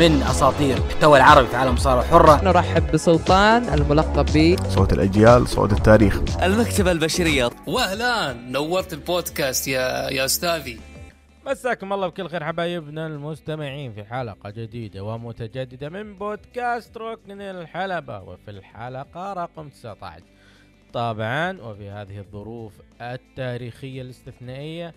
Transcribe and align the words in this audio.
من 0.00 0.22
أساطير 0.22 0.76
المحتوى 0.76 1.18
العربي 1.18 1.46
في 1.46 1.56
عالم 1.56 1.70
المصارعه 1.70 2.02
الحره 2.02 2.44
نرحب 2.44 2.92
بسلطان 2.92 3.64
الملقب 3.74 4.26
ب 4.34 4.56
صوت 4.68 4.92
الأجيال 4.92 5.48
صوت 5.48 5.72
التاريخ. 5.72 6.42
المكتبة 6.42 6.92
البشرية. 6.92 7.50
واهلا 7.66 8.32
نورت 8.32 8.92
البودكاست 8.92 9.68
يا 9.68 10.10
يا 10.10 10.24
أستاذي. 10.24 10.80
مساكم 11.46 11.92
الله 11.92 12.08
بكل 12.08 12.28
خير 12.28 12.44
حبايبنا 12.44 13.06
المستمعين 13.06 13.92
في 13.92 14.04
حلقة 14.04 14.50
جديدة 14.50 15.04
ومتجددة 15.04 15.88
من 15.88 16.14
بودكاست 16.14 16.96
ركن 16.96 17.40
الحلبة. 17.40 18.20
وفي 18.20 18.50
الحلقة 18.50 19.32
رقم 19.32 19.68
19 19.68 20.22
طبعا 20.92 21.60
وفي 21.60 21.90
هذه 21.90 22.18
الظروف 22.18 22.72
التاريخية 23.00 24.02
الاستثنائية 24.02 24.94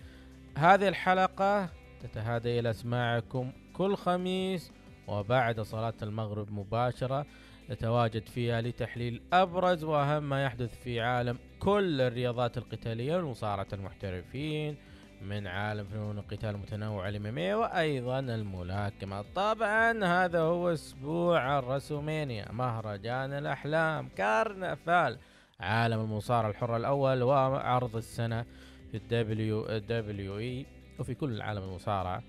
هذه 0.56 0.88
الحلقة 0.88 1.68
تتهادى 2.02 2.60
إلى 2.60 2.70
أسماعكم 2.70 3.52
كل 3.76 3.96
خميس 3.96 4.70
وبعد 5.08 5.60
صلاة 5.60 5.94
المغرب 6.02 6.52
مباشرة 6.52 7.26
نتواجد 7.70 8.26
فيها 8.28 8.60
لتحليل 8.60 9.22
أبرز 9.32 9.84
وأهم 9.84 10.22
ما 10.28 10.44
يحدث 10.44 10.82
في 10.82 11.00
عالم 11.00 11.38
كل 11.58 12.00
الرياضات 12.00 12.58
القتالية 12.58 13.16
ومصارعة 13.16 13.66
المحترفين 13.72 14.76
من 15.22 15.46
عالم 15.46 15.84
فنون 15.84 16.18
القتال 16.18 16.48
المتنوع 16.50 17.08
الام 17.08 17.58
وأيضا 17.58 18.18
الملاكمة. 18.18 19.24
طبعا 19.34 20.04
هذا 20.04 20.40
هو 20.40 20.72
أسبوع 20.72 21.58
الرسومينيا 21.58 22.52
مهرجان 22.52 23.32
الأحلام 23.32 24.08
كارنفال 24.16 25.18
عالم 25.60 26.00
المصارعة 26.00 26.50
الحرة 26.50 26.76
الأول 26.76 27.22
وعرض 27.22 27.96
السنة 27.96 28.44
في 28.90 28.96
الدبليو 28.96 29.78
دبليو 29.78 30.38
إي 30.38 30.66
وفي 30.98 31.14
كل 31.14 31.42
عالم 31.42 31.62
المصارعة. 31.62 32.22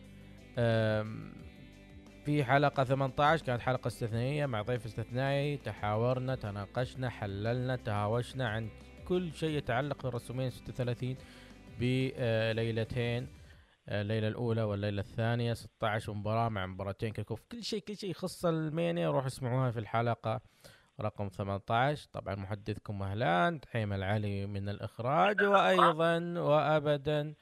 أم، 0.58 1.35
في 2.26 2.44
حلقة 2.44 2.84
18 2.84 3.46
كانت 3.46 3.62
حلقة 3.62 3.88
استثنائية 3.88 4.46
مع 4.46 4.62
ضيف 4.62 4.86
استثنائي. 4.86 5.58
تحاورنا 5.58 6.36
تناقشنا 6.36 7.10
حللنا 7.10 7.76
تهاوشنا 7.76 8.50
عن 8.50 8.70
كل 9.08 9.34
شيء 9.34 9.58
يتعلق 9.58 10.04
بالراسلمينيا 10.04 10.50
36 10.50 11.16
بليلتين 11.80 13.28
الليلة 13.90 14.28
الأولى 14.28 14.64
والليلة 14.64 15.02
الثانية. 15.02 15.54
16 15.54 16.14
مباراة 16.14 16.50
مع 16.50 16.66
مباراتين 16.66 17.14
kickoff. 17.14 17.42
كل 17.52 17.64
شيء 17.64 17.80
كل 17.80 17.98
شيء 17.98 18.10
يخص 18.10 18.46
المانيا. 18.46 19.10
روح 19.10 19.26
اسمعوها 19.26 19.72
في 19.72 19.80
الحلقة. 19.80 20.42
رقم 21.02 21.30
18 21.30 22.08
طبعا 22.12 22.36
محدثكم 22.36 23.00
مهلان 23.00 23.60
تحيم 23.60 23.94
العلي 23.94 24.46
من 24.46 24.70
الإخراج. 24.70 25.42
وأيضا 25.42 26.20
وأبدا 26.38 27.34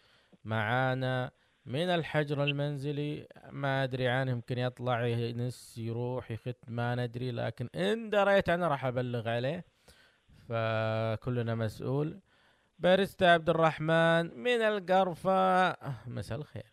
معانا 0.43 1.31
من 1.65 1.89
الحجر 1.89 2.43
المنزلي 2.43 3.27
ما 3.51 3.83
أدري 3.83 4.07
عنه 4.07 4.31
يمكن 4.31 4.57
يطلع 4.57 5.05
ينس 5.05 5.77
يروح 5.77 6.31
يخت 6.31 6.57
ما 6.67 6.95
ندري 6.95 7.31
لكن 7.31 7.69
إن 7.75 8.09
دريت 8.09 8.49
أنا 8.49 8.67
راح 8.67 8.85
أبلغ 8.85 9.29
عليه. 9.29 9.65
فكلنا 10.49 11.55
مسؤول. 11.55 12.19
باريستا 12.79 13.25
عبد 13.25 13.49
الرحمن 13.49 14.37
من 14.37 14.61
القرفة. 14.61 15.75
مساء 16.07 16.37
الخير. 16.37 16.71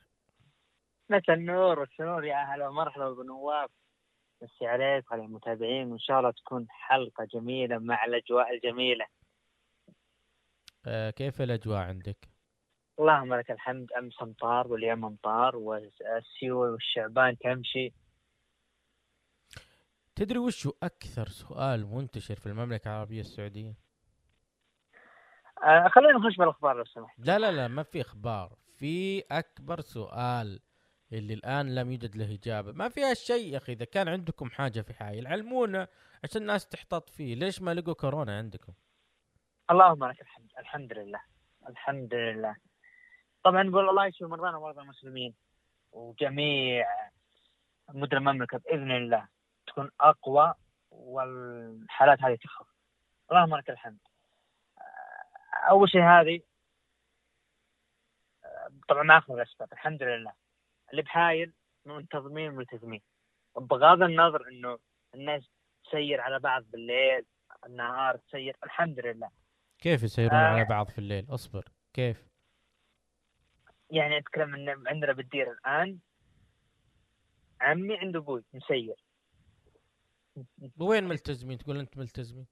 مساء 1.10 1.36
النور 1.36 1.78
والسرور. 1.78 2.24
يا 2.24 2.34
أهلا 2.34 2.68
ومرحبا 2.68 3.10
بنواف 3.10 3.70
مسي 4.42 4.66
عليك 4.66 5.10
وعلى 5.10 5.24
المتابعين. 5.24 5.90
وإن 5.92 5.98
شاء 5.98 6.18
الله 6.18 6.30
تكون 6.30 6.66
حلقة 6.70 7.24
جميلة 7.24 7.78
مع 7.78 8.04
الأجواء 8.04 8.54
الجميلة. 8.54 9.06
آه 10.86 11.10
كيف 11.10 11.42
الأجواء 11.42 11.78
عندك؟ 11.78 12.29
اللهم 13.00 13.34
لك 13.34 13.50
الحمد 13.50 13.92
أمس 13.92 14.22
أمطار 14.22 14.68
واليوم 14.68 15.04
أمطار 15.04 15.56
والسيول 15.56 16.68
والشعبان 16.68 17.38
تمشي. 17.38 17.92
تدري 20.14 20.38
وش 20.38 20.66
هو 20.66 20.72
أكثر 20.82 21.28
سؤال 21.28 21.86
منتشر 21.86 22.34
في 22.34 22.46
المملكة 22.46 22.88
العربية 22.88 23.20
السعودية؟ 23.20 23.74
آه 25.64 25.88
خلينا 25.88 26.18
نخش 26.18 26.36
بالاخبار 26.36 26.76
لو 26.76 26.84
سمحت. 26.84 27.18
لا 27.18 27.38
لا 27.38 27.52
لا 27.52 27.68
ما 27.68 27.82
في 27.82 28.00
أخبار. 28.00 28.56
في 28.76 29.20
أكبر 29.30 29.80
سؤال 29.80 30.60
اللي 31.12 31.34
الآن 31.34 31.74
لم 31.74 31.92
يوجد 31.92 32.16
له 32.16 32.34
إجابة. 32.34 32.72
ما 32.72 32.88
فيها 32.88 33.14
شيء 33.14 33.52
يا 33.52 33.56
أخي 33.56 33.72
إذا 33.72 33.84
كان 33.84 34.08
عندكم 34.08 34.50
حاجة 34.50 34.80
في 34.80 34.94
حايل 34.94 35.26
علمونا 35.26 35.88
عشان 36.24 36.42
الناس 36.42 36.68
تحتاط 36.68 37.08
فيه. 37.08 37.34
ليش 37.34 37.62
ما 37.62 37.74
لقوا 37.74 37.94
كورونا 37.94 38.38
عندكم؟ 38.38 38.72
اللهم 39.70 40.04
لك 40.04 40.20
الحمد 40.20 40.50
الحمد 40.58 40.92
لله 40.92 41.20
الحمد 41.68 42.14
لله. 42.14 42.69
طبعا 43.44 43.62
نقول 43.62 43.88
الله 43.88 44.06
يشفي 44.06 44.24
مرضانا 44.24 44.56
ومرضى 44.56 44.80
المسلمين. 44.80 45.34
وجميع 45.92 46.86
مدن 47.88 48.16
المملكة 48.16 48.58
بإذن 48.58 48.90
الله 48.90 49.28
تكون 49.66 49.90
أقوى 50.00 50.54
والحالات 50.90 52.22
هذه 52.22 52.34
تخف. 52.34 52.66
اللهم 53.30 53.56
لك 53.56 53.70
الحمد. 53.70 53.98
أول 55.70 55.90
شيء 55.90 56.02
هذه 56.02 56.40
طبعا 58.88 59.02
ما 59.02 59.18
أخذ 59.18 59.34
الأسباب 59.34 59.72
الحمد 59.72 60.02
لله. 60.02 60.32
اللي 60.90 61.02
بحايل 61.02 61.52
منتظمين 61.86 62.52
ملتزمين 62.52 63.00
بغض 63.56 64.02
النظر 64.02 64.48
إنه 64.48 64.78
الناس 65.14 65.50
تسير 65.84 66.20
على 66.20 66.38
بعض 66.38 66.62
بالليل 66.62 67.26
النهار 67.66 68.16
تسير 68.16 68.56
الحمد 68.64 69.00
لله. 69.00 69.30
كيف 69.78 70.02
يسيرون 70.02 70.34
آه. 70.34 70.46
على 70.46 70.64
بعض 70.64 70.88
في 70.88 70.98
الليل؟ 70.98 71.26
أصبر 71.30 71.64
كيف؟ 71.92 72.29
يعني 73.90 74.18
أتكلم 74.18 74.54
إن 74.54 74.88
عندنا 74.88 75.12
بالدير 75.12 75.52
الآن. 75.52 75.98
عمي 77.60 77.96
عند 77.96 78.16
أبوي 78.16 78.44
مسير. 78.54 78.94
وين 80.80 81.04
ملتزمين؟ 81.04 81.58
تقول 81.58 81.78
أنت 81.78 81.98
ملتزمين. 81.98 82.46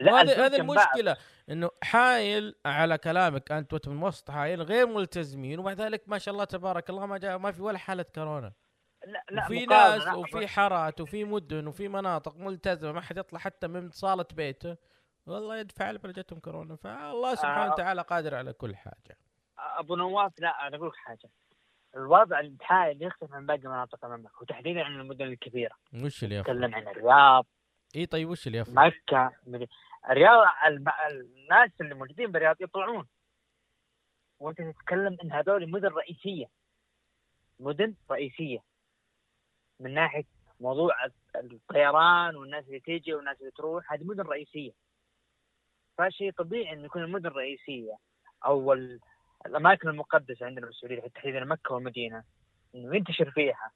لا 0.00 0.22
هذه. 0.22 0.56
المشكلة 0.56 1.16
إنه 1.50 1.70
حايل 1.82 2.54
على 2.66 2.98
كلامك 2.98 3.52
أنت 3.52 3.72
وأنت 3.72 3.88
من 3.88 4.02
وسط 4.02 4.30
حايل 4.30 4.62
غير 4.62 4.86
ملتزمين 4.86 5.58
ومع 5.58 5.72
ذلك 5.72 6.08
ما 6.08 6.18
شاء 6.18 6.32
الله 6.32 6.44
تبارك 6.44 6.90
الله 6.90 7.06
ما 7.06 7.18
جاء 7.18 7.38
ما 7.38 7.52
في 7.52 7.62
ولا 7.62 7.78
حالة 7.78 8.02
كورونا. 8.02 8.52
لا 9.06 9.24
لا 9.30 9.42
مقارنة، 9.42 9.66
ناس 9.66 10.04
لا، 10.04 10.14
وفي 10.14 10.46
حارات 10.46 11.00
وفي 11.00 11.24
مدن 11.24 11.66
وفي 11.66 11.88
مناطق 11.88 12.36
ملتزمة 12.36 12.92
ما 12.92 13.00
حد 13.00 13.18
يطلع 13.18 13.38
حتى 13.38 13.66
من 13.68 13.90
صالة 13.90 14.26
بيته. 14.32 14.76
والله 15.26 15.56
يدفع 15.56 15.90
لهم 15.90 16.10
جتهم 16.10 16.40
كورونا. 16.40 16.76
فالله 16.76 17.34
سبحانه 17.34 17.70
آه. 17.70 17.72
وتعالى 17.72 18.02
قادر 18.02 18.34
على 18.34 18.52
كل 18.52 18.76
حاجة. 18.76 19.18
أبو 19.62 19.96
نواف 19.96 20.32
لا 20.40 20.66
أنا 20.66 20.76
أقول 20.76 20.88
لك 20.88 20.96
حاجة. 20.96 21.30
الوضع 21.96 22.40
الحالي 22.40 23.04
يختلف 23.06 23.32
عن 23.32 23.46
باقي 23.46 23.58
مناطق 23.68 24.04
المملكة 24.04 24.42
وتحديدا 24.42 24.84
عن 24.84 25.00
المدن 25.00 25.24
الكبيرة. 25.24 25.74
وش 26.04 26.24
اللي 26.24 26.34
يفرق؟ 26.36 26.50
نتكلم 26.54 26.74
عن 26.74 26.88
الرياض. 26.88 27.46
إي 27.96 28.06
طيب 28.06 28.28
وش 28.28 28.46
اللي 28.46 28.58
يفرق؟ 28.58 28.74
مكة 28.74 29.32
الرياض 30.10 30.46
الب- 30.66 30.88
الناس 31.10 31.70
اللي 31.80 31.94
موجودين 31.94 32.32
بالرياض 32.32 32.56
يطلعون. 32.60 33.08
وأنت 34.40 34.62
تتكلم 34.62 35.16
إن 35.24 35.32
هذول 35.32 35.70
مدن 35.70 35.88
رئيسية. 35.88 36.46
مدن 37.60 37.94
رئيسية. 38.10 38.58
من 39.80 39.94
ناحية 39.94 40.24
موضوع 40.60 40.94
الطيران 41.36 42.36
والناس 42.36 42.66
اللي 42.66 42.80
تيجي 42.80 43.14
والناس 43.14 43.40
اللي 43.40 43.50
تروح 43.50 43.92
هذه 43.92 44.04
مدن 44.04 44.22
رئيسية. 44.22 44.72
فشيء 45.98 46.32
طبيعي 46.32 46.72
انه 46.72 46.84
يكون 46.84 47.02
المدن 47.02 47.26
الرئيسيه 47.26 47.96
أو 48.46 48.72
الأماكن 49.46 49.88
المقدسة 49.88 50.46
عندنا 50.46 50.66
في 50.66 50.72
السعودية 50.72 51.00
تحديدا 51.00 51.44
مكة 51.44 51.74
والمدينة 51.74 52.24
إنه 52.74 52.96
ينتشر 52.96 53.30
فيها. 53.30 53.70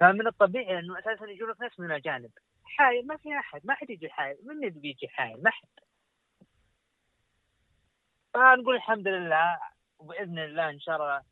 فمن 0.00 0.26
الطبيعي 0.26 0.78
إنه 0.78 0.98
أساسا 0.98 1.26
يجون 1.26 1.54
ناس 1.60 1.80
من 1.80 1.86
الأجانب. 1.86 2.30
حايل 2.64 3.06
ما 3.06 3.16
في 3.16 3.38
أحد 3.38 3.60
ما 3.64 3.74
حد 3.74 3.90
يجي 3.90 4.08
حايل 4.10 4.36
من 4.44 4.50
اللي 4.50 4.80
بيجي 4.80 5.08
حايل 5.08 5.42
ما 5.42 5.50
حد. 5.50 5.68
فنقول 8.34 8.76
الحمد 8.76 9.08
لله 9.08 9.58
وبإذن 9.98 10.38
الله 10.38 10.70
إن 10.70 10.80
شاء 10.80 10.96
الله. 10.96 11.22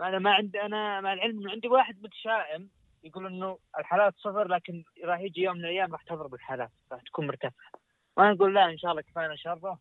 أنا 0.00 0.18
ما 0.18 0.34
عندي 0.34 0.62
أنا 0.62 1.00
مع 1.00 1.12
العلم 1.12 1.38
إنه 1.40 1.50
عندي 1.50 1.68
واحد 1.68 2.02
متشائم 2.02 2.70
يقول 3.04 3.26
إنه 3.26 3.58
الحالات 3.78 4.14
صفر 4.16 4.48
لكن 4.48 4.84
راح 5.04 5.20
يجي 5.20 5.42
يوم 5.42 5.56
من 5.56 5.64
الأيام 5.64 5.92
راح 5.92 6.02
تضرب 6.02 6.34
الحالات 6.34 6.70
راح 6.92 7.02
تكون 7.02 7.26
مرتفعة. 7.26 7.70
وأنا 8.16 8.32
نقول 8.32 8.54
لا 8.54 8.64
إن 8.70 8.78
شاء 8.78 8.90
الله 8.90 9.02
كفانا 9.02 9.36
شره 9.36 9.78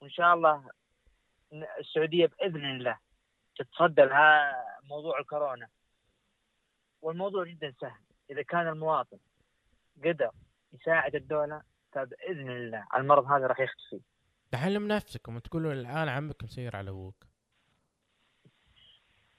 وإن 0.00 0.10
شاء 0.10 0.34
الله 0.34 0.70
السعودية 1.80 2.26
بإذن 2.26 2.64
الله 2.64 2.98
تتصدى 3.56 4.02
لها 4.02 4.52
موضوع 4.84 5.18
الكورونا. 5.18 5.68
والموضوع 7.02 7.44
جدا 7.44 7.74
سهل. 7.80 8.00
إذا 8.30 8.42
كان 8.42 8.68
المواطن 8.68 9.18
قدر 10.04 10.30
يساعد 10.72 11.14
الدولة 11.14 11.62
فبإذن 11.92 12.50
الله 12.50 12.86
المرض 12.96 13.24
هذا 13.24 13.46
راح 13.46 13.60
يختفي. 13.60 14.00
تحلم 14.50 14.88
نفسك 14.88 15.28
وما 15.28 15.40
تقولوا 15.40 15.72
الآن 15.72 16.08
عمك 16.08 16.44
مسير 16.44 16.76
على 16.76 16.90
أبوك. 16.90 17.26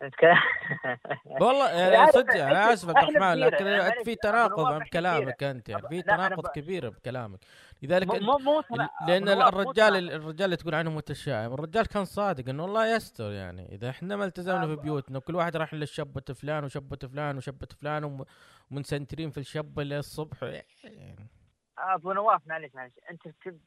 والله 1.42 1.70
يعني 1.94 2.12
صدق 2.12 2.34
أنا 2.44 2.74
اسف 2.74 2.90
عبد 2.90 2.98
الرحمن 3.10 3.34
لكن 3.40 4.04
في 4.04 4.16
تناقض 4.16 4.80
بكلامك. 4.80 5.44
أنت 5.44 5.70
يعني 5.70 5.88
في 5.88 6.02
تناقض 6.02 6.48
كبير 6.48 6.90
بكلامك 6.90 7.40
لذلك 7.82 8.08
مو 8.22 8.38
مو 8.38 8.64
لأن 9.08 9.30
الرجال. 9.30 10.12
الرجال 10.12 10.46
اللي 10.46 10.56
تقول 10.56 10.76
عنه 10.76 10.90
متشائم. 10.92 11.54
الرجال 11.54 11.86
كان 11.88 12.06
صادق 12.06 12.50
إنه 12.50 12.66
الله 12.66 12.96
يستر 12.96 13.32
يعني. 13.32 13.76
إذا 13.76 13.90
إحنا 13.90 14.16
ما 14.16 14.26
التزمنا 14.26 14.68
في 14.68 14.76
بيوتنا 14.76 15.18
وكل 15.18 15.36
واحد 15.36 15.56
راح 15.58 15.74
للشبة 15.74 16.34
فلان 16.34 16.64
وشبة 16.64 16.98
فلان 17.08 17.38
وشبة 17.38 17.68
فلان 17.82 18.04
وم- 18.04 18.26
ومنسنترين 18.72 19.30
في 19.30 19.38
الشبة 19.40 19.84
للصبح. 19.84 20.44
يعني 20.44 21.30
أبو 21.78 22.12
نواف 22.14 22.42
معلش 22.48 22.76
معلش. 22.76 22.94
أنت 23.12 23.22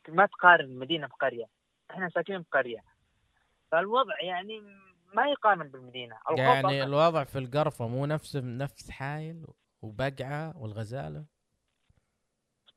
ما 0.09 0.27
تقارن 0.27 0.79
مدينة 0.79 1.07
بقرية. 1.07 1.45
إحنا 1.91 2.09
ساكنين 2.09 2.41
بقرية. 2.43 2.79
فالوضع 3.73 4.21
يعني 4.23 4.61
ما 5.15 5.27
يقارن 5.27 5.69
بالمدينة 5.69 6.17
يعني 6.37 6.61
أقل. 6.61 6.75
الوضع 6.75 7.25
في 7.25 7.39
القرفة 7.39 7.89
مو 7.89 8.07
نفس 8.07 8.37
نفس 8.37 8.91
حايل 8.91 9.47
وبقعة 9.83 10.57
والغزالة؟ 10.57 11.25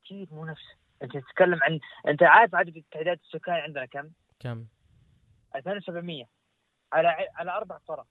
أكيد 0.02 0.32
مو 0.32 0.44
نفسه 0.44 0.74
أنت 1.02 1.16
تتكلم 1.16 1.62
عن 1.62 1.80
أنت 2.08 2.22
عارف 2.22 2.54
عدد 2.54 2.84
تعداد 2.90 3.20
السكان 3.24 3.54
عندنا 3.54 3.86
كم؟ 3.86 4.10
كم؟ 4.40 4.66
2700 5.56 6.24
على 6.92 7.08
على 7.34 7.50
أربع 7.50 7.76
قرى 7.76 8.04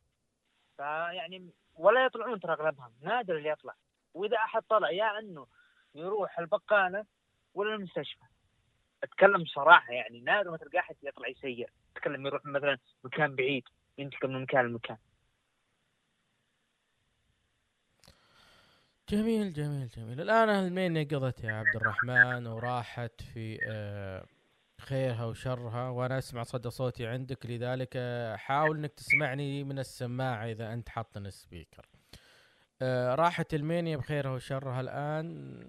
فيعني 0.78 1.50
ولا 1.76 2.06
يطلعون 2.06 2.40
ترى 2.40 2.54
أغلبهم. 2.54 2.94
نادر 3.02 3.38
اللي 3.38 3.50
يطلع. 3.50 3.74
وإذا 4.14 4.38
أحد 4.38 4.62
طلع 4.62 4.92
يا 4.92 5.20
إنه 5.20 5.48
يروح 5.96 6.40
البقالة 6.40 7.06
ولا 7.54 7.76
المستشفى. 7.76 8.24
أتكلم 9.04 9.46
صراحة 9.46 9.94
يعني 9.94 10.22
نادر 10.22 10.52
ما 10.52 10.58
تلقى 10.58 10.80
أحد 10.80 10.96
يطلع 11.04 11.28
يسير. 11.28 11.74
تتكلم 11.96 12.28
يروح 12.28 12.46
مثلا 12.46 12.78
مكان 13.04 13.36
بعيد. 13.36 13.64
ينتقل 13.98 14.30
من 14.30 14.42
مكان 14.42 14.66
لمكان. 14.66 14.98
جميل 19.10 19.54
جميل 19.54 19.88
جميل. 19.88 20.22
الآن 20.22 20.50
المينيا 20.50 21.04
قضت 21.04 21.44
يا 21.44 21.54
عبد 21.54 21.76
الرحمن 21.76 22.48
وراحت 22.48 23.22
في 23.22 23.60
آه، 23.72 24.26
خيرها 24.82 25.26
وشرها 25.26 25.90
وأنا 25.90 26.18
أسمع 26.18 26.44
صدى 26.44 26.70
صوتي 26.70 27.08
عندك. 27.08 27.46
لذلك 27.46 27.94
آه، 27.96 28.36
حاول 28.36 28.78
أنك 28.78 28.94
تسمعني 28.94 29.64
من 29.64 29.80
السماعة 29.80 30.46
إذا 30.46 30.74
أنت 30.74 30.90
حاطن 30.90 31.26
ال 31.26 31.33
speaker 31.33 31.86
آه، 32.82 33.16
راحت 33.16 33.54
المانيا 33.54 33.98
بخيرها 33.98 34.32
وشرها. 34.32 34.82
الآن 34.82 35.60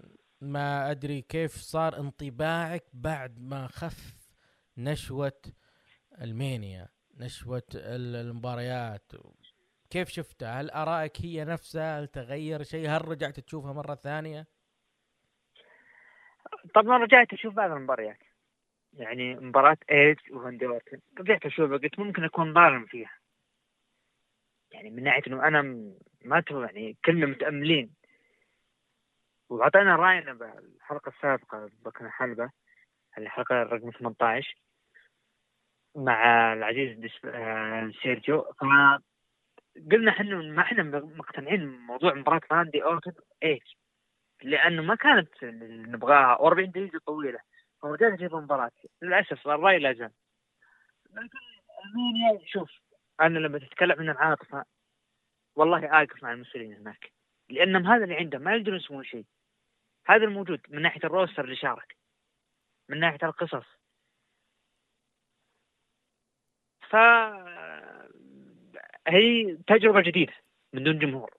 ما 0.41 0.91
أدري 0.91 1.23
كيف 1.23 1.57
صار 1.57 1.99
انطباعك 1.99 2.85
بعد 2.93 3.39
ما 3.39 3.67
خف 3.67 4.17
نشوة 4.79 5.43
المانيا 6.21 6.89
نشوة 7.19 7.63
ال- 7.75 8.17
المباريات 8.17 9.13
كيف 9.91 10.09
شفتها؟ 10.09 10.61
هل 10.61 10.71
آرائك 10.71 11.21
هي 11.21 11.45
نفسها؟ 11.45 12.01
هل 12.01 12.09
تغير 12.09 12.63
شيء؟ 12.63 12.89
هل 12.89 13.09
رجعت 13.09 13.41
تشوفها 13.41 13.73
مرة 13.73 13.95
ثانية؟ 13.95 14.47
طبعا 16.75 16.99
رجعت 16.99 17.33
أشوف 17.33 17.55
بعض 17.55 17.71
المباريات 17.71 18.19
يعني 18.93 19.35
مباراة 19.35 19.77
ايج 19.91 20.17
وراندي 20.33 20.67
اورتن 20.67 21.01
رجعت 21.19 21.47
أشوفها 21.47 21.77
قلت 21.77 21.99
ممكن 21.99 22.25
أكون 22.25 22.55
ظالم 22.55 22.87
فيها 22.87 23.19
يعني 24.73 24.91
من 24.91 25.03
ناحية 25.03 25.23
إنه 25.27 25.49
أنا 25.49 25.63
ما 26.25 26.45
يعني 26.51 26.97
كلنا 27.05 27.27
متأملين 27.27 27.95
وعطينا 29.49 29.97
رأينا 29.97 30.33
بالحلقة 30.33 31.09
السابقة 31.09 31.71
بركن 31.85 32.11
الحلبة 32.11 32.51
الحلقة 33.19 33.55
رقم 33.63 33.91
18 33.91 34.57
مع 35.97 36.53
العزيز 36.53 36.99
آه، 37.25 37.91
سيرجيو. 38.03 38.43
فقلنا 38.43 40.11
إحنا 40.11 40.37
ما 40.37 40.63
إحنا 40.63 40.83
مقتنعين 41.01 41.59
بموضوع 41.77 42.15
مباراة 42.15 42.41
راندي 42.53 42.85
أورتن 42.85 43.13
ايج 43.43 43.63
لأنه 44.43 44.83
ما 44.83 44.95
كانت 44.95 45.45
نبغاها. 45.45 46.37
و40 46.39 46.71
دقيقة 46.71 47.01
طويلة. 47.07 47.39
فرجعت 47.83 48.13
أشوف 48.21 48.35
المباراه 48.35 48.71
للأسف 49.03 49.49
الرأي 49.49 49.79
لا 49.79 49.93
زال. 49.93 50.11
لكن 51.11 51.39
المانيا 51.85 52.47
شوف 52.47 52.71
أنا 53.21 53.39
لما 53.39 53.59
تتكلم 53.59 54.01
عن 54.01 54.11
العاطفه 54.11 54.65
والله 55.57 56.03
آقف 56.03 56.23
مع 56.23 56.33
المسؤولين 56.33 56.73
هناك. 56.75 57.13
لأنهم 57.49 57.87
هذا 57.87 58.05
اللي 58.05 58.15
عندهم 58.17 58.43
ما 58.43 58.55
يقدرون 58.57 58.77
يسوون 58.77 59.05
شيء. 59.05 59.25
هذا 60.07 60.25
الموجود 60.25 60.61
من 60.69 60.83
ناحية 60.83 61.01
الروستر 61.05 61.45
اللي 61.45 61.57
شارك. 61.57 61.97
من 62.89 63.01
ناحية 63.01 63.19
القصص. 63.23 63.84
ف 66.91 66.97
هي 69.09 69.57
تجربة 69.67 70.01
جديدة 70.01 70.33
من 70.73 70.85
دون 70.85 70.99
جمهور. 70.99 71.35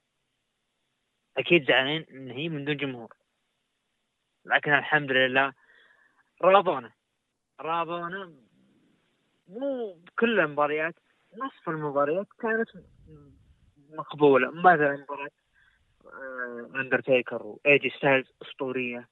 أكيد 1.37 1.67
زعلانين 1.67 2.05
إن 2.11 2.31
هي 2.31 2.49
من 2.49 2.65
دون 2.65 2.77
جمهور. 2.77 3.13
لكن 4.45 4.73
الحمد 4.73 5.11
لله 5.11 5.53
راضونا 6.41 6.91
راضونا 7.59 8.33
مو 9.47 9.93
بكل 9.93 10.39
المباريات 10.39 10.95
نصف 11.37 11.69
المباريات 11.69 12.27
كانت 12.39 12.69
مقبولة. 13.89 14.51
مثلا 14.51 14.95
مباراة 14.97 15.29
اندرتيكر 16.75 17.43
واي 17.43 17.66
جي 17.66 17.89
ستايلز 17.89 18.31
أسطورية. 18.41 19.09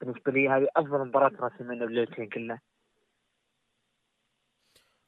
بالنسبة 0.00 0.32
لي 0.32 0.48
هذه 0.48 0.68
أفضل 0.76 1.08
مباراة 1.08 1.32
راسلمينيا 1.40 1.86
بالليلتين 1.86 2.28
كلها. 2.28 2.60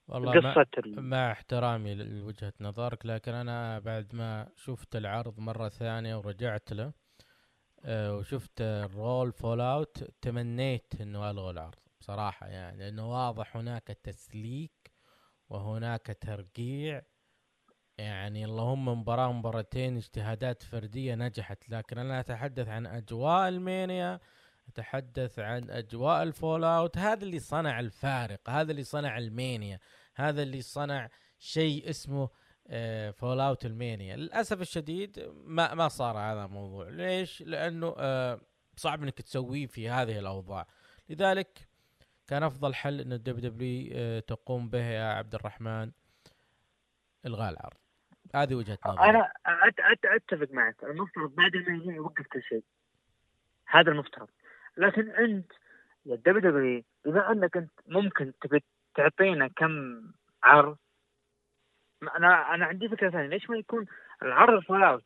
والله 0.08 0.40
قصة 0.42 0.66
ال- 0.78 1.06
مع 1.10 1.32
احترامي 1.32 1.94
لوجهة 1.94 2.52
نظرك 2.60 3.06
لكن 3.06 3.34
أنا 3.34 3.78
بعد 3.78 4.14
ما 4.14 4.48
شفت 4.56 4.96
العرض 4.96 5.38
مرة 5.40 5.68
ثانية 5.68 6.16
ورجعت 6.16 6.72
له 6.72 6.92
آه، 7.84 8.16
وشفت 8.16 8.60
الرو 8.60 9.32
fallout 9.32 10.04
تمنيت 10.22 10.94
إنه 11.00 11.30
ألغوا 11.30 11.50
العرض 11.52 11.78
بصراحة 12.00 12.46
يعني 12.48 12.78
لأنه 12.78 13.10
واضح 13.12 13.56
هناك 13.56 13.84
تسليك 13.88 14.92
وهناك 15.50 16.18
ترقيع. 16.20 17.02
يعني 17.98 18.44
اللهم 18.44 18.88
مباراة 19.00 19.32
مباراتين 19.32 19.96
اجتهادات 19.96 20.62
فردية 20.62 21.14
نجحت 21.14 21.70
لكن 21.70 21.98
أنا 21.98 22.20
أتحدث 22.20 22.68
عن 22.68 22.86
أجواء 22.86 23.48
المانيا 23.48 24.20
أتحدث 24.68 25.38
عن 25.38 25.70
أجواء 25.70 26.22
ال 26.22 26.64
fallout. 26.64 26.98
هذا 26.98 27.24
اللي 27.24 27.38
صنع 27.38 27.80
الفارق 27.80 28.50
هذا 28.50 28.70
اللي 28.70 28.84
صنع 28.84 29.18
المانيا 29.18 29.78
هذا 30.14 30.42
اللي 30.42 30.62
صنع 30.62 31.08
شيء 31.38 31.90
اسمه 31.90 32.28
fallout 33.12 33.66
المانيا. 33.66 34.16
للأسف 34.16 34.60
الشديد 34.60 35.32
ما 35.44 35.74
ما 35.74 35.88
صار 35.88 36.18
هذا 36.18 36.44
الموضوع. 36.44 36.88
ليش؟ 36.88 37.42
لأنه 37.42 37.94
آه، 37.98 38.40
صعب 38.76 39.02
إنك 39.02 39.20
تسويه 39.20 39.66
في 39.66 39.88
هذه 39.88 40.18
الأوضاع. 40.18 40.66
لذلك 41.08 41.68
كان 42.26 42.42
أفضل 42.42 42.74
حل 42.74 43.00
إن 43.00 43.12
الدبليو 43.12 43.50
دبليو 43.50 44.20
تقوم 44.20 44.68
به 44.68 44.84
يا 44.84 45.04
عبد 45.04 45.34
الرحمن 45.34 45.90
إلغاء 47.26 47.50
العرض. 47.50 47.76
هذه 48.34 48.54
وجهة 48.54 48.78
نظري. 48.86 49.10
أنا 49.10 49.32
أتفق 50.04 50.48
معك. 50.50 50.84
المفترض 50.84 51.34
بعد 51.34 51.54
المانيا 51.54 51.94
يوقف 51.94 52.26
كل 52.26 52.42
شيء. 52.42 52.64
هذا 53.66 53.90
المفترض. 53.90 54.28
لكن 54.76 55.10
انت 55.10 55.52
يا 56.06 56.16
دبليو 56.16 56.50
دبليو 56.50 56.82
بما 57.04 57.32
أنك 57.32 57.56
أنت 57.56 57.72
ممكن 57.86 58.32
تبي 58.40 58.64
تعطينا 58.94 59.48
كم 59.48 60.02
عرض 60.42 60.76
أنا 62.16 62.54
أنا 62.54 62.66
عندي 62.66 62.88
فكرة 62.88 63.10
ثانية 63.10 63.26
ليش 63.28 63.50
ما 63.50 63.56
يكون 63.56 63.86
العرض 64.22 64.62
fallout 64.62 65.04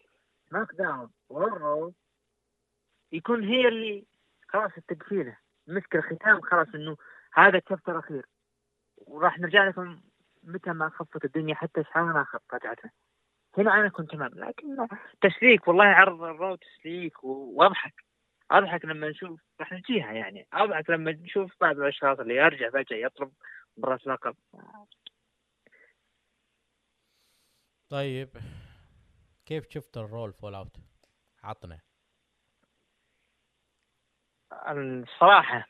سماك 0.50 0.68
داون 0.74 1.10
والرو 1.28 1.94
يكون 3.12 3.44
هي 3.44 3.68
اللي 3.68 4.06
خلاص 4.48 4.70
التقفيلة. 4.78 5.36
مسك 5.66 5.96
الختام 5.96 6.40
خلاص 6.40 6.68
إنه 6.74 6.96
هذا 7.34 7.58
ال 7.58 7.62
chapter 7.62 7.92
الاخير 7.92 8.26
وراح 8.96 9.38
نرجع 9.38 9.64
لكم 9.68 10.00
متى 10.42 10.70
ما 10.72 10.88
خفت 10.88 11.24
الدنيا 11.24 11.54
حتى 11.54 11.84
حاولنا 11.84 12.26
رجعتها 12.52 12.90
هنا 13.58 13.74
أنا 13.74 13.88
كنت 13.88 14.10
تمام 14.10 14.30
لكن 14.34 14.88
تسليك 15.20 15.68
والله 15.68 15.84
عرض 15.84 16.22
الرو 16.22 16.56
تسليك 16.56 17.24
وأضحك. 17.24 18.07
أضحك 18.50 18.84
لما 18.84 19.08
نشوف 19.08 19.40
راح 19.60 19.72
نجيها 19.72 20.12
يعني. 20.12 20.46
أضحك 20.52 20.90
لما 20.90 21.12
نشوف 21.12 21.52
بعض 21.60 21.78
الأشخاص 21.78 22.18
اللي 22.18 22.34
يرجع 22.36 22.70
فجأة 22.70 22.96
يطلب 22.96 23.32
مباراة 23.76 23.98
لقب 24.06 24.36
طيب. 27.88 28.28
كيف 29.46 29.64
شفت 29.70 29.96
الرو 29.96 30.32
fallout؟ 30.32 30.76
عطنا. 31.42 31.80
الصراحة 34.52 35.66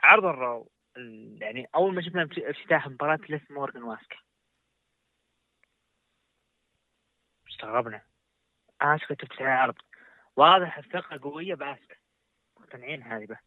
عرض 0.00 0.24
الرو 0.24 0.70
ال- 0.96 1.42
يعني 1.42 1.68
أول 1.74 1.94
ما 1.94 2.02
شفنا 2.02 2.28
افتتاح 2.38 2.88
مباراة 2.88 3.18
ليف 3.28 3.50
مورغان 3.50 3.82
واسكا. 3.82 4.16
استغربنا. 7.48 8.02
آسكا 8.80 9.14
تفتح 9.14 9.40
العرض 9.40 9.74
واضح 10.40 10.78
الثقة 10.78 11.18
قوية 11.22 11.54
باسكا 11.54 11.96
مقتنعين 12.60 13.02
هذه 13.02 13.24
به 13.24 13.38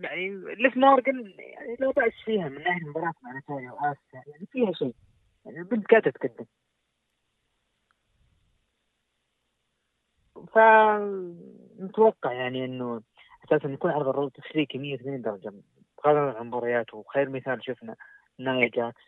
يعني 0.00 0.28
ليث 0.54 0.76
مورغان 0.76 1.34
يعني 1.38 1.76
لو 1.80 1.92
بأس 1.92 2.12
فيها 2.24 2.48
من 2.48 2.62
ناحية 2.62 2.82
المباراة 2.82 3.12
مع 3.22 3.32
ناتاليا 3.32 3.72
واسكا 3.72 4.30
يعني 4.30 4.46
فيها 4.46 4.72
شيء. 4.72 4.94
يعني 5.44 5.58
البنت 5.58 5.86
قاعدة 5.86 6.10
تتقدم 6.10 6.46
فنتوقع 10.54 12.32
يعني 12.32 12.64
إنه 12.64 13.02
أساسا 13.44 13.68
يكون 13.68 13.90
عرض 13.90 14.08
الرو 14.08 14.28
تسليكي 14.28 14.78
180 14.78 15.22
درجة. 15.22 15.52
بغض 16.04 16.16
عن 16.16 16.42
المباريات 16.42 16.94
وخير 16.94 17.28
مثال 17.28 17.64
شفنا 17.64 17.96
نايا 18.38 18.68
جاكس 18.68 19.02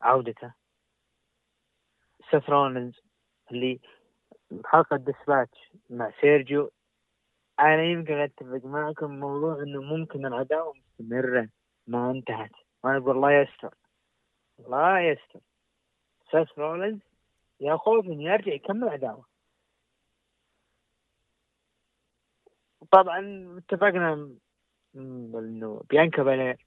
عودته. 0.00 0.52
سيث 2.30 2.50
رولنز 2.50 3.00
اللي 3.50 3.80
بحلقة 4.60 4.96
ديسباتش 4.96 5.72
مع 5.90 6.12
سيرجيو. 6.20 6.70
أنا 7.60 7.82
يمكن 7.84 8.14
أتفق 8.14 8.64
معكم 8.64 9.20
موضوع 9.20 9.62
إنه 9.62 9.82
ممكن 9.82 10.26
العداوة 10.26 10.74
مستمرة 10.74 11.48
ما 11.86 12.10
انتهت. 12.10 12.50
وأنا 12.84 12.98
أقول 12.98 13.16
الله 13.16 13.32
يستر. 13.32 13.74
الله 14.60 15.00
يستر. 15.00 15.40
سيث 16.30 16.58
رولنز 16.58 17.00
يا 17.60 17.76
خوف 17.76 18.06
إنه 18.06 18.22
يرجع 18.22 18.52
يكمل 18.52 18.88
عداوة. 18.88 19.24
طبعا 22.90 23.48
اتفقنا 23.58 24.30
إنه 24.96 25.82
بيانكا 25.90 26.22
بيلير 26.22 26.66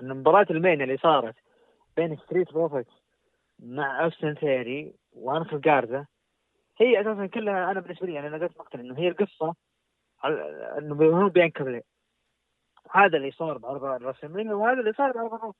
ان 0.00 0.08
مباراة 0.08 0.46
ال 0.50 0.56
main 0.56 0.82
اللي 0.82 0.96
صارت 0.96 1.34
بين 1.96 2.16
ستريت 2.16 2.52
بروفيتس 2.52 2.92
مع 3.58 4.04
اوستن 4.04 4.34
ثيوري 4.34 4.94
وأنخل 5.12 5.60
جارزا 5.60 6.06
هي 6.78 7.00
أساسا 7.00 7.26
كلها 7.26 7.70
أنا 7.70 7.80
بالنسبة 7.80 8.06
لي 8.06 8.18
أنا 8.18 8.36
قلت 8.46 8.58
مقتنع 8.58 8.80
إنه 8.82 8.98
هي 8.98 9.08
القصة 9.08 9.54
إنه 10.78 10.94
هو 11.22 11.28
بيانكا 11.28 11.64
بيلير 11.64 11.82
هذا 12.90 13.16
اللي 13.16 13.30
صار 13.30 13.58
بعرض 13.58 13.84
الرسمين 13.84 14.52
وهذا 14.52 14.80
اللي 14.80 14.92
صار 14.92 15.12
بعرض 15.12 15.34
الرو 15.34 15.54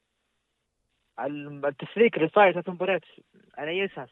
التسليك 1.68 2.16
اللي 2.16 2.28
صاير 2.28 2.52
ثلاث 2.52 2.68
مباريات 2.68 3.04
على 3.58 3.70
اي 3.70 3.85
أساس؟ 3.85 4.08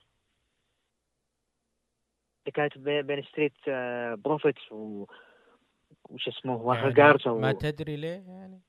اللي 2.43 2.53
كانت 2.55 2.79
بي- 2.79 3.03
بين 3.03 3.23
ستريت 3.23 3.53
آه، 3.69 4.15
بروفيتس 4.15 4.73
و 4.73 5.07
وش 6.11 6.29
اسمه 6.29 6.57
وانخل 6.57 6.83
يعني 6.83 6.95
جارزا 6.95 7.31
ما 7.31 7.51
و... 7.51 7.59
تدري 7.59 7.97
ليه 7.97 8.23
يعني؟ 8.29 8.61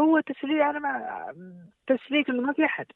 هو 0.00 0.20
تسليك 0.20 0.60
أنا 0.62 0.78
مع 0.78 1.32
تسليك 1.86 2.28
إنه 2.30 2.42
ما 2.42 2.52
في 2.52 2.64
أحد. 2.64 2.86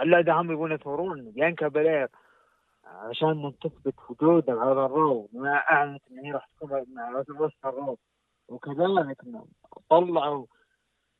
إلا 0.00 0.20
إذا 0.20 0.32
هم 0.32 0.52
يبون 0.52 0.72
يبوشون 0.72 1.30
بيانكا 1.30 1.68
بلير 1.68 2.08
عشان 2.84 3.52
تثبت 3.60 3.94
وجودها 4.10 4.60
على 4.60 4.86
الرو. 4.86 5.28
ما 5.32 5.54
أعلنت 5.54 6.02
ان 6.10 6.18
هي 6.18 6.32
راح 6.32 6.48
تكون 6.56 6.84
مع 6.88 7.18
وسط 7.18 7.66
الرو. 7.66 7.98
وكذلك 8.48 9.22
طلعوا 9.90 10.46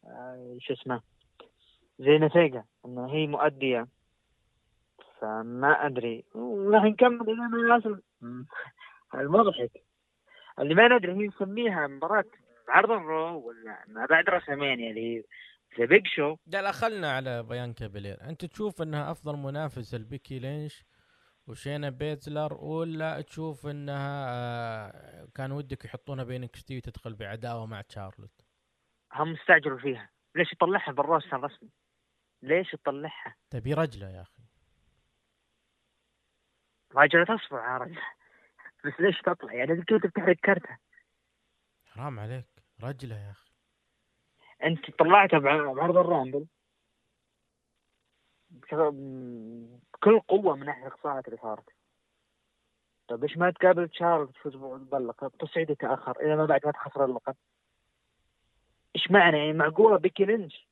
آه، 0.05 0.57
شو 0.61 0.73
اسمه 0.73 1.01
زي 1.99 2.19
نتيجة 2.19 2.65
إنه 2.85 3.07
هي 3.07 3.27
مؤدية. 3.27 3.87
فما 5.21 5.87
أدري. 5.87 6.25
وراح 6.35 6.85
نكمل 6.85 7.31
إلى 7.31 7.49
ما 7.49 7.77
يصل. 7.77 8.03
المضحك 9.15 9.83
اللي 10.59 10.75
ما 10.75 10.89
ندري 10.89 11.13
هي 11.13 11.27
نسميها 11.27 11.87
مباراة 11.87 12.25
عرض 12.69 12.91
الرو 12.91 13.39
ولا 13.39 13.79
ما 13.89 14.07
بعد 14.07 14.29
رسمين 14.29 14.91
اللي 14.91 15.25
ذا 15.79 15.85
بيج 15.85 16.07
شو 16.07 16.37
لا 16.47 16.63
لا 16.63 16.73
خلنا 16.73 17.13
على 17.17 17.43
بيانكا 17.43 17.87
بيلير 17.87 18.21
أنت 18.23 18.45
تشوف 18.45 18.83
إنها 18.83 19.11
أفضل 19.11 19.37
منافسه 19.37 19.99
لبيكي 19.99 20.39
لينش 20.39 20.85
وشاينا 21.47 21.91
بيزلر 21.91 22.55
ولا 22.55 23.21
تشوف 23.21 23.67
إنها 23.67 24.27
آه، 24.29 25.29
كان 25.35 25.53
ودك 25.53 25.85
يحطونها 25.85 26.25
بين 26.25 26.45
NXT 26.45 26.77
وتدخل 26.77 27.15
بعداوه 27.15 27.67
مع 27.67 27.81
تشارلوت؟ 27.81 28.41
هم 29.13 29.35
استعجلوا 29.35 29.79
فيها. 29.79 30.11
ليش 30.35 30.53
يطلعها 30.53 30.93
بال 30.93 31.04
roster 31.04 31.37
الرسمي؟ 31.37 31.71
ليش 32.43 32.75
يطلعها؟ 32.75 33.35
تبي 33.51 33.75
رجلة 33.75 34.11
يا 34.11 34.23
أخي. 34.23 34.43
راجل 36.95 37.27
تصبر 37.27 37.59
يا 37.59 37.77
رجل. 37.79 38.01
بس 38.85 39.01
ليش 39.01 39.21
تطلع؟ 39.21 39.53
يعني 39.53 39.77
كنت 39.77 40.07
بتحرق 40.07 40.37
كرتها 40.37 40.79
حرام 41.87 42.21
عليك. 42.21 42.47
رجلة 42.83 43.17
يا 43.17 43.31
أخي. 43.31 43.44
انت 44.65 44.91
طلعتها 44.91 45.39
بع- 45.39 45.77
بعرض 45.77 45.97
الرامبل. 45.97 46.47
بكل 48.73 50.21
قوة 50.21 50.57
من 50.57 50.67
ناحية 50.67 50.87
الإقصاءات 50.87 51.29
اللي 51.29 51.39
صارت. 51.43 51.65
طيب 53.09 53.23
ليش 53.23 53.37
ما 53.37 53.51
تقابل 53.51 53.89
تشارلز 53.89 54.31
تفوز 54.31 54.83
باللقب 54.83 55.33
تصعد 55.39 55.77
تأخر 55.79 56.21
إلى 56.21 56.37
ما 56.37 56.47
بعد 56.47 56.67
ما 56.67 56.73
تخسر 56.73 57.05
اللقب. 57.05 57.35
إيش 58.97 59.11
معنى؟ 59.11 59.39
يعني 59.39 59.53
معقولة 59.53 59.97
بيكي 59.97 60.25
لينش؟ 60.25 60.67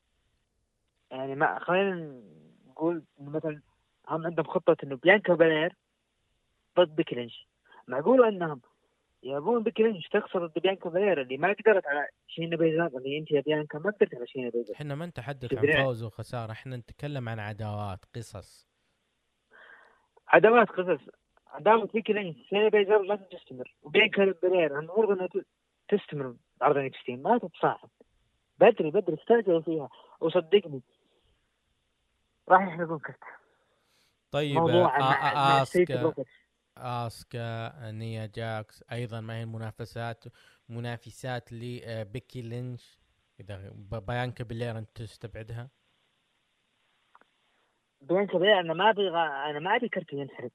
يعني 1.10 1.34
ما 1.34 1.58
خلينا 1.58 2.22
نقول 2.68 3.04
مثلا 3.20 3.60
هم 4.08 4.26
عندهم 4.26 4.46
خطة 4.46 4.76
إنه 4.84 4.96
بيانكا 4.96 5.34
بلير 5.34 5.76
ضد 6.78 6.96
بيكي 6.96 7.14
لينش. 7.14 7.48
معقولة 7.88 8.28
إنهم 8.28 8.60
يبون 9.22 9.62
بيكي 9.62 9.82
لينش 9.82 10.08
تخسر 10.08 10.46
ضد 10.46 10.58
بيانكا 10.58 10.90
بلير 10.90 11.20
اللي 11.22 11.36
ما 11.36 11.52
قدرت 11.52 11.86
على 11.86 12.08
شاينا 12.28 12.56
بيزلر 12.56 12.86
اللي 12.86 13.18
أنت 13.18 13.30
يا 13.30 13.40
بيانكا 13.40 13.78
ما 13.78 13.90
قدرت 13.90 14.14
على 14.14 14.26
شاينا 14.26 14.50
بيزلر 14.50 14.76
إحنا 14.76 14.94
ما 14.94 15.06
نتحدث 15.06 15.54
عن 15.54 15.84
فوز 15.84 16.02
وخسارة 16.02 16.52
إحنا 16.52 16.76
نتكلم 16.76 17.28
عن 17.28 17.38
عداوات 17.38 18.04
قصص. 18.16 18.68
عداوات 20.28 20.68
قصص. 20.68 21.08
عداوة 21.46 21.86
بيكي 21.86 22.12
لينش 22.12 22.36
شاينا 22.48 22.68
بيزلر 22.68 23.02
لازم 23.02 23.24
تستمر. 23.24 23.74
وبيانكا 23.82 24.34
بلير 24.42 24.78
المفروض 24.78 25.10
انها 25.10 25.28
تستمر 25.88 26.34
عرض 26.62 26.76
NXT 26.76 27.16
ما 27.16 27.38
تتصاعد. 27.38 27.88
بدري 28.58 28.90
بدري 28.90 29.16
استعجلوا 29.16 29.60
فيها. 29.60 29.88
وصدقني 30.20 30.82
راح 32.48 32.62
يحرقون 32.62 32.98
كرتها 32.98 33.38
طيب 34.30 34.56
موضوع 34.56 34.98
آه، 34.98 35.02
آه، 35.02 35.34
مع 35.34 35.64
ستريت 35.64 35.90
آسكا 36.82 37.72
نيا 37.90 38.26
جاكس 38.26 38.84
أيضا 38.92 39.20
ما 39.20 39.38
هي 39.38 39.42
المنافسات 39.42 40.24
منافسات 40.68 41.52
لبيكي 41.52 42.42
لينش. 42.42 42.98
إذا 43.40 43.72
بيانكا 44.08 44.44
بيلير 44.44 44.78
أنت 44.78 45.02
تستبعدها؟ 45.02 45.70
بيانكا 48.00 48.38
بلير 48.38 48.60
أنا 48.60 48.74
ما 48.74 48.90
أبغى 48.90 49.08
أنا 49.50 49.58
ما 49.58 49.76
أبي 49.76 49.88
كرتي 49.88 50.16
ينحرق. 50.16 50.50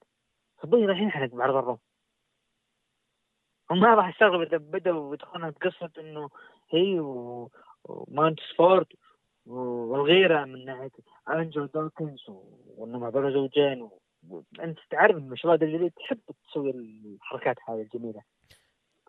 صدقني 0.63 0.86
راح 0.86 0.98
ينحرق 0.98 1.29
بعرض 1.36 1.55
ال 1.55 1.60
Raw. 1.60 1.79
وما 3.72 3.96
راح 3.96 4.07
استغرب 4.07 4.41
إذا 4.41 4.57
بدأوا 4.57 5.13
يدخلون 5.13 5.51
قصة 5.51 5.91
إنه 5.98 6.29
هي 6.69 7.00
و- 7.00 7.51
ومونتيز 7.84 8.39
فورد 8.53 8.88
والغيرة 9.46 10.46
من 10.46 10.65
ناحية 10.65 10.91
أنجيلو 11.29 11.65
دوكنز 11.65 12.25
وانهم 12.29 13.03
هذول 13.03 13.34
زوجين. 13.34 13.89
أنت 14.60 14.77
تعرف 14.89 15.15
ان 15.17 15.36
شباب 15.36 15.63
الجديد 15.63 15.91
تحب 15.91 16.19
تسوي 16.50 16.72
الحركات 16.72 17.55
هذه 17.69 17.81
الجميلة. 17.81 18.22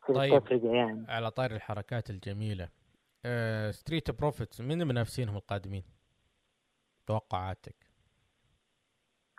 في 0.07 0.13
طيب. 0.13 0.65
يعني. 0.65 1.07
على 1.09 1.31
طار 1.31 1.51
الحركات 1.51 2.11
الجميلة. 2.11 2.69
آه 3.25 3.71
Street 3.71 4.11
Profits 4.11 4.61
من 4.61 4.87
منافسينهم 4.87 5.37
القادمين؟ 5.37 5.85
توقعاتك. 7.07 7.77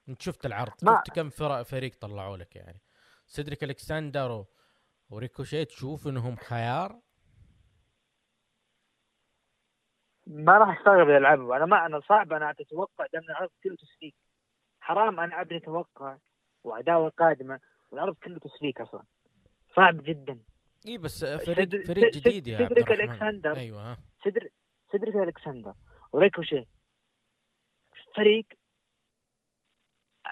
أنت 0.10 0.22
شفت 0.22 0.46
العرض 0.46 0.74
ما- 0.84 1.02
شفت 1.06 1.16
كم 1.16 1.30
فرق 1.30 1.62
فريق 1.62 1.96
طلعوا 2.02 2.38
لك 2.38 2.56
يعني. 2.56 2.82
سيدريك 3.28 3.64
الكسندر 3.64 4.32
و... 4.32 4.46
وريكوشيت 5.10 5.68
تشوف 5.68 6.08
إنهم 6.08 6.36
خيار؟ 6.36 7.00
ما 10.28 10.58
راح 10.58 10.78
أستغرب 10.80 11.10
اذا 11.10 11.20
لعبوا 11.20 11.56
أنا 11.56 11.66
ما 11.66 11.86
أنا 11.86 12.00
صعب 12.00 12.34
أنا 12.34 12.52
أتوقع 12.52 13.06
دام 13.14 13.24
العرض 13.24 13.50
كله 13.64 13.76
تسليك. 13.76 14.16
حرام 14.82 15.20
أنا 15.20 15.42
أبني 15.42 15.58
أتوقع 15.58 16.18
وعداوه 16.64 17.10
قادمة 17.10 17.60
والعرض 17.92 18.16
كله 18.16 18.40
تسليك 18.40 18.82
أصلا. 18.82 19.04
صعب 19.76 20.04
جدا. 20.04 20.40
اي 20.88 20.98
بس 20.98 21.26
فريق 21.26 21.86
فريق 21.86 22.14
جديد 22.14 22.48
يا 22.48 22.58
سيدريك 22.58 22.92
ألكسندر. 22.92 23.58
أيوه 23.58 23.92
ها. 23.92 23.98
سيدر 24.24 24.50
سيدريك 24.92 25.16
ألكسندر. 25.16 25.74
وريكوشيه 26.12 26.66
فريق 28.16 28.46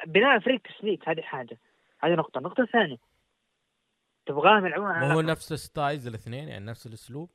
بناء 0.07 0.39
فريق 0.39 0.61
تسليك 0.61 1.09
هذه 1.09 1.21
حاجة. 1.21 1.59
هذه 1.99 2.11
نقطة. 2.11 2.37
النقطه 2.37 2.63
الثانية 2.63 2.97
تبغاهم 4.25 4.65
يلعبون 4.65 5.11
هو. 5.11 5.21
نفس 5.21 5.51
ال 5.51 5.59
styles 5.59 6.07
الاثنين؟ 6.07 6.47
يعني 6.47 6.65
نفس 6.65 6.87
الأسلوب. 6.87 7.31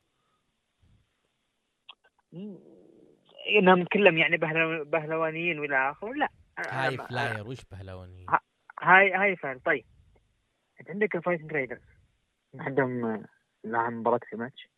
إنهم 3.59 3.85
كلهم 3.85 4.19
يعني 4.19 4.37
بهلو... 4.37 4.85
بهلوانيين 4.85 5.59
والى 5.59 5.91
آخره؟ 5.91 6.13
لا. 6.13 6.29
high 6.59 6.97
أنا- 6.99 7.03
flyer 7.09 7.47
وش 7.49 7.65
بهلوني 7.65 8.27
ها- 8.29 8.41
high 8.83 9.13
high 9.15 9.37
flyer 9.37 9.61
طيب 9.61 9.85
انت 10.81 10.91
عندك 10.91 11.17
ال 11.17 11.22
Viking 11.22 11.53
Raiders 11.53 11.83
عندهم 12.55 13.05
آه، 13.05 13.25
لهم 13.65 14.01
مباراة 14.01 14.21
في 14.31 14.37
ماتش 14.37 14.69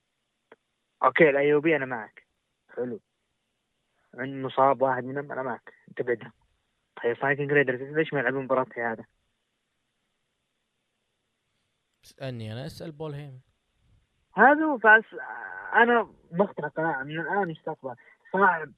أوكي 1.04 1.31
الايوبي 1.31 1.76
أنا 1.76 1.87
معك. 1.87 2.26
حلو. 2.76 3.00
عند 4.14 4.45
مصاب 4.45 4.83
واحد 4.83 5.04
منهم 5.04 5.33
أنا 5.33 5.43
معك. 5.43 5.75
تبعدهم 5.97 6.33
طيب 7.02 7.16
فايتنج 7.16 7.52
رايدرز 7.52 7.81
ليش 7.81 8.12
ما 8.12 8.21
يلعبون 8.21 8.45
مباراة 8.45 8.64
في 8.64 8.81
هذا؟ 8.81 9.04
اسألني 12.04 12.52
أنا 12.52 12.66
اسأل 12.66 12.93
بول 12.93 13.14
هيمن 13.14 13.40
هذا 14.37 14.64
هو 14.64 14.76
بس 14.76 15.04
أنا 15.75 16.14
مقتنع 16.33 16.69
قناعه 16.69 17.02
من 17.02 17.21
الآن 17.21 17.50
يستقبل 17.50 17.95
صعب 18.33 18.73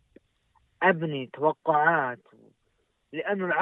أبني 0.83 1.27
توقعات 1.27 2.19
لأنه 3.13 3.55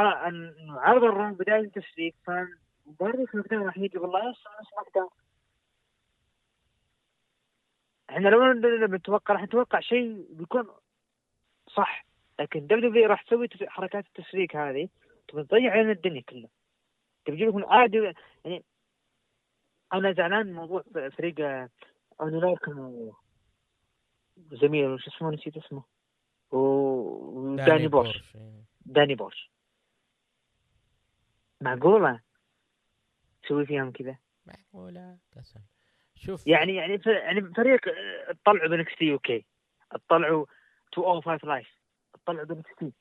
عرض 0.80 1.04
الروم 1.04 1.34
بداية 1.34 1.60
التشريك 1.60 2.14
فبرضه 2.24 3.26
في 3.26 3.36
مقدار 3.36 3.62
راح 3.66 3.78
يجي 3.78 3.98
والله 3.98 4.28
نفس 4.30 4.40
نفس 4.60 4.72
مقدار 4.78 5.08
إحنا 8.10 8.28
لو 8.28 8.86
بنتوقع 8.86 9.34
راح 9.34 9.42
نتوقع 9.42 9.80
شيء 9.80 10.26
بيكون 10.30 10.68
صح. 11.76 12.06
لكن 12.40 12.66
دبليو 12.66 12.88
دبليو 12.90 13.06
راح 13.06 13.22
تسوي 13.22 13.48
تس- 13.48 13.62
حركات 13.68 14.06
التشريك 14.06 14.56
هذه 14.56 14.88
تبي 15.28 15.44
تضيع 15.44 15.72
علينا 15.72 15.92
الدنيا 15.92 16.22
كلها. 16.22 16.48
تبي 17.24 17.36
تجيب 17.36 17.48
لكم 17.48 17.64
عادي 17.64 18.12
يعني 18.44 18.64
أنا 19.92 20.12
زعلان 20.12 20.46
من 20.46 20.52
موضوع 20.52 20.82
فريق 21.16 21.40
آه، 21.40 21.68
اونيلار 22.20 22.58
كان 22.58 23.10
زميل 24.36 24.86
وش 24.90 25.08
اسمه 25.08 25.30
نسيت 25.30 25.56
اسمه. 25.56 25.82
وداني 26.50 27.88
بيرش. 27.88 28.22
داني 28.86 29.14
بيرش 29.14 29.50
معقولة 31.60 32.20
تسوي 33.42 33.66
فيهم 33.66 33.92
كذا؟ 33.92 34.16
معقولة 34.46 35.18
قسم. 35.36 35.60
شوف. 36.14 36.46
يعني 36.46 36.74
يعني 36.74 37.00
يعني 37.06 37.54
فريق 37.54 37.88
آه، 37.88 38.36
طلعوا 38.44 38.68
ب 38.68 38.96
NXT 38.98 39.12
okay 39.12 39.46
طلعوا 40.08 40.46
205 40.98 41.48
Live. 41.48 41.68
طلعوا 42.26 42.46
ب 42.46 42.70
NXT. 42.78 42.92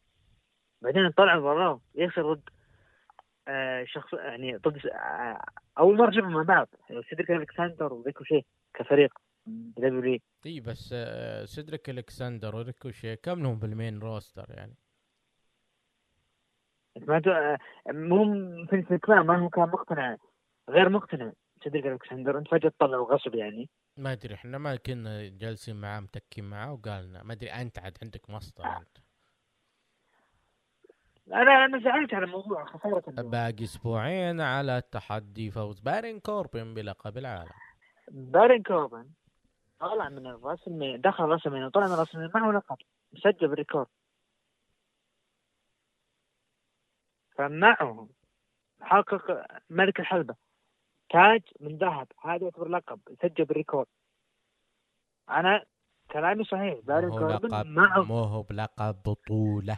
بعدين 0.82 1.10
طلعوا 1.12 1.42
ب 1.42 1.52
Raw 1.52 1.82
يخسر 1.96 2.34
ضد 2.34 2.50
آه 3.48 3.86
شخص 3.86 4.14
يعني 4.14 4.58
ضد 4.58 4.88
آه 4.88 5.42
أول 5.80 5.98
مرة 5.98 6.12
شوفهم 6.12 6.34
مع 6.34 6.44
بعض. 6.44 6.68
سيدريك 7.10 7.32
الكساندر 7.32 7.94
وريكوشيه 7.94 8.46
كفريق 8.74 9.14
دبليو 9.46 10.20
إي. 10.46 10.60
بس 10.60 10.90
آه، 10.94 11.46
سيدريك 11.46 11.90
ألكسندر 11.90 12.56
وريكوشيه 12.56 13.16
كم 13.16 13.44
لهم 13.44 13.60
بال 13.60 13.73
main 13.73 14.00
roster 14.00 14.46
يعني؟ 14.50 14.76
ما 16.98 17.22
آه، 17.28 17.58
مو 17.92 18.26
في 18.66 18.94
الكلام 18.96 19.28
ما 19.28 19.38
هو 19.38 19.50
كان 19.50 19.70
مقتنع 19.70 20.18
غير 20.70 20.90
مقتنع. 20.90 21.32
سيدريك 21.64 21.86
الكساندر 21.86 22.38
أنت 22.38 22.48
فجأة 22.48 22.70
تطلعوا 22.70 23.14
غصب 23.14 23.36
يعني. 23.36 23.70
ما 23.98 24.12
أدري 24.12 24.34
إحنا 24.34 24.58
ما 24.58 24.76
كنا 24.76 25.28
جالسين 25.28 25.76
معاه 25.82 26.00
متكين 26.00 26.44
معاه 26.44 26.74
وقالنا 26.74 27.24
ما 27.24 27.34
أدري 27.34 27.50
أنت 27.50 27.80
عاد 27.80 27.98
عندك 28.02 28.30
مصدر 28.30 28.66
أنت. 28.66 28.98
أنا 31.28 31.66
أنا 31.66 31.84
زعلت 31.84 32.14
على 32.14 32.26
الموضوع 32.26 32.66
خسارة 32.66 33.04
باقي 33.08 33.64
أسبوعين 33.64 34.42
على 34.42 34.82
تحدي 34.92 35.52
فوز 35.52 35.80
بارين 35.80 36.20
كوربين 36.20 36.74
بلقب 36.74 37.18
العالم. 37.18 37.52
بارين 38.12 38.64
كوربن 38.64 39.10
طلع 39.80 40.10
من 40.10 40.28
الرسم 40.28 40.96
دخل 40.96 41.24
رسم 41.24 41.70
طلع 41.70 41.88
من 41.88 41.94
الرسم 41.94 42.30
معه 42.36 42.52
لقب 42.52 42.78
مسجل 43.14 43.48
بال 43.48 43.58
record 43.58 43.88
فمعه 47.44 48.10
حقق 48.82 49.46
ملك 49.70 50.00
الحلبة. 50.00 50.36
تاج 51.10 51.42
من 51.60 51.78
ذهب. 51.78 52.08
هذا 52.22 52.44
يعتبر 52.44 52.68
لقب. 52.68 53.00
سجل 53.22 53.46
بال 53.46 53.55
record. 53.55 53.88
أنا 55.30 55.66
كلامي 56.12 56.44
صحيح. 56.44 56.80
بارين 56.84 57.10
مو 57.10 57.18
كوربن 57.18 57.68
معه. 57.68 58.02
مو 58.02 58.24
هو 58.24 58.42
بلقب 58.42 58.96
بطولة؟ 59.06 59.78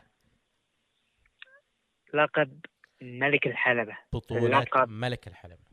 لقب 2.14 2.60
ملك 3.02 3.48
الحلبة. 3.48 3.98
بطولة 4.14 4.60
لقب. 4.60 4.90
ملك 4.90 5.28
الحلبة. 5.28 5.64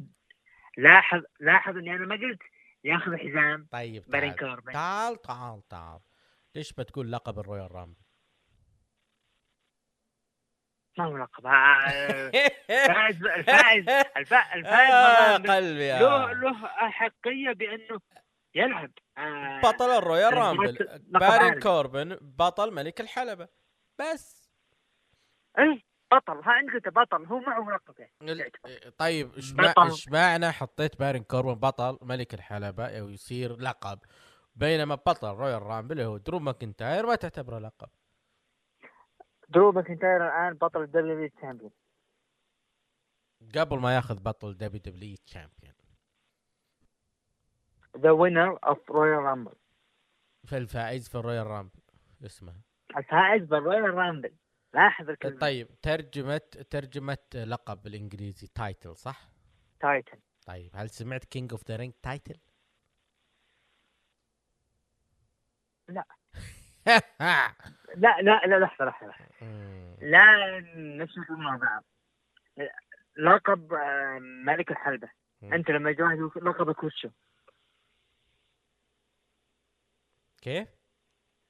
لاحظ 0.76 1.22
لاحظ 1.40 1.76
إني 1.76 1.90
أنا 1.90 2.06
ما 2.06 2.14
قلت 2.14 2.42
ياخذ 2.84 3.16
حزام. 3.16 3.68
طيب 3.70 4.04
بارين 4.08 4.36
تعال. 4.36 4.50
كوربن. 4.50 4.72
تعال 4.72 5.22
تعال 5.22 5.68
تعال. 5.68 6.00
ليش 6.54 6.72
بتقول 6.72 7.12
لقب 7.12 7.38
ال 7.38 7.72
Royal 7.72 7.85
Rumble؟ 7.85 8.01
ما 10.98 11.04
هو 11.04 11.16
لقب 11.16 11.46
آه، 11.46 11.50
الفائز 12.70 13.24
الفائز 13.24 13.88
الفا- 13.88 14.54
الفائز 14.54 14.90
آه 14.94 15.36
قلبي 15.36 15.78
له 15.78 16.28
يا 16.28 16.34
له 16.34 16.66
احقيه 16.66 17.52
بأنه 17.52 18.00
يلعب. 18.54 18.90
آه، 19.18 19.60
بطل 19.60 19.90
ال 19.90 20.32
Royal 20.34 20.51
Rumble. 20.51 20.74
لقب 20.74 21.20
بارين. 21.20 21.60
كوربن 21.60 22.18
بطل 22.20 22.74
ملك 22.74 23.00
الحلبة. 23.00 23.48
بس. 23.98 24.50
اي 25.58 25.84
بطل. 26.12 26.32
ها 26.32 26.60
انت 26.60 26.88
بطل 26.88 27.26
هو 27.26 27.38
معه 27.40 27.68
لقب 27.76 27.94
يعني. 28.00 28.12
ال- 28.32 28.96
طيب 28.96 29.34
إيش 29.34 30.08
معنى 30.08 30.52
حطيت 30.52 30.98
بارين 30.98 31.22
كوربن 31.22 31.54
بطل 31.54 31.98
ملك 32.02 32.34
الحلبة 32.34 32.86
أو 33.00 33.08
يصير 33.08 33.56
لقب؟ 33.56 33.98
بينما 34.54 34.94
بطل 34.94 35.28
رويال 35.28 35.62
رامبل 35.62 36.00
هو 36.00 36.16
درو 36.16 36.38
ماكنتاير 36.38 37.06
ما 37.06 37.14
تعتبره 37.14 37.58
لقب. 37.58 37.88
درو 39.54 39.72
ماكنتاير 39.72 40.26
الآن 40.26 40.54
بطل 40.54 40.82
ال 40.82 41.14
WW 41.14 41.28
champion. 41.28 41.72
قبل 43.54 43.78
ما 43.78 43.94
ياخذ 43.96 44.20
بطل 44.20 44.56
WW 44.56 44.80
champion. 44.80 45.74
the 47.96 48.10
winner 48.10 48.58
of 48.66 48.90
Royal 48.90 49.22
Rumble 49.22 49.54
في 50.44 50.56
الفائز 50.56 51.08
في 51.08 51.14
الرويال 51.14 51.46
رامبل. 51.46 51.80
اسمه. 52.26 52.60
الفائز 52.96 53.42
بالرويال 53.42 53.94
رامبل. 53.94 54.36
لاحظ 54.74 55.10
الكلمة. 55.10 55.40
طيب 55.40 55.80
ترجمة 55.82 56.38
ترجمة 56.70 57.18
لقب 57.34 57.82
بالإنجليزي 57.82 58.46
title 58.46 58.96
صح؟ 58.96 59.28
title 59.80 60.18
طيب 60.46 60.76
هل 60.76 60.90
سمعت 60.90 61.24
King 61.24 61.52
of 61.52 61.68
the 61.68 61.76
Ring 61.76 61.92
title؟ 62.02 62.38
لا. 65.88 66.04
لا 67.96 68.20
لا 68.22 68.46
لا 68.46 68.58
لحظة 68.58 68.84
لحظة 68.84 69.06
لحظة. 69.06 69.26
لا 70.00 70.60
نسمع 70.76 71.24
مع 71.30 71.56
بعض 71.56 71.84
لقب 73.16 73.74
آه، 73.74 74.18
ملك 74.20 74.70
الحلبة. 74.70 75.08
مم. 75.42 75.52
أنت 75.52 75.70
لما 75.70 75.92
جاء 75.92 76.08
لقبك 76.36 76.84
وشو 76.84 77.08
كيف؟ 80.42 80.68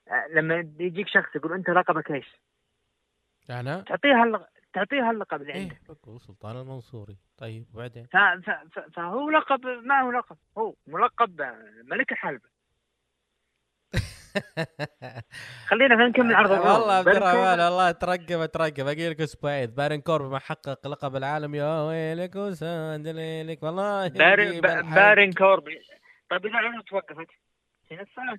آه، 0.08 0.26
لما 0.30 0.54
يجيك 0.78 1.08
شخص 1.08 1.36
يقول 1.36 1.52
أنت 1.52 1.70
لقبك 1.70 2.10
إيش 2.10 2.36
أنا؟ 3.50 3.80
تعطيه 3.80 4.22
هاللق... 4.22 4.48
تعطيه 4.72 5.10
هاللقب 5.10 5.42
اللي 5.42 5.52
عندك. 5.52 5.80
بقول 5.88 6.20
سلطان 6.20 6.56
المنصوري. 6.56 7.16
طيب 7.38 7.66
وبعدين؟ 7.74 8.06
ف... 8.06 8.16
ف... 8.16 8.50
ف... 8.50 8.78
فهو 8.78 9.30
لقب 9.30 9.66
معه 9.66 10.10
لقب 10.10 10.36
هو 10.58 10.74
ملقب 10.86 11.40
آه، 11.40 11.82
ملك 11.84 12.12
الحلبة. 12.12 12.51
خلينا 15.68 16.08
نكمل 16.08 16.34
عرض. 16.34 16.50
والله 16.50 16.92
عبد 16.92 17.08
الرحمن 17.08 17.60
والله 17.60 17.90
ترقب 17.90 18.46
ترقب. 18.46 18.86
أقول 18.86 19.10
لك 19.10 19.20
أسبوعين 19.20 19.66
بارين 19.66 20.00
كورب 20.00 20.30
ما 20.30 20.38
حقق 20.38 20.86
لقب 20.86 21.16
العالم. 21.16 21.54
يا 21.54 21.82
ويلك 21.82 22.36
وساد 22.36 23.08
ليلك. 23.08 23.62
والله 23.62 24.08
بارين 24.08 24.48
يجيب 24.48 24.62
ب- 24.62 24.66
الحق. 24.66 24.94
بارين 24.94 25.32
كوربن 25.32 25.72
طيب 26.30 26.46
إذا 26.46 26.82
توقفت 26.90 27.26
هنا 27.90 28.38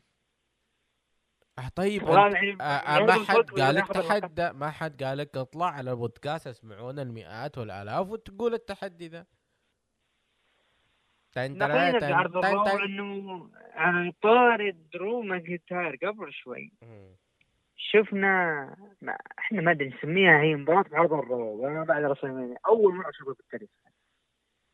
آه، 1.59 1.69
طيب 1.75 2.03
آه، 2.07 2.63
آه، 2.63 2.99
ما 2.99 3.13
حد 3.13 3.49
قال 3.59 3.75
لك. 3.75 3.87
تحدى 3.87 4.51
ما 4.51 4.71
حد 4.71 5.03
قال 5.03 5.17
لك 5.17 5.37
اطلع 5.37 5.65
على 5.69 5.91
البودكاست 5.91 6.47
يسمعون 6.47 6.99
المئات 6.99 7.57
والآلاف 7.57 8.07
وتقول 8.09 8.53
التحدي 8.53 9.07
ذا. 9.07 9.25
تن 11.35 11.57
تن 11.57 11.67
نقينا 11.67 11.99
تن 11.99 12.07
في 12.07 12.13
عرض 12.13 12.41
تن. 12.41 12.81
إنه 12.83 13.49
على 13.73 14.13
طاري 14.21 14.71
درو 14.71 15.21
ماكنتاير 15.21 15.95
قبل 16.03 16.33
شوي. 16.33 16.71
شفنا 17.75 18.65
ما 19.01 19.17
إحنا 19.39 19.61
ما 19.61 19.71
أدري 19.71 19.89
نسميها 19.89 20.41
هي 20.41 20.55
مباراة 20.55 20.85
عرض 20.93 21.13
الرو 21.13 21.65
وما 21.65 21.83
بعد 21.83 22.03
رسلمانيا 22.03 22.57
أول 22.67 22.95
مرة 22.95 23.09
أشوفها 23.09 23.33
بالتاريخ 23.33 23.69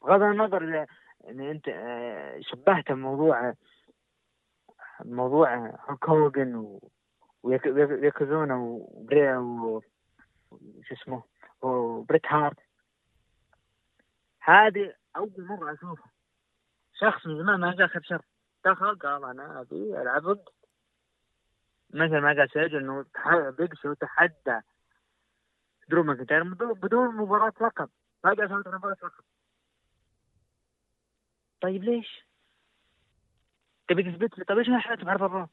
بغض 0.02 0.22
النظر 0.22 0.60
إذا- 0.86 0.90
إن 1.30 1.40
أنت 1.42 1.68
آه، 1.70 2.40
شبهت 2.42 2.92
الموضوع 2.92 3.54
موضوع 5.06 5.58
هوك 5.90 6.10
هوجن 6.10 6.56
و 6.56 6.90
ويك- 7.44 7.66
ويك- 7.66 7.90
وياكوزونا 8.02 8.56
وبري 8.58 9.38
و 9.38 9.82
شو 10.84 10.96
اسمه 10.96 11.24
وبريت 11.62 12.26
هارت 12.28 12.58
هذه 14.42 14.94
أول 15.18 15.32
مرة 15.38 15.74
أشوفها 15.74 16.12
شخص 17.02 17.26
من 17.28 17.38
زمان 17.38 17.60
ما 17.60 17.76
جاء 17.76 17.86
اخذ 17.86 18.02
شر. 18.02 18.22
دخل 18.66 19.00
قال 19.00 19.24
أنا 19.26 19.62
أبي 19.62 20.02
العب 20.02 20.40
مثل 21.90 22.18
ما 22.18 22.28
قال 22.38 22.50
سيج 22.54 22.76
إنه 22.76 23.04
تح- 23.04 23.50
بيج 23.58 23.74
شو 23.74 23.94
تحدى 23.94 24.60
درو 25.90 26.04
ماكنتاير 26.04 26.44
بدون 26.74 27.16
مباراة 27.16 27.54
لقب 27.62 27.90
ما 28.24 28.34
قال 28.34 28.50
سويت 28.50 28.68
مباراة 28.68 28.96
لقب 29.04 29.24
طيب 31.62 31.84
ليش؟ 31.84 32.26
تبي 33.88 34.04
تثبت 34.12 34.38
لي؟ 34.40 34.46
طيب 34.46 34.58
ليش 34.58 34.70
ما 34.70 34.80
حلت 34.80 35.04
بعرض 35.04 35.24
الرو؟ 35.24 35.48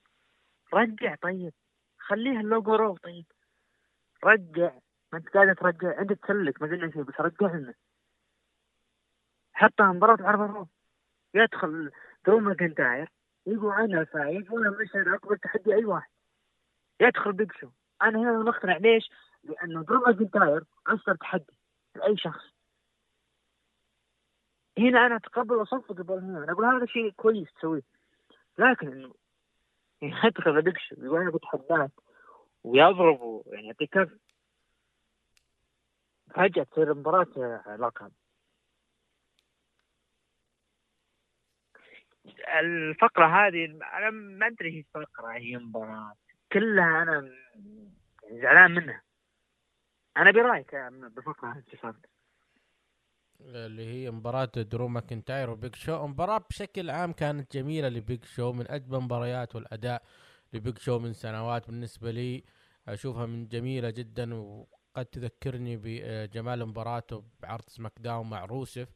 رجع 0.75 1.15
طيب. 1.15 1.53
خليها 1.99 2.41
اللوجو 2.41 2.75
رو 2.75 2.97
طيب. 2.97 3.27
رجع. 4.25 4.73
ما 5.13 5.19
أنت 5.19 5.29
قاعد 5.29 5.55
ترجع. 5.57 6.01
أنت 6.01 6.13
تسلك 6.13 6.63
ما 6.63 6.69
قلنا 6.69 6.91
شيء 6.91 7.03
بس 7.03 7.15
رجع 7.21 7.55
لنا 7.55 7.75
حطها 9.53 9.93
مباراة 9.93 10.27
عرض 10.29 10.41
الرو 10.41 10.69
يدخل 11.37 11.91
درو 12.27 12.41
ماكنتاير 12.41 13.09
يقول 13.47 13.73
أنا 13.75 14.05
فايز 14.05 14.51
وأنا 14.51 14.71
مش 14.71 14.91
اقبل 14.95 15.39
تحدي 15.39 15.75
أي 15.75 15.85
واحد. 15.85 16.11
يدخل 17.01 17.33
بيج 17.33 17.53
شو 17.53 17.69
أنا 18.03 18.19
هنا 18.19 18.39
مقتنع 18.39 18.77
ليش؟ 18.77 19.11
لأنه 19.45 19.83
درو 19.83 20.01
ماكنتاير 20.01 20.65
أصدر 20.87 21.15
تحدي 21.15 21.53
لأي 21.97 22.17
شخص. 22.17 22.45
هنا 24.79 25.07
أنا 25.07 25.17
أتقبل 25.17 25.55
وأصفق 25.55 26.11
هنا. 26.11 26.45
أنا 26.45 26.53
أقول 26.53 26.65
هذا 26.65 26.87
شيء 26.87 27.11
كويس 27.11 27.53
تسويه. 27.55 27.83
لكن 28.59 28.93
إنه 28.93 29.15
يدخل 30.03 30.63
بيج 30.63 30.79
شو 30.79 30.95
يقول 30.99 31.21
أنا 31.21 31.31
بتحداك 31.31 31.91
ويضربه. 32.65 33.43
يعني 33.47 33.67
يعطيه 33.67 33.87
كف 33.87 34.11
فجأة 36.35 36.63
تصير 36.63 36.95
مباراة 36.95 37.27
لقب 37.79 38.13
الفقرة 42.61 43.27
هذه 43.27 43.65
أنا 43.65 44.11
ما 44.11 44.47
أدري 44.47 44.79
هي 44.79 44.83
فقرة 44.95 45.33
هي 45.33 45.57
مباراة. 45.57 46.15
كلها 46.53 47.03
أنا 47.03 47.31
زعلان 48.31 48.71
منها. 48.71 49.03
أنا 50.17 50.31
برأيك 50.31 50.75
بالفقرة 51.15 51.53
هذه 51.53 51.63
اللي 51.67 51.79
صارت 51.83 52.07
اللي 53.41 53.87
هي 53.87 54.11
مباراة 54.11 54.45
درو 54.57 54.89
ماكنتاير 54.89 55.51
وبيج 55.51 55.75
شو. 55.75 56.07
مباراة 56.07 56.45
بشكل 56.51 56.91
عام 56.91 57.13
كانت 57.13 57.57
جميلة 57.57 57.89
لبيج 57.89 58.25
شو 58.25 58.53
من 58.53 58.71
أجمل 58.71 59.01
مباريات 59.01 59.57
والأداء 59.57 60.03
لبيج 60.53 60.79
شو 60.79 60.99
من 60.99 61.13
سنوات. 61.13 61.67
بالنسبة 61.67 62.11
لي 62.11 62.45
أشوفها 62.89 63.27
من 63.27 63.49
جميلة 63.49 63.91
جدا 63.91 64.35
وقد 64.35 65.05
تذكرني 65.05 65.77
بجمال 65.77 66.67
مباراته 66.67 67.25
بعرض 67.41 67.65
سماك 67.65 67.93
داون 67.99 68.31
مع 68.31 68.45
روسف 68.45 68.89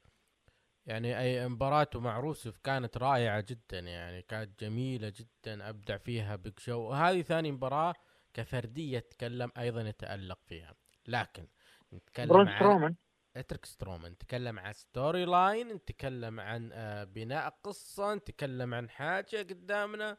يعني 0.91 1.19
أي 1.21 1.49
مباراته 1.49 2.01
مع 2.01 2.21
روسف 2.21 2.57
كانت 2.59 2.97
رائعة 2.97 3.45
جدا 3.49 3.79
يعني 3.79 4.23
كانت 4.23 4.61
جميلة 4.65 5.13
جدا 5.17 5.69
أبدع 5.69 5.97
فيها 5.97 6.37
بيج 6.37 6.59
شو 6.59 6.79
وهذه 6.81 7.23
ثاني 7.23 7.53
مباراة 7.53 7.95
كفردية 8.35 8.99
تكلم 8.99 9.53
أيضا 9.59 9.81
يتألق 9.83 10.39
فيها. 10.47 10.75
لكن 11.09 11.47
نتكلم 11.93 12.49
عن 12.49 12.57
سترومان. 12.57 12.97
اترك 13.37 13.65
سترومان 13.65 14.13
نتكلم 14.13 14.59
عن 14.59 14.73
story 14.73 15.25
line 15.25 15.69
نتكلم 15.69 16.41
عن 16.41 16.71
آه، 16.73 17.05
بناء 17.05 17.49
قصة 17.65 18.15
نتكلم 18.15 18.75
عن 18.75 18.91
حاجة 18.91 19.37
قدامنا. 19.37 20.17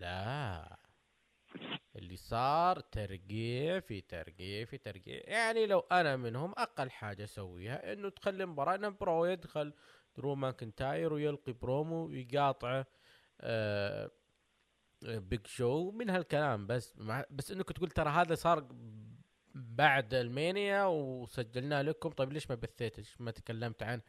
لا. 0.00 0.76
اللي 1.96 2.16
صار 2.16 2.80
ترقيع 2.80 3.80
في 3.80 4.00
ترقيع 4.00 4.64
في 4.64 4.78
ترقيع 4.78 5.22
يعني 5.26 5.66
لو 5.66 5.80
أنا 5.80 6.16
منهم 6.16 6.52
أقل 6.56 6.90
حاجة 6.90 7.24
أسويها 7.24 7.92
إنه 7.92 8.08
تخلي 8.08 8.46
مباراة 8.46 8.88
برو 8.88 9.24
يدخل 9.24 9.72
درو 10.16 10.34
ماكنتاير 10.34 11.12
ويلقي 11.12 11.52
برومو 11.52 12.06
ويقاطعه 12.06 12.86
آه 13.40 14.10
بيج 15.02 15.46
شو 15.46 15.90
من 15.90 16.10
هالكلام. 16.10 16.66
بس 16.66 16.94
بس 17.30 17.50
إنك 17.50 17.72
تقول 17.72 17.90
ترى 17.90 18.10
هذا 18.10 18.34
صار 18.34 18.68
بعد 19.54 20.14
المانيا 20.14 20.84
وسجلناه 20.84 21.82
لكم. 21.82 22.10
طيب 22.10 22.32
ليش 22.32 22.50
ما 22.50 22.56
بثيت؟ 22.56 22.98
ليش 22.98 23.20
ما 23.20 23.30
تكلمت 23.30 23.82
عنه 23.82 24.02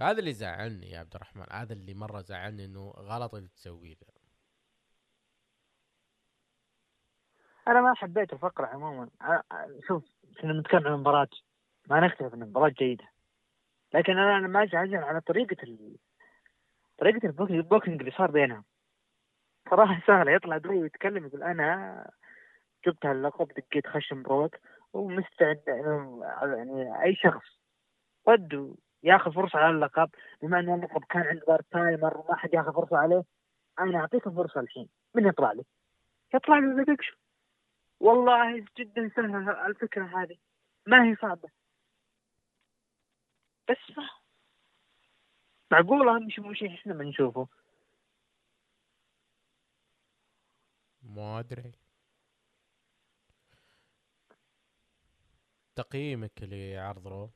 هذا 0.00 0.18
اللي 0.18 0.32
زعلني 0.32 0.90
يا 0.90 0.98
عبد 0.98 1.14
الرحمن. 1.14 1.46
هذا 1.52 1.72
اللي 1.72 1.94
مرة 1.94 2.20
زعلني 2.22 2.64
إنه 2.64 2.90
غلط 2.90 3.34
اللي 3.34 3.48
تسويه 3.48 3.94
ذا 7.66 7.72
أنا 7.72 7.80
ما 7.80 7.94
حبيت 7.94 8.32
الفقرة 8.32 8.66
عموما. 8.66 9.08
شوف 9.88 10.04
كنا 10.40 10.52
بنتكلم 10.52 10.86
عن 10.88 10.92
مباراة 11.00 11.28
ما 11.90 12.00
نختلف 12.00 12.34
أن 12.34 12.42
المباراة 12.42 12.68
جيدة. 12.68 13.04
لكن 13.94 14.12
أنا 14.18 14.36
أنا 14.38 14.48
ما 14.48 14.64
أزعل 14.64 14.94
على 14.94 15.20
طريقة 15.20 15.56
ال... 15.62 15.96
ال 17.02 17.10
book- 17.10 17.50
ال 17.50 17.56
booking 17.56 18.00
اللي 18.00 18.10
صار 18.10 18.30
بينهم. 18.30 18.64
صراحة 19.70 20.02
سهلة. 20.06 20.32
يطلع 20.32 20.58
درو 20.58 20.84
يتكلم 20.84 21.26
يقول 21.26 21.42
أنا 21.42 22.10
جبت 22.86 23.06
هاللقب 23.06 23.48
دقيت 23.48 23.86
خشم 23.86 24.22
بروك 24.22 24.56
ومستعد 24.92 25.62
يعني 25.66 27.02
أي 27.02 27.14
شخص 27.14 27.60
ود 28.26 28.76
ياخذ 29.02 29.32
فرصة 29.32 29.58
على 29.58 29.74
اللقب. 29.74 30.10
بما 30.42 30.58
أن 30.58 30.74
اللقب 30.74 31.04
كان 31.04 31.22
عند 31.22 31.40
part 31.48 31.64
timer 31.70 32.18
وما 32.18 32.36
حد 32.36 32.54
ياخذ 32.54 32.72
فرصة 32.72 32.96
عليه 32.98 33.24
أنا 33.78 33.98
أعطيك 33.98 34.26
الفرصة 34.26 34.60
الحين. 34.60 34.88
من 35.14 35.26
يطلع 35.26 35.52
لي؟ 35.52 35.62
يطلع 36.34 36.58
لي 36.58 36.82
ذا. 36.82 36.96
والله 38.00 38.64
جدا 38.78 39.10
سهلة 39.16 39.66
الفكرة 39.66 40.22
هذه. 40.22 40.36
ما 40.86 41.04
هي 41.04 41.16
صعبة. 41.16 41.48
بس 43.68 43.96
ما 43.96 44.08
معقولة 45.70 46.18
مش 46.18 46.38
مش 46.38 46.62
إحنا 46.62 46.94
بنشوفه؟ 46.94 47.48
ما 51.02 51.38
أدري. 51.38 51.72
تقييمك 55.76 56.32
لعرض 56.42 57.08
رو. 57.08 57.30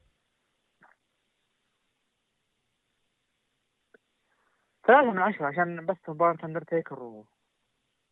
ثلاثة 4.87 5.11
من 5.11 5.19
عشرة 5.19 5.47
عشان 5.47 5.87
بس 5.87 5.97
مباراة 6.09 6.45
اندرتيكر 6.45 7.03
و 7.03 7.27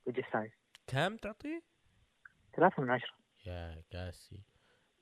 اي 0.06 0.12
جي 0.12 0.22
ستايلز 0.22 0.52
كم 0.86 1.16
تعطيه؟ 1.16 1.62
ثلاثة 2.58 2.82
من 2.82 2.90
عشرة. 2.90 3.14
يا 3.46 3.82
قاسي 3.92 4.42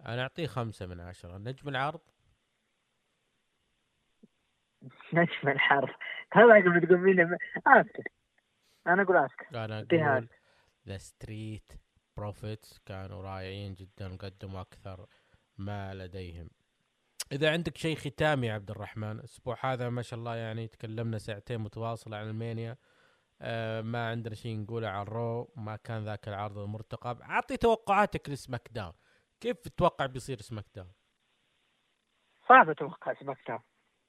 أنا 0.07 0.23
أعطيه 0.23 0.47
خمسة 0.47 0.87
من 0.87 1.01
عشرة. 1.01 1.39
نجم 1.39 1.69
العرض؟ 1.69 2.01
نجم 5.13 5.49
العرض 5.49 5.89
هذا 6.33 6.55
قبل 6.55 6.87
تقول 6.87 6.99
مين؟ 6.99 7.21
اسكر 7.67 8.03
أنا 8.87 9.03
أقول 9.03 9.17
اسكر 9.17 9.65
أنا 9.65 9.79
أعطيها 9.79 10.13
أقول 10.13 10.29
ذا 10.89 10.99
ستريت 10.99 11.73
بروفيتس 12.17 12.79
كانوا 12.79 13.23
رائعين 13.23 13.75
جدا 13.75 14.13
وقدموا 14.13 14.61
أكثر 14.61 15.07
ما 15.59 15.95
لديهم. 15.95 16.51
إذا 17.33 17.53
عندك 17.53 17.77
شيء 17.77 17.97
ختامي 17.97 18.47
يا 18.47 18.55
عبد 18.55 18.71
الرحمن 18.71 19.11
الأسبوع 19.11 19.57
هذا 19.61 19.91
ما 19.91 20.03
شاء 20.03 20.19
الله 20.19 20.37
يعني 20.37 20.69
تكلمنا 20.69 21.19
ساعتين 21.19 21.61
متواصله 21.61 22.17
عن 22.17 22.29
المانيا. 22.29 22.77
آه 23.41 23.81
ما 23.83 24.09
عندنا 24.09 24.35
شيء 24.35 24.61
نقوله 24.61 24.89
عن 24.89 25.05
رو 25.05 25.53
ما 25.57 25.77
كان 25.77 26.05
ذاك 26.05 26.29
العرض 26.29 26.59
المرتقب. 26.59 27.21
اعطي 27.21 27.57
توقعاتك 27.57 28.31
لسماك 28.31 28.69
داون. 28.71 28.93
كيف 29.41 29.57
تتوقع 29.57 30.07
بيصير 30.07 30.41
سماك 30.41 30.65
داون؟ 30.75 30.93
صعب 32.49 32.71
أتوقع 32.71 33.15
سماك 33.15 33.39
داون. 33.49 33.61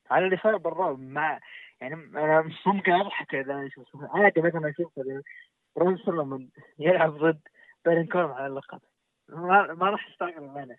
على 0.10 0.26
اللي 0.26 0.38
صار 0.38 0.58
بالرو 0.58 0.96
ما 0.96 1.40
يعني 1.82 1.94
أنا 1.94 2.42
ممكن 2.66 2.92
اضحك 2.92 3.36
إذا 3.36 3.68
أشوف 3.68 3.88
عادي 3.96 4.42
مثلا 4.42 4.70
أشوف 4.70 5.00
رون 5.78 5.98
سولومون 5.98 6.52
يلعب 6.80 7.18
ضد 7.18 7.42
بارن 7.86 8.08
كوربن 8.08 8.32
على 8.32 8.48
اللقب. 8.48 8.82
ما, 9.30 9.74
ما 9.74 9.90
راح 9.90 10.08
استغرب 10.08 10.58
أنا. 10.58 10.78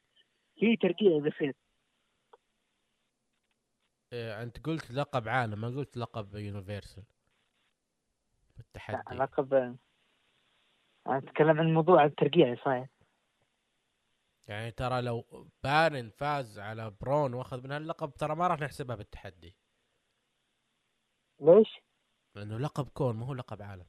في 0.58 0.76
ترقيع 0.76 1.18
بيصير 1.18 1.54
آه 4.12 4.42
أنت 4.42 4.66
قلت 4.66 4.90
لقب 4.90 5.28
عالم 5.28 5.60
ما 5.60 5.68
قلت 5.68 5.96
لقب 5.96 6.34
يونيفرسال 6.34 7.04
لا، 8.58 8.64
بالتحدي 8.64 9.14
لقب 9.14 9.54
أنا 11.06 11.18
أتكلم 11.18 11.60
عن 11.60 11.74
موضوع 11.74 12.04
الترقيع 12.04 12.46
اللي 12.46 12.56
صاير 12.64 12.88
يعني 14.46 14.70
ترى 14.70 15.02
لو 15.02 15.46
بارن 15.62 16.10
فاز 16.10 16.58
على 16.58 16.90
برون 17.00 17.34
واخذ 17.34 17.64
من 17.64 17.72
هاللقب 17.72 18.12
ترى 18.12 18.34
ما 18.34 18.46
راح 18.46 18.60
نحسبها 18.60 18.96
بالتحدي. 18.96 19.56
ليش؟ 21.40 21.80
لأنه 22.34 22.58
لقب 22.58 22.88
كون 22.88 23.16
ما 23.16 23.26
هو 23.26 23.34
لقب 23.34 23.62
عالم 23.62 23.86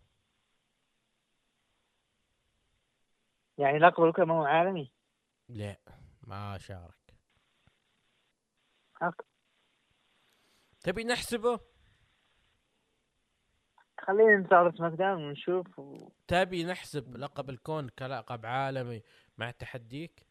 يعني 3.57 3.79
لقب 3.79 4.03
الكل 4.03 4.23
ما 4.23 4.33
هو 4.33 4.43
عالمي؟ 4.43 4.91
لا 5.49 5.77
ما 6.21 6.57
شارك. 6.57 7.15
حق. 8.95 9.21
تبي 10.81 11.03
نحسبه؟ 11.03 11.59
خلينا 14.09 14.37
نستعرض 14.37 14.77
SmackDown 14.77 15.23
ونشوف 15.23 15.79
و... 15.79 16.09
تبي 16.27 16.63
نحسب 16.63 17.17
لقب 17.17 17.49
الكون 17.49 17.89
كلقب 17.89 18.45
عالمي 18.45 19.01
مع 19.37 19.51
تحديك؟ 19.51 20.25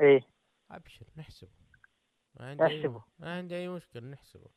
إيه. 0.00 0.20
أبشر 0.70 1.06
نحسبه. 1.16 1.50
ما 2.40 2.46
عندي 2.46 2.62
احسبه 2.62 3.04
ما 3.18 3.36
عندي 3.36 3.56
أي 3.56 3.68
مشكلة 3.68 4.02
نحسبه. 4.02 4.50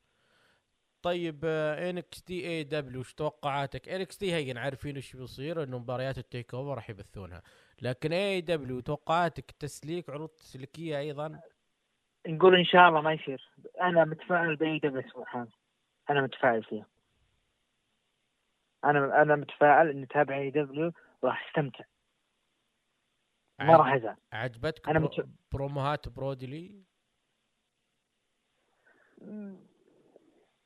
طيب 1.02 1.44
NXT 1.44 2.48
AEW 2.48 3.00
وش 3.00 3.14
توقعاتك؟ 3.14 3.88
NXT 3.88 4.34
هي 4.34 4.58
عارفين 4.58 4.98
وش 4.98 5.16
بيصير 5.16 5.62
إنه 5.62 5.78
مباريات 5.78 6.18
ال 6.18 6.54
TakeOver 6.54 6.74
راح 6.74 6.90
يبثونها. 6.90 7.42
لكن 7.82 8.12
AEW 8.12 8.80
توقعاتك 8.80 9.50
تسليك 9.50 10.10
عروض 10.10 10.28
تسليكية 10.28 10.98
أيضا؟ 10.98 11.40
نقول 12.26 12.56
إن 12.56 12.64
شاء 12.64 12.88
الله 12.88 13.00
ما 13.00 13.12
يصير. 13.12 13.50
أنا 13.80 14.04
متفائل 14.04 14.56
ب 14.56 14.78
AEW 14.78 15.00
الأسبوع 15.00 15.26
هذا 15.36 15.50
أنا 16.10 16.20
متفائل 16.22 16.64
فيها. 16.64 16.95
أنا 18.84 19.22
أنا 19.22 19.36
متفائل 19.36 19.88
إني 19.90 20.04
اتابع 20.04 20.36
AEW 20.36 20.92
وراح 21.22 21.48
أستمتع. 21.48 21.84
ما 23.60 23.76
راح 23.76 23.92
أزعل. 23.92 24.16
عجبتك 24.32 24.88
أنا. 24.88 24.98
متش- 24.98 25.26
بروموهات 25.52 26.08
برودي 26.08 26.61
لي 26.61 26.82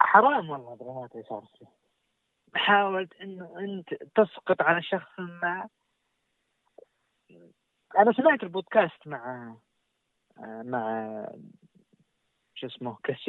حرام 0.00 0.50
والله 0.50 0.72
الدراهات 0.72 1.12
اللي 1.12 1.24
صارت 1.28 1.48
حاولت 2.54 3.12
انه 3.14 3.58
انت 3.58 3.94
تسقط 3.94 4.62
على 4.62 4.82
شخص 4.82 5.18
ما. 5.20 5.68
أنا 7.98 8.12
سمعت 8.12 8.42
البودكاست 8.42 9.06
مع 9.06 9.56
مع 10.40 11.26
شو 12.54 12.66
اسمه 12.66 12.96
كريس 13.04 13.28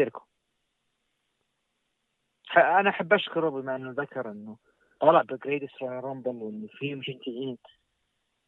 أنا 2.57 2.89
أحب 2.89 3.13
أشكره 3.13 3.49
بما 3.49 3.75
إنه 3.75 3.91
ذكر 3.91 4.31
إنه 4.31 4.57
طلع 5.01 5.21
ب 5.21 5.28
Greatest 5.28 5.83
Rumble 5.83 6.35
وانه 6.35 6.67
في 6.67 6.95
مشجعين 6.95 7.57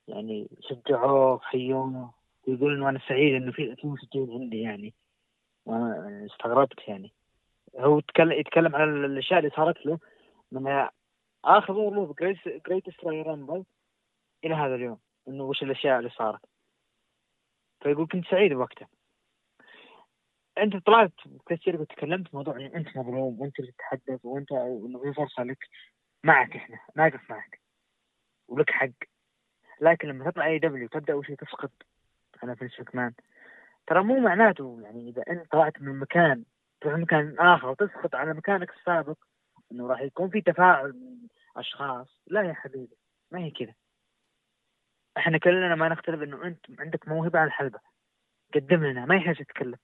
يعني 0.07 0.47
شجعوه 0.61 1.39
حيوه 1.39 2.13
ويقول 2.47 2.75
انه 2.75 2.89
أنا 2.89 2.99
سعيد 3.07 3.33
إنه 3.33 3.51
في 3.51 3.75
في 3.75 3.87
مشجعين 3.87 4.31
عندي 4.31 4.61
يعني. 4.61 4.93
وأنا 5.65 6.27
استغربت 6.31 6.87
يعني. 6.87 7.11
هو 7.77 8.01
يتكلم 8.19 8.75
عن 8.75 9.05
الأشياء 9.05 9.39
اللي 9.39 9.49
صارت 9.49 9.85
له 9.85 9.99
من 10.51 10.87
آخر 11.45 11.73
ظهور 11.73 11.95
له 11.95 12.05
ب 12.05 12.16
Greatest 12.16 13.03
Rumble 13.03 13.63
إلى 14.43 14.53
هذا 14.53 14.75
اليوم 14.75 14.99
إنه 15.27 15.43
وش 15.43 15.63
الأشياء 15.63 15.99
اللي 15.99 16.09
صارت. 16.09 16.41
فيقول 17.83 18.07
كنت 18.07 18.25
سعيد 18.25 18.53
بوقتها. 18.53 18.87
أنت 20.57 20.77
طلعت 20.85 21.11
كثير 21.45 21.81
وتكلمت 21.81 22.35
موضوع 22.35 22.55
أنت 22.55 22.97
مظلوم 22.97 23.41
وأنت 23.41 23.59
اللي 23.59 23.71
تتحدث 23.71 24.19
وأنت 24.23 24.51
إنه 24.51 24.99
في 24.99 25.13
فرصة 25.13 25.43
لك 25.43 25.57
معك 26.23 26.55
إحنا 26.55 26.79
ناقف 26.95 27.29
معك. 27.29 27.59
ولك 28.47 28.71
حق. 28.71 28.89
لكن 29.81 30.07
لما 30.07 30.31
تطلع 30.31 30.45
AEW 30.45 30.87
تبدأ 30.87 31.13
أول 31.13 31.25
شيء 31.25 31.35
تسقط. 31.35 31.71
على 32.43 32.55
فينس 32.55 32.71
مكمان 32.93 33.13
ترى 33.87 34.03
مو 34.03 34.19
معناته 34.19 34.79
يعني 34.83 35.09
إذا 35.09 35.23
أنت 35.29 35.51
طلعت 35.51 35.81
من 35.81 35.99
مكان 35.99 36.45
تروح 36.81 36.95
مكان 36.95 37.39
آخر 37.39 37.69
وتسقط 37.69 38.15
على 38.15 38.33
مكانك 38.33 38.69
السابق 38.69 39.17
إنه 39.71 39.87
راح 39.87 40.01
يكون 40.01 40.29
في 40.29 40.41
تفاعل 40.41 40.93
من 40.93 41.27
أشخاص. 41.57 42.21
لا 42.27 42.41
يا 42.41 42.53
حبيبي 42.53 42.97
ما 43.31 43.39
هي 43.39 43.51
كذا. 43.51 43.73
إحنا 45.17 45.37
كلنا 45.37 45.75
ما 45.75 45.89
نختلف 45.89 46.21
إنه 46.21 46.43
أنت 46.43 46.65
عندك 46.79 47.07
موهبة 47.07 47.39
على 47.39 47.47
الحلبة. 47.47 47.79
قدم 48.55 48.83
لنا 48.83 49.05
ما 49.05 49.15
يحتاج 49.15 49.35
تتكلم. 49.35 49.77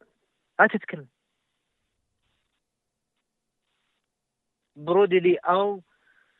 لا 0.60 0.68
تتكلم. 0.68 1.08
برودي 4.76 5.20
لي 5.20 5.36
أو 5.36 5.82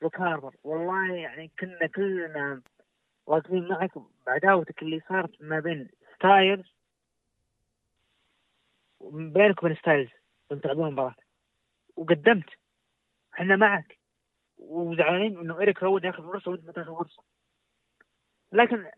روك 0.04 0.20
هاربر 0.20 0.56
والله 0.64 1.14
يعني 1.14 1.52
كنا 1.60 1.88
كلنا 1.88 2.62
واقفين 3.26 3.68
معك 3.68 3.92
بعداوتك 4.28 4.82
اللي 4.82 5.02
صارت 5.10 5.42
ما 5.42 5.60
بين 5.60 5.90
ستايلز 6.16 6.74
بينك 9.12 9.64
وبين 9.64 9.76
ستايلز 9.76 10.10
وانت 10.50 10.64
تلعبون 10.64 10.88
المباراة 10.88 11.16
وقدمت. 11.96 12.50
إحنا 13.34 13.56
معك. 13.56 14.00
وزعلانين 14.58 15.40
انه 15.40 15.60
إيريك 15.60 15.84
روان 15.84 16.04
ياخذ 16.04 16.24
فرصة 16.24 16.52
وانت 16.52 16.66
ما 16.66 16.72
تاخذ 16.72 16.96
فرصة. 16.96 17.24
لكن 18.52 18.92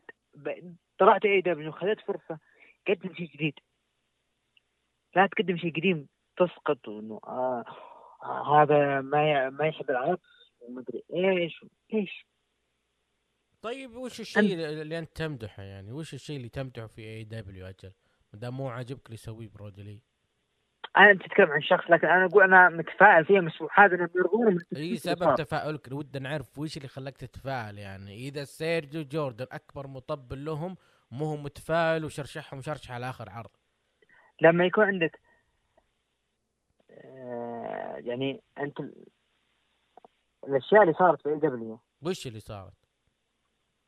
طلعت 0.98 1.26
AEW 1.26 1.72
خذت 1.72 2.00
فرصة 2.02 2.40
قدم 2.88 3.14
شيء 3.14 3.28
جديد. 3.28 3.60
لا 5.16 5.28
تقدم 5.28 5.58
شيء 5.58 5.76
قديم 5.76 6.08
تسقط 6.38 6.88
وإنه 6.88 7.20
آه, 7.28 7.66
آه 8.24 8.64
هذا 8.64 9.02
ما 9.02 9.50
ما 9.50 9.68
يحب 9.68 9.90
العرب. 9.90 10.20
ومدري 10.62 11.04
إيش 11.14 11.66
إيش 11.94 12.26
طيب 13.62 13.96
وش 13.96 14.20
الشيء 14.20 14.54
اللي 14.54 15.00
أنت 15.00 15.16
تمدحه 15.16 15.64
يعني؟ 15.64 15.92
وش 15.92 16.14
الشيء 16.14 16.38
اللي 16.38 16.50
تمدحه 16.50 16.88
في 16.88 17.02
AEW 17.02 17.66
أجل؟ 17.66 17.92
ما 18.34 18.40
دام 18.40 18.58
مو 18.58 18.70
عاجبك 18.70 19.06
اللي 19.06 19.14
يسويه 19.14 19.50
برودي 19.50 19.87
لي 19.87 20.02
أنا 20.98 21.14
تتكلم 21.14 21.52
عن 21.52 21.62
شخص 21.62 21.90
لكن 21.90 22.08
أنا 22.08 22.26
أقول 22.26 22.44
أنا 22.44 22.70
متفائل 22.70 23.26
فيها 23.26 23.42
مسموحات 23.42 23.92
انهم 23.92 24.10
يرضون 24.16 24.60
إي 24.76 24.98
سبب 24.98 25.36
تفاؤلك 25.36 25.92
ودنا 25.92 26.30
نعرف 26.30 26.60
وش 26.60 26.78
اللي 26.78 26.88
خلاك 26.88 27.18
تتفائل 27.18 27.78
يعني. 27.78 28.16
إذا 28.16 28.44
سيرجيو 28.44 29.04
جوردن 29.04 29.46
أكبر 29.52 29.88
مطبل 29.88 30.46
لهم 30.46 30.78
مو 31.12 31.26
هو 31.26 31.38
متفائل 31.38 32.06
وشرشحهم 32.06 32.62
شرشح 32.62 32.92
على 32.92 33.10
آخر 33.10 33.30
عرض. 33.30 33.50
لما 34.42 34.66
يكون 34.66 34.84
عندك 34.84 35.20
آه 36.92 37.96
يعني 37.98 38.42
أنت 38.60 38.78
الأشياء 40.48 40.82
اللي 40.82 40.94
صارت 40.94 41.22
في 41.22 41.30
AEW 41.30 41.80
وش 42.02 42.28
اللي 42.28 42.40
صارت؟ 42.40 42.74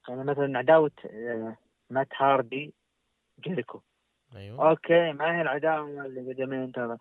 يعني 0.10 0.24
مثلا 0.24 0.58
عداوة 0.58 0.92
آه 1.06 1.58
مات 1.90 2.08
هاردي 2.18 2.74
جيريكو. 3.40 3.82
أيوه. 4.36 4.70
أوكي 4.70 5.12
ما 5.12 5.38
هي 5.38 5.42
العداوة 5.42 6.06
اللي 6.06 6.34
قدمين 6.34 6.72
ترى 6.72 6.98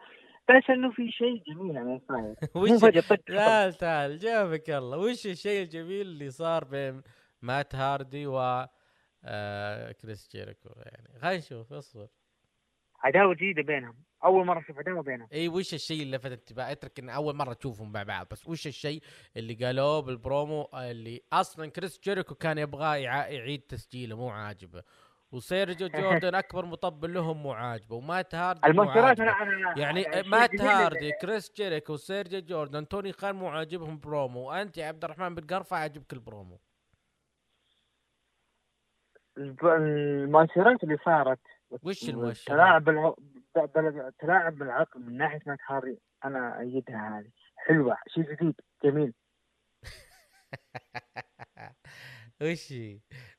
بس 0.48 0.70
إنه 0.70 0.90
في 0.90 1.10
شيء 1.10 1.42
جميل 1.46 2.00
صاير 2.08 2.34
وش 2.62 2.70
مو 2.70 2.78
فجأة 2.78 3.00
طق 3.00 3.16
تعال 3.28 3.74
تعال 3.74 4.18
جابك 4.18 4.70
الله. 4.70 4.98
وش 4.98 5.26
الشيء 5.26 5.62
الجميل 5.62 6.06
اللي 6.06 6.30
صار 6.30 6.64
بين 6.64 7.02
مات 7.42 7.74
هاردي 7.74 8.26
و 8.26 8.66
آه 9.24 9.92
كريس 9.92 10.28
جيريكو؟ 10.32 10.68
يعني 10.76 11.18
خلينا 11.20 11.36
نشوف 11.38 11.72
اصبر. 11.72 12.08
عداوة 13.04 13.34
جديدة 13.34 13.62
بينهم. 13.62 13.96
أول 14.24 14.46
مرة 14.46 14.58
أشوف 14.60 14.78
عداوه 14.78 15.02
بينهم. 15.02 15.28
إي 15.32 15.48
وش 15.48 15.74
الشيء 15.74 16.02
اللي 16.02 16.16
لفت 16.16 16.32
انتباه؟ 16.32 16.72
أترك 16.72 16.98
إن 16.98 17.10
أول 17.10 17.34
مرة 17.36 17.52
تشوفهم 17.52 17.92
مع 17.92 18.02
بعض 18.02 18.26
بس 18.30 18.48
وش 18.48 18.66
الشيء 18.66 19.02
اللي 19.36 19.54
قالوه 19.54 20.00
بالبرومو؟ 20.00 20.68
اللي 20.74 21.20
أصلا 21.32 21.66
كريس 21.70 22.00
جيريكو 22.00 22.34
كان 22.34 22.58
يبغاه 22.58 22.96
يع- 22.96 23.28
يعيد 23.28 23.60
تسجيله 23.60 24.16
مو 24.16 24.28
عاجبه. 24.30 24.82
وسيرجيو 25.32 25.88
جوردن 26.24 26.34
أكبر 26.34 26.64
مطبل 26.66 27.14
لهم 27.14 27.42
مو 27.42 27.52
عاجبه 27.52 27.96
ومات 27.96 28.34
هاردي 28.34 28.66
المؤثرات. 28.66 29.20
أنا 29.20 29.32
أنا 29.42 29.78
يعني 29.78 30.08
الشيء 30.08 30.28
مات 30.28 30.60
هاردي 30.60 31.12
كريس 31.12 31.52
جيريكو 31.56 31.96
سيرجيو 31.96 32.40
جوردن 32.40 32.88
توني 32.88 33.12
خان 33.12 33.34
مو 33.34 33.48
عاجبهم 33.48 33.98
برومو. 33.98 34.48
وانت 34.50 34.78
يا 34.78 34.86
عبد 34.86 35.04
الرحمن 35.04 35.34
بن 35.34 35.46
قرفه 35.56 35.76
عاجبك 35.76 36.12
البرومو؟ 36.12 36.58
الب- 39.38 39.66
المؤثرات 39.66 40.84
اللي 40.84 40.96
صارت 41.04 41.38
وش 41.82 42.08
المؤشرات؟ 42.08 42.46
تلاعب 42.56 43.14
تلاعب 44.20 44.54
بالعقل 44.58 45.00
من 45.00 45.16
ناحية 45.16 45.40
مات 45.46 45.58
هاري 45.68 45.98
أنا 46.24 46.60
أيدها 46.60 47.18
هذه. 47.18 47.30
حلوة. 47.56 47.96
شيء 48.08 48.32
جديد. 48.34 48.54
جميل. 48.84 49.14
وش؟ 52.42 52.72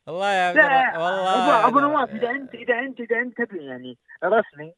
والله 0.07 0.31
يا 0.33 0.47
عبد 0.47 0.57
والله 0.97 1.67
ابو 1.67 1.79
نواف 1.79 2.09
إذا 2.09 2.29
انت 2.31 2.53
إذا 2.55 2.79
انت 2.79 2.99
إذا 2.99 3.19
أنت 3.19 3.37
تبي 3.37 3.65
يعني 3.65 3.97
رسمي. 4.23 4.73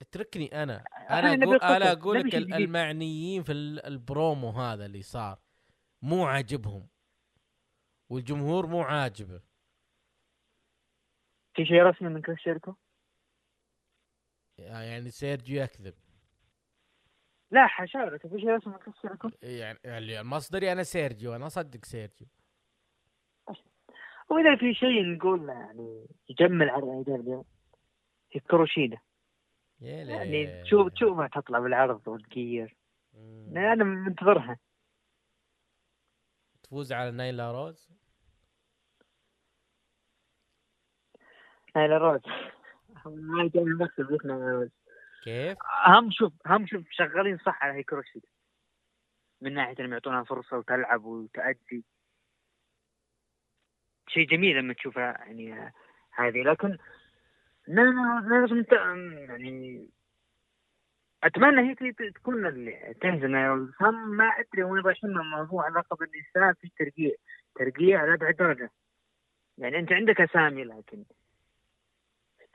اتركني 0.00 0.62
أنا. 0.62 0.84
أنا 1.10 1.44
أقول 1.44 1.56
أنا 1.62 1.92
أقول 1.92 2.18
لك. 2.18 2.34
المعنيين 2.34 3.42
في 3.42 3.52
ال- 3.52 3.86
البرومو 3.86 4.50
هذا 4.50 4.86
اللي 4.86 5.02
صار. 5.02 5.38
مو 6.02 6.26
عاجبهم. 6.26 6.88
والجمهور 8.10 8.66
مو 8.66 8.82
عاجبه. 8.82 9.40
في 11.54 11.64
شيء 11.66 11.82
رسمي 11.82 12.08
من 12.08 12.22
كريس 12.22 12.38
جيريكو؟ 12.44 12.74
يعني 14.58 15.10
سيرجيو 15.10 15.62
يكذب. 15.62 15.94
لا 17.50 17.66
حاشا 17.66 17.98
لك 17.98 18.26
في 18.26 18.40
شيء 18.40 18.58
كريس 18.58 18.94
جيريكو؟ 19.02 19.30
يعني 19.42 19.78
يعني 19.84 20.22
مصدري 20.22 20.72
أنا 20.72 20.82
سيرجيو. 20.82 21.34
أنا 21.34 21.46
أصدق 21.46 21.84
سيرجيو. 21.84 22.26
وإذا 24.30 24.56
في 24.56 24.74
شيء 24.74 25.16
نقول 25.16 25.48
يعني 25.48 26.06
يجمل 26.28 26.70
عرض 26.70 26.88
اي 26.88 27.02
دبليو 27.02 27.46
كروشيدا 28.50 28.98
يعني 29.80 30.30
ليه. 30.30 30.62
تشوف 30.62 30.92
تشوفها 30.92 31.28
تطلع 31.28 31.58
بالعرض 31.58 32.08
والجير. 32.08 32.76
يعني 33.52 33.72
أنا 33.72 33.84
منتظرها. 33.84 34.58
تفوز 36.62 36.92
على 36.92 37.10
نايلا 37.10 37.52
روز؟ 37.52 37.90
نايلا 41.76 41.98
روز. 41.98 42.20
روز 44.30 44.70
كيف؟ 45.24 45.58
هم 45.86 46.10
شوف 46.10 46.32
هم 46.46 46.66
شوف 46.66 46.86
شغالين 46.90 47.38
صح 47.38 47.64
على 47.64 47.78
هيكروشي 47.78 48.20
من 49.40 49.54
ناحية 49.54 49.74
إنهم 49.80 49.92
يعطونها 49.92 50.24
فرصة 50.24 50.58
وتلعب 50.58 51.04
وتأدي. 51.04 51.84
شيء 54.08 54.26
جميل 54.28 54.56
لما 54.56 54.74
تشوفها 54.74 55.02
يعني 55.02 55.72
هذه. 56.12 56.42
لكن 56.42 56.78
لا 57.66 57.82
لا 57.82 58.28
لازم 58.28 58.64
يعني 59.28 59.88
أتمنى 61.24 61.70
هي 61.70 61.92
تكون 62.14 62.46
اللي 62.46 62.94
تنزل. 63.00 63.36
هم 63.80 64.16
ما 64.16 64.24
أدري 64.24 64.62
وين 64.62 64.82
رايحين 64.82 65.10
من 65.10 65.30
موضوع 65.30 65.68
لقب 65.68 66.02
النساء 66.02 66.52
في 66.52 66.70
ترقيع. 66.78 67.14
ترقيع 67.54 68.04
لأبعد 68.04 68.36
درجة. 68.36 68.70
يعني 69.58 69.78
أنت 69.78 69.92
عندك 69.92 70.20
أسامي 70.20 70.64
لكن 70.64 71.04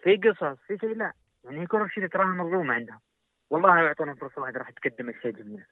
في 0.03 0.17
قصص 0.17 0.57
في 0.67 0.77
شيء 0.81 0.95
لا. 0.95 1.13
يعني 1.43 1.63
شيء 1.87 2.07
تراها 2.07 2.25
مظلومة 2.43 2.73
عندهم. 2.73 2.99
والله 3.49 3.75
لو 3.79 3.85
يعطونا 3.85 4.15
فرصة 4.15 4.41
واحدة 4.41 4.59
راح 4.59 4.69
تقدم 4.69 5.09
الشيء 5.09 5.31
جميل 5.31 5.65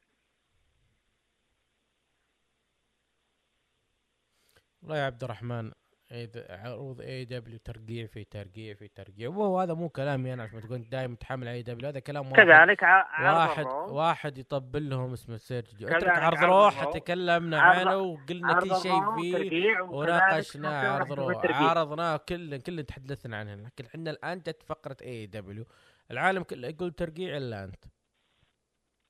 والله 4.81 4.97
يا 4.97 5.05
عبد 5.05 5.23
الرحمن 5.23 5.71
إذا 6.11 6.45
عروض 6.49 7.01
AEW 7.01 7.57
ترقيع 7.57 8.05
في 8.05 8.23
ترقيع 8.23 8.73
في 8.73 8.87
ترقيع. 8.87 9.29
وهو 9.29 9.59
هذا 9.59 9.73
مو 9.73 9.89
كلامي 9.89 10.33
أنا 10.33 10.43
عشان 10.43 10.61
تكون 10.61 10.89
دائما 10.89 11.13
متحمل 11.13 11.47
AEW 11.47 11.89
هذا 11.89 11.99
كلام 11.99 12.31
واحد. 12.31 12.43
كذلك 12.43 12.81
واحد. 13.21 13.65
واحد 13.65 14.37
يطبل 14.37 14.89
لهم 14.89 15.13
اسمه 15.13 15.37
سيرجيو. 15.37 15.87
اترك 15.87 16.07
عرض 16.07 16.43
Raw. 16.43 16.83
تكلمنا 16.83 17.61
عنه 17.61 17.97
وقلنا 17.97 18.59
كل 18.59 18.75
شيء 18.75 19.15
فيه 19.15 19.81
وناقشناه 19.81 20.89
عرض 20.89 21.13
Raw 21.13 21.29
الترقيع. 21.29 21.69
عرضناه 21.69 22.17
كله 22.17 22.57
كله 22.57 22.81
تحدثنا 22.81 23.37
عنه. 23.37 23.55
لكن 23.55 23.85
إحنا 23.85 24.11
الآن 24.11 24.39
جت 24.39 24.63
فقرة 24.63 24.97
AEW 25.01 25.65
العالم 26.11 26.43
كله 26.43 26.67
يقول 26.67 26.91
ترقيع 26.91 27.37
إلا 27.37 27.63
أنت. 27.63 27.85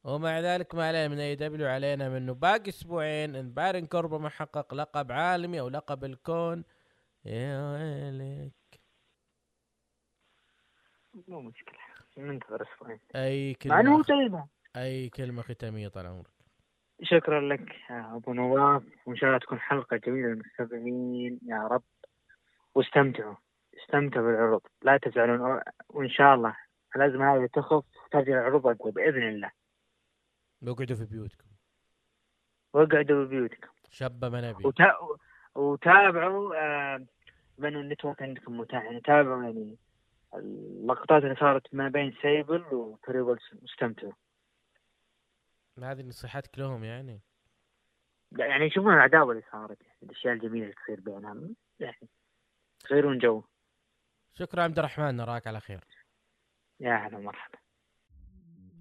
ومع 0.04 0.40
ذلك 0.40 0.76
ما 0.76 0.88
علينا 0.88 1.08
من 1.08 1.20
AEW 1.20 1.67
علينا 1.68 2.10
منه 2.10 2.34
باقي 2.34 2.70
أسبوعين 2.70 3.36
إن 3.36 3.54
بارون 3.54 3.86
كوربن 3.86 4.20
ما 4.20 4.30
حقق 4.30 4.74
لقب 4.74 5.12
عالمي 5.12 5.60
أو 5.60 5.70
لقب 5.70 6.04
الكون 6.04 6.64
يا 7.26 7.72
ويلك؟ 7.72 8.54
مو 11.28 11.42
مشكلة 11.42 11.80
ننتظر 12.18 12.68
أسبوعين 12.74 13.00
أي 13.16 13.58
مع 13.66 13.80
إنه 13.80 13.98
هو 13.98 14.04
كلمه 14.04 14.20
طيبة. 14.20 14.48
أي 14.76 15.10
كلمة 15.10 15.42
ختامية 15.42 15.88
طال 15.88 16.06
عمرك. 16.06 16.32
شكرا 17.04 17.42
لك 17.42 17.76
أبو 17.90 18.34
نواف. 18.34 18.84
وإن 19.06 19.16
شاء 19.18 19.30
الله 19.30 19.40
تكون 19.40 19.60
حلقة 19.60 19.98
جميلة 19.98 20.28
للمستمعين. 20.28 21.40
يا 21.46 21.68
رب. 21.68 21.84
واستمتعوا. 22.76 23.36
استمتعوا 23.84 24.26
بالعروض. 24.26 24.62
لا 24.82 24.98
تزعلون. 24.98 25.62
وإن 25.90 26.10
شاء 26.10 26.36
الله 26.36 26.58
الأزمة 26.96 27.36
هذه 27.36 27.50
تخف. 27.54 27.86
ترجع 28.12 28.34
العروض 28.34 28.68
أقوى 28.68 28.92
بإذن 28.92 29.30
الله. 29.30 29.52
اقعدوا 30.64 30.96
في 30.96 31.06
بيوتكم. 31.06 31.46
واقعدوا 32.74 33.26
ببيوتكم 33.26 33.70
شبه 33.90 34.30
ما 34.30 34.52
نبي 34.52 34.68
وتا... 34.68 34.98
وتابعوا 35.56 36.50
بما 37.58 37.68
انه 37.68 37.80
ال 37.80 37.85
Network 37.85 38.22
عندكم 38.22 38.58
متاح. 38.58 38.84
يعني 38.84 39.02
تابعوا 39.02 39.44
يعني 39.44 39.78
اللقطات 40.36 41.24
اللي 41.24 41.36
صارت 41.36 41.74
ما 41.74 41.90
بين 41.90 42.14
سيبل 42.22 42.62
وتريبل 42.74 43.40
واستمتعوا 43.62 44.14
هذه 45.84 46.02
نصيحتك 46.02 46.60
لهم 46.60 46.84
يعني؟ 46.84 47.22
لا، 48.32 48.46
يعني 48.46 48.66
يشوفون 48.66 48.94
العداوة 48.94 49.32
اللي 49.32 49.44
صارت 49.52 49.82
يعني 49.82 49.98
الأشياء 50.04 50.34
الجميلة 50.34 50.64
اللي 50.64 50.76
تصير 50.76 51.00
بينهم 51.00 51.56
يعني 51.80 52.10
يغيرون 52.92 53.18
جو. 53.18 53.44
شكرا 54.34 54.64
عبد 54.64 54.80
الرحمن 54.80 55.16
نراك 55.16 55.48
على 55.48 55.60
خير. 55.60 55.84
يا 56.80 56.94
أهلا 56.96 57.18
ومرحبا. 57.18 57.58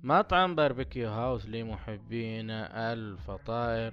مطعم 0.02 0.54
Barbecue 0.54 1.08
House 1.08 1.46
لمحبين 1.46 2.50
الفطائر 2.50 3.92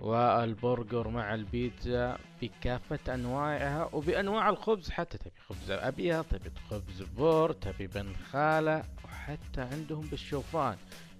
والبرجر 0.00 1.08
مع 1.08 1.34
البيتزا 1.34 2.18
بكافة 2.42 3.14
أنواعها 3.14 3.88
وبأنواع 3.92 4.48
الخبز. 4.48 4.90
حتى 4.90 5.18
تبي 5.18 5.40
خبز 5.48 5.70
أبيض 5.70 6.24
تبي 6.24 6.50
خبز 6.70 7.02
بر 7.02 7.52
تبي 7.52 7.86
بنخالة 7.86 8.84
وحتى 9.04 9.60
عندهم 9.60 10.06
بالشوفان. 10.06 10.76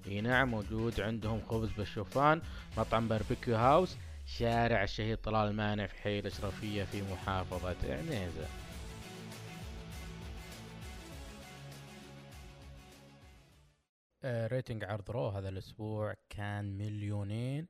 إي 0.07 0.21
نعم 0.21 0.51
موجود 0.51 1.01
عندهم 1.01 1.41
خبز 1.49 1.71
بالشوفان. 1.71 2.43
مطعم 2.79 3.09
Barbecue 3.09 3.57
House 3.57 3.97
شارع 4.27 4.83
الشهيد 4.83 5.19
طلال 5.19 5.49
المانع 5.49 5.87
في 5.87 6.03
حي 6.03 6.19
الأشرفية 6.19 6.85
في 6.85 7.03
محافظة 7.13 7.77
عنيزة. 7.85 8.47
آه، 14.25 14.47
rating 14.47 14.85
عرض 14.85 15.11
Raw 15.11 15.29
هذا 15.29 15.49
الأسبوع 15.49 16.15
كان 16.31 16.79
مليونين. 16.79 17.69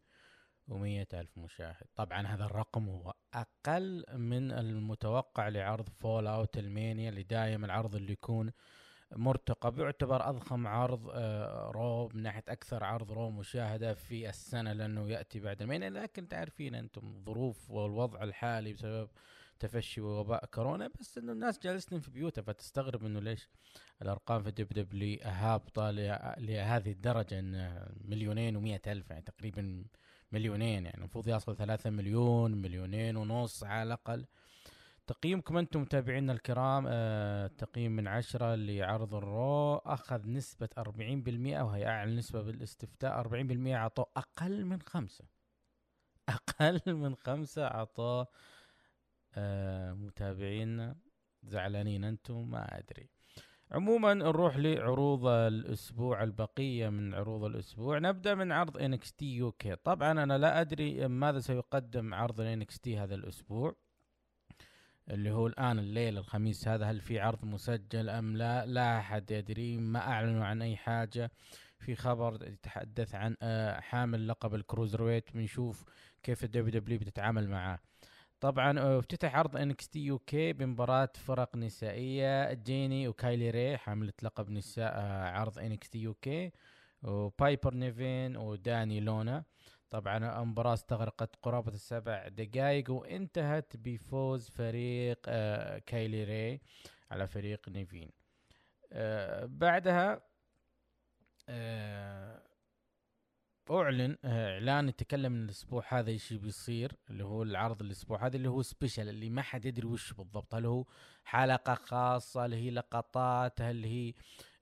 ومية 0.68 1.09
ألف 1.14 1.38
مشاهد. 1.38 1.87
طبعا 1.96 2.27
هذا 2.27 2.44
الرقم 2.44 2.88
هو 2.88 3.14
أقل 3.35 4.05
من 4.14 4.53
المتوقع 4.53 5.48
لعرض 5.48 5.88
fallout 5.88 6.27
ال 6.27 6.59
Mania 6.59 7.09
اللي 7.09 7.22
دايم 7.22 7.64
العرض 7.64 7.94
اللي 7.96 8.12
يكون 8.12 8.53
مرتقب. 9.16 9.79
يعتبر 9.79 10.29
أضخم 10.29 10.66
عرض 10.66 11.11
آه، 11.14 11.70
Raw 11.71 12.09
من 12.09 12.22
ناحية 12.22 12.44
أكثر 12.48 12.85
عرض 12.85 13.12
Raw 13.12 13.31
مشاهدة 13.31 13.94
في 13.94 14.29
السنة 14.29 14.72
لأنه 14.72 15.09
يأتي 15.11 15.40
بعد 15.40 15.62
ال 15.62 15.67
Mania 15.67 15.90
لكن 15.90 16.29
تعرفين 16.29 16.74
أنتم 16.74 17.07
الظروف 17.07 17.70
والوضع 17.70 18.22
الحالي 18.22 18.72
بسبب 18.72 19.09
تفشي 19.59 20.00
وباء 20.00 20.46
كورونا 20.46 20.90
بس 21.00 21.18
إنه 21.18 21.33
الناس 21.33 21.59
جالسين 21.59 22.00
في 22.00 22.11
بيوتها 22.11 22.42
فتستغرب 22.42 23.05
إنه 23.05 23.20
ليش 23.20 23.48
الأرقام 24.03 24.42
في 24.42 24.50
دب 24.50 24.68
دبلي 24.68 25.20
هابطة 25.22 25.90
له- 25.90 26.35
لهذه 26.38 26.90
الدرجة 26.92 27.38
ان 27.38 27.87
مليونين 28.05 28.57
ومئة 28.57 28.92
ألف 28.92 29.11
يعني 29.11 29.22
تقريبا 29.22 29.85
مليونين 30.35 30.85
يعني 30.87 30.99
المفروض 30.99 31.29
يصل 31.29 31.57
ثلاثة 31.57 31.90
مليون 31.90 32.55
مليونين 32.55 33.16
ونص 33.16 33.64
على 33.64 33.83
الأقل. 33.83 34.27
تقييمكم 35.07 35.57
أنتم 35.57 35.81
متابعينا 35.81 36.33
الكرام 36.33 36.85
آه 36.88 37.47
تقييم 37.47 37.92
من 37.97 38.09
عشرة 38.09 38.55
لعرض 38.55 39.14
الرو 39.14 39.77
أخذ 39.77 40.29
نسبة 40.29 40.68
40% 40.79 41.62
وهي 41.62 41.87
أعلى 41.87 42.16
نسبة 42.16 42.42
بالاستفتاء 42.42 43.23
40% 43.23 43.75
اعطوه 43.75 44.07
أقل 44.16 44.64
من 44.64 44.83
خمسة. 44.83 45.25
أقل 46.29 46.81
من 46.94 47.14
خمسة 47.14 47.66
اعطوه 47.66 48.27
آه 49.35 49.92
متابعينا. 49.92 50.97
زعلانين 51.42 52.05
أنتم؟ 52.05 52.51
ما 52.51 52.79
أدري. 52.79 53.09
عموما 53.72 54.14
نروح 54.14 54.57
لعروض 54.57 55.27
الأسبوع 55.27 56.22
البقية 56.22 56.88
من 56.88 57.14
عروض 57.14 57.44
الأسبوع. 57.44 57.98
نبدأ 57.98 58.35
من 58.35 58.53
عرض 58.53 58.79
NXT 58.79 59.37
UK. 59.37 59.77
طبعا 59.77 60.12
أنا 60.12 60.38
لا 60.38 60.61
أدري 60.61 61.09
ماذا 61.09 61.40
سيقدم 61.40 62.14
عرض 62.14 62.40
NXT 62.40 62.99
هذا 62.98 63.14
الأسبوع 63.14 63.77
اللي 65.11 65.31
هو 65.31 65.46
الآن 65.46 65.79
الليل 65.79 66.18
الخميس. 66.18 66.68
هذا 66.68 66.85
هل 66.87 67.00
في 67.00 67.20
عرض 67.20 67.44
مسجل 67.44 68.09
أم 68.09 68.37
لا؟ 68.37 68.66
لا 68.66 68.98
أحد 68.98 69.31
يدري 69.31 69.79
ما 69.79 69.98
اعلنوا 69.98 70.44
عن 70.44 70.62
أي 70.62 70.77
حاجة. 70.77 71.31
في 71.79 71.94
خبر 71.94 72.48
يتحدث 72.48 73.14
عن 73.14 73.37
آه، 73.42 73.81
حامل 73.81 74.29
لقب 74.29 74.55
ال 74.55 75.03
cruiserweight. 75.03 75.33
بنشوف 75.35 75.85
كيف 76.22 76.44
ال 76.45 76.81
WWE 76.81 76.99
بتتعامل 76.98 77.48
معاه 77.48 77.79
طبعا 78.45 78.79
آه، 78.81 78.99
افتتح 78.99 79.37
عرض 79.37 79.57
NXT 79.57 79.99
UK 80.05 80.53
بمباراة 80.53 81.09
فرق 81.15 81.57
نسائية 81.57 82.53
جيني 82.53 83.09
وكايلي 83.09 83.51
ري 83.51 83.77
حاملة 83.77 84.13
لقب 84.23 84.51
نساء 84.51 84.93
آه، 84.97 85.29
عرض 85.31 85.59
NXT 85.59 85.99
UK 85.99 86.53
وبايبر 87.03 87.75
نيفين 87.75 88.37
وداني 88.37 89.01
لونا. 89.01 89.45
طبعا 89.91 90.43
المباراة 90.43 90.75
استغرقت 90.75 91.37
قرابة 91.43 91.73
السبع 91.73 92.29
دقائق 92.29 92.91
وانتهت 92.91 93.77
بفوز 93.77 94.49
فريق 94.49 95.19
آه، 95.29 95.79
كايلي 95.79 96.25
ري 96.25 96.61
على 97.11 97.27
فريق 97.27 97.69
نيفين. 97.69 98.11
آه، 98.93 99.45
بعدها 99.45 100.21
آه، 101.49 102.43
أعلن 103.70 104.16
آه، 104.24 104.55
إعلان 104.55 104.88
يتكلم 104.88 105.35
إن 105.35 105.44
الأسبوع 105.44 105.85
هذا 105.88 106.11
إيش 106.11 106.33
بيصير؟ 106.33 106.92
اللي 107.11 107.24
هو 107.24 107.42
العرض 107.42 107.83
الأسبوع 107.83 108.27
هذا 108.27 108.37
اللي 108.37 108.48
هو 108.48 108.62
special 108.62 109.09
اللي 109.09 109.31
ما 109.31 109.42
حد 109.42 109.64
يدري 109.64 109.87
وش 109.87 110.12
بالضبط. 110.12 110.55
هل 110.55 110.66
هو 110.66 110.85
حلقة 111.24 111.74
خاصة؟ 111.74 112.44
هل 112.44 112.55
هي 112.55 112.70
لقطات؟ 112.70 113.61
هل 113.62 113.85
هي 113.85 114.14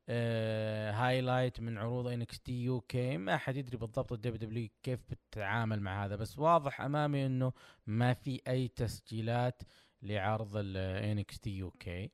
آه 0.08 0.92
highlight 0.92 1.60
من 1.60 1.78
عروض 1.78 2.06
NXT 2.06 2.52
UK 2.64 3.16
ما 3.16 3.36
حد 3.36 3.56
يدري 3.56 3.76
بالضبط 3.76 4.12
ال 4.12 4.38
WWE 4.38 4.68
كيف 4.82 5.00
بتتعامل 5.10 5.80
مع 5.80 6.04
هذا. 6.04 6.16
بس 6.16 6.38
واضح 6.38 6.80
أمامي 6.80 7.26
إنه 7.26 7.52
ما 7.86 8.12
في 8.14 8.40
أي 8.48 8.68
تسجيلات 8.68 9.62
لعرض 10.02 10.56
ال 10.56 10.77
NXT 10.77 11.40
UK 11.40 12.10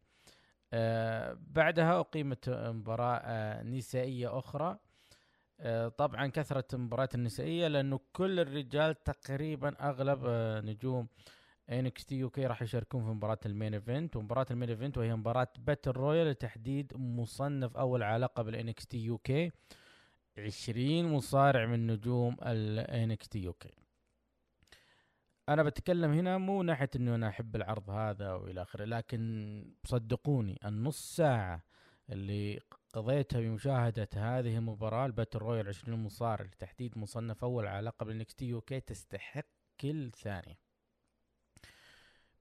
بعدها 1.52 2.00
أقيمت 2.00 2.48
مباراة 2.50 3.16
آه 3.24 3.62
نسائية 3.62 4.38
أخرى. 4.38 4.78
طبعا 5.98 6.26
كثرة 6.26 6.64
المباريات 6.72 7.14
النسائية 7.14 7.68
لأنه 7.68 8.00
كل 8.12 8.40
الرجال 8.40 9.02
تقريبا 9.04 9.76
أغلب 9.80 10.22
آه، 10.26 10.60
نجوم 10.60 11.08
NXT 11.70 12.14
UK 12.14 12.46
راح 12.46 12.62
يشاركون 12.62 13.04
في 13.04 13.10
مباراة 13.10 13.38
ال 13.46 13.52
main 13.52 13.74
event. 13.74 14.16
ومباراة 14.16 14.46
ال 14.50 14.54
main 14.54 14.68
event 14.68 14.98
وهي 14.98 15.16
مباراة 15.16 15.48
battle 15.58 15.90
royal 15.90 16.26
لتحديد 16.30 16.92
مصنف 16.96 17.76
أول 17.76 18.02
على 18.02 18.24
لقب 18.24 18.48
ال 18.48 18.58
NXT 18.58 18.86
UK. 18.86 19.52
20 20.38 21.04
مصارع 21.12 21.66
من 21.66 21.86
نجوم 21.86 22.36
ال 22.42 22.64
NXT 22.64 23.28
UK. 23.28 23.74
أنا 25.48 25.62
بتكلم 25.62 26.12
هنا 26.12 26.38
مو 26.38 26.62
ناحية 26.62 26.90
انه 26.96 27.14
أنا 27.14 27.28
أحب 27.28 27.56
العرض 27.56 27.90
هذا 27.90 28.32
وإلى 28.32 28.62
آخره 28.62 28.84
لكن 28.84 29.64
صدقوني 29.84 30.58
النص 30.64 31.16
ساعة 31.16 31.62
اللي 32.10 32.60
قضيتها 32.98 33.40
بمشاهدة 33.40 34.08
هذه 34.14 34.56
المباراة 34.56 35.06
ال 35.06 35.11
battle 35.11 35.38
royal 35.38 35.68
20 35.68 36.02
مصارع 36.02 36.44
لتحديد 36.44 36.98
مصنف 36.98 37.44
أول 37.44 37.66
على 37.66 37.86
لقب 37.86 38.10
ال 38.10 38.16
NXT 38.16 38.34
UK 38.34 38.80
تستحق 38.80 39.46
كل 39.80 40.10
ثانية. 40.12 40.58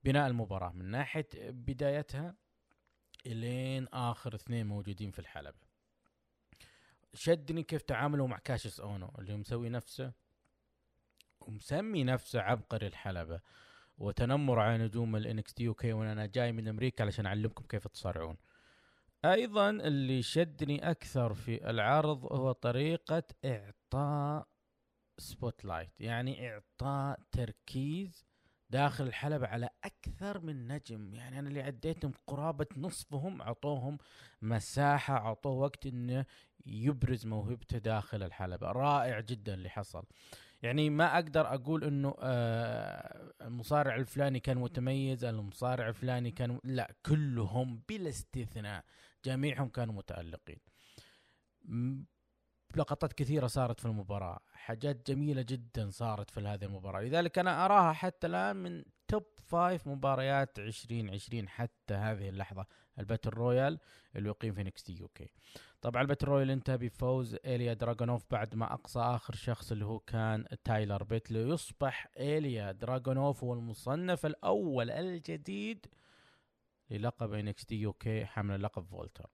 بناء 0.04 0.28
المباراة 0.28 0.72
من 0.72 0.86
ناحية 0.86 1.28
بدايتها 1.36 2.36
إلين 3.26 3.88
آخر 3.88 4.36
اثنين 4.36 4.68
موجودين 4.68 5.12
في 5.12 5.20
الحلبة. 5.20 5.68
شدني 7.14 7.64
كيف 7.64 7.82
تعاملوا 7.82 8.28
مع 8.28 8.38
كاسيوس 8.38 8.80
أونو 8.80 9.12
اللي 9.20 9.36
مسوي 9.36 9.70
نفسه 9.70 10.14
ومسمي 11.40 12.04
نفسه 12.04 12.42
عبقري 12.42 12.88
الحلبة 12.88 13.42
وتنمر 13.98 14.60
على 14.60 14.84
نجوم 14.84 15.16
ال 15.16 15.54
NXT 15.54 15.74
UK 15.74 15.94
وأنا 15.94 16.26
جاي 16.26 16.52
من 16.52 16.68
أمريكا 16.68 17.04
علشان 17.04 17.26
أعلمكم 17.26 17.64
كيف 17.64 17.88
تصارعون. 17.88 18.38
أيضا 19.34 19.70
اللي 19.70 20.22
شدني 20.22 20.92
أكثر 20.92 21.34
في 21.34 21.70
العرض 21.70 22.26
هو 22.26 22.52
طريقة 22.52 23.24
إعطاء 23.46 24.48
spotlight 25.18 25.92
يعني 26.00 26.50
إعطاء 26.50 27.20
تركيز 27.32 28.26
داخل 28.70 29.08
الحلبة 29.08 29.48
على 29.48 29.70
أكثر 29.84 30.40
من 30.40 30.68
نجم. 30.68 31.14
يعني 31.14 31.40
أنا 31.40 31.50
اللي 31.50 31.62
عديتهم 31.62 32.12
قرابة 32.28 32.66
نصفهم 32.78 33.42
أعطوهم 33.42 33.98
مساحة 34.42 35.18
أعطوه 35.18 35.54
وقت 35.54 35.86
إنه 35.86 36.26
يبرز 36.66 37.26
موهبته 37.26 37.78
داخل 37.78 38.24
الحلبة 38.24 38.72
رائع 38.72 39.20
جدا 39.20 39.54
اللي 39.54 39.70
حصل. 39.70 40.04
يعني 40.62 40.90
ما 40.90 41.16
أقدر 41.16 41.54
أقول 41.54 41.84
إنه 41.84 42.16
آه 42.20 43.34
المصارع 43.42 43.96
الفلاني 43.96 44.40
كان 44.40 44.58
متميز 44.58 45.26
المصارع 45.26 45.88
الفلاني 45.88 46.32
كان 46.32 46.60
لا 46.64 46.96
كلهم 47.06 47.82
بلا 47.90 48.10
استثناء. 48.10 48.84
جميعهم 49.26 49.70
كانوا 49.70 49.94
متألقين. 49.94 50.60
لقطات 52.76 53.14
كثيرة 53.14 53.48
صارت 53.48 53.80
في 53.80 53.86
المباراة. 53.86 54.40
حاجات 54.54 55.12
جميلة 55.12 55.42
جدا 55.42 55.90
صارت 55.90 56.30
في 56.30 56.40
هذه 56.40 56.66
المباراة. 56.66 57.02
لذلك 57.02 57.40
أنا 57.40 57.66
أراها 57.66 57.94
حتى 57.94 58.28
الآن 58.28 58.56
من 58.56 58.84
top 59.08 59.26
five 59.38 59.88
مباريات 59.88 60.60
2020 60.60 61.50
حتى 61.50 61.94
هذه 61.94 62.30
اللحظة. 62.30 62.66
ال 63.00 63.04
battle 63.04 63.30
royal 63.30 63.80
اللي 64.16 64.30
يقيم 64.30 64.54
في 64.54 64.64
NXT 64.64 64.90
UK. 64.90 65.30
طبعا 65.82 66.02
ال 66.02 66.05
battle 66.05 66.28
royal 66.28 66.52
انتهى 66.52 66.78
بفوز 66.78 67.38
إيليا 67.46 67.74
دراغونوف 67.74 68.26
بعد 68.32 68.56
ما 68.56 68.74
أقصى 68.74 69.00
آخر 69.00 69.36
شخص 69.36 69.72
اللي 69.72 69.86
هو 69.86 70.00
كان 70.00 70.46
تايلر 70.64 71.04
بيت 71.04 71.54
ليصبح 71.54 72.08
إيليا 72.20 72.72
دراغونوف 72.72 73.44
هو 73.44 73.54
المصنف 73.54 74.26
الأول 74.26 74.92
الجديد 74.92 75.86
للقب 76.92 77.34
NXT 77.34 77.76
UK 77.76 78.26
حمل 78.26 78.64
لقب 78.64 78.84
فولتر. 78.84 79.30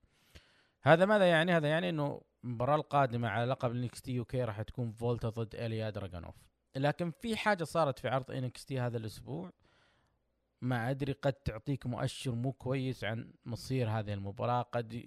هذا 0.82 1.04
ماذا 1.04 1.24
يعني؟ 1.26 1.52
هذا 1.52 1.68
يعني 1.68 1.88
إنه 1.88 2.20
المباراة 2.44 2.76
القادمة 2.76 3.28
على 3.28 3.50
لقب 3.50 3.70
NXT 3.70 4.12
UK 4.12 4.44
راح 4.44 4.62
تكون 4.62 4.92
فولتر 4.92 5.28
ضد 5.28 5.54
اليا 5.54 5.90
دراجونوف 5.90 6.34
لكن 6.76 7.10
في 7.10 7.36
حاجة 7.36 7.64
صارت 7.64 7.98
في 7.98 8.08
عرض 8.08 8.30
NXT 8.30 8.80
هذا 8.80 8.96
الأسبوع. 8.96 9.52
ما 10.62 10.90
أدري 10.90 11.12
قد 11.12 11.32
تعطيك 11.32 11.86
مؤشر 11.86 12.34
مو 12.34 12.52
كويس 12.52 13.04
عن 13.04 13.32
مصير 13.44 13.90
هذه 13.90 14.12
المباراة. 14.14 14.62
قد 14.62 15.02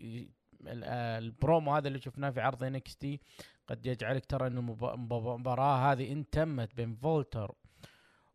البرومو 0.68 1.76
هذا 1.76 1.88
اللي 1.88 2.00
شفناه 2.00 2.30
في 2.30 2.42
عرض 2.42 2.64
NXT 2.64 3.20
قد 3.68 3.86
يجعلك 3.86 4.26
ترى 4.26 4.48
ان 4.48 4.58
المب- 4.58 4.84
المباراة 4.84 5.92
هذه 5.92 6.12
إن 6.12 6.30
تمت 6.30 6.76
بين 6.76 6.96
فولتر 6.96 7.56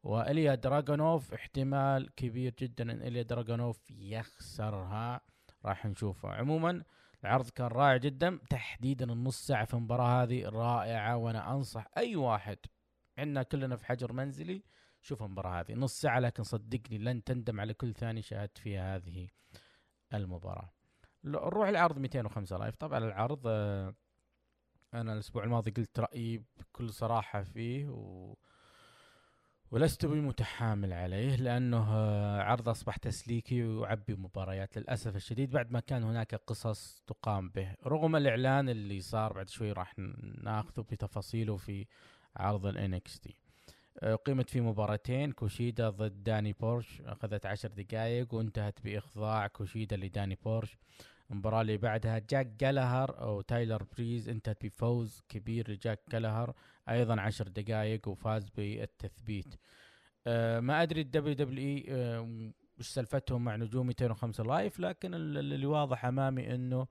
وإليا 0.03 0.55
دراجونوف 0.55 1.35
احتمال 1.35 2.15
كبير 2.15 2.55
جدا 2.59 2.93
إن 2.93 3.03
إليا 3.03 3.23
دراجونوف 3.23 3.91
يخسرها. 3.91 5.21
راح 5.65 5.87
نشوفه. 5.87 6.29
عموما 6.29 6.83
العرض 7.25 7.51
كان 7.51 7.67
رائع 7.67 7.97
جدا. 7.97 8.39
تحديدا 8.51 9.13
النص 9.13 9.47
ساعة 9.47 9.65
في 9.65 9.75
المباراة 9.75 10.23
هذه 10.23 10.49
رائعة 10.49 11.17
وأنا 11.17 11.53
أنصح 11.55 11.87
أي 11.97 12.17
واحد. 12.17 12.59
عندنا 13.19 13.43
كلنا 13.43 13.77
في 13.77 13.87
حجر 13.87 14.13
منزلي 14.13 14.63
شوف 15.03 15.23
المباراة 15.23 15.61
هذه. 15.61 15.75
نص 15.75 16.01
ساعة 16.01 16.19
لكن 16.19 16.43
صدقني 16.43 16.99
لن 16.99 17.25
تندم 17.25 17.61
على 17.61 17.75
كل 17.75 17.95
ثانية 17.95 18.21
شاهدت 18.23 18.59
فيها 18.59 18.97
هذه 18.97 19.29
المباراة. 20.15 20.73
نروح 21.25 21.69
لعرض 21.69 21.99
205 21.99 22.59
Live. 22.59 22.77
طبعا 22.77 22.99
العرض 22.99 23.43
آه، 23.47 23.95
أنا 24.95 25.13
الأسبوع 25.13 25.45
الماضي 25.45 25.71
قلت 25.71 26.01
رأيي 26.01 26.45
بكل 26.59 26.93
صراحة 26.93 27.43
فيه 27.43 27.89
و 27.89 28.35
ولست 29.73 30.07
بمتحامل 30.07 30.93
عليه 30.93 31.37
لأنه 31.37 31.87
آه، 31.89 32.43
عرض 32.43 32.69
أصبح 32.69 32.97
تسليكي 32.97 33.65
ويعبي 33.65 34.15
مباريات 34.15 34.79
للأسف 34.79 35.17
الشديد 35.17 35.51
بعد 35.51 35.73
ما 35.73 35.81
كان 35.81 36.05
هناك 36.05 36.35
قصص 36.35 37.03
تقام 37.07 37.49
به. 37.49 37.75
رغم 37.87 38.17
الإعلان 38.17 38.69
اللي 38.69 39.01
صار 39.01 39.33
بعد 39.33 39.49
شوي 39.49 39.73
راح 39.73 39.95
نأخذه 40.43 40.81
بتفاصيله 40.81 41.57
في 41.57 41.87
عرض 42.37 42.67
ال 42.67 43.21
NXT. 43.21 43.37
أقيمت 44.27 44.51
في 44.51 44.61
مباراتين 44.61 45.33
كوشيدا 45.33 45.91
ضد 45.91 46.23
داني 46.23 46.53
بورش 46.53 47.03
أخذت 47.07 47.47
عشر 47.47 47.69
دقائق 47.69 48.35
وانتهت 48.35 48.81
بإخضاع 48.85 49.47
كوشيدا 49.47 49.97
لداني 49.97 50.39
بورش. 50.45 50.79
المباراة 51.31 51.61
اللي 51.61 51.77
بعدها 51.77 52.19
جاك 52.19 52.47
جالهر 52.47 53.21
أو 53.21 53.41
تايلر 53.41 53.83
بريز 53.83 54.29
انتهت 54.29 54.65
بفوز 54.65 55.23
كبير 55.29 55.71
لجاك 55.71 56.01
جالهر 56.11 56.55
أيضا 56.89 57.21
عشر 57.21 57.49
دقائق 57.49 58.09
وفاز 58.09 58.49
بالتثبيت. 58.49 59.55
أه 60.27 60.61
ما 60.61 60.83
أدري 60.83 61.01
ال 61.01 61.35
WWE 61.35 61.85
أه 61.89 62.53
وش 62.79 62.89
سالفتهم 62.89 63.45
مع 63.45 63.57
نجوم 63.57 63.87
205 63.87 64.45
Live 64.45 64.81
لكن 64.81 65.15
ال- 65.15 65.39
ال- 65.39 65.53
اللي 65.53 65.67
واضح 65.67 66.05
أمامي 66.05 66.55
إنه 66.55 66.87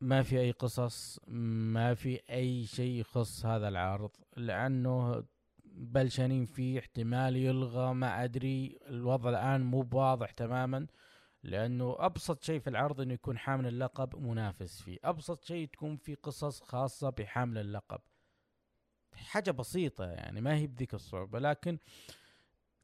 ما 0.00 0.22
في 0.22 0.40
أي 0.40 0.50
قصص 0.50 1.20
ما 1.28 1.94
في 1.94 2.20
أي 2.30 2.66
شيء 2.66 3.00
يخص 3.00 3.46
هذا 3.46 3.68
العرض 3.68 4.10
لأنه 4.36 5.24
بلشانين 5.64 6.44
فيه 6.44 6.78
احتمال 6.78 7.36
يلغى 7.36 7.94
ما 7.94 8.24
أدري 8.24 8.78
الوضع 8.88 9.30
الآن 9.30 9.60
مو 9.60 9.80
بواضح 9.82 10.30
تماما 10.30 10.86
لأنه 11.42 11.96
أبسط 11.98 12.42
شيء 12.42 12.60
في 12.60 12.70
العرض 12.70 13.00
إنه 13.00 13.14
يكون 13.14 13.38
حامل 13.38 13.66
اللقب 13.66 14.16
منافس 14.16 14.82
فيه 14.82 14.98
أبسط 15.04 15.44
شيء 15.44 15.68
تكون 15.68 15.96
في 15.96 16.14
قصص 16.14 16.60
خاصة 16.60 17.10
بحامل 17.10 17.58
اللقب. 17.58 18.00
حاجة 19.24 19.50
بسيطة 19.50 20.04
يعني 20.04 20.40
ما 20.40 20.54
هي 20.56 20.66
بذيك 20.66 20.94
الصعوبة. 20.94 21.38
لكن 21.38 21.78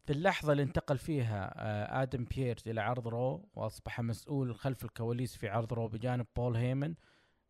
في 0.05 0.13
اللحظة 0.13 0.53
اللي 0.53 0.63
انتقل 0.63 0.99
فيها 0.99 1.55
آه، 1.57 2.03
آدم 2.03 2.25
بييرز 2.25 2.69
إلى 2.69 2.81
عرض 2.81 3.09
Raw 3.09 3.49
وأصبح 3.55 4.01
مسؤول 4.01 4.55
خلف 4.55 4.85
الكواليس 4.85 5.37
في 5.37 5.49
عرض 5.49 5.73
Raw 5.73 5.89
بجانب 5.89 6.27
بول 6.37 6.57
هيمن 6.57 6.95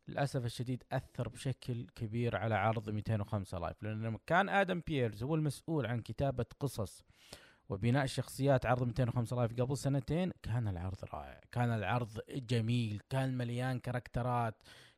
للأسف 0.07 0.45
الشديد 0.45 0.83
أثر 0.91 1.29
بشكل 1.29 1.87
كبير 1.95 2.37
على 2.37 2.55
عرض 2.55 2.89
205 2.89 3.59
Live. 3.59 3.83
لأن 3.83 4.03
لما 4.03 4.19
كان 4.27 4.49
آدم 4.49 4.81
بييرز 4.87 5.23
هو 5.23 5.35
المسؤول 5.35 5.85
عن 5.85 6.01
كتابة 6.01 6.45
قصص 6.59 7.03
وبناء 7.69 8.05
شخصيات 8.05 8.65
عرض 8.65 8.83
205 8.83 9.35
Live 9.35 9.61
قبل 9.61 9.77
سنتين 9.77 10.31
كان 10.43 10.67
العرض 10.67 10.97
رائع 11.13 11.41
كان 11.51 11.69
العرض 11.69 12.19
جميل 12.29 13.01
كان 13.09 13.37
مليان 13.37 13.79
كاركترات 13.79 14.55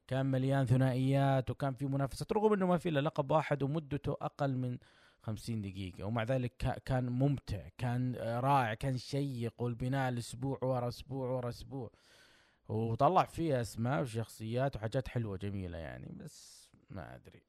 كان 0.07 0.25
مليان 0.25 0.65
ثنائيات 0.65 1.49
وكان 1.49 1.73
في 1.73 1.85
منافسات 1.85 2.33
رغم 2.33 2.53
إنه 2.53 2.65
ما 2.67 2.77
في 2.77 2.89
إلا 2.89 2.99
لقب 2.99 3.31
واحد 3.31 3.63
ومدته 3.63 4.17
أقل 4.21 4.57
من 4.57 4.77
50 5.21 5.61
دقيقة. 5.61 6.03
ومع 6.03 6.23
ذلك 6.23 6.53
كا- 6.59 6.79
كان 6.85 7.09
ممتع 7.09 7.67
كان 7.77 8.15
رائع 8.15 8.73
كان 8.73 8.97
شيق 8.97 9.61
والبناء 9.61 10.09
الأسبوع 10.09 10.59
ورا 10.63 10.87
أسبوع 10.87 11.29
ورا 11.29 11.49
أسبوع. 11.49 11.91
وطلع 12.69 13.23
فيه 13.25 13.61
أسماء 13.61 14.01
وشخصيات 14.01 14.75
وحاجات 14.75 15.07
حلوة 15.07 15.37
جميلة 15.37 15.77
يعني 15.77 16.11
بس 16.15 16.69
ما 16.89 17.15
أدري. 17.15 17.41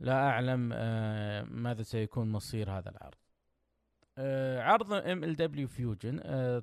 لا 0.00 0.28
أعلم 0.28 0.70
آه، 0.74 1.42
ماذا 1.42 1.82
سيكون 1.82 2.32
مصير 2.32 2.70
هذا 2.70 2.90
العرض. 2.90 3.14
عرض 4.58 4.92
MLW 4.92 5.36
Fusion. 5.36 6.20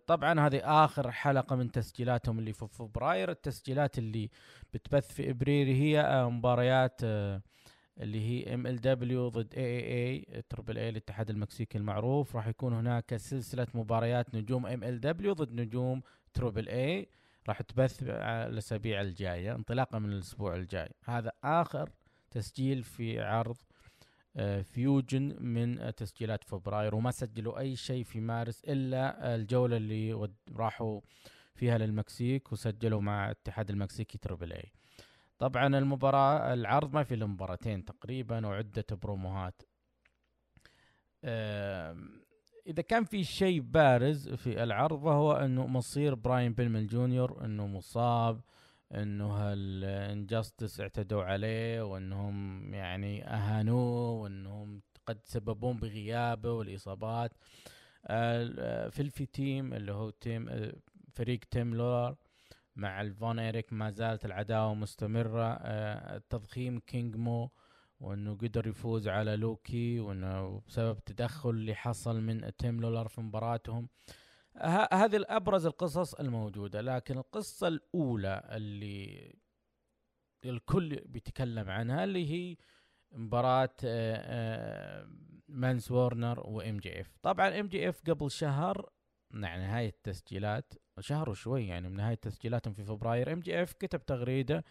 طبعا 0.07 0.39
هذه 0.47 0.61
آخر 0.85 1.11
حلقة 1.11 1.55
من 1.55 1.71
تسجيلاتهم 1.71 2.39
اللي 2.39 2.53
في 2.53 2.67
فبراير. 2.67 3.31
التسجيلات 3.31 3.97
اللي 3.97 4.29
بتبث 4.73 5.13
في 5.13 5.29
إبريل 5.29 5.67
هي 5.67 6.01
آه، 6.01 6.29
مباريات 6.29 7.01
آه، 7.03 7.41
اللي 7.99 8.21
هي 8.21 8.53
ام 8.53 8.67
ال 8.67 8.81
دبليو 8.81 9.29
ضد 9.29 9.53
إي 9.55 9.63
إي 9.63 10.25
إي 10.35 10.41
تربل 10.49 10.77
إي 10.77 10.89
الاتحاد 10.89 11.29
المكسيكي 11.29 11.77
المعروف. 11.77 12.35
راح 12.35 12.47
يكون 12.47 12.73
هناك 12.73 13.15
سلسلة 13.15 13.67
مباريات 13.73 14.35
نجوم 14.35 14.65
MLW 14.65 15.33
ضد 15.33 15.51
نجوم 15.53 16.01
Triple 16.33 16.69
A. 16.69 17.07
راح 17.47 17.61
تبث 17.61 18.03
الأسابيع 18.03 19.01
الجاية 19.01 19.55
انطلاقا 19.55 19.99
من 19.99 20.11
الأسبوع 20.11 20.55
الجاي. 20.55 20.89
هذا 21.03 21.31
آخر 21.43 21.89
تسجيل 22.31 22.83
في 22.83 23.21
عرض 23.21 23.57
آه، 23.57 23.74
Fusion 24.63 25.35
من 25.39 25.95
تسجيلات 25.95 26.43
فبراير 26.43 26.95
وما 26.95 27.11
سجلوا 27.11 27.59
أي 27.59 27.75
شيء 27.75 28.03
في 28.03 28.19
مارس 28.19 28.63
إلا 28.67 29.35
الجولة 29.35 29.77
اللي 29.77 30.29
راحوا 30.55 31.01
فيها 31.53 31.77
للمكسيك 31.77 32.51
وسجلوا 32.51 33.01
مع 33.01 33.25
الاتحاد 33.25 33.69
المكسيكي 33.69 34.17
Triple 34.17 34.53
A 34.53 34.71
طبعا 35.39 35.77
المباراة 35.77 36.53
العرض 36.53 36.93
ما 36.93 37.03
في 37.03 37.15
مباراتين 37.15 37.85
تقريبا 37.85 38.47
وعدة 38.47 38.85
بروموهات. 39.01 39.61
إذا 42.67 42.81
كان 42.81 43.03
في 43.03 43.23
شيء 43.23 43.61
بارز 43.61 44.29
في 44.29 44.63
العرض 44.63 45.03
وهو 45.03 45.33
إنه 45.33 45.67
مصير 45.67 46.15
براين 46.15 46.53
بيلمن 46.53 46.87
جونيور 46.87 47.45
إنه 47.45 47.67
مصاب 47.67 48.41
إنه 48.95 49.53
ال 49.53 49.66
Injustice 49.66 50.79
اعتدوا 50.81 51.23
عليه 51.23 51.81
وإنهم 51.81 52.73
يعني 52.73 53.27
أهانوه 53.27 54.11
وإنهم 54.11 54.81
قد 55.05 55.19
سببون 55.25 55.77
بغيابه 55.77 56.51
والإصابات. 56.51 57.31
في 58.91 58.99
ال 58.99 59.03
Filthy 59.03 59.25
Team 59.25 59.73
اللي 59.73 59.91
هو 59.91 60.09
team 60.09 60.71
فريق 61.13 61.39
تيم 61.51 61.75
لولر 61.75 62.15
مع 62.75 63.01
الفون 63.01 63.39
إيريك 63.39 63.73
ما 63.73 63.89
زالت 63.91 64.25
العداوة 64.25 64.73
مستمرة. 64.73 65.57
آه، 65.61 66.21
تضخيم 66.29 66.79
كينج 66.79 67.15
مو 67.15 67.49
وإنه 67.99 68.35
قدر 68.35 68.67
يفوز 68.67 69.07
على 69.07 69.35
لوكي 69.35 69.99
وإنه 69.99 70.61
بسبب 70.67 70.99
تدخل 71.05 71.49
اللي 71.49 71.75
حصل 71.75 72.21
من 72.21 72.51
تيم 72.57 72.81
لولر 72.81 73.07
في 73.07 73.21
مباراتهم. 73.21 73.89
هذه 74.93 75.15
الأبرز 75.15 75.65
القصص 75.65 76.13
الموجودة 76.13 76.81
لكن 76.81 77.17
القصة 77.17 77.67
الأولى 77.67 78.47
اللي 78.51 79.35
الكل 80.45 81.01
بيتكلم 81.05 81.69
عنها 81.69 82.03
اللي 82.03 82.31
هي 82.31 82.57
مباراة 83.11 83.75
آه، 83.85 84.17
آه، 84.23 85.07
مانس 85.47 85.91
وورنر 85.91 86.39
و 86.39 86.77
MJF. 86.77 87.17
طبعا 87.21 87.59
MJF 87.59 88.01
قبل 88.09 88.31
شهر 88.31 88.89
مع 89.31 89.55
نهاية 89.57 89.89
التسجيلات 89.89 90.73
شهر 90.99 91.29
وشوي 91.29 91.67
يعني 91.67 91.89
من 91.89 91.95
نهاية 91.95 92.15
تسجيلاتهم 92.15 92.73
في 92.73 92.83
فبراير 92.83 93.33
MJF 93.33 93.73
كتب 93.73 94.05
تغريدة 94.05 94.63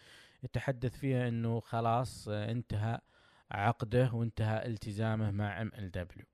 يتحدث 0.43 0.97
فيها 0.97 1.27
إنه 1.27 1.59
خلاص 1.59 2.27
آه، 2.27 2.51
انتهى 2.51 2.99
عقده 3.51 4.13
وانتهى 4.13 4.65
التزامه 4.65 5.31
مع 5.31 5.61
MLW. 5.61 6.25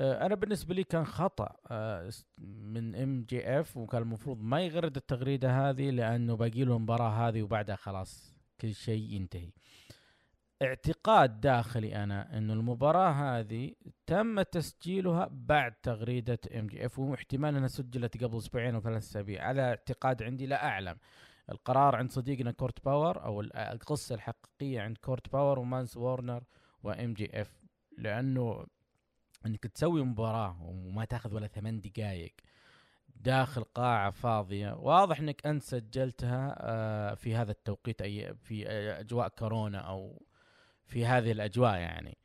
أنا 0.00 0.34
بالنسبة 0.34 0.74
لي 0.74 0.84
كان 0.84 1.04
خطأ 1.04 1.56
آه، 1.70 2.10
من 2.38 2.94
MJF 2.96 3.76
وكان 3.76 4.02
المفروض 4.02 4.40
ما 4.40 4.60
يغرد 4.60 4.96
التغريدة 4.96 5.68
هذه 5.70 5.90
لأنه 5.90 6.36
باقي 6.36 6.64
له 6.64 6.76
المباراه 6.76 7.28
هذه 7.28 7.42
وبعدها 7.42 7.76
خلاص 7.76 8.34
كل 8.60 8.74
شيء 8.74 9.12
ينتهي. 9.12 9.50
اعتقاد 10.62 11.40
داخلي 11.40 11.96
أنا 12.04 12.38
إنه 12.38 12.52
المباراة 12.52 13.10
هذه 13.12 13.74
تم 14.06 14.42
تسجيلها 14.42 15.28
بعد 15.32 15.72
تغريدة 15.82 16.38
MJF 16.58 16.98
واحتمال 16.98 17.56
أنها 17.56 17.68
سجلت 17.68 18.24
قبل 18.24 18.38
أسبوعين 18.38 18.74
أو 18.74 18.80
ثلاث 18.80 19.02
أسابيع. 19.02 19.50
هذا 19.50 19.62
اعتقاد 19.62 20.22
عندي 20.22 20.46
لا 20.46 20.64
أعلم. 20.66 20.96
القرار 21.50 21.96
عند 21.96 22.10
صديقنا 22.10 22.50
كورت 22.50 22.84
باور 22.84 23.24
أو 23.24 23.40
ال- 23.40 23.56
القصة 23.56 24.14
الحقيقية 24.14 24.80
عند 24.80 24.98
كورت 24.98 25.32
باور 25.32 25.58
ومانس 25.58 25.96
وورنر 25.96 26.44
و 26.82 27.14
MJF 27.14 27.64
لأنه 27.98 28.66
إنك 29.46 29.66
تسوي 29.66 30.02
مباراة 30.02 30.62
وما 30.62 31.04
تاخذ 31.04 31.34
ولا 31.34 31.46
ثمان 31.46 31.80
دقائق 31.80 32.34
داخل 33.16 33.64
قاعة 33.64 34.10
فاضية. 34.10 34.72
واضح 34.72 35.20
إنك 35.20 35.46
أنت 35.46 35.62
سجلتها 35.62 36.56
آه، 36.60 37.14
في 37.14 37.34
هذا 37.34 37.50
التوقيت 37.50 38.02
أي 38.02 38.34
في 38.34 38.68
آه، 38.68 39.00
أجواء 39.00 39.28
كورونا 39.28 39.78
أو 39.78 40.22
في 40.86 41.06
هذه 41.06 41.32
الأجواء 41.32 41.78
يعني. 41.78 42.18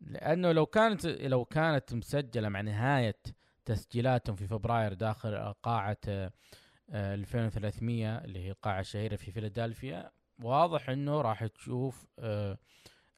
لأنه 0.00 0.52
لو 0.52 0.66
كانت 0.66 1.06
لو 1.06 1.44
كانت 1.44 1.94
مسجلة 1.94 2.48
مع 2.48 2.60
نهاية 2.60 3.16
تسجيلاتهم 3.64 4.36
في 4.36 4.46
فبراير 4.46 4.92
داخل 4.92 5.54
قاعة 5.62 5.98
آه، 6.08 6.32
آه، 6.90 7.14
2300 7.14 8.18
اللي 8.18 8.38
هي 8.38 8.50
القاعة 8.50 8.80
الشهيرة 8.80 9.16
في 9.16 9.32
فيلادلفيا 9.32 10.10
واضح 10.42 10.90
إنه 10.90 11.20
راح 11.20 11.46
تشوف 11.46 12.06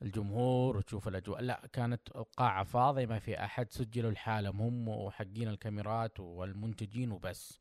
الجمهور 0.02 0.76
وتشوف 0.76 1.08
الأجواء. 1.08 1.40
لا 1.40 1.68
كانت 1.72 2.08
القاعة 2.16 2.64
فاضية 2.64 3.06
ما 3.06 3.18
في 3.18 3.44
أحد 3.44 3.70
سجلوا 3.70 4.10
لحالهم 4.10 4.60
هم 4.60 4.88
وحقين 4.88 5.48
الكاميرات 5.48 6.20
والمنتجين 6.20 7.12
وبس. 7.12 7.60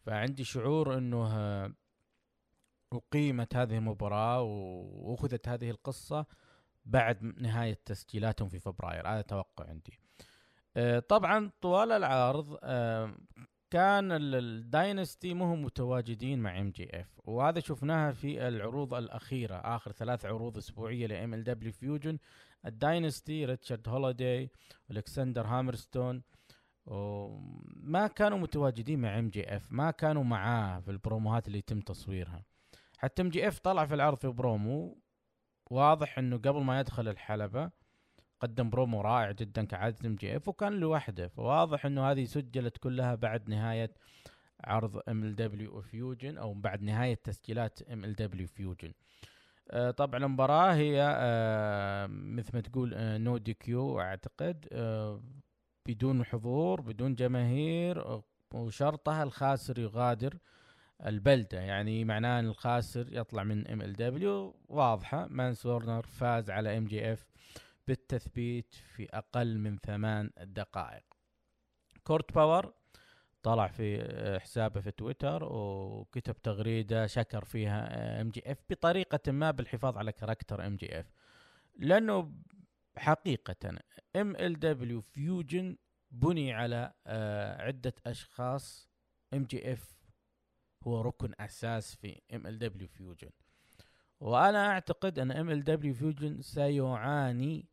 فعندي 0.00 0.44
شعور 0.44 0.98
إنه 0.98 1.74
أقيمت 2.92 3.56
هذه 3.56 3.78
المباراة 3.78 4.42
وأخذت 4.42 5.48
هذه 5.48 5.70
القصة 5.70 6.26
بعد 6.84 7.22
نهاية 7.22 7.78
تسجيلاتهم 7.84 8.48
في 8.48 8.58
فبراير. 8.58 9.08
هذا 9.08 9.20
توقع 9.20 9.68
عندي. 9.68 9.98
آه، 10.76 10.98
طبعا 10.98 11.50
طوال 11.60 11.92
العرض 11.92 12.58
آه، 12.62 13.14
كان 13.70 14.12
ال- 14.12 14.34
ال 14.34 14.46
Dynasty 14.46 15.34
مهم 15.34 15.62
متواجدين 15.62 16.38
مع 16.38 16.60
MJF 16.60 17.20
وهذا 17.24 17.60
شفناها 17.60 18.12
في 18.12 18.48
العروض 18.48 18.94
الأخيرة 18.94 19.54
آخر 19.56 19.92
ثلاث 19.92 20.24
عروض 20.24 20.56
أسبوعية 20.56 21.06
ل 21.06 21.09
MLW 21.09 21.17
Fusion 21.17 21.34
ال 21.34 21.44
Dynasty 21.44 23.44
ريتشارد 23.44 23.88
هوليداي 23.88 24.50
والكسندر 24.88 25.46
هامرستون. 25.46 26.22
وما 26.86 28.06
كانوا 28.06 28.38
متواجدين 28.38 29.00
مع 29.00 29.18
MJF 29.18 29.72
ما 29.72 29.90
كانوا 29.90 30.24
معاه 30.24 30.80
في 30.80 30.90
البروموهات 30.90 31.46
اللي 31.46 31.58
يتم 31.58 31.80
تصويرها. 31.80 32.44
حتى 32.98 33.22
MJF 33.22 33.58
طلع 33.58 33.86
في 33.86 33.94
العرض 33.94 34.16
في 34.18 34.28
برومو 34.28 34.98
واضح 35.70 36.18
إنه 36.18 36.36
قبل 36.36 36.62
ما 36.62 36.80
يدخل 36.80 37.08
الحلبة 37.08 37.70
قدم 38.40 38.70
برومو 38.70 39.00
رائع 39.00 39.30
جدا 39.30 39.64
كعادة 39.64 40.08
MJF 40.08 40.48
وكان 40.48 40.72
لوحده. 40.72 41.28
فواضح 41.28 41.86
إنه 41.86 42.10
هذه 42.10 42.24
سجلت 42.24 42.78
كلها 42.78 43.14
بعد 43.14 43.48
نهاية 43.48 43.90
عرض 44.64 45.02
MLW 45.08 45.36
Fusion 45.36 46.38
أو 46.38 46.54
بعد 46.54 46.82
نهاية 46.82 47.14
تسجيلات 47.14 47.82
MLW 47.82 48.12
Fusion. 48.14 48.92
آه، 49.70 49.90
طبعا 49.90 50.24
المباراة 50.24 50.74
هي 50.74 51.02
آه، 51.02 52.06
مثل 52.06 52.50
ما 52.54 52.60
تقول 52.60 52.94
آه، 52.94 53.18
No 53.18 53.36
DQ 53.36 54.00
أعتقد 54.00 54.66
بدون 55.86 56.24
حضور 56.24 56.80
بدون 56.80 57.14
جماهير 57.14 58.20
وشرطها 58.54 59.22
الخاسر 59.22 59.78
يغادر 59.78 60.38
البلدة. 61.06 61.60
يعني 61.60 62.04
معناه 62.04 62.40
إن 62.40 62.46
الخاسر 62.46 63.06
يطلع 63.12 63.44
من 63.44 63.68
MLW 63.68 64.54
واضحة. 64.68 65.26
مانس 65.30 65.66
وورنر 65.66 66.02
فاز 66.02 66.50
على 66.50 66.78
MJF. 66.78 67.26
بالتثبيت 67.88 68.74
في 68.74 69.08
أقل 69.10 69.58
من 69.58 69.78
ثمان 69.78 70.30
دقائق. 70.40 71.04
كورت 72.04 72.32
باور 72.32 72.74
طلع 73.42 73.66
في 73.66 74.02
آه، 74.02 74.38
حسابه 74.38 74.80
في 74.80 74.90
تويتر 74.90 75.44
وكتب 75.44 76.42
تغريدة 76.42 77.06
شكر 77.06 77.44
فيها 77.44 78.20
MJF 78.20 78.58
بطريقة 78.70 79.32
ما 79.32 79.50
بالحفاظ 79.50 79.96
على 79.98 80.12
character 80.12 80.66
MJF 80.66 81.12
لأنه 81.76 82.32
حقيقة 82.96 83.78
MLW 84.16 84.58
Fusion 84.58 85.76
بني 86.10 86.52
على 86.52 86.92
آه، 87.06 87.62
عدة 87.62 87.94
أشخاص. 88.06 88.88
MJF 89.34 89.98
هو 90.82 91.00
ركن 91.00 91.32
أساس 91.40 91.96
في 91.96 92.20
MLW 92.34 92.58
Fusion 92.58 93.30
وأنا 94.20 94.66
أعتقد 94.66 95.18
أن 95.18 95.30
MLW 95.30 95.64
Fusion 95.64 96.42
سيعاني 96.42 97.68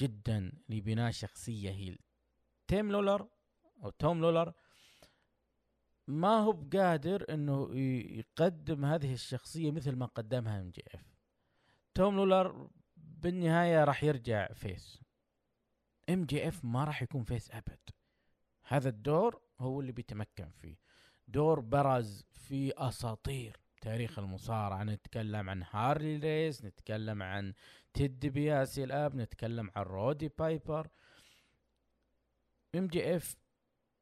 جدا 0.00 0.52
لبناء 0.68 1.10
شخصية 1.10 1.70
heel. 1.70 1.98
تيم 2.68 2.92
لولر 2.92 3.28
أو 3.84 3.90
توم 3.90 4.20
لولر 4.20 4.52
ما 6.06 6.38
هو 6.38 6.52
بقادر 6.52 7.34
إنه 7.34 7.74
يقدم 8.18 8.84
هذه 8.84 9.12
الشخصية 9.12 9.70
مثل 9.70 9.96
ما 9.96 10.06
قدمها 10.06 10.60
MJF. 10.60 11.18
توم 11.94 12.16
لولر 12.16 12.70
بالنهاية 12.96 13.84
راح 13.84 14.04
يرجع 14.04 14.52
face. 14.52 15.02
MJF 16.10 16.64
ما 16.64 16.84
راح 16.84 17.02
يكون 17.02 17.22
face 17.22 17.50
أبد. 17.50 17.80
هذا 18.62 18.88
الدور 18.88 19.40
هو 19.60 19.80
اللي 19.80 19.92
بيتمكن 19.92 20.50
فيه. 20.50 20.76
دور 21.28 21.60
برز 21.60 22.24
في 22.32 22.72
أساطير. 22.76 23.56
تاريخ 23.80 24.18
المصارعة 24.18 24.84
نتكلم 24.84 25.50
عن 25.50 25.62
هارلي 25.70 26.16
ريس 26.16 26.64
نتكلم 26.64 27.22
عن 27.22 27.54
تيد 27.94 28.26
ديبياسي 28.26 28.84
الآب 28.84 29.16
نتكلم 29.16 29.70
عن 29.76 29.82
رودي 29.82 30.30
بايبر. 30.38 30.88
MJF 32.74 33.36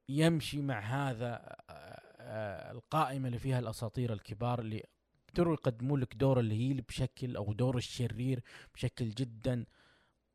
يمشي 0.08 0.62
مع 0.62 0.80
هذا 0.80 1.56
آه، 1.70 2.00
آه، 2.20 2.72
القائمة 2.72 3.26
اللي 3.26 3.38
فيها 3.38 3.58
الأساطير 3.58 4.12
الكبار 4.12 4.60
اللي 4.60 4.82
يقدروا 5.28 5.54
يقدموا 5.54 5.98
لك 5.98 6.14
دور 6.14 6.40
ال 6.40 6.48
heel 6.48 6.80
بشكل 6.80 7.36
أو 7.36 7.52
دور 7.52 7.76
الشرير 7.76 8.42
بشكل 8.74 9.10
جدا 9.10 9.66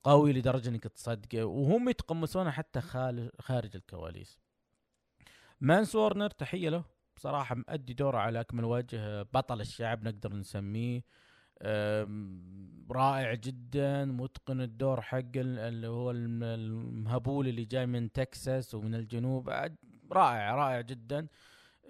قوي 0.03 0.33
لدرجة 0.33 0.69
إنك 0.69 0.83
تصدقه 0.83 1.43
وهم 1.43 1.89
يتقمصونه 1.89 2.51
حتى 2.51 2.81
خارج 3.39 3.75
الكواليس. 3.75 4.39
مانس 5.61 5.95
وورنر 5.95 6.29
تحية 6.29 6.69
له. 6.69 7.00
بصراحة 7.21 7.55
مؤدي 7.55 7.93
دوره 7.93 8.17
على 8.17 8.39
أكمل 8.39 8.63
وجه. 8.65 9.21
بطل 9.21 9.61
الشعب 9.61 10.03
نقدر 10.03 10.33
نسميه. 10.33 11.01
رائع 12.91 13.33
جدا. 13.33 14.05
متقن 14.05 14.61
الدور 14.61 15.01
حق 15.01 15.17
ال- 15.17 15.59
اللي 15.59 15.87
هو 15.87 16.11
الم- 16.11 16.43
المهبول 16.43 17.47
اللي 17.47 17.65
جاي 17.65 17.85
من 17.85 18.11
تكساس 18.11 18.75
ومن 18.75 18.95
الجنوب. 18.95 19.49
رائع 20.11 20.55
رائع 20.55 20.81
جدا. 20.81 21.27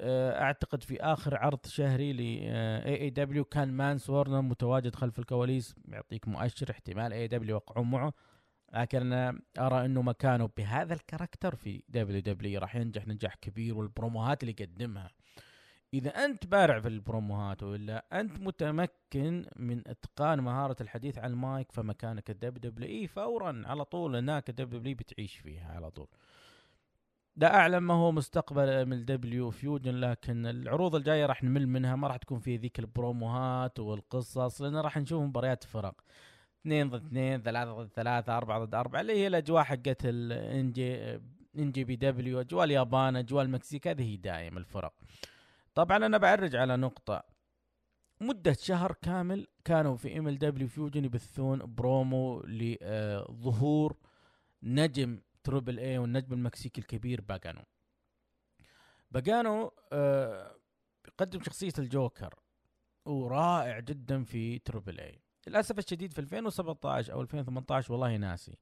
أعتقد 0.01 0.83
في 0.83 1.01
آخر 1.01 1.37
عرض 1.37 1.65
شهري 1.65 2.13
ل 2.13 2.19
AEW 2.19 3.43
كان 3.45 3.73
مانس 3.73 4.09
وورنر 4.09 4.41
متواجد 4.41 4.95
خلف 4.95 5.19
الكواليس. 5.19 5.75
يعطيك 5.87 6.27
مؤشر 6.27 6.71
احتمال 6.71 7.13
AEW 7.13 7.55
يوقعون 7.55 7.91
معه. 7.91 8.13
لكن 8.73 9.01
أنا 9.13 9.39
أرى 9.59 9.85
إنه 9.85 10.01
مكانه 10.01 10.49
بهذا 10.57 10.93
ال 10.93 10.99
character 10.99 11.55
في 11.55 11.83
WWE 11.89 12.59
راح 12.59 12.75
ينجح 12.75 13.07
نجاح 13.07 13.35
كبير 13.35 13.77
والبروموهات 13.77 14.43
اللي 14.43 14.55
يقدمها. 14.59 15.11
إذا 15.93 16.25
أنت 16.25 16.45
بارع 16.45 16.79
في 16.79 16.87
البروموهات 16.87 17.63
ولا 17.63 18.05
أنت 18.13 18.39
متمكن 18.39 19.45
من 19.55 19.87
إتقان 19.87 20.39
مهارة 20.39 20.75
الحديث 20.81 21.17
عن 21.17 21.31
المايك 21.31 21.71
فمكانك 21.71 22.29
ال 22.29 22.57
WWE 22.57 23.07
فورا 23.07 23.63
على 23.65 23.85
طول 23.85 24.15
هناك 24.15 24.49
ال 24.49 24.69
WWE 24.69 24.95
بتعيش 24.95 25.37
فيها 25.37 25.73
على 25.73 25.91
طول. 25.91 26.07
لا 27.35 27.55
أعلم 27.55 27.83
ما 27.87 27.93
هو 27.93 28.11
مستقبل 28.11 28.85
MLW 28.85 29.49
Fusion 29.49 29.95
لكن 29.95 30.45
العروض 30.45 30.95
الجاية 30.95 31.25
راح 31.25 31.43
نمل 31.43 31.67
منها 31.67 31.95
ما 31.95 32.07
راح 32.07 32.17
تكون 32.17 32.39
في 32.39 32.57
ذيك 32.57 32.79
البروموهات 32.79 33.79
والقصص 33.79 34.61
لأن 34.61 34.75
راح 34.75 34.97
نشوف 34.97 35.23
مباريات 35.23 35.63
فرق. 35.63 36.01
اثنين 36.61 36.89
ضد 36.89 37.05
اثنين 37.05 37.41
ثلاثة 37.41 37.73
ضد 37.73 37.89
ثلاثة 37.95 38.37
أربعة 38.37 38.65
ضد 38.65 38.75
أربعة 38.75 39.01
اللي 39.01 39.13
هي 39.13 39.27
الأجواء 39.27 39.63
حقت 39.63 40.01
ال 40.05 40.43
NJ 40.43 41.19
NJPW 41.57 42.41
أجواء 42.41 42.63
اليابان 42.63 43.15
أجواء 43.15 43.45
المكسيك 43.45 43.87
هذه 43.87 44.03
هي 44.03 44.17
دائم 44.17 44.57
الفرق. 44.57 44.93
طبعا 45.75 45.97
أنا 45.97 46.17
بعرج 46.17 46.55
على 46.55 46.77
نقطة. 46.77 47.23
مدة 48.21 48.53
شهر 48.53 48.91
كامل 49.01 49.47
كانوا 49.65 49.95
في 49.95 50.19
MLW 50.19 50.37
Fusion 50.37 51.05
يبثون 51.05 51.75
برومو 51.75 52.41
لظهور 52.41 53.97
نجم 54.63 55.21
Triple 55.43 55.79
A 55.79 55.97
والنجم 55.97 56.33
المكسيكي 56.33 56.81
الكبير 56.81 57.21
باجانو 57.21 57.61
باجانو 59.11 59.71
آه، 59.93 60.55
يقدم 61.07 61.41
شخصية 61.43 61.73
الجوكر 61.79 62.35
ورائع 63.05 63.79
جدا 63.79 64.23
في 64.23 64.59
Triple 64.59 64.99
A 64.99 65.21
للأسف 65.47 65.79
الشديد 65.79 66.13
في 66.13 66.19
2017 66.19 67.13
أو 67.13 67.21
2018 67.21 67.93
والله 67.93 68.17
ناسي. 68.17 68.57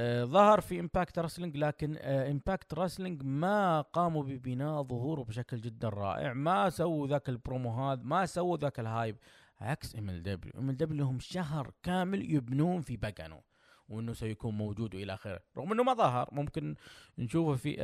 آه 0.00 0.24
ظهر 0.24 0.60
في 0.60 0.80
Impact 0.80 1.18
Wrestling 1.18 1.56
لكن 1.56 1.96
آه 2.00 2.30
Impact 2.30 2.74
Wrestling 2.74 3.22
ما 3.22 3.80
قاموا 3.80 4.22
ببناء 4.22 4.82
ظهوره 4.82 5.22
بشكل 5.22 5.60
جدا 5.60 5.88
رائع. 5.88 6.32
ما 6.32 6.70
سووا 6.70 7.06
ذاك 7.08 7.28
البرومو 7.28 7.70
هذا 7.70 8.02
ما 8.02 8.26
سووا 8.26 8.56
ذاك 8.56 8.80
ال 8.80 8.87
hype 8.87 9.16
عكس 9.60 9.96
ام 9.96 10.10
ال 10.10 10.22
دبليو 10.22 10.52
ام 10.58 10.70
ال 10.70 10.76
دبليو 10.76 10.98
لهم 11.04 11.18
شهر 11.20 11.72
كامل 11.82 12.34
يبنون 12.34 12.80
في 12.80 12.96
باجانو 12.96 13.42
وإنه 13.88 14.12
سيكون 14.12 14.54
موجود 14.54 14.94
والى 14.94 15.14
آخره. 15.14 15.40
رغم 15.56 15.72
إنه 15.72 15.82
ما 15.82 15.94
ظهر 15.94 16.28
ممكن 16.32 16.74
نشوفه 17.18 17.54
في 17.54 17.76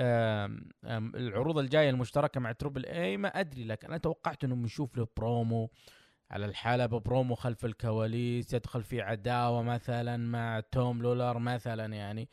العروض 1.15 1.59
الجاية 1.59 1.91
المشتركة 1.91 2.41
مع 2.41 2.53
Triple 2.53 2.87
A 2.87 3.17
ما 3.17 3.29
أدري 3.29 3.65
لكن 3.65 3.89
أنا 3.89 3.99
توقعت 3.99 4.45
انه 4.45 4.55
بنشوف 4.55 4.97
له 4.97 5.07
برومو 5.17 5.71
على 6.31 6.47
الحلبة 6.47 6.99
برومو 6.99 7.35
خلف 7.35 7.65
الكواليس 7.65 8.55
يدخل 8.55 8.83
في 8.83 9.03
عداوة 9.03 9.63
مثلا 9.63 10.17
مع 10.17 10.61
توم 10.61 11.03
لولر 11.03 11.39
مثلا 11.39 11.95
يعني 11.95 12.29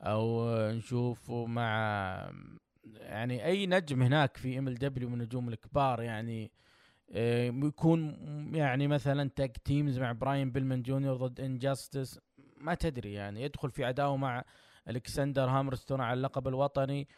أو 0.00 0.48
نشوفه 0.70 1.46
مع 1.46 2.32
يعني 2.84 3.46
أي 3.46 3.66
نجم 3.66 4.02
هناك 4.02 4.36
في 4.36 4.58
MLW 4.58 5.08
من 5.08 5.14
النجوم 5.14 5.48
الكبار 5.48 6.02
يعني 6.02 6.52
آه، 7.10 7.46
يكون 7.46 8.16
يعني 8.54 8.88
مثلا 8.88 9.30
tag 9.36 9.52
teams 9.64 9.98
مع 9.98 10.12
براين 10.12 10.50
بيلمان 10.52 10.82
جونيور 10.82 11.16
ضد 11.16 11.40
Injustice 11.40 12.20
ما 12.56 12.74
تدري 12.74 13.12
يعني 13.12 13.42
يدخل 13.42 13.70
في 13.70 13.84
عداوة 13.84 14.16
مع 14.16 14.44
ألكسندر 14.88 15.48
هامرستون 15.48 16.00
على 16.00 16.16
اللقب 16.16 16.48
الوطني. 16.48 17.08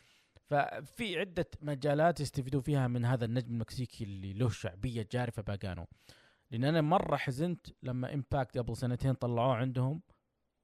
ففي 0.51 1.19
عدة 1.19 1.47
مجالات 1.63 2.21
يستفيدوا 2.21 2.61
فيها 2.61 2.89
من 2.89 3.05
هذا 3.05 3.25
النجم 3.25 3.53
المكسيكي 3.55 4.05
اللي 4.05 4.33
له 4.33 4.49
شعبية 4.49 5.09
جارفة 5.13 5.43
باجانو 5.43 5.87
لأن 6.51 6.65
أنا 6.65 6.81
مرة 6.81 7.17
حزنت 7.17 7.67
لما 7.83 8.15
Impact 8.15 8.59
قبل 8.59 8.77
سنتين 8.77 9.13
طلعوه 9.15 9.55
عندهم 9.55 10.03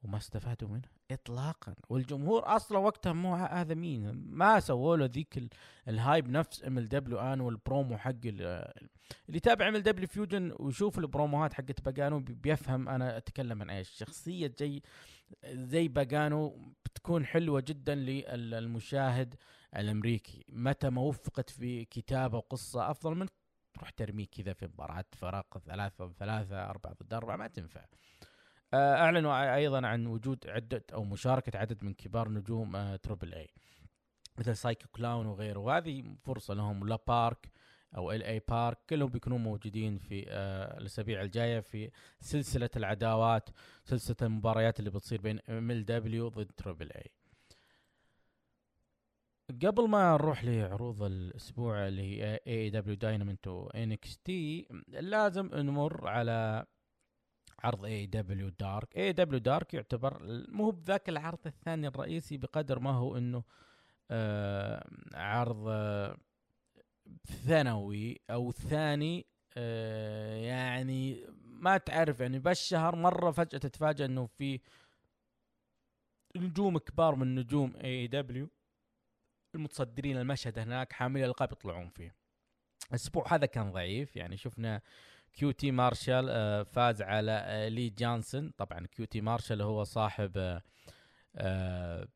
وما 0.03 0.17
استفادوا 0.17 0.69
منه 0.69 0.89
اطلاقا. 1.11 1.75
والجمهور 1.89 2.57
أصلا 2.57 2.79
وقتها 2.79 3.13
مو 3.13 3.35
هذا 3.35 3.75
مين؟ 3.75 4.11
ما 4.15 4.61
سووا 4.61 4.97
له 4.97 5.05
ذيك 5.07 5.39
ال- 5.39 5.49
ال 5.89 5.97
hype 5.97 6.29
نفس 6.29 6.65
MLW 6.65 7.19
آن 7.19 7.41
والبرومو 7.41 7.97
حق 7.99 8.11
ال- 8.25 8.41
اللي 9.29 9.37
يتابع 9.37 9.69
MLW 9.69 9.83
Fusion 9.83 10.53
ويشوف 10.59 10.99
البروموهات 10.99 11.53
حقت 11.53 11.81
باجانو 11.85 12.21
بي- 12.21 12.33
بيفهم 12.35 12.89
أنا 12.89 13.17
أتكلم 13.17 13.63
عن 13.63 13.71
إيش. 13.71 13.89
شخصية 13.91 14.53
زي 14.59 14.83
زي 15.47 15.89
باجانو 15.89 16.73
بتكون 16.85 17.27
حلوة 17.27 17.61
جدا 17.67 17.95
للمشاهد 17.95 19.35
الأمريكي. 19.77 20.45
متى 20.49 20.91
ما 20.91 21.01
وفقت 21.01 21.51
في 21.51 21.85
كتابة 21.85 22.39
وقصة 22.39 22.91
أفضل 22.91 23.15
من 23.15 23.27
تروح 23.75 23.91
ترميه 23.91 24.27
كذا 24.27 24.53
في 24.53 24.67
مباراة 24.67 25.05
فرق 25.13 25.59
ثلاثة 25.59 26.05
ضد 26.05 26.15
ثلاثة 26.19 26.71
أربعة 26.71 26.95
ضد 27.03 27.15
أربعة 27.15 27.37
ما 27.37 27.47
تنفع. 27.47 27.85
آه، 28.75 28.95
أعلنوا 28.95 29.55
أيضا 29.55 29.87
عن 29.87 30.07
وجود 30.07 30.47
عدة 30.47 30.85
أو 30.93 31.05
مشاركة 31.05 31.59
عدد 31.59 31.85
من 31.85 31.95
كبار 31.95 32.29
نجوم 32.29 32.77
آه، 32.77 32.97
Triple 32.97 33.35
A 33.35 33.49
مثل 34.39 34.57
سايكو 34.57 34.89
كلاون 34.89 35.27
وغيره. 35.27 35.59
وهذه 35.59 36.05
فرصة 36.25 36.55
لهم 36.55 36.89
لا 36.89 36.99
بارك 37.09 37.51
أو 37.97 38.13
LA 38.13 38.23
Park 38.23 38.79
كلهم 38.91 39.09
بيكونوا 39.09 39.39
موجودين 39.39 39.99
في 39.99 40.25
آه، 40.29 40.79
الأسابيع 40.79 41.23
الجاية 41.23 41.61
في 41.61 41.91
سلسلة 42.21 42.71
العداوات 42.77 43.51
سلسلة 43.85 44.17
المباريات 44.23 44.79
اللي 44.79 44.91
بتصير 44.91 45.21
بين 45.21 45.41
MLW 45.49 46.29
ضد 46.29 46.51
Triple 46.57 46.93
A 46.93 47.11
قبل 49.51 49.89
ما 49.89 50.13
نروح 50.13 50.45
لعروض 50.45 51.03
الأسبوع 51.03 51.89
اللي 51.89 52.03
هي 52.03 52.41
AEW 52.47 52.71
Dynamite 52.71 53.49
و 53.49 53.67
NXT 53.67 54.69
لازم 54.89 55.51
نمر 55.55 56.09
على 56.09 56.67
عرض 57.65 57.85
AEW 57.85 58.07
Dark 58.07 58.97
AEW 58.97 59.13
Dark 59.13 59.75
يعتبر 59.75 60.19
مو 60.49 60.71
بذاك 60.71 61.09
العرض 61.09 61.47
الثاني 61.47 61.87
الرئيسي 61.87 62.37
بقدر 62.37 62.79
ما 62.79 62.91
هو 62.91 63.17
إنه 63.17 63.43
آه 64.11 64.91
عرض 65.15 65.65
آه 65.69 66.17
ثانوي 67.27 68.21
أو 68.31 68.53
ثاني 68.53 69.27
آه 69.57 70.37
يعني 70.37 71.27
ما 71.45 71.77
تعرف 71.79 72.21
يعني 72.21 72.39
بالشهر 72.39 72.97
مرة 72.97 73.31
فجأة 73.31 73.59
تتفاجئ 73.59 74.05
إنه 74.05 74.27
في 74.27 74.61
نجوم 76.37 76.79
كبار 76.79 77.15
من 77.15 77.35
نجوم 77.35 77.73
AEW 77.85 78.49
المتصدرين 79.55 80.17
المشهد 80.17 80.59
هناك 80.59 80.93
حاملي 80.93 81.25
الألقاب 81.25 81.53
يطلعون 81.53 81.89
فيه. 81.89 82.15
الأسبوع 82.91 83.35
هذا 83.35 83.47
كان 83.47 83.73
ضعيف 83.73 84.17
يعني 84.17 84.37
شفنا 84.37 84.81
QT 85.33 85.71
مارشال 85.71 86.27
آه، 86.31 86.63
فاز 86.63 87.03
على 87.03 87.33
آه، 87.33 87.69
لي 87.69 87.89
جانسون. 87.89 88.51
طبعا 88.51 88.87
QT 88.87 89.21
مارشال 89.21 89.63
هو 89.63 89.85
صاحب 89.85 90.61
آه، 91.37 92.09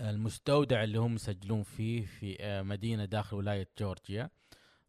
المستودع 0.00 0.84
اللي 0.84 0.98
هم 0.98 1.14
مسجلون 1.14 1.62
فيه 1.62 2.06
في 2.06 2.36
مدينة 2.62 3.04
داخل 3.04 3.36
ولاية 3.36 3.68
جورجيا. 3.78 4.30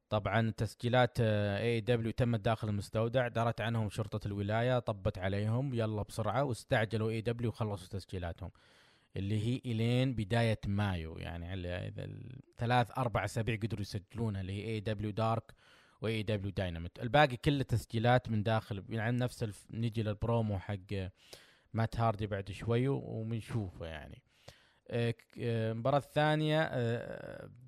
طبعا 0.09 0.49
تسجيلات 0.57 1.19
AEW 1.19 2.11
تمت 2.11 2.39
داخل 2.39 2.69
المستودع 2.69 3.27
دارت 3.27 3.61
عنهم 3.61 3.89
شرطة 3.89 4.27
الولاية 4.27 4.79
طبت 4.79 5.17
عليهم 5.17 5.73
يلا 5.73 6.03
بسرعة 6.03 6.43
واستعجلوا 6.43 7.09
AEW 7.09 7.49
وخلصوا 7.49 7.87
تسجيلاتهم. 7.87 8.51
اللي 9.15 9.39
هي 9.47 9.61
إلين 9.65 10.13
بداية 10.15 10.59
مايو. 10.67 11.17
يعني 11.17 11.47
على 11.51 11.67
إذا 11.69 12.03
الثلاث 12.05 12.97
أربع 12.97 13.25
أسابيع 13.25 13.55
قدروا 13.55 13.81
يسجلونها 13.81 14.41
اللي 14.41 14.53
هي 14.53 14.67
AEW 14.69 14.79
Dark 14.79 15.51
و 16.01 16.23
AEW 16.23 16.51
Dynamite 16.51 16.99
الباقي 16.99 17.37
كله 17.37 17.63
تسجيلات 17.63 18.29
من 18.29 18.43
داخل 18.43 18.83
يعني 18.89 19.17
نفس 19.17 19.43
الف... 19.43 19.67
نجي 19.71 20.03
للبرومو 20.03 20.59
حق 20.59 20.77
مات 21.73 21.99
هاردي 21.99 22.27
بعد 22.27 22.51
شوي 22.51 22.87
وبنشوفه 22.87 23.85
يعني. 23.85 24.21
آه، 24.87 25.11
ك- 25.11 25.25
آه، 25.39 25.71
المباراة 25.71 25.97
الثانية 25.97 26.61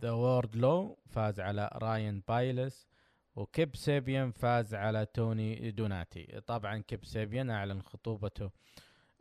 واردلو 0.02 1.00
فاز 1.10 1.40
على 1.40 1.70
راين 1.74 2.24
بايلس 2.28 2.88
وكيب 3.36 3.76
سيبيان 3.76 4.32
فاز 4.32 4.74
على 4.76 5.06
توني 5.06 5.72
دوناتي 5.72 6.42
طبعا 6.48 6.78
كيب 6.78 7.06
سيبيان 7.06 7.50
أعلن 7.50 7.82
خطوبته 7.82 8.52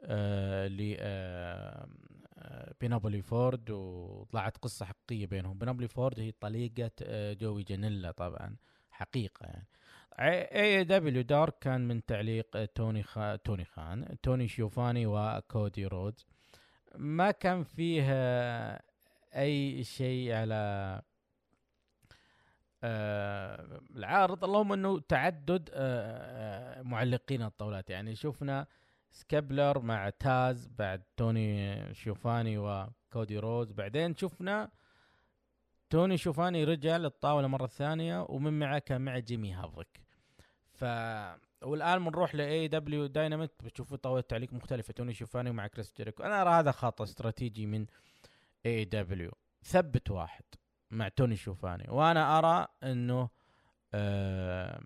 آه 0.04 0.68
ل 0.68 0.96
آه 0.98 1.88
آه، 2.38 2.74
بينلوبي 2.80 3.22
فورد 3.22 3.70
وطلعت 3.70 4.56
قصة 4.56 4.86
حقيقية 4.86 5.26
بينهم. 5.26 5.58
بينلوبي 5.58 5.88
فورد 5.88 6.20
هي 6.20 6.32
طليقة 6.32 6.90
جوي 7.32 7.62
جانيلا 7.62 8.10
طبعا 8.10 8.56
حقيقة 8.90 9.46
يعني. 9.46 9.66
AEW 10.20 10.84
Dark 10.84 11.58
كان 11.58 11.88
من 11.88 12.04
تعليق 12.04 12.64
توني 12.64 13.02
خا 13.02 13.36
توني 13.36 13.64
خان 13.64 14.16
توني 14.22 14.48
شيوفاني 14.48 15.06
وكودي 15.06 15.86
رودز. 15.86 16.26
ما 16.96 17.30
كان 17.30 17.62
فيه 17.64 18.02
أي 19.36 19.84
شيء 19.84 20.32
على 20.32 21.02
آه 22.84 23.80
العارض 23.96 24.44
اللهم 24.44 24.72
إنه 24.72 25.00
تعدد 25.00 25.70
آه، 25.72 26.82
معلقين 26.82 27.42
الطاولات. 27.42 27.90
يعني 27.90 28.14
شفنا 28.14 28.66
اكسكاليبر 29.10 29.78
مع 29.78 30.10
تاز 30.10 30.68
بعد 30.68 31.02
توني 31.16 31.94
شوفاني 31.94 32.58
وكودي 32.58 33.38
روز. 33.38 33.72
بعدين 33.72 34.16
شفنا 34.16 34.70
توني 35.90 36.16
شوفاني 36.16 36.64
رجع 36.64 36.96
للطاولة 36.96 37.48
مرة 37.48 37.66
ثانية 37.66 38.26
ومن 38.28 38.58
معه 38.58 38.78
كان 38.78 39.00
مع 39.00 39.18
جيمي 39.18 39.52
هافوك. 39.52 40.00
ف 40.72 40.84
والآن 41.62 42.04
بنروح 42.04 42.34
ل 42.34 42.68
AEW 42.68 43.06
Dynamite 43.06 43.50
بتشوفوا 43.64 43.96
طاولة 43.96 44.20
تعليق 44.20 44.52
مختلفة 44.52 44.92
توني 44.92 45.14
شوفاني 45.14 45.50
مع 45.52 45.66
كريس 45.66 45.94
جيريكو. 45.96 46.22
أنا 46.22 46.42
أرى 46.42 46.50
هذا 46.50 46.70
خطا 46.70 47.04
استراتيجي 47.04 47.66
من 47.66 47.86
AEW 48.66 49.30
ثبت 49.62 50.10
واحد 50.10 50.44
مع 50.90 51.08
توني 51.08 51.36
شوفاني 51.36 51.86
وأنا 51.88 52.38
أرى 52.38 52.66
إنه 52.82 53.28
آم، 53.94 54.84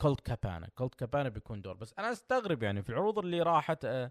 كولت 0.00 0.20
كابانا 0.20 0.68
كولت 0.74 0.94
كابانا 0.94 1.28
بيكون 1.28 1.62
دور. 1.62 1.74
بس 1.74 1.94
أنا 1.98 2.12
أستغرب 2.12 2.62
يعني 2.62 2.82
في 2.82 2.90
العروض 2.90 3.18
اللي 3.18 3.42
راحت 3.42 3.84
آه، 3.84 4.10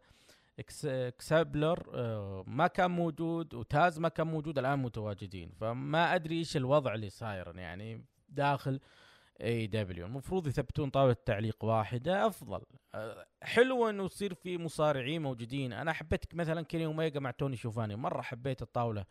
إكسكاليبر 0.60 1.90
آه، 1.94 2.44
ما 2.48 2.68
كان 2.68 2.92
موجود 2.92 3.54
وتاز 3.54 4.00
ما 4.00 4.10
كان 4.10 4.28
موجود 4.28 4.60
الآن 4.60 4.80
متواجدين. 4.80 5.52
فما 5.60 6.16
أدري 6.16 6.38
إيش 6.38 6.58
الوضع 6.58 6.94
اللي 6.94 7.10
صاير 7.10 7.58
يعني 7.58 8.06
داخل 8.30 8.80
AEW 9.42 10.06
المفروض 10.06 10.48
يثبتون 10.48 10.90
طاوله 10.90 11.16
تعليق 11.26 11.64
واحدة 11.66 12.28
أفضل. 12.28 12.62
أه، 12.96 13.26
حلو 13.44 13.90
إنه 13.90 14.06
يصير 14.06 14.34
في 14.34 14.58
مصارعين 14.58 15.22
موجودين. 15.22 15.74
أنا 15.74 15.94
حبيت 15.94 16.36
مثلا 16.36 16.62
كيني 16.62 16.86
اوميجا 16.86 17.20
مع 17.20 17.32
توني 17.32 17.56
شوفاني. 17.56 17.96
مرة 17.96 18.22
حبيت 18.22 18.62
الطاولة. 18.62 19.06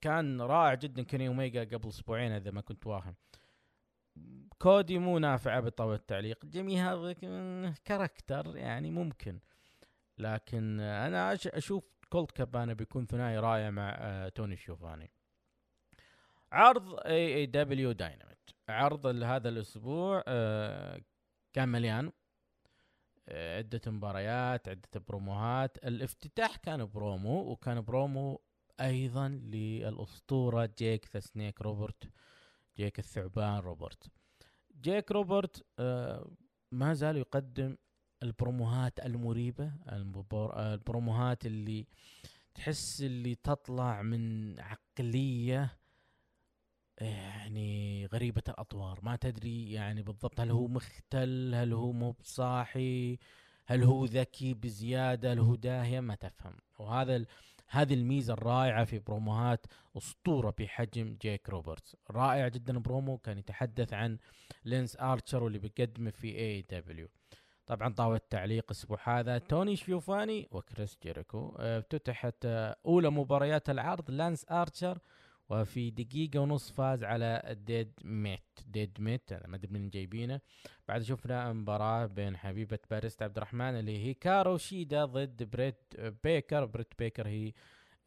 كان 0.00 0.40
رائع 0.40 0.74
جدا 0.74 1.02
كيني 1.02 1.28
اوميجا 1.28 1.64
قبل 1.64 1.88
أسبوعين 1.88 2.32
إذا 2.32 2.50
ما 2.50 2.60
كنت 2.60 2.86
واهم. 2.86 3.14
كودي 4.58 4.98
مو 4.98 5.18
نافعه 5.18 5.60
بطاوله 5.60 5.94
التعليق. 5.94 6.46
جيمي 6.46 6.80
هذا 6.80 7.12
character 7.84 8.56
يعني 8.56 8.90
ممكن. 8.90 9.40
لكن 10.18 10.80
أنا 10.80 11.38
أشوف 11.46 11.84
كولت 12.10 12.30
كابانا 12.30 12.72
بيكون 12.72 13.06
ثنائي 13.06 13.38
رائع 13.38 13.70
مع 13.70 13.96
آه، 13.98 14.28
توني 14.28 14.56
شوفاني 14.56 15.10
عرض 16.52 16.94
AEW 17.06 17.34
Dynamite 17.34 18.50
عرض 18.68 19.06
هذا 19.06 19.48
الأسبوع 19.48 20.24
آه، 20.26 21.00
كان 21.52 21.68
مليان. 21.68 22.12
آه، 23.28 23.58
عدة 23.58 23.80
مباريات 23.86 24.68
عدة 24.68 25.04
بروموهات. 25.08 25.84
الافتتاح 25.84 26.56
كان 26.56 26.84
برومو 26.84 27.40
وكان 27.40 27.80
برومو 27.80 28.40
أيضا 28.80 29.28
للأسطورة 29.28 30.70
جيك 30.78 31.08
ذا 31.14 31.20
سنيك 31.20 31.62
روبرت. 31.62 32.10
جيك 32.78 32.98
الثعبان 32.98 33.58
روبرت. 33.58 34.10
جيك 34.80 35.12
روبرت 35.12 35.64
آه، 35.78 36.30
ما 36.72 36.94
زال 36.94 37.16
يقدم 37.16 37.76
البروموهات 38.22 39.00
المريبة 39.06 39.72
المبار- 39.92 40.72
البروموهات 40.74 41.46
اللي 41.46 41.86
تحس 42.54 43.02
اللي 43.02 43.34
تطلع 43.34 44.02
من 44.02 44.54
عقلية 44.60 45.78
يعني 46.98 48.06
غريبة 48.06 48.42
الأطوار. 48.48 49.00
ما 49.02 49.16
تدري 49.16 49.72
يعني 49.72 50.02
بالضبط 50.02 50.40
هل 50.40 50.50
هو 50.50 50.66
مختل 50.68 51.54
هل 51.54 51.72
هو 51.72 51.92
مو 51.92 52.12
بصاحي 52.12 53.18
هل 53.66 53.82
هو 53.84 54.04
ذكي 54.04 54.54
بزيادة 54.54 55.32
هل 55.32 55.38
هو 55.38 55.54
داهية؟ 55.54 56.00
ما 56.00 56.14
تفهم. 56.14 56.56
وهذا. 56.78 57.26
هذه 57.70 57.94
الميزة 57.94 58.32
الرائعة 58.34 58.84
في 58.84 58.98
بروموهات 58.98 59.66
أسطورة 59.96 60.54
بحجم 60.58 61.16
جيك 61.20 61.48
روبرتس. 61.48 61.96
رائع 62.10 62.48
جدا 62.48 62.78
برومو 62.78 63.18
كان 63.18 63.38
يتحدث 63.38 63.92
عن 63.92 64.18
لانس 64.64 64.96
آرشر 65.00 65.42
واللي 65.42 65.58
بيقدمه 65.58 66.10
في 66.10 66.38
AEW 66.38 67.08
طبعا 67.66 67.94
طاولة 67.94 68.20
تعليق 68.30 68.64
الأسبوع 68.64 68.98
هذا 69.04 69.38
توني 69.38 69.76
شوفاني 69.76 70.48
وكريس 70.50 70.98
جيريكو. 71.02 71.56
آه، 71.58 71.78
افتتحت 71.78 72.34
آه، 72.44 72.76
أولى 72.86 73.10
مباريات 73.10 73.70
العرض 73.70 74.10
لانس 74.10 74.46
ارشر 74.50 74.98
وفي 75.50 75.90
دقيقة 75.90 76.38
ونص 76.40 76.70
فاز 76.70 77.04
على 77.04 77.42
ال 77.44 77.54
dead 77.54 77.92
meat 78.04 78.58
dead 78.66 79.00
meat 79.00 79.32
أنا 79.32 79.46
ما 79.46 79.56
أدري 79.56 79.72
من 79.72 79.90
جايبينه. 79.90 80.40
بعد 80.88 81.02
شفنا 81.02 81.52
مباراة 81.52 82.06
بين 82.06 82.36
حبيبة 82.36 82.78
باريست 82.90 83.22
عبد 83.22 83.36
الرحمن 83.36 83.78
اللي 83.78 83.98
هيكارو 83.98 84.56
شيدا 84.56 85.04
ضد 85.04 85.42
بريت 85.42 85.76
بيكر. 86.24 86.64
بريت 86.64 86.92
بيكر 86.98 87.28
هي 87.28 87.52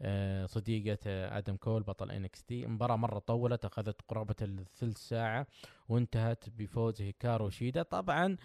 آه، 0.01 0.45
صديقة 0.45 0.97
آه، 1.07 1.37
آدم 1.37 1.55
كول 1.55 1.83
بطل 1.83 2.11
NXT 2.11 2.65
مباراة 2.65 2.95
مرة 2.95 3.19
طولت 3.19 3.65
أخذت 3.65 4.01
قرابة 4.07 4.35
الثلث 4.41 4.97
ساعة 4.97 5.47
وانتهت 5.89 6.49
بفوز 6.49 7.01
هيكارو 7.01 7.49
شيدا. 7.49 7.83
طبعا 7.83 8.37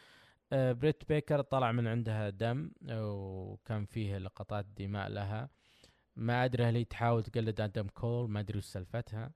آه، 0.52 0.72
بريت 0.72 1.08
بيكر 1.08 1.40
طلع 1.42 1.72
من 1.72 1.86
عندها 1.86 2.30
دم 2.30 2.70
وكان 2.90 3.84
فيه 3.84 4.18
لقطات 4.18 4.66
دماء 4.66 5.08
لها. 5.08 5.57
ما 6.18 6.44
أدري 6.44 6.64
هل 6.64 6.76
هي 6.76 6.84
تحاول 6.84 7.22
تقلد 7.22 7.60
آدم 7.60 7.86
كول 7.88 8.30
ما 8.30 8.40
أدري 8.40 8.58
وش 8.58 8.64
سالفتها. 8.64 9.30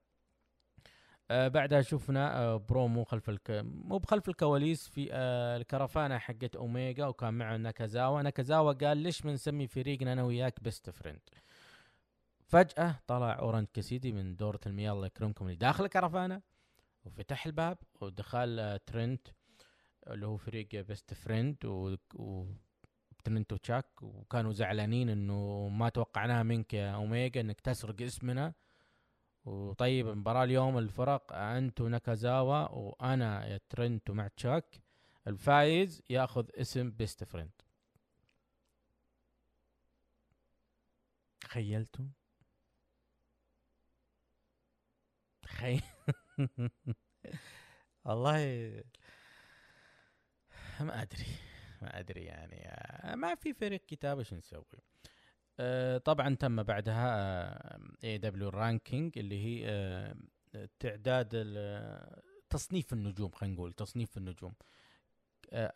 آه 1.31 1.47
بعدها 1.47 1.81
شفنا 1.81 2.37
آه 2.37 2.57
برومو 2.57 3.03
خلف 3.03 3.29
الك... 3.29 3.51
مو 3.63 3.97
بخلف 3.97 4.29
الكواليس 4.29 4.87
في 4.89 5.09
آه 5.11 5.57
الكرفانة 5.57 6.17
حقت 6.17 6.55
اوميجا 6.55 7.05
وكان 7.07 7.33
معه 7.33 7.57
ناكازاوا. 7.57 8.21
ناكازاوا 8.21 8.73
قال 8.73 8.97
ليش 8.97 9.21
بنسمي 9.21 9.67
فريقنا 9.67 10.13
أنا 10.13 10.23
وياك 10.23 10.63
best 10.63 10.89
friend 10.89 11.19
فجأة 12.45 12.99
طلع 13.07 13.39
اورنج 13.39 13.67
كاسيدي 13.73 14.11
من 14.11 14.35
دورة 14.35 14.59
المياه 14.65 14.91
الله 14.91 15.05
يكرمكم 15.07 15.45
اللي 15.45 15.55
داخل 15.57 15.85
الكرفانة 15.85 16.41
وفتح 17.05 17.45
الباب 17.45 17.77
ودخل 18.01 18.59
آه 18.59 18.77
ترنت 18.85 19.27
اللي 20.07 20.25
هو 20.27 20.37
فريق 20.37 20.67
best 20.75 21.13
friend 21.13 21.65
و, 21.65 21.95
و... 22.15 22.45
ترنت 23.23 23.53
وتشاك 23.53 24.01
وكانوا 24.01 24.53
زعلانين 24.53 25.09
انه 25.09 25.67
ما 25.69 25.89
توقعناها 25.89 26.43
منك 26.43 26.73
يا 26.73 26.95
اوميجا 26.95 27.41
إنك 27.41 27.59
تسرق 27.61 28.01
اسمنا. 28.01 28.53
وطيب 29.45 30.09
المباراة 30.09 30.43
اليوم 30.43 30.77
الفرق 30.77 31.33
انت 31.33 31.81
وناكازاوا 31.81 32.67
وأنا 32.69 33.47
يا 33.47 33.59
ترنت 33.69 34.09
ومع 34.09 34.27
تشاك. 34.27 34.81
الفايز 35.27 36.01
ياخذ 36.09 36.49
اسم 36.55 36.91
best 36.91 37.23
friend 37.23 37.51
تخيلتم 41.41 42.09
خي 45.45 45.79
والله 48.05 48.83
ما 50.79 51.01
أدري. 51.01 51.25
ما 51.83 51.99
أدري 51.99 52.21
يعني 52.21 52.61
آه، 52.65 53.15
ما 53.15 53.35
في 53.35 53.53
فريق 53.53 53.85
كتابه 53.85 54.19
إيش 54.19 54.33
نسوي. 54.33 54.63
آه، 55.59 55.97
طبعا 55.97 56.35
تم 56.35 56.63
بعدها 56.63 57.79
AEW 58.03 58.17
ranking 58.17 59.17
اللي 59.17 59.45
هي 59.45 59.65
آه، 59.69 60.15
تعداد 60.79 61.29
تصنيف 62.49 62.93
النجوم 62.93 63.31
خلينا 63.31 63.55
نقول 63.55 63.73
تصنيف 63.73 64.17
النجوم. 64.17 64.53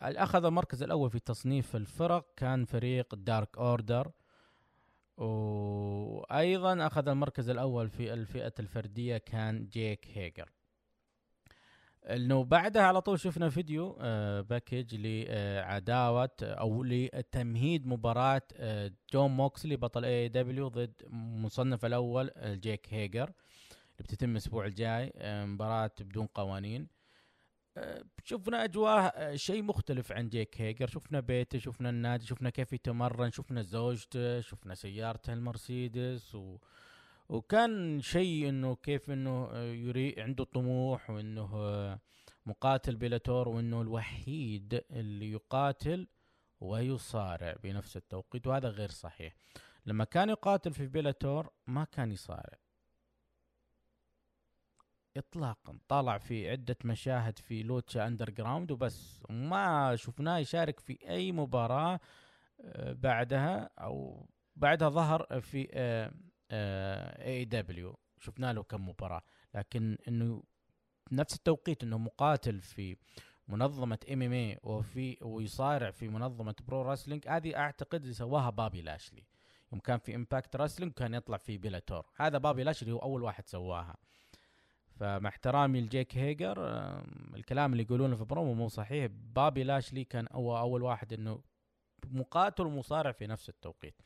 أخذ 0.02 0.44
المركز 0.44 0.82
الأول 0.82 1.10
في 1.10 1.18
تصنيف 1.18 1.76
الفرق 1.76 2.34
كان 2.36 2.64
فريق 2.64 3.14
Dark 3.14 3.58
Order 3.58 4.12
وأيضا 5.16 6.86
أخذ 6.86 7.08
المركز 7.08 7.50
الأول 7.50 7.90
في 7.90 8.12
الفئة 8.12 8.52
الفردية 8.58 9.18
كان 9.18 9.66
جيك 9.66 10.06
هيجر 10.14 10.50
إنه 12.08 12.44
بعدها 12.44 12.82
على 12.82 13.00
طول 13.00 13.20
شفنا 13.20 13.48
فيديو 13.50 13.98
آه 14.00 14.40
package 14.40 14.94
لعداوة 14.94 16.30
أو 16.42 16.84
لتمهيد 16.84 17.86
مباراة 17.86 18.42
آه 18.56 18.92
جون 19.12 19.30
موكسلي 19.30 19.76
بطل 19.76 20.04
AEW 20.04 20.68
ضد 20.68 21.02
مصنف 21.10 21.84
الأول 21.84 22.30
آه، 22.36 22.54
جيك 22.54 22.86
هيجر 22.94 23.24
اللي 23.24 24.04
بتتم 24.04 24.30
الأسبوع 24.30 24.66
الجاي 24.66 25.12
آه 25.16 25.44
مباراة 25.44 25.90
بدون 26.00 26.26
قوانين. 26.26 26.88
آه، 27.76 28.04
شفنا 28.24 28.64
أجواء 28.64 29.12
آه، 29.16 29.36
شيء 29.36 29.62
مختلف 29.62 30.12
عن 30.12 30.28
جيك 30.28 30.60
هيجر. 30.60 30.86
شفنا 30.86 31.20
بيته 31.20 31.58
شفنا 31.58 31.90
النادي 31.90 32.26
شفنا 32.26 32.50
كيف 32.50 32.72
يتمرن 32.72 33.30
شفنا 33.30 33.62
زوجته 33.62 34.40
شفنا 34.40 34.74
سيارته 34.74 35.32
المرسيدس 35.32 36.34
و... 36.34 36.56
وكان 37.28 38.00
شيء 38.00 38.48
إنه 38.48 38.76
كيف 38.76 39.10
إنه 39.10 39.48
آه، 39.52 39.72
يري 39.72 40.22
عنده 40.22 40.44
طموح 40.44 41.10
وإنه 41.10 41.50
آه، 41.54 42.00
مقاتل 42.46 42.96
Bellator 42.96 43.48
وإنه 43.48 43.82
الوحيد 43.82 44.84
اللي 44.90 45.32
يقاتل 45.32 46.08
ويصارع 46.60 47.56
بنفس 47.62 47.96
التوقيت 47.96 48.46
وهذا 48.46 48.68
غير 48.68 48.90
صحيح. 48.90 49.34
لما 49.86 50.04
كان 50.04 50.28
يقاتل 50.28 50.72
في 50.72 50.86
Bellator 50.86 51.50
ما 51.66 51.84
كان 51.84 52.12
يصارع. 52.12 52.58
اطلاقا 55.16 55.78
طلع 55.88 56.18
في 56.18 56.50
عدة 56.50 56.76
مشاهد 56.84 57.38
في 57.38 57.62
Lucha 57.62 58.06
Underground 58.06 58.70
وبس 58.70 59.22
ما 59.30 59.96
شفناه 59.96 60.38
يشارك 60.38 60.80
في 60.80 60.98
أي 61.08 61.32
مباراة 61.32 62.00
آه، 62.60 62.92
بعدها 62.92 63.70
أو 63.78 64.26
بعدها 64.56 64.88
ظهر 64.88 65.40
في 65.40 65.68
AEW 66.50 67.98
شفنا 68.18 68.52
له 68.52 68.62
كم 68.62 68.88
مباراة. 68.88 69.22
لكن 69.54 69.98
إنه 70.08 70.42
نفس 71.12 71.34
التوقيت 71.34 71.82
إنه 71.82 71.98
مقاتل 71.98 72.60
في 72.60 72.96
منظمة 73.48 73.98
MMA 74.12 74.58
وفي 74.62 75.16
ويصارع 75.22 75.90
في 75.90 76.08
منظمة 76.08 76.54
pro 76.66 76.82
wrestling 76.82 77.28
هذه 77.28 77.56
أعتقد 77.56 78.02
اللي 78.02 78.14
سواها 78.14 78.50
بابي 78.50 78.82
لاشلي. 78.82 79.24
يوم 79.72 79.80
كان 79.80 79.98
في 79.98 80.14
Impact 80.14 80.56
Wrestling 80.56 80.92
كان 80.92 81.14
يطلع 81.14 81.36
في 81.36 81.58
Bellator 81.58 82.06
هذا 82.16 82.38
بابي 82.38 82.64
لاشلي 82.64 82.92
هو 82.92 82.98
أول 82.98 83.22
واحد 83.22 83.46
سواها. 83.46 83.96
فمع 85.00 85.28
احترامي 85.28 85.80
لجيك 85.80 86.16
هيجر 86.16 86.56
الكلام 87.34 87.72
اللي 87.72 87.82
يقولونه 87.82 88.16
في 88.16 88.24
برومو 88.24 88.54
مو 88.54 88.68
صحيح. 88.68 89.10
بابي 89.12 89.64
لاشلي 89.64 90.04
كان 90.04 90.26
هو 90.32 90.58
أول 90.58 90.82
واحد 90.82 91.12
إنه 91.12 91.42
مقاتل 92.04 92.66
ومصارع 92.66 93.12
في 93.12 93.26
نفس 93.26 93.48
التوقيت. 93.48 94.02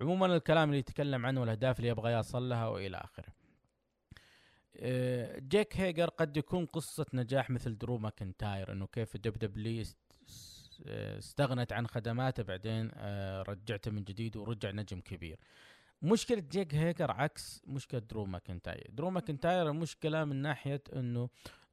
عموما 0.00 0.26
الكلام 0.36 0.68
اللي 0.68 0.78
يتكلم 0.78 1.26
عنه 1.26 1.40
والأهداف 1.40 1.78
اللي 1.78 1.88
يبغى 1.88 2.12
يصلها 2.12 2.68
وإلى 2.68 2.96
آخره. 2.96 3.32
آه، 4.76 5.38
جيك 5.38 5.76
هيجر 5.76 6.08
قد 6.08 6.36
يكون 6.36 6.66
قصة 6.66 7.06
نجاح 7.14 7.50
مثل 7.50 7.78
درو 7.78 7.98
ماكنتاير 7.98 8.72
إنه 8.72 8.86
كيف 8.86 9.14
ال 9.14 9.38
WWE 9.38 9.84
آه، 10.86 11.18
استغنت 11.18 11.72
عن 11.72 11.86
خدماته 11.86 12.42
بعدين 12.42 12.90
آه، 12.94 13.42
رجعته 13.42 13.90
من 13.90 14.04
جديد 14.04 14.36
ورجع 14.36 14.70
نجم 14.70 15.00
كبير. 15.00 15.38
مشكلة 16.02 16.40
جيك 16.40 16.74
هيجر 16.74 17.10
عكس 17.10 17.62
مشكلة 17.66 18.00
درو 18.00 18.24
ماكنتاير. 18.24 18.90
درو 18.90 19.10
ماكنتاير 19.10 19.70
المشكلة 19.70 20.24
من 20.24 20.36
ناحية 20.36 20.82
إنه 20.96 21.28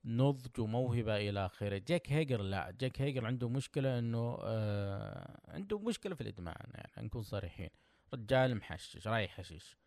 نضج 0.06 0.60
وموهبة 0.60 1.18
إلى 1.30 1.46
آخره. 1.46 1.78
جيك 1.78 2.12
هيجر 2.12 2.42
لا. 2.42 2.72
جيك 2.80 3.02
هيجر 3.02 3.26
عنده 3.26 3.50
مشكلة 3.50 4.00
إنه 4.00 4.38
آه 4.42 5.40
عنده 5.48 5.80
مشكلة 5.80 6.16
في 6.16 6.22
الإدمان 6.22 6.56
يعني 6.74 7.08
نكون 7.08 7.22
صريحين. 7.22 7.70
رجال 8.14 8.56
محشش 8.56 9.08
رايح 9.08 9.32
حشيش. 9.38 9.78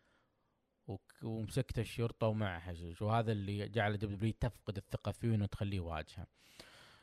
وك- 0.87 1.15
ومسكت 1.23 1.79
الشرطة 1.79 2.27
ومع 2.27 2.59
حشيش. 2.59 3.03
وهذا 3.03 3.33
اللي 3.33 3.69
جعل 3.69 3.97
WWE 3.99 4.33
تفقد 4.41 4.77
الثقة 4.77 5.13
فيه 5.13 5.35
إنه 5.35 5.47
تخليه 5.47 5.77
يواجهه 5.77 6.27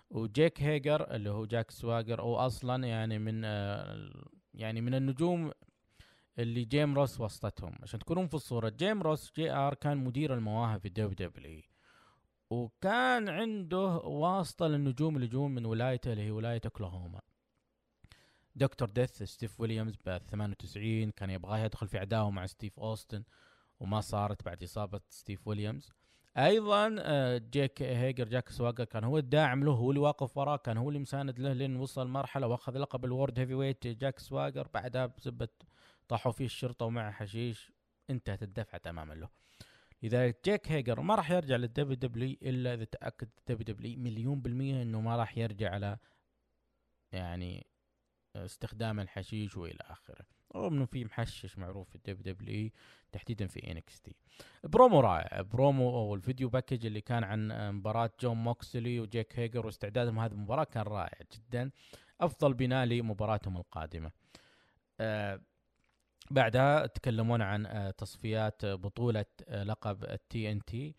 وجيك 0.09 0.61
هيجر 0.61 1.15
اللي 1.15 1.29
هو 1.29 1.45
جاك 1.45 1.71
سواجر 1.71 2.21
هو 2.21 2.35
أصلا 2.37 2.87
يعني 2.87 3.19
من 3.19 3.41
آه 3.45 4.11
يعني 4.53 4.81
من 4.81 4.95
النجوم 4.95 5.51
اللي 6.39 6.65
جيم 6.65 6.95
روس 6.95 7.19
وسطتهم. 7.21 7.75
عشان 7.83 7.99
تكونون 7.99 8.27
في 8.27 8.33
الصورة 8.33 8.69
جيم 8.69 9.01
روس 9.01 9.31
J.R. 9.35 9.73
كان 9.73 9.97
مدير 9.97 10.33
المواهب 10.33 10.79
في 10.81 10.89
WWE. 10.89 11.61
وكان 12.49 13.29
عنده 13.29 13.85
واسطة 13.97 14.67
للنجوم 14.67 15.15
اللي 15.15 15.25
يجون 15.27 15.51
من 15.55 15.65
ولايته 15.65 16.11
اللي 16.11 16.23
هي 16.23 16.31
ولاية 16.31 16.61
أوكلاهوما. 16.65 17.21
Dr. 18.59 18.89
Death 18.89 19.23
ستيف 19.23 19.59
ويليامز 19.59 19.95
ب 20.05 20.17
98 20.17 21.11
كان 21.11 21.29
يبغاه 21.29 21.57
يدخل 21.57 21.87
في 21.87 21.97
عداوة 21.97 22.29
مع 22.29 22.45
ستيف 22.45 22.79
أوستن 22.79 23.23
وما 23.79 24.01
صارت 24.01 24.45
بعد 24.45 24.63
إصابة 24.63 25.01
ستيف 25.09 25.47
ويليامز. 25.47 25.89
أيضا 26.37 26.95
آه، 26.99 27.37
جيك 27.37 27.81
هيجر 27.81 28.27
جاك 28.27 28.49
سواجر 28.49 28.83
كان 28.83 29.03
هو 29.03 29.17
الداعم 29.17 29.63
له 29.63 29.71
هو 29.71 29.89
اللي 29.91 29.99
واقف 30.01 30.37
وراه 30.37 30.57
كان 30.57 30.77
هو 30.77 30.89
اللي 30.89 30.99
مساند 30.99 31.39
له 31.39 31.53
لين 31.53 31.75
وصل 31.75 32.07
مرحلة 32.07 32.47
وأخذ 32.47 32.77
لقب 32.77 33.05
ال 33.05 33.39
World 33.39 33.53
Heavyweight. 33.53 33.87
جاك 33.87 34.19
سواجر 34.19 34.67
بعدها 34.73 35.05
بزبه 35.05 35.47
طاحوا 36.07 36.31
فيه 36.31 36.45
الشرطة 36.45 36.85
ومعه 36.85 37.11
حشيش 37.11 37.71
انتهت 38.09 38.43
الدفعة 38.43 38.81
تماما 38.81 39.13
له. 39.13 39.29
لذلك 40.03 40.39
جيك 40.45 40.71
هيجر 40.71 41.01
ما 41.01 41.15
راح 41.15 41.31
يرجع 41.31 41.55
لل 41.55 41.95
WWE 41.95 42.37
إلا 42.41 42.73
إذا 42.73 42.83
تأكد 42.83 43.29
ال 43.39 43.75
WWE 43.75 43.99
مليون 43.99 44.41
بالمية 44.41 44.81
إنه 44.81 45.01
ما 45.01 45.15
راح 45.15 45.37
يرجع 45.37 45.71
على 45.71 45.97
يعني 47.11 47.68
استخدام 48.45 48.99
الحشيش 48.99 49.57
وإلى 49.57 49.79
آخره. 49.81 50.25
رغم 50.55 50.73
إنه 50.73 50.85
في 50.85 51.05
محشش 51.05 51.57
معروف 51.57 51.89
في 51.89 51.95
ال 51.95 52.33
WWE 52.33 52.69
تحديدا 53.11 53.47
في 53.47 53.71
NXT. 53.71 54.15
promo 54.63 54.99
رائع. 54.99 55.41
برومو 55.41 55.89
أو 55.89 56.15
ال 56.15 56.21
video 56.21 56.49
package 56.49 56.85
اللي 56.85 57.01
كان 57.01 57.23
عن 57.23 57.71
مباراة 57.71 58.11
جون 58.21 58.37
موكسلي 58.37 58.99
وجيك 58.99 59.39
هيجر 59.39 59.65
واستعدادهم 59.65 60.19
هذه 60.19 60.31
المباراة 60.31 60.63
كان 60.63 60.83
رائع 60.83 61.17
جدا. 61.33 61.71
أفضل 62.21 62.53
بناء 62.53 62.85
لمباراتهم 62.85 63.57
القادمة. 63.57 64.11
آه 64.99 65.41
بعدها 66.31 66.87
تكلمون 66.87 67.41
عن 67.41 67.65
آه 67.65 67.91
تصفيات 67.91 68.65
بطولة 68.65 69.25
آه 69.47 69.63
لقب 69.63 70.03
ال 70.03 70.51
TNT. 70.51 70.95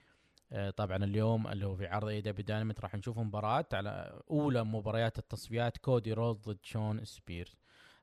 طبعا 0.76 0.96
اليوم 0.96 1.48
اللي 1.48 1.66
هو 1.66 1.76
في 1.76 1.86
عرض 1.86 2.08
AEW 2.08 2.20
Dynamite 2.20 2.80
راح 2.80 2.94
نشوف 2.94 3.18
مباراة 3.18 3.66
على 3.72 4.20
أولى 4.30 4.64
مباريات 4.64 5.18
التصفيات 5.18 5.78
كودي 5.78 6.12
رودز 6.12 6.36
ضد 6.36 6.58
شون 6.62 7.04
سبيرز. 7.04 7.56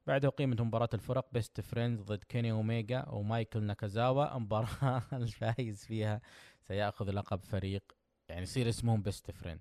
بعدها 0.07 0.29
قيمة 0.29 0.63
مباراة 0.63 0.89
الفرق 0.93 1.27
Best 1.31 1.61
Friend 1.61 2.01
ضد 2.01 2.23
كيني 2.23 2.51
اوميجا 2.51 3.05
ومايكل 3.09 3.63
ناكازاوا. 3.63 4.37
مباراة 4.37 5.01
الفايز 5.13 5.85
فيها 5.85 6.21
سيأخذ 6.61 7.11
لقب 7.11 7.43
فريق 7.43 7.83
يعني 8.29 8.41
يصير 8.41 8.69
اسمهم 8.69 9.01
Best 9.01 9.31
Friend 9.31 9.59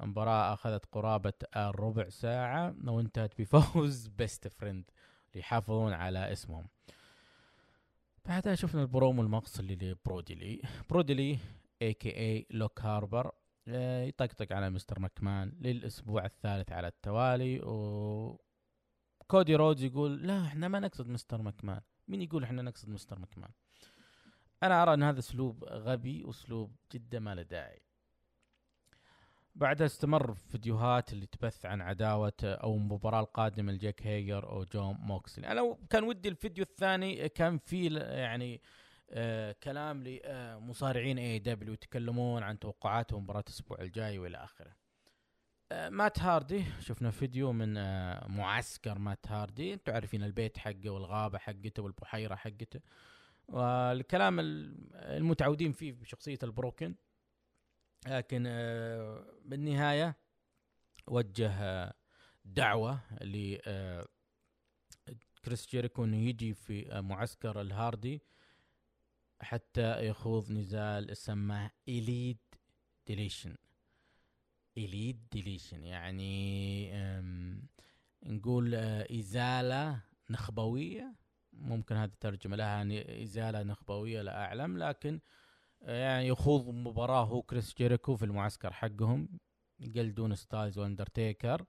المباراة 0.00 0.54
أخذت 0.54 0.84
قرابة 0.92 1.32
الربع 1.56 2.08
ساعة 2.08 2.74
وانتهت 2.86 3.40
بفوز 3.40 4.08
Best 4.18 4.48
Friend 4.48 4.84
ليحافظون 5.34 5.92
على 5.92 6.32
اسمهم. 6.32 6.66
بعدها 8.24 8.54
شفنا 8.54 8.82
البرومو 8.82 9.22
المقصلي 9.22 9.74
لبرودي 9.74 10.33
لي. 10.33 10.62
برودي 10.90 11.24
لي 11.24 11.38
a.k.a. 11.82 12.46
لوك 12.50 12.80
هاربر 12.80 13.32
يطقطق 13.66 14.52
على 14.52 14.70
مستر 14.70 14.98
ماكمان 14.98 15.52
للأسبوع 15.60 16.24
الثالث 16.24 16.72
على 16.72 16.88
التوالي 16.88 17.60
و 17.60 18.40
كودي 19.26 19.56
رودز 19.56 19.84
يقول 19.84 20.26
لا 20.26 20.44
إحنا 20.44 20.68
ما 20.68 20.80
نقصد 20.80 21.08
مستر 21.08 21.42
ماكمان. 21.42 21.80
مين 22.08 22.22
يقول 22.22 22.44
إحنا 22.44 22.62
نقصد 22.62 22.88
مستر 22.88 23.18
ماكمان؟ 23.18 23.50
أنا 24.62 24.82
أرى 24.82 24.94
إن 24.94 25.02
هذا 25.02 25.18
أسلوب 25.18 25.64
غبي 25.64 26.24
وأسلوب 26.24 26.76
جدا 26.92 27.18
ما 27.18 27.34
له 27.34 27.42
داعي. 27.42 27.82
بعدها 29.54 29.86
استمر 29.86 30.34
في 30.34 30.48
فيديوهات 30.48 31.12
اللي 31.12 31.26
تبث 31.26 31.66
عن 31.66 31.80
عداوة 31.80 32.32
أو 32.44 32.76
المباراة 32.76 33.20
القادمة 33.20 33.72
لجيك 33.72 34.06
هيجر 34.06 34.50
أو 34.50 34.64
جون 34.64 34.96
موكسلي. 35.00 35.46
أنا 35.46 35.76
كان 35.90 36.04
ودي 36.04 36.28
الفيديو 36.28 36.64
الثاني 36.64 37.28
كان 37.28 37.58
فيه 37.58 37.98
يعني 37.98 38.60
آه 39.12 39.52
كلام 39.62 40.02
لمصارعين 40.04 41.18
AEW 41.18 41.72
يتكلمون 41.74 42.42
عن 42.42 42.58
توقعاتهم 42.58 43.22
مباراة 43.22 43.44
الأسبوع 43.48 43.78
الجاي 43.80 44.18
وإلى 44.18 44.36
آخره. 44.36 44.76
آه 45.72 45.88
مات 45.88 46.18
هاردي 46.18 46.64
شفنا 46.80 47.10
فيديو 47.10 47.52
من 47.52 47.76
آه 47.76 48.26
معسكر 48.28 48.98
مات 48.98 49.28
هاردي. 49.28 49.72
أنتم 49.74 49.92
عارفين 49.92 50.22
البيت 50.22 50.58
حقه 50.58 50.90
والغابة 50.90 51.38
حقته 51.38 51.82
والبحيرة 51.82 52.34
حقته. 52.34 52.80
والكلام 53.48 54.40
ال- 54.40 54.94
المتعودين 54.94 55.72
فيه 55.72 55.92
بشخصية 55.92 56.38
ال 56.42 56.48
Broken. 56.48 56.94
لكن 58.06 58.44
آه، 58.46 59.24
بالنهاية 59.44 60.16
وجه 61.06 61.50
آه، 61.50 61.94
دعوة 62.44 63.00
ل 63.20 63.58
آه، 63.66 64.06
كريس 65.44 65.66
جيريكو 65.70 66.04
إنه 66.04 66.16
يجي 66.16 66.54
في 66.54 66.92
آه، 66.92 67.00
معسكر 67.00 67.60
الهاردي. 67.60 68.22
حتى 69.40 70.06
يخوض 70.06 70.52
نزال 70.52 71.16
سماه 71.16 71.70
Elite 71.88 72.38
Deletion 73.06 73.56
Elite 74.76 75.28
Deletion 75.32 75.84
يعني 75.84 76.90
نقول 78.26 78.74
آه، 78.74 79.06
إزالة 79.18 80.00
نخبوية. 80.30 81.14
ممكن 81.52 81.96
هذه 81.96 82.10
الترجمة 82.10 82.56
لها 82.56 82.66
يعني 82.66 83.22
إزالة 83.22 83.62
نخبوية 83.62 84.22
لا 84.22 84.44
أعلم 84.44 84.78
لكن 84.78 85.20
يعني 85.82 86.28
يخوض 86.28 86.68
مباراة 86.68 87.24
هو 87.24 87.42
كريس 87.42 87.74
جيريكو 87.74 88.16
في 88.16 88.24
المعسكر 88.24 88.72
حقهم 88.72 89.28
يقلدون 89.80 90.34
ستايلز 90.34 90.78
وأندرتيكر. 90.78 91.64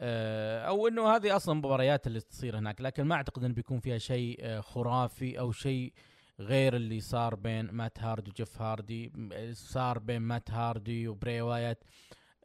آه، 0.00 0.62
أو 0.62 0.88
إنه 0.88 1.16
هذه 1.16 1.36
أصلا 1.36 1.54
مباريات 1.54 2.06
اللي 2.06 2.20
تصير 2.20 2.58
هناك 2.58 2.80
لكن 2.80 3.02
ما 3.02 3.14
أعتقد 3.14 3.44
انه 3.44 3.54
بيكون 3.54 3.80
فيها 3.80 3.98
شيء 3.98 4.36
آه، 4.40 4.60
خرافي 4.60 5.38
أو 5.38 5.52
شيء 5.52 5.92
غير 6.40 6.76
اللي 6.76 7.00
صار 7.00 7.34
بين 7.34 7.70
مات 7.70 7.98
هاردي 7.98 8.30
وجيف 8.30 8.62
هاردي 8.62 9.12
صار 9.52 9.98
بين 9.98 10.22
مات 10.22 10.50
هاردي 10.50 11.08
وبري 11.08 11.40
وايت. 11.40 11.84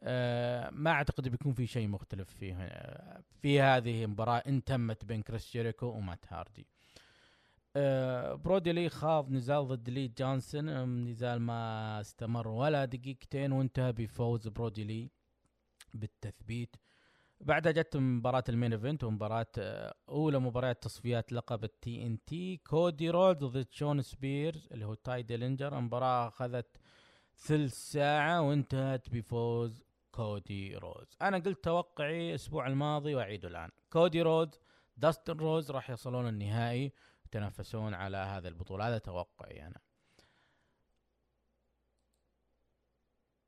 آه، 0.02 0.70
ما 0.70 0.90
أعتقد 0.90 1.28
بيكون 1.28 1.52
في 1.52 1.66
شيء 1.66 1.88
مختلف 1.88 2.30
فيه 2.30 2.70
في 3.42 3.60
هذه 3.60 4.06
مباراة 4.06 4.38
ان 4.38 4.64
تمت 4.64 5.04
بين 5.04 5.22
كريس 5.22 5.52
جيريكو 5.52 5.86
ومات 5.86 6.24
هاردي. 6.28 6.66
آه، 7.76 8.34
برودي 8.34 8.72
لي 8.72 8.88
خاض 8.88 9.30
نزال 9.30 9.68
ضد 9.68 9.90
لي 9.90 10.08
جونسون 10.08 11.04
نزال 11.04 11.40
ما 11.40 12.00
استمر 12.00 12.48
ولا 12.48 12.84
دقيقتين 12.84 13.52
وانتهى 13.52 13.92
بفوز 13.92 14.48
برودي 14.48 14.84
لي 14.84 15.10
بالتثبيت. 15.94 16.76
بعدها 17.40 17.72
جت 17.72 17.96
مباراة 17.96 18.44
ال 18.48 18.53
main 18.53 18.72
event 18.72 19.04
ومباراة 19.04 19.46
آه، 19.58 19.94
أولى 20.08 20.38
مباريات 20.38 20.82
تصفيات 20.82 21.32
لقب 21.32 21.64
ال 21.64 22.06
TNT. 22.06 22.56
كودي 22.56 23.10
رودز 23.10 23.44
ضد 23.44 23.66
شون 23.70 24.02
سبيرز 24.02 24.68
اللي 24.72 24.84
هو 24.84 24.94
تاي 24.94 25.22
ديلينجر. 25.22 25.78
المباراة 25.78 26.28
أخذت 26.28 26.76
ثلث 27.36 27.74
ساعة 27.74 28.42
وانتهت 28.42 29.10
بفوز 29.10 29.82
كودي 30.10 30.76
رودز 30.76 31.16
أنا 31.22 31.38
قلت 31.38 31.64
توقعي 31.64 32.30
الأسبوع 32.30 32.66
الماضي 32.66 33.14
وأعيده 33.14 33.48
الآن. 33.48 33.70
كودي 33.92 34.22
رودز 34.22 34.60
داستن 34.96 35.36
رودز 35.36 35.70
راح 35.70 35.90
يصلون 35.90 36.28
النهائي 36.28 36.92
يتنافسون 37.26 37.94
على 37.94 38.16
هذا 38.16 38.48
البطولة. 38.48 38.88
هذا 38.88 38.98
توقعي 38.98 39.66
أنا. 39.66 39.80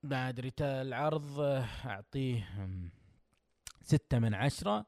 بعد 0.02 0.40
rate 0.40 0.82
العرض 0.82 1.40
آه، 1.40 1.64
أعطيه 1.86 2.48
أم، 2.64 2.90
ستة 3.88 4.18
من 4.18 4.34
عشرة. 4.34 4.86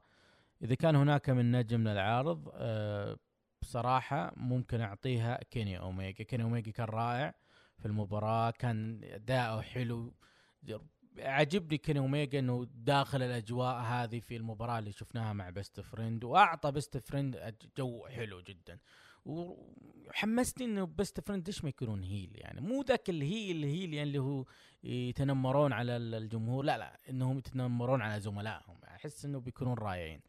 إذا 0.61 0.75
كان 0.75 0.95
هناك 0.95 1.29
من 1.29 1.51
نجم 1.51 1.79
من 1.79 1.87
العرض 1.87 2.49
آه، 2.53 3.17
بصراحة 3.61 4.33
ممكن 4.37 4.81
أعطيها 4.81 5.39
كيني 5.51 5.79
أوميجا. 5.79 6.23
كيني 6.23 6.43
أوميجا 6.43 6.71
كان 6.71 6.85
رائع 6.85 7.33
في 7.77 7.85
المباراة 7.85 8.51
كان 8.51 9.03
أداؤه 9.03 9.61
حلو. 9.61 10.13
عجبني 11.17 11.77
كيني 11.77 11.99
أوميجا 11.99 12.39
إنه 12.39 12.67
داخل 12.75 13.21
الأجواء 13.21 13.75
هذه 13.81 14.19
في 14.19 14.35
المباراة 14.35 14.79
اللي 14.79 14.91
شفناها 14.91 15.33
مع 15.33 15.49
Best 15.49 15.81
Friend 15.81 16.23
وأعطى 16.23 16.71
Best 16.71 16.97
Friend 16.97 17.55
جو 17.77 18.07
حلو 18.07 18.41
جدا. 18.41 18.79
وحمسني 19.25 20.65
إنه 20.65 20.85
Best 20.85 21.19
Friend 21.19 21.47
ليش 21.47 21.63
ما 21.63 21.69
يكونون 21.69 22.03
heel 22.03 22.31
يعني؟ 22.35 22.61
مو 22.61 22.81
ذاك 22.81 23.09
ال 23.09 23.57
heel 23.57 23.73
ال 23.73 23.77
heel 23.77 23.93
يعني 23.93 24.07
اللي 24.07 24.19
هو 24.19 24.45
يتنمرون 24.83 25.73
على 25.73 25.97
الجمهور. 25.97 26.65
لا 26.65 26.77
لا 26.77 26.99
إنهم 27.09 27.37
يتنمرون 27.37 28.01
على 28.01 28.21
زملائهم. 28.21 28.77
أحس 28.87 29.25
إنه 29.25 29.39
بيكونون 29.39 29.73
رائعين. 29.77 30.21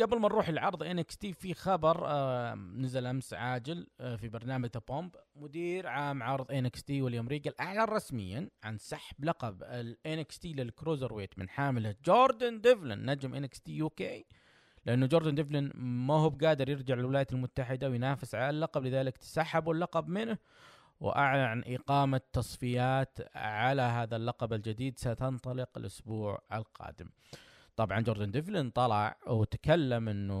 قبل 0.00 0.20
ما 0.20 0.28
نروح 0.28 0.48
العرض 0.48 0.82
NXT 0.82 1.32
في 1.32 1.54
خبر 1.54 2.06
آه، 2.06 2.54
نزل 2.54 3.06
أمس 3.06 3.34
عاجل 3.34 3.86
آه، 4.00 4.16
في 4.16 4.28
برنامج 4.28 4.70
The 4.74 4.80
Bump 4.88 5.16
مدير 5.36 5.86
عام 5.86 6.22
عرض 6.22 6.52
NXT 6.52 7.02
ويليام 7.02 7.28
ريجل 7.28 7.52
أعلن 7.60 7.80
رسميا 7.80 8.50
عن 8.62 8.78
سحب 8.78 9.24
لقب 9.24 9.62
ال 9.62 10.38
NXT 10.38 10.52
لل 10.52 11.12
Cruiserweight 11.12 11.38
من 11.38 11.48
حامله 11.48 11.94
جوردن 12.04 12.60
ديفلن 12.60 13.10
نجم 13.10 13.34
NXT 13.34 13.72
UK. 13.72 14.24
لأنه 14.86 15.06
جوردن 15.06 15.34
ديفلن 15.34 15.70
ما 15.74 16.14
هو 16.14 16.30
بقادر 16.30 16.68
يرجع 16.68 16.94
للولايات 16.94 17.32
المتحدة 17.32 17.90
وينافس 17.90 18.34
على 18.34 18.50
اللقب 18.50 18.84
لذلك 18.84 19.16
سحبوا 19.20 19.74
اللقب 19.74 20.08
منه 20.08 20.38
وأعلن 21.00 21.44
عن 21.44 21.62
إقامة 21.66 22.20
تصفيات 22.32 23.18
على 23.36 23.82
هذا 23.82 24.16
اللقب 24.16 24.52
الجديد 24.52 24.98
ستنطلق 24.98 25.68
الأسبوع 25.76 26.42
القادم. 26.52 27.08
طبعا 27.76 28.00
جوردن 28.00 28.30
ديفلن 28.30 28.70
طلع 28.70 29.16
وتكلم 29.26 30.08
إنه 30.08 30.40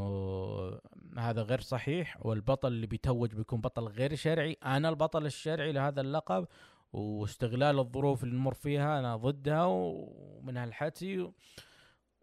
هذا 1.18 1.42
غير 1.42 1.60
صحيح 1.60 2.26
والبطل 2.26 2.68
اللي 2.68 2.86
بيتوج 2.86 3.34
بيكون 3.34 3.60
بطل 3.60 3.82
غير 3.82 4.14
شرعي 4.14 4.56
أنا 4.64 4.88
البطل 4.88 5.26
الشرعي 5.26 5.72
لهذا 5.72 6.00
اللقب 6.00 6.46
واستغلال 6.92 7.78
الظروف 7.78 8.24
اللي 8.24 8.34
نمر 8.36 8.54
فيها 8.54 8.98
أنا 8.98 9.16
ضدها 9.16 9.64
ومن 9.64 10.56
هالحكي 10.56 11.32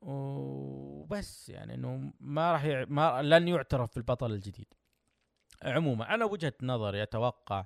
وبس 0.01 1.49
يعني 1.49 1.73
إنه 1.73 2.13
ما 2.19 2.51
راح 2.51 2.65
يع... 2.65 2.85
ما 2.87 3.21
لن 3.21 3.47
يعترف 3.47 3.95
بالبطل 3.95 4.31
الجديد. 4.31 4.73
عموما 5.63 6.13
أنا 6.13 6.25
وجهة 6.25 6.53
نظري 6.61 7.03
أتوقع 7.03 7.65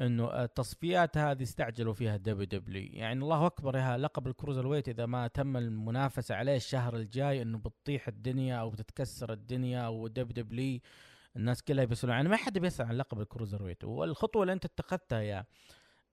إنه 0.00 0.44
التصفيات 0.44 1.18
هذه 1.18 1.42
استعجلوا 1.42 1.94
فيها 1.94 2.16
WWE. 2.16 2.88
يعني 2.92 3.22
الله 3.22 3.46
أكبر 3.46 3.76
يا 3.76 3.96
لقب 3.96 4.26
ال 4.26 4.66
Cruiserweight 4.66 4.88
إذا 4.88 5.06
ما 5.06 5.26
تم 5.26 5.56
المنافسة 5.56 6.34
عليه 6.34 6.56
الشهر 6.56 6.96
الجاي 6.96 7.42
إنه 7.42 7.58
بتطيح 7.58 8.08
الدنيا 8.08 8.56
أو 8.56 8.70
بتتكسر 8.70 9.32
الدنيا 9.32 9.80
أو 9.80 10.08
WWE. 10.08 10.80
الناس 11.36 11.62
كلها 11.62 11.84
بيسالون 11.84 12.16
عنه 12.16 12.30
ما 12.30 12.36
حد 12.36 12.58
بيسأل 12.58 12.86
عن 12.86 12.96
لقب 12.96 13.20
ال 13.20 13.62
Cruiserweight 13.62 13.84
والخطوة 13.84 14.42
اللي 14.42 14.52
أنت 14.52 14.64
اتخذتها 14.64 15.20
يا 15.20 15.44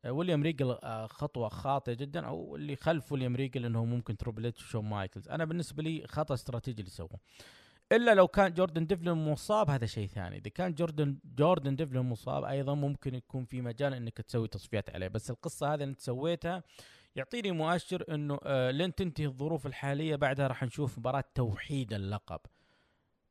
ويليام 0.05 0.43
ريجل 0.43 0.71
آه، 0.83 1.07
خطوة 1.07 1.49
خاطئة 1.49 1.93
جدا 1.93 2.25
أو 2.25 2.55
اللي 2.55 2.75
خلف 2.75 3.11
ويليام 3.11 3.35
ريجل 3.35 3.65
إنه 3.65 3.85
ممكن 3.85 4.17
Triple 4.17 4.45
H 4.45 4.63
وشون 4.63 4.85
مايكلز. 4.85 5.29
أنا 5.29 5.45
بالنسبة 5.45 5.83
لي 5.83 6.07
خطأ 6.07 6.33
استراتيجي 6.33 6.79
اللي 6.79 6.91
سووه. 6.91 7.19
إلا 7.91 8.13
لو 8.15 8.27
كان 8.27 8.53
جوردن 8.53 8.85
ديفلن 8.85 9.11
مصاب 9.11 9.69
هذا 9.69 9.85
شيء 9.85 10.07
ثاني. 10.07 10.37
إذا 10.37 10.49
كان 10.49 10.73
جوردن 10.73 11.17
جوردن 11.25 11.75
ديفلن 11.75 11.99
مصاب 11.99 12.43
أيضا 12.43 12.75
ممكن 12.75 13.15
يكون 13.15 13.45
في 13.45 13.61
مجال 13.61 13.93
إنك 13.93 14.21
تسوي 14.21 14.47
تصفيات 14.47 14.89
عليه. 14.89 15.07
بس 15.07 15.29
القصة 15.31 15.67
هذه 15.67 15.73
اللي 15.73 15.85
أنت 15.91 15.99
سويتها 15.99 16.63
يعطيني 17.15 17.51
مؤشر 17.51 18.03
إنه 18.13 18.39
آه 18.43 18.71
لين 18.71 18.95
تنتهي 18.95 19.25
الظروف 19.25 19.67
الحالية 19.67 20.15
بعدها 20.15 20.47
راح 20.47 20.63
نشوف 20.63 20.99
مباراة 20.99 21.23
توحيد 21.35 21.93
اللقب. 21.93 22.39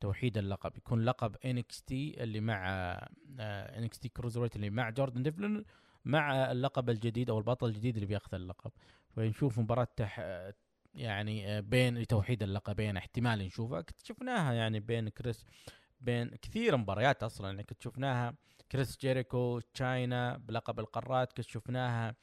توحيد 0.01 0.39
اللقب. 0.39 0.77
يكون 0.77 1.05
لقب 1.05 1.37
NXT 1.45 2.23
اللي 2.23 2.41
مع 2.41 2.69
NXT 3.39 4.09
cruiser 4.09 4.45
اللي 4.57 4.71
مع 4.71 4.91
جوردن 4.91 5.23
ديفلن. 5.23 5.65
مع 6.09 6.53
اللقب 6.53 6.91
الجديد 6.91 7.31
أو 7.31 7.39
البطل 7.39 7.67
الجديد 7.67 7.95
اللي 7.95 8.07
بياخذ 8.07 8.35
اللقب. 8.35 8.71
فنشوف 9.17 9.59
مباراة 9.59 9.89
تح 9.97 10.21
يعني 10.95 11.59
آه، 11.59 11.61
بين 11.61 12.07
توحيد 12.07 12.43
اللقبين 12.43 12.97
احتمال 12.97 13.39
نشوفها. 13.39 13.81
كنت 13.81 14.07
شفناها 14.07 14.53
يعني 14.53 14.81
بين 14.81 15.09
كريس 15.09 15.47
بين 16.01 16.29
كثير 16.29 16.77
مباريات 16.77 17.23
أصلا. 17.23 17.47
يعني 17.47 17.63
كنت 17.63 17.83
شفناها 17.83 18.35
كريس 18.73 18.99
جيريكو 18.99 19.61
تشاينا 19.61 20.37
بلقب 20.37 20.81
القارات. 20.81 21.33
كنت 21.33 21.47
شفناها 21.47 22.15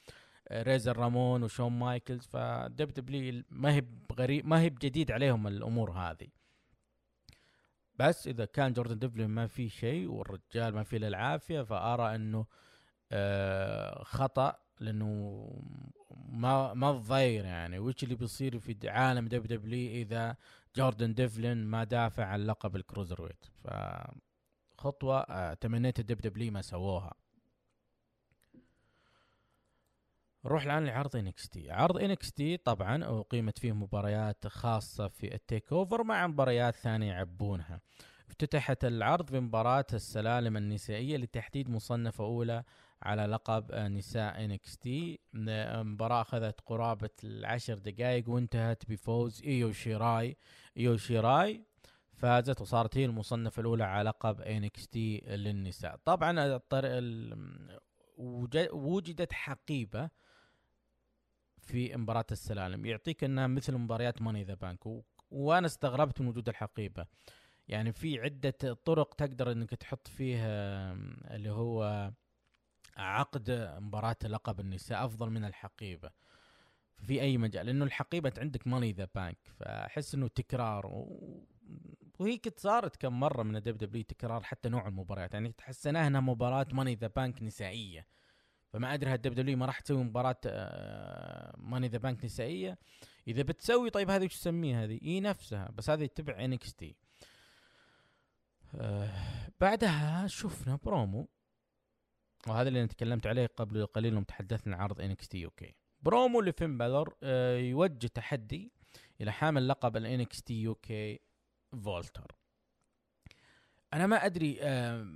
آه، 0.48 0.62
ريزر 0.62 0.96
رامون 0.96 1.42
وشون 1.42 1.72
مايكلز. 1.72 2.26
ف 2.26 2.88
WWE 2.88 3.44
ما 3.50 3.74
هي 3.74 3.82
غريب 4.12 4.46
ما 4.46 4.60
هي 4.60 4.70
بجديد 4.70 5.12
عليهم 5.12 5.46
الأمور 5.46 5.90
هذه. 5.90 6.28
بس 7.98 8.28
إذا 8.28 8.44
كان 8.44 8.72
جوردن 8.72 8.98
ديفلين 8.98 9.28
ما 9.28 9.46
في 9.46 9.68
شيء 9.68 10.08
والرجال 10.10 10.74
ما 10.74 10.82
في 10.82 10.96
العافية 10.96 11.62
فأرى 11.62 12.14
إنه 12.14 12.46
خطأ 14.02 14.56
لأنه 14.80 15.48
ما 16.28 16.74
ما 16.74 16.92
تضير 16.92 17.44
يعني. 17.44 17.78
وش 17.78 18.04
اللي 18.04 18.14
بيصير 18.14 18.58
في 18.58 18.76
عالم 18.88 19.28
WWE 19.28 19.90
إذا 19.90 20.36
جوردن 20.76 21.14
ديفلين 21.14 21.64
ما 21.66 21.84
دافع 21.84 22.24
عن 22.24 22.40
لقب 22.40 22.76
ال 22.76 23.22
cruiserweight 23.22 23.44
ف 23.64 23.68
خطوه 24.78 25.20
آه 25.20 25.54
تمنيت 25.54 26.00
ال 26.00 26.20
WWE 26.20 26.52
ما 26.52 26.62
سووها. 26.62 27.14
نروح 30.44 30.64
الآن 30.64 30.84
لعرض 30.86 31.16
NXT 31.16 31.70
عرض 31.70 31.96
NXT 31.96 32.56
طبعا 32.56 33.04
أقيمت 33.04 33.58
فيه 33.58 33.72
مباريات 33.72 34.46
خاصة 34.46 35.08
في 35.08 35.34
ال 35.34 35.72
TakeOver 35.72 36.04
مع 36.04 36.26
مباريات 36.26 36.74
ثانية 36.74 37.12
يعبونها. 37.12 37.80
افتتحت 38.28 38.84
العرض 38.84 39.32
بمباراة 39.32 39.86
السلالم 39.92 40.56
النسائية 40.56 41.16
لتحديد 41.16 41.70
مصنفة 41.70 42.24
أولى 42.24 42.64
على 43.06 43.26
لقب 43.26 43.74
نساء 43.74 44.44
NXT 44.44 45.20
المباراة 45.34 46.20
أخذت 46.20 46.60
قرابة 46.66 47.10
العشر 47.24 47.78
دقائق 47.78 48.28
وانتهت 48.28 48.90
بفوز 48.90 49.42
إيو 49.44 49.72
شيراي. 49.72 50.36
إيو 50.76 50.96
شيراي 50.96 51.64
فازت 52.12 52.60
وصارت 52.60 52.96
هي 52.96 53.04
المصنفة 53.04 53.60
الأولى 53.60 53.84
على 53.84 54.08
لقب 54.08 54.40
NXT 54.40 55.18
للنساء. 55.26 55.96
طبعا 56.04 56.60
وجدت 58.72 59.32
حقيبة 59.32 60.10
في 61.58 61.96
مباراة 61.96 62.26
السلالم. 62.32 62.86
يعطيك 62.86 63.24
إنها 63.24 63.46
مثل 63.46 63.74
مباريات 63.74 64.22
Money 64.22 64.38
in 64.38 64.44
the 64.44 64.54
Bank 64.54 64.86
وأنا 65.30 65.66
استغربت 65.66 66.20
من 66.20 66.28
وجود 66.28 66.48
الحقيبة. 66.48 67.06
يعني 67.68 67.92
في 67.92 68.20
عدة 68.20 68.74
طرق 68.84 69.14
تقدر 69.14 69.52
إنك 69.52 69.70
تحط 69.70 70.08
فيها 70.08 70.92
اللي 71.30 71.50
هو 71.50 72.10
عقد 72.96 73.74
مباراة 73.80 74.16
لقب 74.24 74.60
النساء 74.60 75.04
أفضل 75.04 75.30
من 75.30 75.44
الحقيبة. 75.44 76.10
في 76.96 77.20
أي 77.20 77.38
مجال؟ 77.38 77.66
لأنه 77.66 77.84
الحقيبة 77.84 78.32
عندك 78.38 78.66
Money 78.66 78.85
in 78.85 78.92
the 78.92 79.08
Bank 79.14 79.38
فأحس 79.60 80.14
إنه 80.14 80.28
تكرار 80.28 80.86
و... 80.86 81.46
وهي 82.18 82.38
كنت 82.38 82.58
صارت 82.58 82.96
كم 82.96 83.20
مرة 83.20 83.42
من 83.42 83.56
ال 83.56 83.76
WWE 83.78 84.02
تكرار 84.02 84.42
حتى 84.42 84.68
نوع 84.68 84.88
المباريات. 84.88 85.34
يعني 85.34 85.52
تحسناها 85.52 86.06
إنها 86.06 86.20
مباراة 86.20 86.66
Money 86.72 86.88
in 86.88 86.94
the 86.94 87.06
Bank 87.06 87.42
نسائية. 87.42 88.06
فما 88.72 88.94
أدري 88.94 89.10
هال 89.10 89.34
WWE 89.34 89.56
ما 89.56 89.66
راح 89.66 89.80
تسوي 89.80 90.04
مباراة 90.04 90.40
Money 91.56 91.79
in 91.79 91.88
the 91.88 91.98
Bank 91.98 92.24
نسائية؟ 92.24 92.78
إذا 93.28 93.42
بتسوي 93.42 93.90
طيب 93.90 94.10
هذه 94.10 94.24
وش 94.24 94.38
تسميها؟ 94.38 94.84
هذه؟ 94.84 95.00
اي 95.02 95.20
نفسها 95.20 95.70
بس 95.74 95.90
هذه 95.90 96.06
تبع 96.06 96.44
NXT 96.44 96.96
آه 98.74 99.10
بعدها 99.60 100.26
شفنا 100.26 100.76
برومو. 100.84 101.28
وهذا 102.48 102.68
اللي 102.68 102.78
أنا 102.80 102.88
تكلمت 102.88 103.26
عليه 103.26 103.46
قبل 103.46 103.86
قليل 103.86 104.14
يوم 104.14 104.24
تحدثنا 104.24 104.76
عن 104.76 104.82
عرض 104.82 105.00
NXT 105.00 105.44
أوكي. 105.44 105.74
برومو 106.02 106.40
لفين 106.40 106.78
بالور 106.78 107.16
آه 107.22 107.56
يوجه 107.56 108.06
تحدي 108.06 108.72
إلى 109.20 109.32
حامل 109.32 109.68
لقب 109.68 109.96
ال 109.96 110.07
NXT 110.07 110.42
UK 110.42 111.20
فولتر. 111.84 112.36
أنا 113.92 114.06
ما 114.06 114.26
أدري 114.26 114.58
آه 114.60 115.06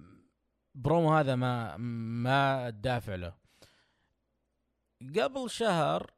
برومو 0.75 1.15
هذا 1.15 1.35
ما 1.37 1.77
ما 1.77 2.71
دافع 2.71 3.15
له. 3.15 3.35
قبل 5.01 5.51
شهر 5.51 6.11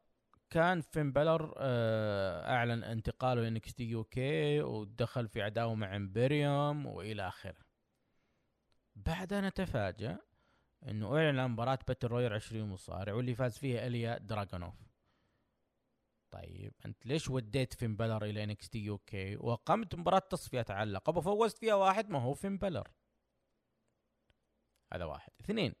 كان 0.49 0.81
فين 0.81 1.11
بلر 1.11 1.53
آه، 1.57 2.55
أعلن 2.55 2.83
انتقاله 2.83 3.41
ل 3.41 3.49
NXT 3.49 3.73
UK 3.73 4.61
ودخل 4.61 5.27
في 5.27 5.41
عداوة 5.41 5.75
مع 5.75 5.95
إمبريوم 5.95 6.85
وإلى 6.85 7.27
آخره. 7.27 7.59
بعدها 8.95 9.41
نتفاجأ 9.41 10.19
إنه 10.87 11.17
أعلن 11.17 11.39
عن 11.39 11.51
مباراة 11.51 11.79
battle 11.87 12.07
royal 12.07 12.33
20 12.33 12.69
مصارع 12.69 13.13
واللي 13.13 13.35
فاز 13.35 13.57
فيها 13.57 13.87
إليا 13.87 14.17
دراجونوف 14.17 14.75
طيب 16.31 16.73
أنت 16.85 17.05
ليش 17.05 17.29
وديت 17.29 17.73
فين 17.73 17.95
بلر 17.95 18.25
إلى 18.25 18.43
NXT 18.43 18.79
UK 18.79 19.35
وقمت 19.37 19.95
مباراة 19.95 20.19
تصفية 20.19 20.65
على 20.69 20.83
اللقب 20.83 21.17
وفوزت 21.17 21.57
فيها 21.57 21.75
واحد 21.75 22.09
ما 22.09 22.19
هو 22.19 22.33
فين 22.33 22.57
بلر 22.57 22.87
هذا 24.93 25.05
واحد. 25.05 25.31
اثنين 25.41 25.73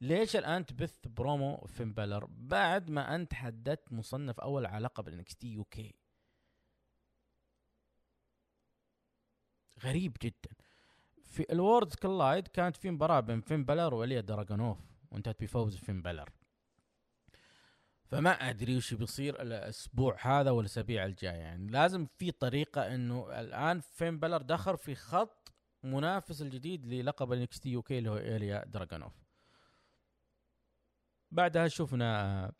ليش 0.00 0.36
الآن 0.36 0.66
تبث 0.66 1.08
برومو 1.08 1.56
فين 1.66 1.92
بلر 1.92 2.26
بعد 2.30 2.90
ما 2.90 3.14
أنت 3.14 3.34
حددت 3.34 3.92
مصنف 3.92 4.40
أول 4.40 4.66
على 4.66 4.84
لقب 4.84 5.08
ال 5.08 5.15
NXT 5.15 5.36
UK 5.36 5.94
غريب 9.84 10.16
جدا. 10.22 10.50
في 11.30 11.52
ال 11.52 11.58
Worlds 11.58 11.94
Collide 11.94 12.48
كانت 12.48 12.76
في 12.76 12.90
مباراه 12.90 13.20
بين 13.20 13.40
فين 13.40 13.64
بلر 13.64 13.94
وإليا 13.94 14.20
دراجونوف 14.20 14.78
وانتهت 15.10 15.42
بفوز 15.42 15.76
فين 15.76 16.02
بلر. 16.02 16.30
فما 18.04 18.30
أدري 18.30 18.76
وش 18.76 18.94
بيصير 18.94 19.42
الأسبوع 19.42 20.16
هذا 20.20 20.50
والأسابيع 20.50 21.04
الجاية. 21.04 21.36
يعني 21.36 21.66
لازم 21.66 22.06
في 22.06 22.30
طريقة 22.30 22.94
إنه 22.94 23.40
الآن 23.40 23.80
فين 23.80 24.18
بلر 24.18 24.42
دخل 24.42 24.78
في 24.78 24.94
خط 24.94 25.52
منافس 25.82 26.42
الجديد 26.42 26.86
للقب 26.86 27.32
ال 27.32 27.39
NXT 27.39 27.60
UK 27.60 27.98
اللي 27.98 28.10
هو 28.10 28.16
إليا 28.16 28.64
دراجونوف 28.64 29.12
بعدها 31.30 31.68
شفنا 31.68 32.52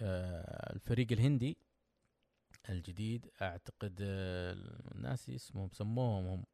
آه، 0.00 0.72
الفريق 0.72 1.12
الهندي 1.12 1.58
الجديد 2.68 3.30
أعتقد 3.42 3.98
آه، 4.02 4.52
الناس 4.94 5.30
اسمهم 5.30 5.70
سموهم 5.70 6.26
هم 6.26 6.44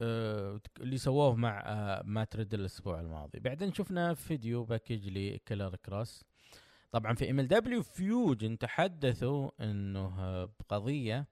اللي 0.00 0.98
سووه 0.98 1.34
مع 1.34 1.62
آه، 1.66 2.02
مات 2.04 2.36
ريدل 2.36 2.60
الأسبوع 2.60 3.00
الماضي. 3.00 3.40
بعدين 3.40 3.72
شفنا 3.74 4.14
video 4.14 4.64
package 4.64 5.08
لكيلر 5.08 5.76
كروس 5.76 6.24
طبعا 6.90 7.14
في 7.14 7.30
MLW 7.30 7.48
Fusion 7.48 8.58
تحدثوا 8.58 9.50
إنه 9.60 10.14
آه، 10.18 10.50
بقضية 10.60 11.26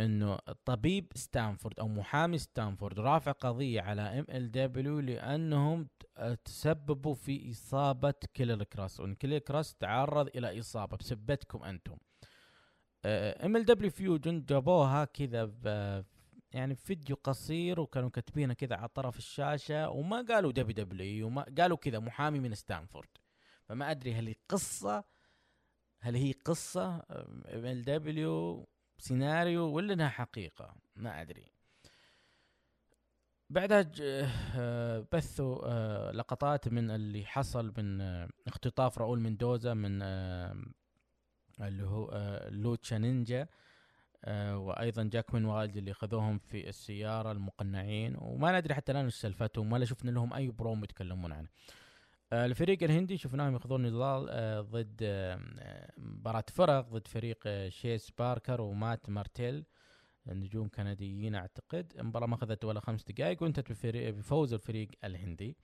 إنه 0.00 0.38
طبيب 0.64 1.12
ستانفورد 1.14 1.80
أو 1.80 1.88
محامي 1.88 2.38
ستانفورد 2.38 3.00
رافع 3.00 3.32
قضية 3.32 3.80
على 3.80 4.02
MLW 4.02 5.00
لانهم 5.00 5.88
آه، 6.16 6.34
تسببوا 6.34 7.14
في 7.14 7.50
إصابة 7.50 8.14
كيلر 8.34 8.64
كراس 8.64 9.00
وإن 9.00 9.14
كيلر 9.14 9.38
كراس 9.38 9.74
تعرض 9.74 10.28
إلى 10.36 10.58
إصابة 10.60 10.96
بسبتكم 10.96 11.62
أنتم. 11.62 11.96
MLW 13.04 13.64
Fusion 13.64 14.44
جابوها 14.44 15.04
كذا 15.04 15.44
يعني 16.52 16.74
فيديو 16.74 17.16
قصير 17.24 17.80
وكانوا 17.80 18.10
كاتبينه 18.10 18.54
كذا 18.54 18.76
على 18.76 18.88
طرف 18.88 19.18
الشاشة 19.18 19.90
وما 19.90 20.26
قالوا 20.28 20.52
WWE 20.52 21.26
وما 21.26 21.46
قالوا 21.58 21.76
كذا 21.76 21.98
محامي 21.98 22.38
من 22.40 22.54
ستانفورد. 22.54 23.08
فما 23.64 23.90
أدري 23.90 24.14
هل 24.14 24.26
هي 24.26 24.34
قصة 24.48 25.04
هل 26.00 26.16
هي 26.16 26.32
قصة 26.32 26.96
MLW 27.48 28.68
سيناريو 28.98 29.64
ولا 29.64 29.92
إنها 29.92 30.08
حقيقة؟ 30.08 30.74
ما 30.96 31.20
أدري. 31.22 31.52
بعدها 33.50 33.92
آه، 34.00 35.06
بثوا 35.12 35.58
آه، 35.64 36.12
لقطات 36.12 36.68
من 36.68 36.90
اللي 36.90 37.26
حصل 37.26 37.72
من 37.78 38.00
آه، 38.00 38.28
اختطاف 38.46 38.98
راؤول 38.98 39.20
مندوزا 39.20 39.74
من 39.74 40.02
اللي 41.60 41.86
هو 41.86 42.40
لوتشا 42.50 42.94
نينجا. 42.94 43.48
آه، 44.24 44.58
وأيضا 44.58 45.02
جاكوين 45.12 45.44
والد 45.44 45.76
اللي 45.76 45.94
خذوهم 45.94 46.38
في 46.38 46.68
السيارة 46.68 47.32
المقنعين 47.32 48.16
وما 48.18 48.58
ندري 48.58 48.74
حتى 48.74 48.92
الآن 48.92 49.04
إيش 49.04 49.14
سالفتهم 49.14 49.72
ولا 49.72 49.84
شفنا 49.84 50.10
لهم 50.10 50.34
أي 50.34 50.50
بروم 50.50 50.84
يتكلمون 50.84 51.32
عنه. 51.32 51.48
آه، 52.32 52.46
الفريق 52.46 52.82
الهندي 52.82 53.16
شفناهم 53.16 53.56
يخوضون 53.56 53.86
نضال 53.86 54.26
آه، 54.30 54.60
ضد 54.60 54.96
مباراة 55.98 56.44
فرق 56.52 56.88
ضد 56.88 57.08
فريق 57.08 57.68
شيس 57.68 58.10
باركر 58.18 58.60
ومات 58.60 59.08
مارتيل 59.08 59.64
النجوم 60.28 60.68
كنديين 60.68 61.34
أعتقد 61.34 61.92
المباراة 61.98 62.26
ما 62.26 62.34
أخذت 62.34 62.64
ولا 62.64 62.80
خمس 62.80 63.04
دقائق 63.04 63.42
وانتهت 63.42 63.86
بفوز 63.96 64.54
الفريق 64.54 64.88
الهندي 65.04 65.56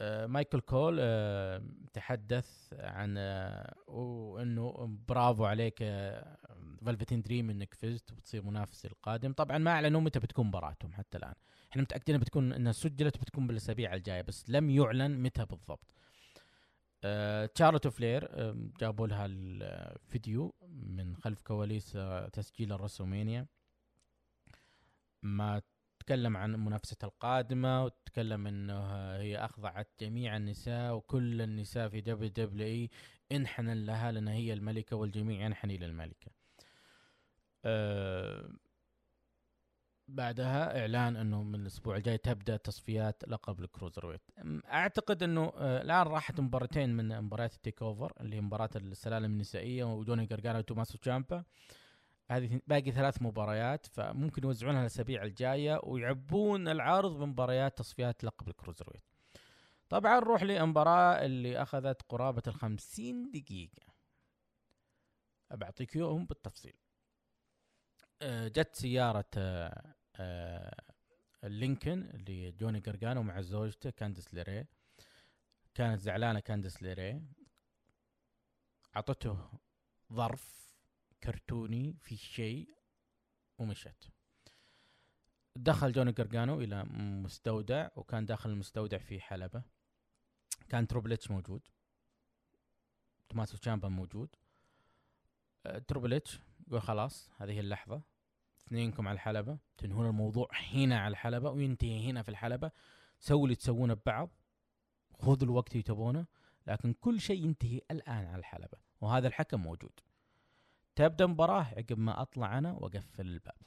مايكل 0.00 0.60
كول 0.60 0.96
آه، 1.00 1.62
تحدث 1.92 2.74
عن 2.78 3.14
آه، 3.18 3.74
وإنه 3.86 4.98
برافو 5.08 5.44
عليك 5.44 5.78
فيلفتين 6.86 7.22
دريم 7.22 7.50
إنك 7.50 7.74
فزت 7.74 8.12
وبتصير 8.12 8.42
منافس 8.42 8.86
القادم. 8.86 9.32
طبعا 9.32 9.58
ما 9.58 9.70
أعلنوا 9.70 10.00
متى 10.00 10.18
بتكون 10.20 10.46
مباراتهم 10.46 10.92
حتى 10.92 11.18
الآن. 11.18 11.34
إحنا 11.70 11.82
متأكدين 11.82 12.18
بتكون 12.18 12.52
إنها 12.52 12.72
سجلت 12.72 13.18
بتكون 13.18 13.46
بالأسابيع 13.46 13.94
الجاية 13.94 14.22
بس 14.22 14.50
لم 14.50 14.70
يعلن 14.70 15.22
متى 15.22 15.44
بالضبط. 15.44 15.86
آه، 17.04 17.46
تشارلوت 17.46 17.88
فلير 17.88 18.28
آه، 18.30 18.56
جابوا 18.80 19.06
لها 19.06 19.26
الفيديو 19.26 20.54
من 20.68 21.16
خلف 21.16 21.42
كواليس 21.42 21.96
آه، 21.96 22.28
تسجيل 22.28 22.72
ال 22.72 22.77
WrestleMania. 22.77 23.46
ما 25.22 25.62
تكلم 26.02 26.36
عن 26.36 26.64
منافستها 26.64 27.06
القادمة 27.06 27.84
وتكلم 27.84 28.46
إنه 28.46 28.82
هي 29.16 29.38
أخضعت 29.38 29.88
جميع 30.00 30.36
النساء 30.36 30.94
وكل 30.94 31.42
النساء 31.42 31.88
في 31.88 32.00
WWE 32.00 32.90
انحنى 33.32 33.74
لها 33.74 34.12
لأن 34.12 34.28
هي 34.28 34.52
الملكة 34.52 34.96
والجميع 34.96 35.44
ينحني 35.44 35.78
للملكة. 35.78 36.30
أه 37.64 38.50
بعدها 40.08 40.80
إعلان 40.80 41.16
إنه 41.16 41.42
من 41.42 41.60
الأسبوع 41.60 41.96
الجاي 41.96 42.18
تبدأ 42.18 42.56
تصفيات 42.56 43.22
لقب 43.28 43.60
ال 43.60 44.06
cruiserweight 44.06 44.20
أعتقد 44.64 45.22
إنه 45.22 45.52
آه، 45.56 45.82
الآن 45.82 46.06
راحت 46.06 46.40
مباراتين 46.40 46.96
من 46.96 47.22
مباريات 47.22 47.54
ال 47.54 47.82
TakeOver 47.82 48.12
اللي 48.20 48.36
هي 48.36 48.40
مباراة 48.40 48.70
السلالم 48.76 49.32
النسائية 49.32 49.84
وجوني 49.84 50.26
جرجانا 50.26 50.58
وتوماسو 50.58 50.98
تشامبا 50.98 51.44
هذه 52.36 52.60
باقي 52.66 52.90
ثلاث 52.92 53.22
مباريات 53.22 53.86
فممكن 53.86 54.42
يوزعونها 54.44 54.80
الأسابيع 54.80 55.22
الجاية 55.22 55.80
ويعبون 55.84 56.68
العرض 56.68 57.18
بمباريات 57.18 57.78
تصفيات 57.78 58.24
لقب 58.24 58.48
ال 58.48 58.90
cruiserweight 58.94 59.02
طبعا 59.88 60.20
نروح 60.20 60.42
للمباراة 60.42 61.24
اللي 61.24 61.62
أخذت 61.62 62.02
قرابة 62.08 62.42
الخمسين 62.46 63.30
دقيقة. 63.30 63.82
بعطيك 65.50 65.96
اياهم 65.96 66.26
بالتفصيل. 66.26 66.76
آه، 68.22 68.48
جت 68.48 68.74
سيارة 68.74 69.24
آه، 69.36 69.94
آه، 70.16 70.82
ال 71.44 71.52
Lincoln 71.52 72.10
اللي 72.14 72.52
جوني 72.52 72.80
جرجانو 72.80 73.22
مع 73.22 73.40
زوجته 73.40 73.90
كاندس 73.90 74.34
ليري. 74.34 74.66
كانت 75.74 76.00
زعلانة 76.00 76.40
كاندس 76.40 76.82
ليري. 76.82 77.22
عطته 78.94 79.50
ظرف. 80.12 80.61
كرتوني 81.24 81.96
في 82.00 82.16
شيء 82.16 82.68
ومشت. 83.58 84.08
دخل 85.56 85.92
جوني 85.92 86.12
جرجانو 86.12 86.60
إلى 86.60 86.84
مستودع 87.24 87.88
وكان 87.96 88.26
داخل 88.26 88.50
المستودع 88.50 88.98
في 88.98 89.20
حلبة. 89.20 89.62
كان 90.68 90.86
Triple 90.86 91.24
H 91.24 91.30
موجود. 91.30 91.62
توماسو 93.28 93.56
تشامبا 93.56 93.88
موجود. 93.88 94.36
آه، 95.66 95.78
Triple 95.78 96.31
H 96.31 96.40
يقول 96.66 96.82
خلاص 96.82 97.30
هذه 97.36 97.52
هي 97.52 97.60
اللحظة. 97.60 98.02
اثنينكم 98.58 99.08
على 99.08 99.14
الحلبة. 99.14 99.58
تنهون 99.76 100.06
الموضوع 100.06 100.48
هنا 100.52 101.00
على 101.00 101.12
الحلبة 101.12 101.50
وينتهي 101.50 102.10
هنا 102.10 102.22
في 102.22 102.28
الحلبة. 102.28 102.70
سووا 103.18 103.44
اللي 103.44 103.54
تسوونه 103.54 103.94
ببعض. 103.94 104.30
خذوا 105.18 105.42
الوقت 105.42 105.72
اللي 105.72 105.82
تبونه 105.82 106.26
لكن 106.66 106.92
كل 106.92 107.20
شيء 107.20 107.44
ينتهي 107.44 107.80
الآن 107.90 108.26
على 108.26 108.38
الحلبة. 108.38 108.78
وهذا 109.00 109.28
الحكم 109.28 109.60
موجود. 109.60 110.00
تبدأ 110.96 111.26
مباراة 111.26 111.64
عقب 111.64 111.98
ما 111.98 112.22
أطلع 112.22 112.58
أنا 112.58 112.72
وأقفل 112.72 113.26
الباب. 113.26 113.62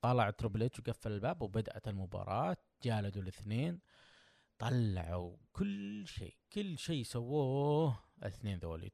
طلع 0.00 0.30
تربل 0.30 0.62
اتش 0.62 0.78
وقفل 0.78 1.12
الباب 1.12 1.42
وبدأت 1.42 1.88
المباراة 1.88 2.56
جالدوا 2.82 3.22
الاثنين 3.22 3.80
طلعوا 4.58 5.36
كل 5.52 6.06
شيء 6.06 6.36
كل 6.52 6.78
شيء 6.78 7.02
سووه. 7.04 8.00
الاثنين 8.22 8.58
ذولي 8.58 8.90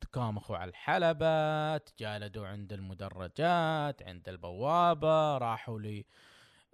تكامخوا 0.00 0.56
على 0.56 0.68
الحلبة 0.68 1.76
تجالدوا 1.78 2.46
عند 2.46 2.72
المدرجات 2.72 4.02
عند 4.02 4.28
البوابة 4.28 5.38
راحوا 5.38 5.80
لي 5.80 6.06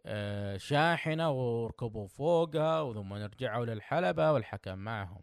آه، 0.07 0.57
شاحنة 0.57 1.31
وركبوا 1.31 2.07
فوقها 2.07 2.81
وثم 2.81 3.13
رجعوا 3.13 3.67
للحلبة 3.67 4.33
والحكم 4.33 4.79
معهم. 4.79 5.23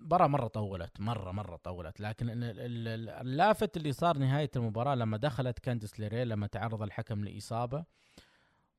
آم، 0.00 0.04
مباراة 0.06 0.26
مرة 0.26 0.46
طولت 0.48 1.00
مرة 1.00 1.32
مرة 1.32 1.56
طولت 1.56 2.00
لكن 2.00 2.30
ال- 2.30 2.44
ال- 2.44 2.88
ال- 2.88 3.08
اللافت 3.08 3.76
اللي 3.76 3.92
صار 3.92 4.18
نهاية 4.18 4.50
المباراة 4.56 4.94
لما 4.94 5.16
دخلت 5.16 5.58
كانديس 5.58 6.00
ليري 6.00 6.24
لما 6.24 6.46
تعرض 6.46 6.82
الحكم 6.82 7.24
لإصابة 7.24 7.84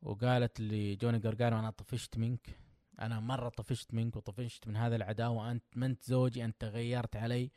وقالت 0.01 0.59
لجوني 0.61 1.19
جرجانو 1.19 1.59
أنا 1.59 1.69
طفشت 1.69 2.17
منك 2.17 2.59
أنا 3.01 3.19
مرة 3.19 3.49
طفشت 3.49 3.93
منك 3.93 4.15
وطفشت 4.15 4.67
من 4.67 4.76
هذا 4.78 4.95
العداوة 4.95 5.51
أنت 5.51 5.63
ما 5.76 5.86
أنت 5.86 6.03
زوجي 6.03 6.45
أنت 6.45 6.63
غيرت 6.63 7.15
علي 7.15 7.51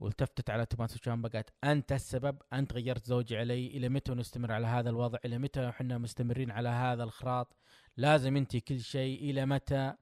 والتفتت 0.00 0.50
على 0.50 0.66
توماسو 0.66 0.98
شامبا 1.04 1.28
قالت 1.28 1.50
أنت 1.64 1.92
السبب 1.92 2.38
أنت 2.52 2.72
غيرت 2.72 3.06
زوجي 3.06 3.36
علي 3.38 3.66
إلى 3.66 3.88
متى 3.88 4.12
نستمر 4.14 4.52
على 4.52 4.66
هذا 4.66 4.90
الوضع 4.90 5.18
إلى 5.24 5.38
متى 5.38 5.68
إحنا 5.68 5.98
مستمرين 5.98 6.50
على 6.50 6.68
هذا 6.68 7.04
الخراط 7.04 7.56
لازم 7.96 8.36
أنت 8.36 8.56
كل 8.56 8.80
شيء 8.80 9.30
إلى 9.30 9.46
متى 9.46 9.94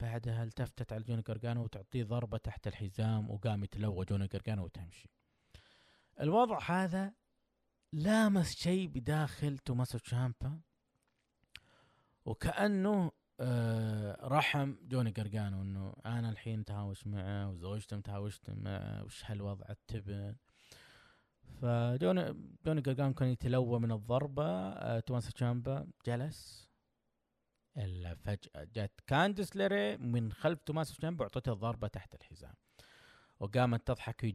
بعدها 0.00 0.42
التفتت 0.44 0.92
على 0.92 1.02
جوني 1.04 1.22
جرجانو 1.22 1.64
وتعطيه 1.64 2.04
ضربة 2.04 2.38
تحت 2.38 2.66
الحزام 2.66 3.30
وقام 3.30 3.64
يتلوى 3.64 4.04
جوني 4.04 4.26
جرجانو 4.26 4.64
وتمشي. 4.64 5.08
الوضع 6.20 6.58
هذا 6.70 7.14
لامس 7.92 8.54
شيء 8.54 8.88
بداخل 8.88 9.58
توماسو 9.58 9.98
تشامبا 9.98 10.60
وكأنه 12.24 13.12
آه 13.40 14.18
رحم 14.22 14.74
جوني 14.82 15.10
جرجانو 15.10 15.62
إنه 15.62 15.94
أنا 16.06 16.30
الحين 16.30 16.60
متهاوش 16.60 17.06
معه 17.06 17.50
وزوجته 17.50 17.96
متهاوشت 17.96 18.50
معه 18.50 19.04
وش 19.04 19.24
هالوضع 19.24 19.66
التبن؟ 19.70 20.36
فجوني 21.60 22.34
جوني 22.66 22.80
جرجانو 22.80 23.14
كان 23.14 23.28
يتلوى 23.28 23.80
من 23.80 23.92
الضربة 23.92 24.44
آه 24.44 25.00
توماسو 25.00 25.30
تشامبا 25.30 25.86
جلس. 26.06 26.67
فجأة 28.24 28.64
جت 28.64 29.00
كانديس 29.06 29.56
ليري 29.56 29.96
من 29.96 30.32
خلف 30.32 30.62
توماس 30.62 30.96
تشامبا 30.96 31.22
وعطته 31.22 31.52
ضربة 31.54 31.88
تحت 31.88 32.14
الحزام. 32.14 32.54
وقامت 33.40 33.86
تضحك 33.86 34.24
هي 34.24 34.32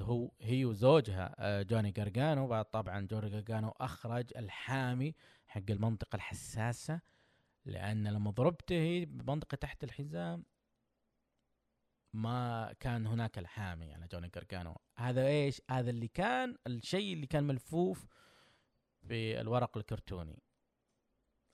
هو 0.00 0.30
هي 0.40 0.64
وزوجها 0.64 1.34
آه، 1.38 1.62
جوني 1.62 1.90
جرجانو 1.90 2.46
بعد 2.46 2.64
طبعا 2.64 3.06
جوني 3.06 3.30
جرجانو 3.30 3.68
أخرج 3.68 4.36
الحامي 4.36 5.14
حق 5.46 5.70
المنطقة 5.70 6.16
الحساسة 6.16 7.00
لأن 7.64 8.08
لما 8.08 8.30
ضربته 8.30 8.74
هي 8.74 9.04
بمنطقة 9.04 9.54
تحت 9.54 9.84
الحزام 9.84 10.44
ما 12.14 12.72
كان 12.80 13.06
هناك 13.06 13.38
الحامي 13.38 13.94
على 13.94 14.06
جوني 14.06 14.28
جرجانو 14.28 14.76
هذا 14.98 15.26
إيش؟ 15.26 15.62
هذا 15.70 15.90
اللي 15.90 16.08
كان 16.08 16.56
الشيء 16.66 17.14
اللي 17.14 17.26
كان 17.26 17.44
ملفوف 17.44 18.06
في 19.08 19.40
الورق 19.40 19.76
الكرتوني. 19.76 20.42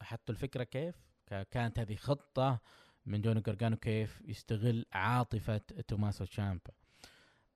حطوا 0.03 0.35
الفكرة 0.35 0.65
كيف؟ 0.65 1.10
كانت 1.51 1.79
هذه 1.79 1.97
خطة 1.97 2.61
من 3.07 3.21
جوني 3.21 3.41
جرجانو 3.41 3.77
كيف 3.77 4.23
يستغل 4.25 4.87
عاطفة 4.93 5.61
توماسو 5.89 6.25
تشامبا. 6.25 6.71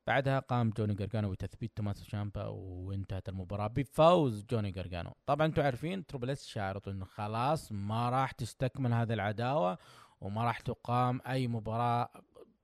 بعدها 0.06 0.38
قام 0.38 0.70
جوني 0.70 0.94
جرجانو 0.94 1.30
بتثبيت 1.30 1.76
توماسو 1.76 2.04
تشامبا 2.04 2.46
وانتهت 2.46 3.28
المباراة 3.28 3.66
بفوز 3.66 4.44
جوني 4.50 4.70
جرجانو. 4.70 5.12
طبعا 5.26 5.46
أنتم 5.46 5.62
عارفين 5.62 6.06
Triple 6.06 6.30
H 6.30 6.46
شعرت 6.46 6.88
إنه 6.88 7.04
خلاص 7.04 7.72
ما 7.72 8.10
راح 8.10 8.32
تستكمل 8.32 8.92
هذه 8.92 9.12
العداوة 9.12 9.78
وما 10.20 10.44
راح 10.44 10.60
تقام 10.60 11.20
أي 11.26 11.48
مباراة 11.48 12.10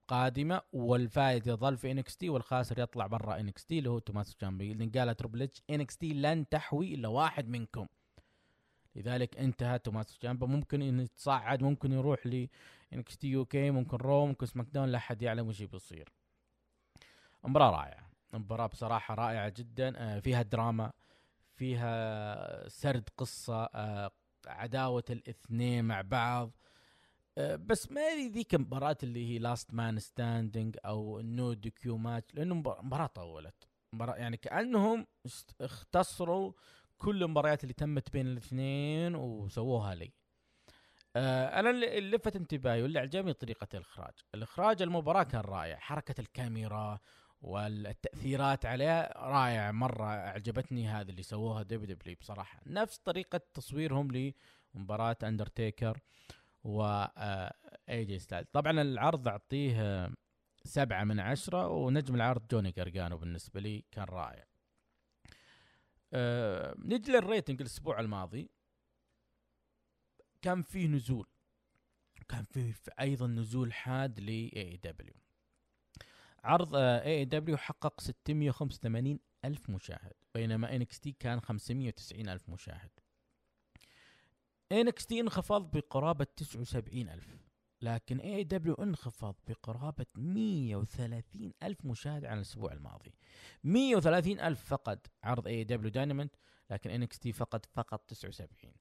قادمة 0.09 0.61
والفائز 0.73 1.49
يظل 1.49 1.77
في 1.77 1.91
NXT 1.91 2.29
والخاسر 2.29 2.79
يطلع 2.79 3.07
برا 3.07 3.41
NXT 3.41 3.79
اللي 3.79 3.91
هو 3.91 3.99
توماسو 3.99 4.37
تشامبا. 4.37 4.65
لأن 4.65 4.91
قال 4.91 5.17
Triple 5.17 5.43
H 5.43 5.63
NXT 5.71 6.13
لن 6.13 6.49
تحوي 6.49 6.95
إلا 6.95 7.09
واحد 7.09 7.49
منكم. 7.49 7.87
لذلك 8.97 9.37
انتهى 9.37 9.79
توماسو 9.79 10.19
تشامبا. 10.19 10.47
ممكن 10.47 10.83
انه 10.83 11.03
يتصعد 11.03 11.63
ممكن 11.63 11.93
يروح 11.93 12.27
ل 12.27 12.49
NXT 12.93 13.29
UK 13.29 13.71
ممكن 13.71 13.97
Raw 13.97 14.27
ممكن 14.27 14.47
SmackDown 14.47 14.89
لا 14.89 14.99
أحد 14.99 15.23
يعلم 15.23 15.49
وش 15.49 15.63
بيصير. 15.63 16.09
مباراة 17.45 17.71
رائعة. 17.71 18.11
مباراة 18.33 18.67
بصراحة 18.67 19.15
رائعة 19.15 19.49
جدا. 19.57 19.93
آه، 19.99 20.21
فيها 20.21 20.43
دراما 20.43 20.93
فيها 21.57 22.69
سرد 22.69 23.09
قصة 23.17 23.65
آه، 23.65 24.11
عداوة 24.47 25.05
الاثنين 25.11 25.85
مع 25.85 26.01
بعض. 26.01 26.51
آه، 27.39 27.57
بس 27.57 27.93
ما 27.93 28.01
هي 28.01 28.29
ذيك 28.29 28.55
المباراة 28.55 28.97
اللي 29.03 29.27
هي 29.31 29.39
last 29.39 29.75
man 29.75 29.99
standing 29.99 30.77
أو 30.85 31.21
no 31.21 31.53
DQ 31.53 31.97
match 31.97 32.35
لأنه 32.35 32.55
مباراة 32.55 33.07
طولت. 33.07 33.69
مباراة 33.93 34.17
يعني 34.17 34.37
كأنهم 34.37 35.07
اختصروا 35.61 36.53
كل 37.01 37.23
المباريات 37.23 37.63
اللي 37.63 37.75
تمت 37.75 38.13
بين 38.13 38.27
الاثنين 38.27 39.15
وسووها 39.15 39.95
لي. 39.95 40.13
آه 41.17 41.61
أنا 41.61 41.71
اللي 41.71 42.01
لفت 42.01 42.37
انتباهي 42.37 42.83
واللي 42.83 42.99
عجبني 42.99 43.33
طريقة 43.33 43.69
الإخراج، 43.75 44.15
الإخراج 44.35 44.83
المباراة 44.83 45.23
كان 45.23 45.41
رائع، 45.41 45.77
حركة 45.77 46.21
الكاميرا 46.21 46.99
والتأثيرات 47.43 48.67
عليها 48.67 49.13
رائع. 49.17 49.73
مرة 49.73 50.05
عجبتني 50.05 50.89
هذا 50.89 51.11
اللي 51.11 51.23
سووها 51.23 51.63
WWE. 51.63 52.17
بصراحة، 52.21 52.61
نفس 52.67 52.99
طريقة 52.99 53.41
تصويرهم 53.55 54.33
لمباراة 54.75 55.17
أندرتيكر 55.23 55.99
و 56.65 56.83
اي 57.89 58.05
جي 58.05 58.19
ستايل 58.19 58.45
طبعا 58.45 58.83
العرض 58.83 59.29
أعطيه 59.29 60.11
سبعة 60.65 61.05
من 61.05 61.21
عشرة 61.21 61.69
ونجم 61.69 62.15
العرض 62.15 62.47
جوني 62.51 62.71
جرجانو 62.71 63.19
بالنسبة 63.19 63.61
لي 63.61 63.85
كان 63.91 64.05
رائع. 64.05 64.50
آه، 66.13 66.75
نجي 66.79 67.13
لل 67.13 67.25
rating 67.25 67.61
الأسبوع 67.61 68.01
الماضي 68.01 68.51
كان 70.43 70.63
فيه 70.63 70.87
نزول. 70.87 71.27
كان 72.29 72.45
فيه 72.45 72.73
في 72.73 72.91
أيضا 73.01 73.27
نزول 73.27 73.73
حاد 73.73 74.21
ل 74.21 74.29
AEW 74.29 75.15
عرض 76.45 76.77
AEW 76.77 77.57
حقق 77.57 78.01
685 78.01 79.21
ألف 79.45 79.71
مشاهد 79.71 80.13
بينما 80.35 80.77
NXT 80.77 81.13
كان 81.13 81.41
590 81.41 82.29
ألف 82.29 82.49
مشاهد. 82.49 82.91
NXT 84.73 85.21
انخفض 85.21 85.71
بقرابة 85.71 86.27
79 86.37 87.09
ألف. 87.09 87.50
لكن 87.83 88.21
AEW 88.21 88.75
انخفض 88.75 89.35
بقرابة 89.49 90.07
130 90.15 91.53
ألف 91.63 91.85
مشاهد 91.85 92.25
عن 92.25 92.37
الأسبوع 92.37 92.73
الماضي. 92.73 93.15
130 93.65 94.41
ألف 94.41 94.65
فقط 94.65 95.07
عرض 95.25 95.47
AEW 95.47 95.65
Dynamite 95.65 96.37
لكن 96.71 96.91
NXT 96.91 97.33
فقط 97.33 97.67
فقط 97.67 98.01
79 98.11 98.73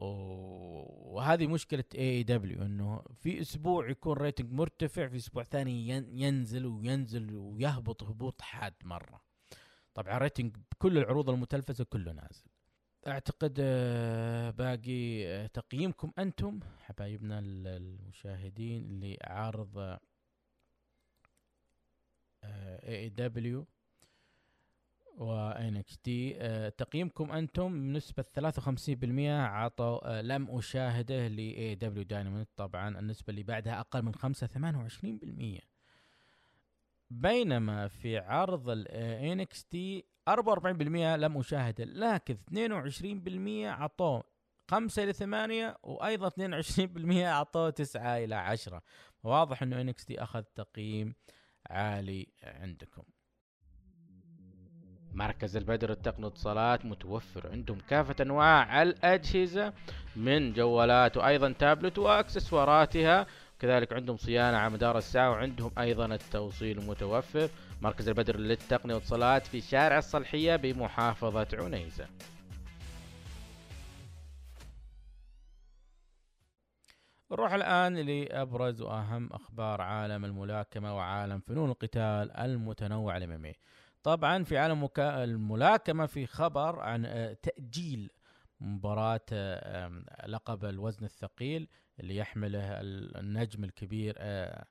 و- 0.00 1.14
وهذه 1.14 1.46
مشكلة 1.46 1.84
AEW 1.94 2.62
إنه 2.62 3.02
في 3.14 3.40
أسبوع 3.40 3.90
يكون 3.90 4.16
rating 4.16 4.52
مرتفع 4.52 5.06
في 5.08 5.16
أسبوع 5.16 5.42
ثاني 5.42 5.88
ين- 5.88 6.18
ينزل 6.18 6.66
وينزل 6.66 7.34
ويهبط 7.36 8.02
هبوط 8.02 8.42
حاد 8.42 8.74
مرة. 8.84 9.20
طبعا 9.94 10.18
rating 10.18 10.56
بكل 10.72 10.98
العروض 10.98 11.30
المتلفزة 11.30 11.84
كله 11.84 12.12
نازل. 12.12 12.44
أعتقد 13.06 13.56
آه، 13.60 14.50
باقي 14.50 15.26
آه، 15.26 15.46
تقييمكم 15.46 16.12
أنتم 16.18 16.60
حبايبنا 16.80 17.38
ال- 17.38 17.66
المشاهدين 17.66 19.00
لعرض 19.00 19.98
AEW 22.44 23.66
و 25.16 25.76
NXT 25.76 26.32
تقييمكم 26.70 27.32
أنتم 27.32 27.72
بنسبة 27.72 28.22
53% 28.22 29.30
عطوا 29.30 30.18
آه، 30.18 30.22
لم 30.22 30.50
أشاهده 30.50 31.28
ل 31.28 31.74
AEW 31.74 32.02
Dynamite 32.04 32.48
طبعا 32.56 32.98
النسبة 32.98 33.30
اللي 33.30 33.42
بعدها 33.42 33.80
أقل 33.80 34.02
من 34.02 34.14
5 34.14 34.46
28% 34.46 35.60
بينما 37.10 37.88
في 37.88 38.18
عرض 38.18 38.68
ال 38.68 38.86
NXT 39.46 39.76
44% 40.30 41.16
لم 41.16 41.38
أشاهده 41.38 41.84
لكن 41.84 42.36
22% 42.50 43.66
عطوه 43.66 44.24
5 44.70 45.02
إلى 45.02 45.12
8 45.12 45.76
وأيضا 45.82 46.28
22% 46.28 46.32
عطوه 47.10 47.70
9 47.70 48.18
إلى 48.18 48.34
10 48.34 48.82
واضح 49.22 49.62
أنه 49.62 49.92
NXT 49.92 50.06
أخذ 50.10 50.42
تقييم 50.42 51.14
عالي 51.70 52.26
عندكم. 52.42 53.02
مركز 55.12 55.56
البدر 55.56 55.92
التقني 55.92 56.24
واتصالات 56.24 56.84
متوفر. 56.84 57.50
عندهم 57.50 57.78
كافة 57.88 58.14
أنواع 58.20 58.82
الأجهزة 58.82 59.72
من 60.16 60.52
جوالات 60.52 61.16
وأيضا 61.16 61.52
تابلت 61.52 61.98
وأكسسواراتها. 61.98 63.26
كذلك 63.58 63.92
عندهم 63.92 64.16
صيانة 64.16 64.56
على 64.56 64.72
مدار 64.72 64.98
الساعة 64.98 65.30
وعندهم 65.30 65.70
أيضا 65.78 66.06
التوصيل 66.06 66.86
متوفر 66.86 67.48
مركز 67.84 68.08
البدر 68.08 68.36
للتقنية 68.36 68.94
والإتصالات 68.94 69.46
في 69.46 69.60
شارع 69.60 69.98
الصلحية 69.98 70.56
بمحافظة 70.56 71.48
عنيزة 71.52 72.06
نروح 77.32 77.52
الآن 77.52 77.96
لأبرز 77.96 78.82
وأهم 78.82 79.32
أخبار 79.32 79.80
عالم 79.80 80.24
الملاكمة 80.24 80.96
وعالم 80.96 81.40
فنون 81.40 81.70
القتال 81.70 82.30
المتنوع 82.36 83.16
الام 83.16 83.52
طبعا 84.02 84.44
في 84.44 84.58
عالم. 84.58 84.88
الملاكمة 84.98 86.06
في 86.06 86.26
خبر 86.26 86.80
عن 86.80 87.04
آه، 87.06 87.32
تأجيل 87.42 88.10
مباراة 88.60 89.20
لقب 90.26 90.64
الوزن 90.64 91.04
الثقيل 91.04 91.68
اللي 92.00 92.16
يحمله 92.16 92.80
ال- 92.80 93.16
النجم 93.16 93.64
الكبير 93.64 94.14
آه، 94.18 94.64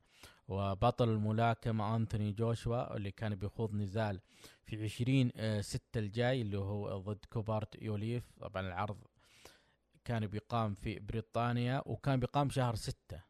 وبطل 0.47 1.09
الملاكمة 1.09 1.95
أنتوني 1.95 2.31
جوشوا 2.31 2.97
اللي 2.97 3.11
كان 3.11 3.35
بيخوض 3.35 3.73
نزال 3.73 4.19
في 4.63 4.83
20 4.83 5.31
آه، 5.35 5.61
ستة 5.61 5.99
الجاي 5.99 6.41
اللي 6.41 6.57
هو 6.57 6.97
ضد 6.97 7.25
كوبارت 7.29 7.81
يوليف. 7.81 8.23
طبعا 8.39 8.67
العرض 8.67 8.97
كان 10.05 10.27
بيقام 10.27 10.73
في 10.73 10.99
بريطانيا 10.99 11.81
وكان 11.85 12.19
بيقام 12.19 12.49
شهر 12.49 12.75
ستة. 12.75 13.21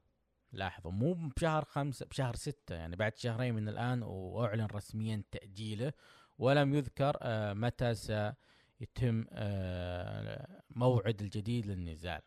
لاحظوا 0.51 0.91
مو 0.91 1.13
بشهر 1.13 1.65
خمسة 1.65 2.05
بشهر 2.05 2.35
ستة 2.35 2.75
يعني 2.75 2.95
بعد 2.95 3.17
شهرين 3.17 3.55
من 3.55 3.69
الآن 3.69 4.03
وأعلن 4.03 4.65
رسميا 4.65 5.23
تأجيله. 5.31 5.93
ولم 6.37 6.75
يذكر 6.75 7.17
آه، 7.21 7.53
متى 7.53 7.93
سيتم 7.95 9.25
آه، 9.29 10.63
موعد 10.69 11.21
الجديد 11.21 11.65
للنزال. 11.65 12.21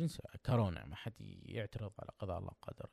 نسوي 0.00 0.26
كورونا 0.46 0.86
ما 0.86 0.96
حد 0.96 1.12
يعترض 1.42 1.92
على 1.98 2.10
قضاء 2.18 2.38
الله 2.38 2.52
قدر 2.62 2.86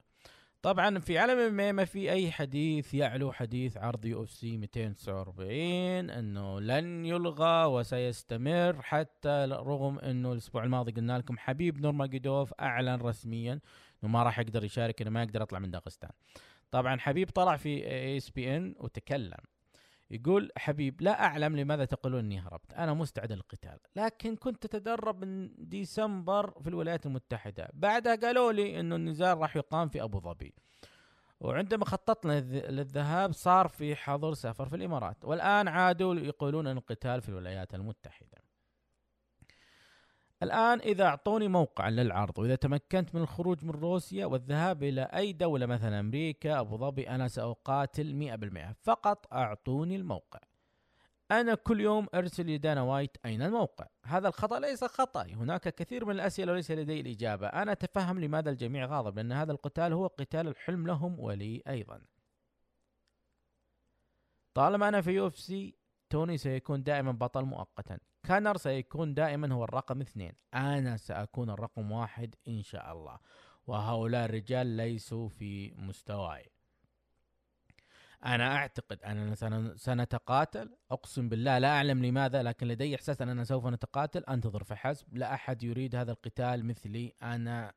طبعا 0.61 0.99
في 0.99 1.17
عالم 1.17 1.53
ما 1.75 1.85
في 1.85 2.11
أي 2.11 2.31
حديث 2.31 2.93
يعلو 2.93 3.31
حديث 3.31 3.77
عرض 3.77 4.05
UFC 4.05 4.57
249 4.57 6.09
إنه 6.09 6.59
لن 6.59 7.05
يلغى 7.05 7.65
وسيستمر 7.65 8.81
حتى 8.81 9.47
رغم 9.51 9.99
إنه 9.99 10.31
الأسبوع 10.31 10.63
الماضي 10.63 10.91
قلنا 10.91 11.17
لكم 11.17 11.37
حبيب 11.37 11.81
نورماجيدوف 11.81 12.53
أعلن 12.53 13.01
رسميا 13.01 13.59
إنه 14.03 14.11
ما 14.11 14.23
راح 14.23 14.39
يقدر 14.39 14.63
يشارك 14.63 15.01
إنه 15.01 15.11
ما 15.11 15.23
يقدر 15.23 15.41
يطلع 15.41 15.59
من 15.59 15.71
داغستان. 15.71 16.11
طبعا 16.71 16.99
حبيب 16.99 17.29
طلع 17.29 17.57
في 17.57 17.87
ESPN 17.87 18.75
وتكلم. 18.79 19.39
يقول 20.11 20.51
حبيب 20.57 21.01
لا 21.01 21.23
أعلم 21.25 21.55
لماذا 21.55 21.85
تقولون 21.85 22.19
اني 22.19 22.39
هربت 22.39 22.73
أنا 22.73 22.93
مستعد 22.93 23.31
للقتال 23.31 23.77
لكن 23.95 24.35
كنت 24.35 24.65
اتدرب 24.65 25.25
من 25.25 25.49
ديسمبر 25.57 26.51
في 26.61 26.69
الولايات 26.69 27.05
المتحدة 27.05 27.69
بعدها 27.73 28.15
قالوا 28.15 28.51
لي 28.51 28.79
إنه 28.79 28.95
النزال 28.95 29.37
راح 29.37 29.55
يقام 29.55 29.89
في 29.89 30.03
أبو 30.03 30.19
ظبي 30.19 30.53
وعندما 31.39 31.85
خططنا 31.85 32.39
للذ- 32.41 32.69
للذهاب 32.69 33.31
صار 33.31 33.67
في 33.67 33.95
حظر 33.95 34.33
سفر 34.33 34.69
في 34.69 34.75
الإمارات 34.75 35.17
والآن 35.25 35.67
عادوا 35.67 36.15
يقولون 36.15 36.67
ان 36.67 36.77
القتال 36.77 37.21
في 37.21 37.29
الولايات 37.29 37.75
المتحدة. 37.75 38.37
الآن 40.43 40.79
إذا 40.79 41.05
أعطوني 41.05 41.47
موقعا 41.47 41.89
للعرض 41.89 42.39
وإذا 42.39 42.55
تمكنت 42.55 43.15
من 43.15 43.21
الخروج 43.21 43.65
من 43.65 43.71
روسيا 43.71 44.25
والذهاب 44.25 44.83
إلى 44.83 45.01
أي 45.01 45.33
دولة 45.33 45.65
مثلا 45.65 45.99
أمريكا 45.99 46.59
أبو 46.59 46.77
ظبي 46.77 47.09
أنا 47.09 47.27
سأقاتل 47.27 48.13
مئة 48.13 48.35
بالمئة. 48.35 48.75
فقط 48.81 49.33
أعطوني 49.33 49.95
الموقع. 49.95 50.39
أنا 51.31 51.55
كل 51.55 51.81
يوم 51.81 52.07
أرسل 52.15 52.45
لدانا 52.45 52.81
وايت 52.81 53.17
أين 53.25 53.41
الموقع. 53.41 53.87
هذا 54.05 54.27
الخطأ 54.27 54.59
ليس 54.59 54.83
خطأ. 54.83 55.23
هناك 55.23 55.75
كثير 55.75 56.05
من 56.05 56.11
الأسئلة 56.11 56.51
وليس 56.51 56.71
لدي 56.71 57.01
الإجابة. 57.01 57.47
أنا 57.47 57.71
أتفهم 57.71 58.19
لماذا 58.19 58.49
الجميع 58.49 58.85
غاضب 58.85 59.15
لأن 59.15 59.31
هذا 59.31 59.51
القتال 59.51 59.93
هو 59.93 60.07
قتال 60.07 60.47
الحلم 60.47 60.87
لهم 60.87 61.19
ولي 61.19 61.63
أيضا. 61.67 62.01
طالما 64.53 64.87
أنا 64.87 65.01
في 65.01 65.11
UFC 65.11 65.75
توني 66.09 66.37
سيكون 66.37 66.83
دائما 66.83 67.11
بطل 67.11 67.45
مؤقتا. 67.45 67.99
كونر 68.23 68.57
سيكون 68.57 69.13
دائما 69.13 69.53
هو 69.53 69.63
الرقم 69.63 70.01
اثنين. 70.01 70.33
أنا 70.53 70.97
سأكون 70.97 71.49
الرقم 71.49 71.91
واحد 71.91 72.35
إن 72.47 72.63
شاء 72.63 72.91
الله. 72.91 73.19
وهؤلاء 73.67 74.25
الرجال 74.25 74.67
ليسوا 74.67 75.29
في 75.29 75.71
مستواي. 75.71 76.51
أنا 78.25 78.55
أعتقد 78.55 79.03
أننا 79.03 79.35
سن- 79.35 79.77
سنتقاتل. 79.77 80.69
أقسم 80.91 81.29
بالله 81.29 81.57
لا 81.57 81.67
أعلم 81.67 82.05
لماذا 82.05 82.43
لكن 82.43 82.67
لدي 82.67 82.95
إحساس 82.95 83.21
أننا 83.21 83.43
سوف 83.43 83.67
نتقاتل. 83.67 84.23
أنتظر 84.25 84.63
فحسب 84.63 85.17
لا 85.17 85.33
أحد 85.33 85.63
يريد 85.63 85.95
هذا 85.95 86.11
القتال 86.11 86.65
مثلي. 86.65 87.13
أنا 87.23 87.73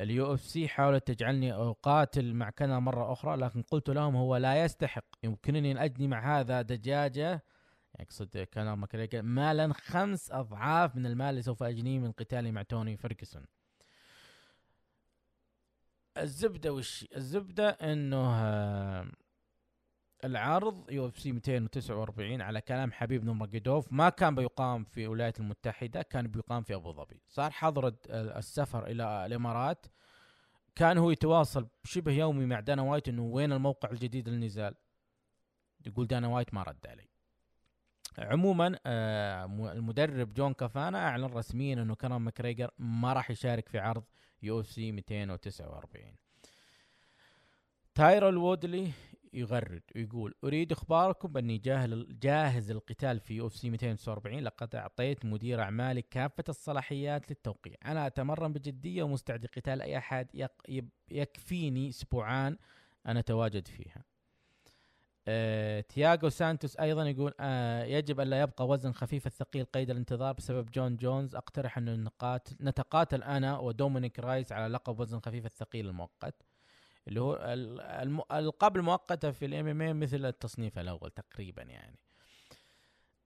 ال 0.00 0.34
UFC 0.34 0.68
حاولت 0.68 1.06
تجعلني 1.10 1.52
أقاتل 1.52 2.34
مع 2.34 2.50
كونر 2.50 2.78
مرة 2.78 3.12
أخرى 3.12 3.36
لكن 3.36 3.62
قلت 3.62 3.90
لهم 3.90 4.16
هو 4.16 4.36
لا 4.36 4.64
يستحق. 4.64 5.04
يمكنني 5.22 5.72
أن 5.72 5.78
أجني 5.78 6.08
مع 6.08 6.40
هذا 6.40 6.62
دجاجة 6.62 7.44
يقصد 8.00 8.38
كونر 8.38 8.72
ماكريجر 8.72 9.22
مالا 9.22 9.72
خمس 9.72 10.30
أضعاف 10.30 10.96
من 10.96 11.06
المال 11.06 11.30
اللي 11.30 11.42
سوف 11.42 11.62
أجنيه 11.62 11.98
من 11.98 12.12
قتالي 12.12 12.52
مع 12.52 12.62
توني 12.62 12.96
فيرجسون 12.96 13.46
الزبدة 16.16 16.72
وش 16.72 17.06
الزبدة 17.16 17.68
إنه 17.68 18.34
آه، 18.34 19.06
العرض 20.24 20.90
UFC 20.90 21.32
249 21.32 22.40
على 22.40 22.60
كلام 22.60 22.92
حبيب 22.92 23.24
نورماجيدوف 23.24 23.92
ما 23.92 24.08
كان 24.08 24.34
بيقام 24.34 24.84
في 24.84 25.04
الولايات 25.04 25.40
المتحدة 25.40 26.02
كان 26.02 26.28
بيقام 26.28 26.62
في 26.62 26.74
أبو 26.74 26.92
ظبي. 26.92 27.20
صار 27.28 27.50
حظر 27.50 27.94
السفر 28.10 28.86
إلى 28.86 29.26
الإمارات. 29.26 29.86
كان 30.74 30.98
هو 30.98 31.10
يتواصل 31.10 31.68
شبه 31.84 32.12
يومي 32.12 32.46
مع 32.46 32.60
دانا 32.60 32.82
وايت 32.82 33.08
إنه 33.08 33.22
وين 33.22 33.52
الموقع 33.52 33.90
الجديد 33.90 34.28
للنزال؟ 34.28 34.74
يقول 35.86 36.06
دانا 36.06 36.28
وايت 36.28 36.54
ما 36.54 36.62
رد 36.62 36.86
علي. 36.86 37.11
عموما 38.18 38.78
آه، 38.86 39.44
المدرب 39.72 40.34
جون 40.34 40.52
كافانا 40.52 41.08
أعلن 41.08 41.24
رسميا 41.24 41.74
إنه 41.74 41.94
كونر 41.94 42.18
ماكريجر 42.18 42.70
ما 42.78 43.12
راح 43.12 43.30
يشارك 43.30 43.68
في 43.68 43.78
عرض 43.78 44.04
UFC 44.42 44.92
249 44.92 46.14
تايرون 47.94 48.36
وودلي 48.36 48.90
يغرد 49.32 49.82
ويقول 49.96 50.34
أريد 50.44 50.72
إخباركم 50.72 51.28
بأني 51.32 51.58
جاهل 51.58 52.18
جاهز 52.20 52.72
للقتال 52.72 53.20
في 53.20 53.34
UFC 53.34 53.70
249 53.70 54.40
لقد 54.40 54.74
أعطيت 54.74 55.24
مدير 55.24 55.62
أعمالي 55.62 56.02
كافة 56.02 56.44
الصلاحيات 56.48 57.30
للتوقيع. 57.30 57.74
أنا 57.84 58.06
أتمرن 58.06 58.52
بجدية 58.52 59.02
ومستعد 59.02 59.44
لقتال 59.44 59.82
أي 59.82 59.98
أحد 59.98 60.48
يكفيني 61.10 61.88
أسبوعان 61.88 62.56
أنا 63.06 63.20
أتواجد 63.20 63.68
فيها. 63.68 64.04
آه، 65.28 65.80
تياغو 65.80 66.28
سانتوس 66.28 66.76
أيضا 66.76 67.04
يقول 67.04 67.34
آه 67.40 67.84
يجب 67.84 68.20
الا 68.20 68.40
يبقى 68.40 68.68
وزن 68.68 68.92
خفيف 68.92 69.26
الثقيل 69.26 69.64
قيد 69.64 69.90
الانتظار 69.90 70.32
بسبب 70.32 70.70
جون 70.70 70.96
جونز. 70.96 71.36
أقترح 71.36 71.78
أن 71.78 72.04
نقاتل 72.04 72.56
نتقاتل 72.60 73.22
أنا 73.22 73.58
ودومينيك 73.58 74.18
رييس 74.18 74.52
على 74.52 74.72
لقب 74.74 75.00
وزن 75.00 75.20
خفيف 75.20 75.46
الثقيل 75.46 75.88
المؤقت 75.88 76.34
اللي 77.08 77.20
هو 77.20 77.34
الالقاب 77.36 78.76
المؤقتة 78.76 79.30
في 79.30 79.44
ال 79.46 79.80
MMA 79.82 80.00
مثل 80.00 80.26
التصنيف 80.26 80.78
الأول 80.78 81.10
تقريبا 81.10 81.62
يعني. 81.62 81.98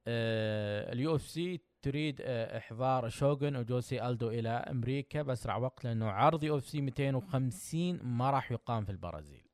آه 0.06 0.92
ال 0.92 1.16
UFC 1.16 1.60
تريد 1.82 2.20
آه 2.24 2.58
إحضار 2.58 3.08
شوغن 3.08 3.56
وجوسي 3.56 4.08
ألدو 4.08 4.28
إلى 4.28 4.48
أمريكا 4.48 5.22
بأسرع 5.22 5.56
وقت 5.56 5.84
لأنه 5.84 6.10
عرض 6.10 6.44
UFC 6.44 6.80
250 6.80 8.02
ما 8.02 8.30
راح 8.30 8.52
يقام 8.52 8.84
في 8.84 8.92
البرازيل. 8.92 9.45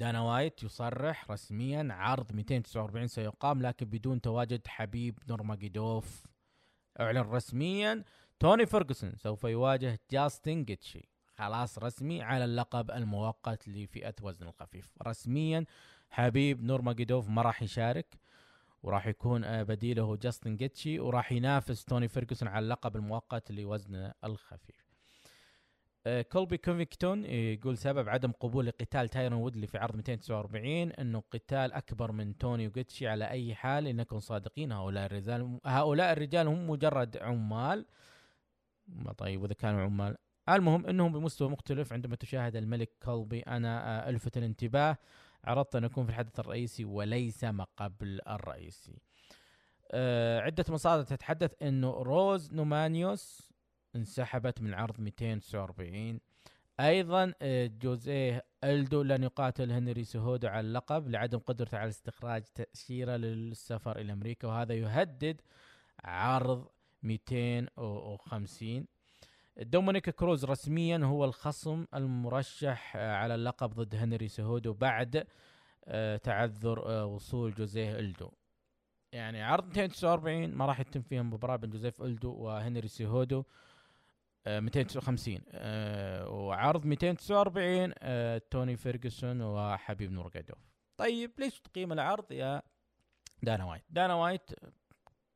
دانا 0.00 0.20
وايت 0.20 0.62
يصرح 0.62 1.30
رسميا 1.30 1.88
عرض 1.90 2.32
249 2.32 3.06
سيقام 3.06 3.62
لكن 3.62 3.86
بدون 3.86 4.20
تواجد 4.20 4.66
حبيب 4.66 5.18
نورماجيدوف 5.28 6.26
أعلن 7.00 7.20
رسميا 7.20 8.04
توني 8.38 8.66
فيرجسون 8.66 9.16
سوف 9.16 9.44
يواجه 9.44 10.00
جاستن 10.10 10.64
جيتشي. 10.64 11.08
خلاص 11.34 11.78
رسمي 11.78 12.22
على 12.22 12.44
اللقب 12.44 12.90
المؤقت 12.90 13.68
لفئة 13.68 14.14
وزن 14.22 14.46
الخفيف. 14.46 14.90
رسميا 15.06 15.64
حبيب 16.10 16.62
نورماجيدوف 16.62 17.28
ما 17.28 17.42
راح 17.42 17.62
يشارك 17.62 18.18
وراح 18.82 19.06
يكون 19.06 19.64
بديله 19.64 20.16
جاستن 20.16 20.56
جيتشي 20.56 21.00
وراح 21.00 21.32
ينافس 21.32 21.84
توني 21.84 22.08
فيرجسون 22.08 22.48
على 22.48 22.64
اللقب 22.64 22.96
المؤقت 22.96 23.52
لوزن 23.52 24.12
الخفيف. 24.24 24.89
كولبي 26.06 26.56
كوفيكتون 26.56 27.24
يقول 27.24 27.78
سبب 27.78 28.08
عدم 28.08 28.32
قبول 28.32 28.66
لقتال 28.66 29.08
تايرون 29.08 29.38
وودلي 29.38 29.66
في 29.66 29.78
عرض 29.78 29.96
249 29.96 30.92
أنه 30.92 31.22
قتال 31.30 31.72
أكبر 31.72 32.12
من 32.12 32.38
توني 32.38 32.66
وجيتشي 32.66 33.08
على 33.08 33.30
أي 33.30 33.54
حال 33.54 33.84
لنكن 33.84 34.20
صادقين. 34.20 34.72
هؤلاء 34.72 35.06
الرجال 35.06 35.58
هؤلاء 35.64 36.12
الرجال 36.12 36.46
هم 36.46 36.70
مجرد 36.70 37.16
عمال. 37.16 37.86
ما 38.88 39.12
طيب 39.12 39.42
وإذا 39.42 39.54
كانوا 39.54 39.80
عمال. 39.82 40.16
المهم 40.48 40.86
إنهم 40.86 41.12
بمستوى 41.12 41.48
مختلف 41.48 41.92
عندما 41.92 42.16
تشاهد 42.16 42.56
الملك 42.56 42.90
كولبي. 43.02 43.40
أنا 43.40 44.06
آه، 44.06 44.10
ألفت 44.10 44.36
الانتباه. 44.36 44.96
عرضت 45.44 45.76
أن 45.76 45.84
اكون 45.84 46.04
في 46.04 46.10
الحدث 46.10 46.40
الرئيسي 46.40 46.84
وليس 46.84 47.44
ما 47.44 47.66
قبل 47.76 48.20
الرئيسي. 48.28 48.98
آه، 49.92 50.40
عدة 50.40 50.64
مصادر 50.68 51.02
تتحدث 51.02 51.62
إنه 51.62 51.90
روز 51.90 52.52
ناماجوناس 52.52 53.49
انسحبت 53.96 54.60
من 54.60 54.74
عرض 54.74 55.00
249 55.00 56.20
أيضا 56.80 57.34
آه، 57.42 57.66
جوزيه 57.66 58.44
ألدو 58.64 59.02
لن 59.02 59.22
يقاتل 59.22 59.72
هنري 59.72 60.04
سهودو 60.04 60.48
على 60.48 60.66
اللقب 60.66 61.08
لعدم 61.08 61.38
قدرته 61.38 61.78
على 61.78 61.88
استخراج 61.88 62.42
تأشيرة 62.42 63.16
للسفر 63.16 63.98
إلى 63.98 64.12
أمريكا 64.12 64.48
وهذا 64.48 64.74
يهدد 64.74 65.40
عرض 66.04 66.68
250 67.02 68.86
دومينيك 69.56 70.10
كروز 70.10 70.44
رسميا 70.44 70.98
هو 70.98 71.24
الخصم 71.24 71.86
المرشح 71.94 72.96
آه، 72.96 73.14
على 73.16 73.34
اللقب 73.34 73.70
ضد 73.74 73.94
هنري 73.94 74.28
سهودو 74.28 74.72
بعد 74.72 75.26
آه، 75.84 76.16
تعذر 76.16 77.04
وصول 77.04 77.54
جوزيه 77.54 77.98
ألدو. 77.98 78.30
يعني 79.12 79.42
عرض 79.42 79.66
249 79.66 80.54
ما 80.54 80.66
راح 80.66 80.80
يتم 80.80 81.02
فيها 81.02 81.22
مباراة 81.22 81.56
بين 81.56 81.70
جوزيه 81.70 82.02
ألدو 82.02 82.32
وهنري 82.32 82.88
سيهودو. 82.88 83.44
آه، 84.46 84.60
250 84.60 85.40
آه، 85.48 86.28
وعرض 86.28 86.86
249 86.86 87.92
آه، 87.98 88.42
توني 88.50 88.76
فيرجسون 88.76 89.42
وحبيب 89.42 90.12
نورماجيدوف 90.12 90.58
طيب 90.96 91.30
ليش 91.38 91.60
تقيم 91.60 91.92
العرض 91.92 92.32
يا 92.32 92.62
دانا 93.42 93.64
وايت؟ 93.64 93.82
دانا 93.90 94.14
وايت 94.14 94.50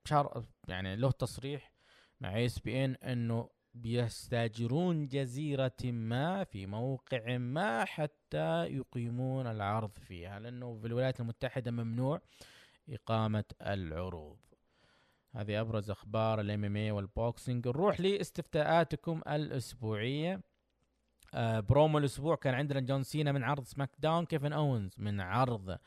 شار 0.05 0.45
يعني 0.69 0.97
له 0.97 1.11
تصريح 1.11 1.73
مع 2.21 2.45
ESPN 2.45 2.95
إنه 2.95 3.51
بيستاجرون 3.75 5.09
جزيرة 5.09 5.77
ما 5.85 6.45
في 6.45 6.67
موقع 6.67 7.39
ما 7.39 7.85
حتى 7.85 8.65
يقيمون 8.65 9.47
العرض 9.47 9.99
فيها 9.99 10.39
لأنه 10.39 10.75
في 10.75 10.87
الولايات 10.87 11.21
المتحدة 11.21 11.71
ممنوع 11.71 12.21
إقامة 12.89 13.45
العروض. 13.63 14.39
هذه 15.35 15.61
أبرز 15.61 15.91
أخبار 15.91 16.41
ال 16.41 16.65
MMA 16.65 16.77
وال 16.77 16.91
boxing. 16.91 17.69
نروح 17.69 18.01
لاستفتاءاتكم 18.01 19.21
الأسبوعية. 19.29 20.41
آه 21.35 21.61
برومو 21.61 21.99
الأسبوع 21.99 22.37
كان 22.37 22.55
عندنا 22.55 22.81
جون 22.81 23.03
سينا 23.03 23.33
من 23.33 23.45
عرض 23.45 23.65
SmackDown 23.65 24.25
كيفن 24.25 24.53
أوينز 24.53 24.95
من 24.99 25.21
عرض 25.21 25.79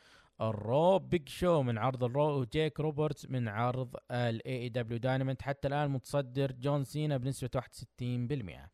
ال 0.41 0.56
Raw 0.56 0.99
بيج 0.99 1.29
شو 1.29 1.61
من 1.61 1.77
عرض 1.77 2.03
ال 2.03 2.12
Raw 2.12 2.39
وجيك 2.39 2.79
روبرتس 2.79 3.25
من 3.29 3.47
عرض 3.47 3.95
ال 4.11 4.61
AEW 4.61 4.69
Dynamite 4.69 5.41
حتى 5.41 5.67
الآن 5.67 5.89
متصدر 5.89 6.51
جون 6.51 6.83
سينا 6.83 7.17
بنسبة 7.17 7.49
61% 8.01 8.69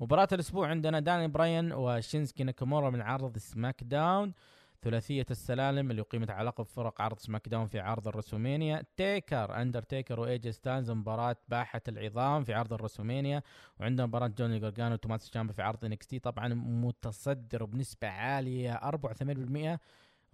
مباراة 0.00 0.28
الأسبوع 0.32 0.68
عندنا 0.68 1.00
دانيال 1.00 1.28
براين 1.28 1.72
وشينسكي 1.72 2.44
ناكامورا 2.44 2.90
من 2.90 3.00
عرض 3.02 3.38
SmackDown 3.38 4.34
ثلاثية 4.82 5.26
السلالم 5.30 5.90
اللي 5.90 6.02
أقيمت 6.02 6.30
على 6.30 6.48
لقب 6.48 6.64
فرق 6.64 7.02
عرض 7.02 7.18
SmackDown 7.18 7.66
في 7.66 7.80
عرض 7.80 8.08
ال 8.08 8.13
WrestleMania. 8.13 8.84
تيكر 8.96 9.62
أندرتيكر 9.62 10.20
وإيجي 10.20 10.52
ستايلز 10.52 10.90
مباراة 10.90 11.36
باحة 11.48 11.80
العظام 11.88 12.44
في 12.44 12.54
عرض 12.54 12.72
ال 12.72 12.77
WrestleMania. 12.77 13.42
وعندنا 13.80 14.06
مباراة 14.06 14.26
جوني 14.26 14.58
جورجانو 14.58 14.94
وتوماس 14.94 15.30
تشامبا 15.30 15.52
في 15.52 15.62
عرض 15.62 15.84
NXT 15.84 16.18
طبعا 16.18 16.48
متصدر 16.54 17.64
بنسبة 17.64 18.08
عالية 18.08 18.74
84% 18.74 19.78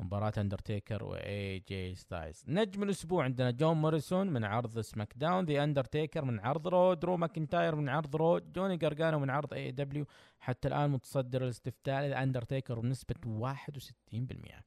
مباراة 0.00 0.32
اندرتيكر 0.38 1.04
واي 1.04 1.58
جي 1.58 1.94
ستايلز 1.94 2.44
نجم 2.48 2.82
الأسبوع 2.82 3.24
عندنا 3.24 3.50
جون 3.50 3.76
موريسون 3.76 4.26
من 4.30 4.44
عرض 4.44 4.80
SmackDown 4.80 5.44
ذا 5.44 5.64
اندرتيكر 5.64 6.24
من 6.24 6.40
عرض 6.40 6.68
Raw 6.68 6.94
درو 6.94 7.16
ماكنتاير 7.16 7.74
من 7.74 7.88
عرض 7.88 8.16
Raw 8.16 8.38
جوني 8.38 8.76
جارجانو 8.76 9.18
من 9.18 9.30
عرض 9.30 9.54
AEW 9.54 10.06
حتى 10.38 10.68
الآن 10.68 10.90
متصدر 10.90 11.44
الاستفتاء 11.44 12.06
الاندرتيكر 12.06 12.80
بنسبة 12.80 13.14
61% 14.12 14.62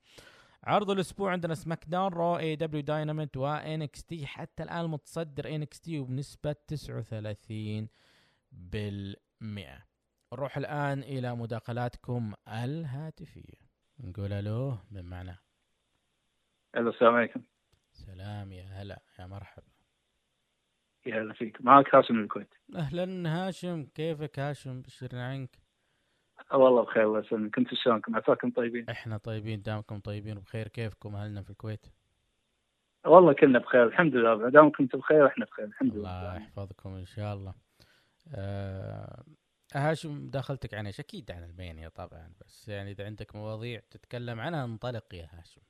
عرض 0.64 0.92
الأسبوع 0.92 1.32
عندنا 1.32 1.56
SmackDown 1.56 2.14
Raw 2.14 2.38
AEW 2.38 2.82
Dynamite 2.82 3.32
و 3.32 3.38
NXT 3.38 4.26
حتى 4.26 4.64
الآن 4.64 4.90
متصدر 4.90 5.56
NXT 5.56 6.00
وبنسبة 6.00 6.56
39 6.68 7.88
بالمئة. 8.52 9.86
نروح 10.34 10.58
الآن 10.58 11.00
إلى 11.04 11.36
مداخلاتكم 11.36 12.34
الهاتفية. 12.48 13.71
نقول 14.04 14.34
ألو 14.34 14.78
من 14.92 15.06
معنا. 15.06 15.38
ألو 16.78 16.90
السلام 16.90 17.16
عليكم. 17.16 17.42
سلام 17.92 18.52
يا 18.52 18.64
هلا 18.64 19.02
يا 19.20 19.26
مرحبا. 19.26 19.68
يا 21.06 21.22
هلا 21.22 21.34
فيك. 21.34 21.62
معك 21.62 21.96
هاشم 21.96 22.16
من 22.16 22.24
الكويت. 22.24 22.54
أهلا 22.76 23.30
هاشم. 23.30 23.86
كيفك 23.86 24.40
هاشم؟ 24.40 24.82
بشرنا 24.82 25.28
عنك. 25.28 25.58
والله 26.54 26.84
بخير 26.84 27.04
الله 27.04 27.20
يسلمك. 27.20 27.56
كنتوا 27.56 27.78
شلونكم؟ 27.84 28.16
عساكم 28.16 28.52
طيبين؟ 28.52 28.90
إحنا 28.90 29.18
طيبين 29.18 29.62
دامكم 29.62 30.00
طيبين. 30.00 30.38
وبخير 30.38 30.68
كيفكم 30.68 31.16
أهلنا 31.16 31.42
في 31.42 31.50
الكويت؟ 31.50 31.86
والله 33.06 33.34
كلنا 33.34 33.60
بخير 33.60 33.84
الحمد 33.84 34.16
لله. 34.16 34.36
ما 34.36 34.50
دام 34.50 34.72
كنتوا 34.72 35.00
بخير 35.00 35.28
إحنا 35.28 35.46
بخير 35.46 35.66
الحمد 35.66 35.94
الله 35.94 36.22
لله 36.22 36.36
يحفظكم 36.36 36.96
إن 36.96 37.06
شاء 37.06 37.34
الله. 37.34 37.54
آه 38.36 39.24
هاشم 39.76 40.30
دخلتك 40.30 40.74
عن 40.74 40.86
إيش 40.86 41.00
أكيد 41.00 41.32
عن 41.32 41.44
المانيا 41.44 41.90
طبعا 41.90 42.32
بس 42.42 42.68
يعني 42.68 42.92
إذا 42.92 43.06
عندك 43.06 43.36
مواضيع 43.36 43.82
تتكلم 43.92 44.40
عنها 44.40 44.66
انطلق 44.66 45.14
يا 45.14 45.28
هاشم. 45.32 45.62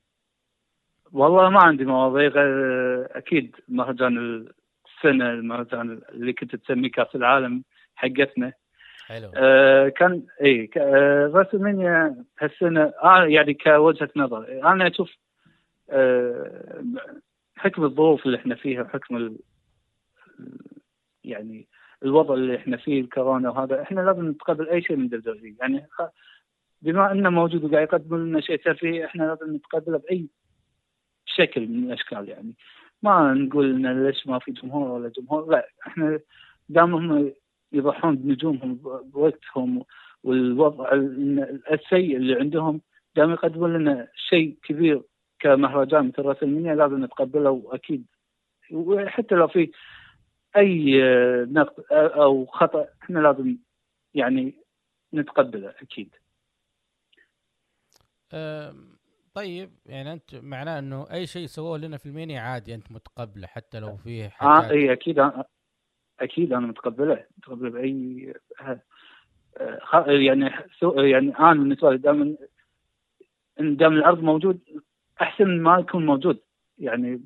والله 1.12 1.50
ما 1.50 1.64
عندي 1.64 1.86
مواضيع 1.86 2.28
غير 2.28 3.18
أكيد 3.18 3.56
مهرجان 3.68 4.18
السنة 4.88 5.30
المهرجان 5.30 6.02
اللي 6.10 6.34
كنت 6.34 6.56
تسميه 6.56 6.92
كأس 6.92 7.16
العالم 7.16 7.64
حقتنا. 7.96 8.54
حلو. 9.06 9.32
آه 9.36 9.90
كان 9.90 10.26
اي 10.42 10.70
آه 10.78 11.32
راسلمانيا 11.34 12.26
هالسنة 12.40 12.94
آه 13.04 13.26
يعني 13.26 13.54
كوجهة 13.54 14.10
نظر. 14.16 14.72
أنا 14.72 14.88
أشوف 14.88 15.12
آه 15.90 16.84
حكم 17.56 17.84
الظروف 17.84 18.26
اللي 18.26 18.38
إحنا 18.38 18.56
فيها 18.56 18.82
وحكم 18.82 19.18
ال 19.18 19.40
يعني 21.24 21.68
الوضع 22.06 22.34
اللي 22.34 22.56
إحنا 22.56 22.78
فيه 22.78 23.02
الكورونا 23.02 23.50
وهذا 23.50 23.82
إحنا 23.82 24.02
لازم 24.02 24.30
نتقبل 24.30 24.70
أي 24.70 24.82
شيء 24.82 24.96
من 24.96 25.08
دبليو 25.10 25.56
يعني 25.62 25.88
بما 26.82 27.12
أنه 27.12 27.30
موجود 27.30 27.64
وقاعد 27.64 27.84
يقدم 27.88 28.18
لنا 28.18 28.42
شيء 28.42 28.56
ترفيهي 28.58 29.06
إحنا 29.06 29.24
لازم 29.24 29.56
نتقبله 29.56 29.98
بأي 29.98 30.28
شكل 31.26 31.68
من 31.68 31.84
الأشكال 31.84 32.30
يعني. 32.30 32.56
ما 33.04 33.34
نقول 33.34 33.70
إن 33.88 34.06
ليش 34.08 34.28
ما 34.28 34.40
في 34.40 34.52
جمهور 34.52 34.88
ولا 34.92 35.10
جمهور 35.10 35.50
لا 35.52 35.68
إحنا 35.88 36.20
دام 36.70 36.96
هم 36.96 37.32
يضحون 37.72 38.16
بنجومهم 38.18 38.76
بوقتهم 39.04 39.84
والوضع 40.24 40.92
ال- 40.92 41.62
السيء 41.74 42.18
اللي 42.18 42.36
عندهم 42.40 42.82
دام 43.16 43.32
يقدمون 43.32 43.74
لنا 43.74 44.08
شيء 44.16 44.58
كبير 44.64 45.02
كمهرجان 45.40 46.08
مثل 46.08 46.22
راسلمانيا 46.22 46.76
لازم 46.76 47.04
نتقبله 47.04 47.50
واكيد 47.52 48.06
وحتى 48.72 49.36
لو 49.36 49.48
في 49.48 49.72
أي 50.58 51.04
آه، 51.04 51.44
نقد 51.52 51.84
آه، 51.92 52.24
أو 52.24 52.46
خطأ 52.46 52.88
إحنا 53.04 53.20
لازم 53.20 53.58
يعني 54.14 54.56
نتقبله 55.14 55.70
أكيد. 55.82 56.16
طيب 59.34 59.72
يعني 59.86 60.14
أنت 60.14 60.36
معناه 60.36 60.80
إنه 60.80 61.08
أي 61.12 61.28
شيء 61.28 61.48
سووه 61.48 61.78
لنا 61.78 61.98
في 61.98 62.06
المانيا 62.06 62.42
عادي 62.42 62.76
أنت 62.76 62.92
متقبله 62.92 63.48
حتى 63.48 63.80
لو 63.80 63.98
فيه 63.98 64.26
آه 64.26 64.30
حاجات 64.30 64.72
اي 64.72 64.94
أكيد 64.94 65.20
أنا- 65.22 65.44
أكيد 66.20 66.54
أنا 66.54 66.68
متقبله 66.68 67.26
متقبله 67.38 67.70
بأي 67.70 68.34
آه، 68.62 68.82
آه، 69.58 70.06
يعني 70.08 70.50
سو- 70.80 71.00
يعني 71.00 71.40
أنا 71.40 71.54
بالنسبة 71.54 71.92
لي 71.92 71.98
دائما 71.98 72.36
دام 73.60 73.94
العرض 73.94 74.20
موجود 74.24 74.60
أحسن 75.22 75.62
ما 75.62 75.80
يكون 75.80 76.06
موجود. 76.06 76.40
يعني 76.82 77.22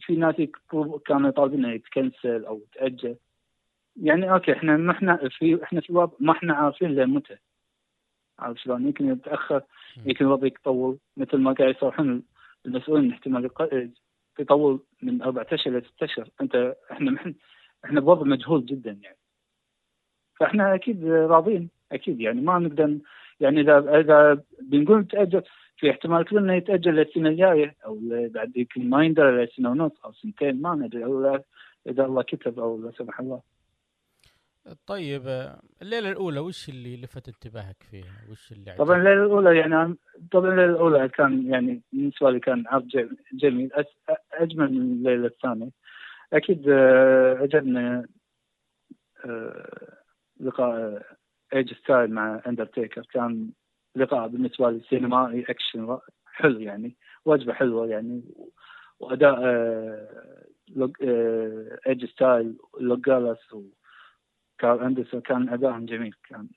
في 0.00 0.16
ناس 0.16 0.34
كانوا 1.06 1.28
يطالبون 1.28 1.64
يتكنسل 1.64 2.44
أو 2.44 2.62
يتأجل. 2.62 3.16
يعني 3.96 4.32
أوكي 4.32 4.52
إحنا 4.52 4.76
ما 4.76 4.92
إحنا 4.92 5.28
في 5.28 5.62
إحنا 5.62 5.80
في 5.80 5.92
وضع 5.92 6.12
ما 6.20 6.32
إحنا 6.32 6.54
عارفين 6.54 6.94
لمتى 6.94 7.36
عارف 8.38 8.58
شلون؟ 8.58 8.86
يمكن 8.86 9.08
يتأخر 9.12 9.62
يمكن 10.06 10.24
الوضع 10.24 10.46
يطول 10.46 10.98
مثل 11.16 11.36
ما 11.36 11.52
قاعد 11.52 11.74
يصرحون 11.74 12.22
المسؤولين 12.66 13.12
احتمال 13.12 13.50
يطول 14.38 14.80
من 15.02 15.22
أربع 15.22 15.44
اشهر 15.52 15.76
إلى 15.76 15.86
ست 15.86 16.02
اشهر 16.02 16.28
انت 16.40 16.76
إحنا 16.92 17.10
محن 17.10 17.34
إحنا 17.84 18.00
بوضع 18.00 18.22
مجهول 18.22 18.66
جدا 18.66 18.98
يعني. 19.02 19.18
فإحنا 20.40 20.74
أكيد 20.74 21.04
راضين 21.06 21.68
أكيد 21.92 22.20
يعني 22.20 22.40
ما 22.40 22.58
نقدر 22.58 22.98
يعني 23.40 23.60
اذا 23.60 24.00
إذا 24.00 24.42
بنقول 24.62 25.06
تأجل 25.06 25.42
في 25.80 25.90
احتمال 25.90 26.24
كبير 26.24 26.38
إنه 26.40 26.54
يتأجل 26.54 26.94
للسنه 26.94 27.28
الجايه 27.28 27.76
أو 27.86 27.98
بعد 28.34 28.56
يمكن 28.56 28.90
ما 28.90 29.04
يندر 29.04 29.28
إلى 29.28 29.46
سنه 29.56 29.70
ونص 29.70 29.92
أو 30.04 30.12
سنتين 30.12 30.62
ما 30.62 30.74
ندري 30.74 31.04
أو 31.04 31.40
إذا 31.86 32.04
الله 32.04 32.22
كتب 32.22 32.58
أو 32.58 32.80
لا 32.82 32.92
سمح 32.98 33.20
الله. 33.20 33.42
طيب 34.86 35.22
آه، 35.26 35.60
الليلة 35.82 36.10
الأولى 36.10 36.40
وش 36.40 36.68
اللي 36.68 36.96
لفت 36.96 37.28
انتباهك 37.28 37.76
فيها؟ 37.90 38.12
وش 38.30 38.52
اللي 38.52 38.74
طبعا؟ 38.78 38.98
الليلة 38.98 39.24
الأولى 39.24 39.58
يعني 39.58 39.96
طبعا 40.32 40.50
الليلة 40.50 40.70
الأولى 40.70 41.08
كان 41.08 41.46
يعني 41.46 41.82
بالنسبة 41.92 42.30
لي 42.30 42.40
كان 42.40 42.64
عرض 42.66 42.86
جم- 42.88 43.16
جميل 43.32 43.70
أجمل 44.32 44.72
من 44.72 44.92
الليلة 44.92 45.26
الثانية. 45.26 45.70
أكيد 46.32 46.68
آه، 46.68 47.34
عجبنا 47.36 48.06
آه، 49.24 49.96
لقاء 50.40 51.02
إيجي 51.54 51.74
ستايل 51.74 52.10
مع 52.14 52.42
اندرتيكر 52.46 53.06
كان 53.12 53.50
لقاء 53.96 54.28
بالنسبة 54.28 54.70
لي 54.70 54.80
سينمائي 54.88 55.44
أكشن 55.48 55.98
حلو 56.26 56.60
يعني 56.60 56.96
وجبة 57.24 57.52
حلوة 57.52 57.86
يعني 57.86 58.22
وأداء 59.00 59.38
إيجي 61.86 62.04
ستايل 62.04 62.58
لوك 62.80 63.11
جالوز 63.11 63.52
وكارل 63.52 64.84
اندرسون 64.84 65.20
كان 65.20 65.48
أدائهم 65.48 65.86
جميل 65.86 66.14
كان 66.28 66.48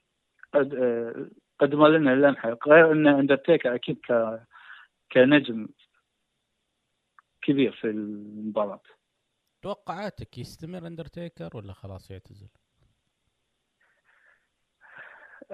آه، 0.55 1.29
قدموا 1.59 1.87
لنا 1.87 2.09
لمحة 2.09 2.57
غير 2.67 2.91
إن 2.91 3.07
اندرتيكر 3.07 3.75
أكيد 3.75 3.99
ك 4.09 4.39
كنجم 5.11 5.67
كبير 7.41 7.71
في 7.71 7.87
المباراة 7.87 8.81
توقعاتك 9.61 10.37
يستمر 10.37 10.87
اندرتيكر 10.87 11.57
ولا 11.57 11.73
خلاص 11.73 12.11
يعتزل؟ 12.11 12.49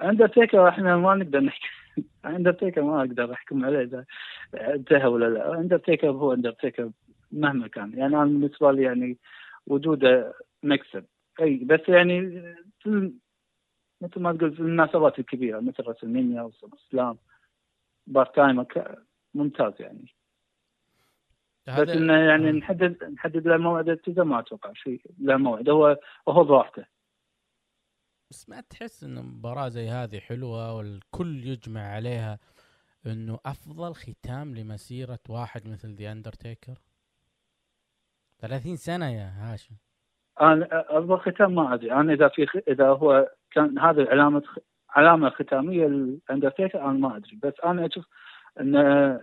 اندرتيكر 0.04 0.70
إحنا 0.70 0.98
ما 0.98 1.16
نقدر 1.16 1.40
نحكي 1.40 1.68
اندرتيكر 2.26 2.82
ما 2.82 3.00
أقدر 3.00 3.34
احكم 3.34 3.66
عليه 3.66 3.82
إذا 3.82 4.06
انتهى 4.54 5.06
ولا 5.06 5.26
لا. 5.26 5.60
اندرتيكر 5.60 6.10
هو 6.10 6.34
اندرتيكر 6.34 6.92
مهما 7.32 7.68
كان. 7.68 7.94
يعني 7.94 8.16
أنا 8.16 8.26
بالنسبة 8.26 8.72
لي 8.72 8.84
يعني 8.84 9.18
وجوده 9.68 10.34
مكسب. 10.64 11.06
أي 11.42 11.58
بس 11.58 11.80
يعني 11.88 12.42
في 12.80 13.14
مثل 14.02 14.20
ما 14.20 14.34
تقول 14.34 14.54
في 14.54 14.60
المناسبات 14.60 15.20
الكبيرة 15.20 15.60
مثل 15.60 15.84
WrestleMania 15.84 16.42
و 16.42 16.78
SummerSlam 16.92 17.18
part 18.08 18.36
time 18.36 18.66
ممتاز 19.34 19.74
يعني. 19.80 20.16
بس 21.68 21.90
إنه 21.90 22.14
يعني 22.14 22.52
نحدد 22.52 23.04
نحدد 23.04 23.48
له 23.48 23.58
موعد 23.58 23.90
التزام 23.90 24.30
ما 24.30 24.40
أتوقع 24.40 24.74
في 24.74 25.00
له 25.20 25.38
موعد. 25.38 25.70
هو 25.70 25.98
وهو 26.26 26.44
براحته 26.44 26.99
بس 28.32 28.50
ما 28.50 28.62
تحس 28.62 29.04
إن 29.04 29.26
مباراة 29.26 29.70
زي 29.70 29.88
هذه 29.88 30.20
حلوة 30.20 30.76
والكل 30.78 31.44
يجمع 31.46 31.82
عليها 31.82 32.40
إنه 33.06 33.40
أفضل 33.46 33.94
ختام 33.94 34.56
لمسيرة 34.56 35.20
واحد 35.30 35.68
مثل 35.68 35.96
ذا 35.96 36.12
اندرتيكر 36.12 36.78
30 38.40 38.76
سنة 38.76 39.10
يا 39.10 39.32
هاشم. 39.38 39.76
أنا 40.42 40.68
أفضل 40.72 41.20
ختام 41.20 41.56
ما 41.56 41.74
أدري. 41.74 41.92
أنا 41.92 42.14
إذا 42.14 42.28
في 42.28 42.46
خ... 42.46 42.58
إذا 42.68 42.88
هو 42.88 43.32
كان 43.52 43.80
هذا 43.80 44.10
علامه. 44.10 44.44
علامة 44.90 45.30
ختامية 45.30 45.86
للأندرتيكر 45.86 46.82
أنا 46.82 46.92
ما 46.92 47.18
أدري. 47.18 47.40
بس 47.44 47.54
أنا 47.66 47.86
أشوف 47.86 48.06
انه 48.60 49.22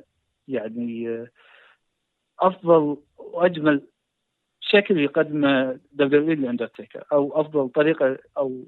يعني 0.48 1.26
أفضل 2.40 2.96
وأجمل 3.16 3.88
شكل 4.60 4.98
يقدمه 4.98 5.80
W 5.92 6.32
الاندرتيكر 6.32 7.04
أو 7.12 7.40
أفضل 7.40 7.68
طريقة 7.68 8.18
أو 8.36 8.64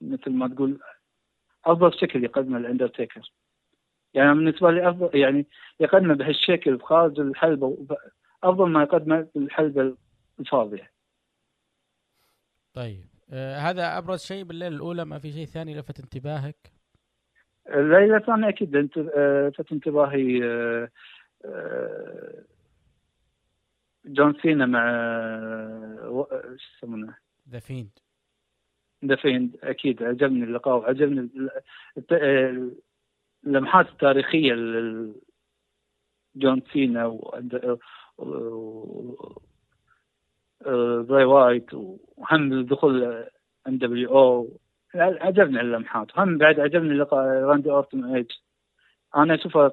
مثل 0.00 0.30
ما 0.30 0.48
تقول 0.48 0.80
أفضل 1.64 1.94
شكل 2.00 2.24
يقدمه 2.24 2.58
الأندرتيكر. 2.58 3.32
يعني 4.14 4.34
بالنسبة 4.34 4.70
لي 4.70 4.88
افضل 4.90 5.10
يعني 5.16 5.46
يقدمه 5.80 6.14
بهالشكل 6.14 6.76
بخارج 6.76 7.20
الحلبة 7.20 7.86
أفضل 8.42 8.68
ما 8.68 8.82
يقدمه 8.82 9.28
بالحلبة 9.34 9.96
الفاضية. 10.40 10.90
طيب. 12.74 13.04
آه 13.32 13.56
هذا 13.56 13.98
أبرز 13.98 14.20
شيء 14.20 14.44
بالليلة 14.44 14.76
الأولى 14.76 15.04
ما 15.04 15.18
في 15.18 15.32
شيء 15.32 15.44
ثاني 15.44 15.74
لفت 15.74 16.00
انتباهك؟ 16.00 16.72
الليلة 17.68 18.16
الثانية 18.16 18.48
أكيد 18.48 18.76
انت 18.76 18.98
آه، 18.98 19.48
لفت 19.48 19.72
انتباهي 19.72 20.44
آه، 20.44 20.88
آه، 21.44 22.44
جون 24.04 24.34
سينا 24.42 24.66
مع 24.66 24.82
شو 26.06 26.26
يسمونه؟ 26.76 27.16
ذا 27.48 27.58
فيند 27.58 27.90
ذا 29.04 29.16
فيند 29.16 29.56
أكيد 29.62 30.02
عجبني 30.02 30.44
اللقاء 30.44 30.76
وعجبني 30.78 31.30
اللمحات 33.46 33.88
التاريخية 33.88 34.54
جون 36.36 36.62
سينا 36.72 37.06
و- 37.06 37.40
براي 41.02 41.24
وايت 41.24 41.74
وهم 41.74 42.52
الدخول 42.52 43.04
ام 43.68 43.78
دبليو 43.78 44.10
أو. 44.18 44.58
عجبني 44.94 45.60
اللمحات. 45.60 46.18
هم 46.18 46.38
بعد 46.38 46.60
عجبني 46.60 46.94
لقاء 46.94 47.24
راندي 47.26 47.70
أورتون 47.70 48.14
ايج 48.14 48.30
أنا 49.16 49.34
اشوفه 49.34 49.72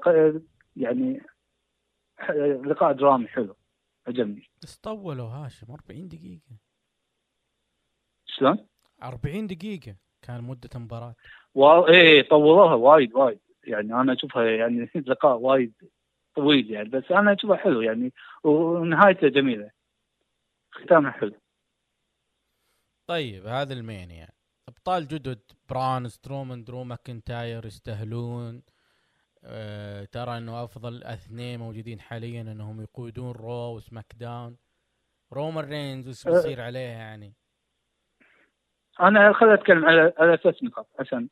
يعني 0.75 1.21
لقاء 2.65 2.93
درامي 2.93 3.27
حلو 3.27 3.55
عجبني. 4.07 4.49
بس 4.63 4.77
طولوا 4.77 5.25
هاشم 5.27 5.71
40 5.71 6.07
دقيقة. 6.07 6.57
شلون؟ 8.25 8.67
40 9.03 9.47
دقيقة 9.47 9.95
كان 10.21 10.43
مدة 10.43 10.69
المباراة 10.75 11.15
وا... 11.55 11.89
إيه 11.89 12.29
طولوها 12.29 12.73
وايد 12.73 13.13
وايد. 13.15 13.39
يعني 13.63 13.93
أنا 13.93 14.13
أشوفها 14.13 14.43
يعني 14.43 14.89
لقاء 15.07 15.37
وايد 15.37 15.73
طويل 16.35 16.71
يعني 16.71 16.89
بس 16.89 17.03
أنا 17.11 17.33
أشوفها 17.33 17.57
حلو 17.57 17.81
يعني 17.81 18.13
ونهايته 18.43 19.27
جميلة. 19.27 19.71
ختامها 20.71 21.11
حلو. 21.11 21.35
طيب 23.07 23.45
هذا 23.45 23.73
المين 23.73 24.11
يعني. 24.11 24.33
أبطال 24.67 25.07
جدد 25.07 25.39
برون 25.69 26.07
سترومان 26.07 26.63
درو 26.63 26.83
ماكنتاير 26.83 27.65
يستاهلون. 27.65 28.63
أه 29.43 30.05
ترى 30.05 30.37
إنه 30.37 30.63
أفضل 30.63 31.03
اثنين 31.03 31.59
موجودين 31.59 31.99
حاليا 31.99 32.41
إنهم 32.41 32.81
يقودون 32.81 33.31
Raw 33.31 33.75
و 33.75 34.13
SmackDown. 34.15 34.57
رومان 35.33 35.65
رينز 35.65 36.09
وش 36.09 36.27
أه. 36.27 36.31
بيصير 36.31 36.61
عليه 36.61 36.79
يعني؟ 36.79 37.33
أنا 39.01 39.33
خليني 39.33 39.53
أتكلم 39.53 39.85
على 39.85 40.13
على 40.17 40.33
أساس 40.33 40.63
نقاط 40.63 40.87
عشان 40.99 41.27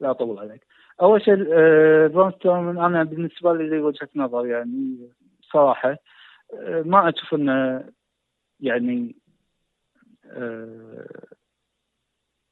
لا 0.00 0.10
أطول 0.10 0.38
عليك. 0.38 0.66
أول 1.02 1.22
شيء 1.22 1.46
آه، 1.52 2.06
برون 2.06 2.32
سترومان 2.32 2.78
أنا 2.84 3.02
بالنسبة 3.04 3.52
لي 3.54 3.78
وجهة 3.78 4.08
نظر 4.16 4.46
يعني 4.46 5.08
صراحة 5.52 5.96
آه، 6.54 6.82
ما 6.86 7.08
أشوف 7.08 7.34
إنه 7.34 7.84
يعني 8.60 9.16
آه، 10.26 11.06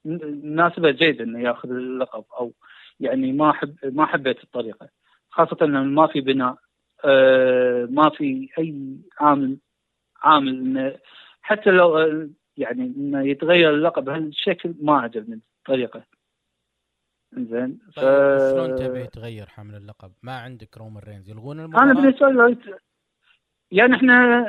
مناسبة 0.05 0.91
جيد 0.91 1.21
إنه 1.21 1.41
يأخذ 1.41 1.71
اللقب 1.71 2.25
أو 2.41 2.53
يعني 3.01 3.33
ما 3.33 3.51
أحب 3.51 3.77
ما 3.83 4.07
حبيت 4.07 4.45
الطريقة. 4.45 4.89
خاصة 5.31 5.57
إنه 5.63 5.83
ما 5.83 6.07
في 6.07 6.21
بناء 6.21 6.57
آه، 7.05 7.89
ما 7.91 8.11
في 8.11 8.49
أي 8.59 8.97
عامل 9.21 9.59
عامل 10.23 10.49
إنه 10.49 10.99
حتى 11.43 11.71
لو 11.71 11.99
آه، 11.99 12.29
يعني 12.59 12.83
إنه 12.97 13.29
يتغير 13.29 13.75
اللقب. 13.75 14.05
بهالشكل 14.05 14.75
ما 14.83 15.01
عجبني 15.01 15.41
الطريقة 15.59 16.03
زين 17.33 17.79
ف... 17.93 18.01
طيب 18.01 18.39
شلون 18.39 18.77
تبي 18.77 19.07
تغير 19.07 19.47
حمل 19.47 19.75
اللقب؟ 19.75 20.13
ما 20.23 20.33
عندك 20.33 20.79
رومان 20.79 21.03
رينز. 21.07 21.31
يلغون 21.31 21.61
أنا 21.61 21.67
المباراة 21.67 21.93
بالنسبة 21.93 22.29
لي 22.29 22.79
يعني 23.71 23.95
إحنا 23.95 24.47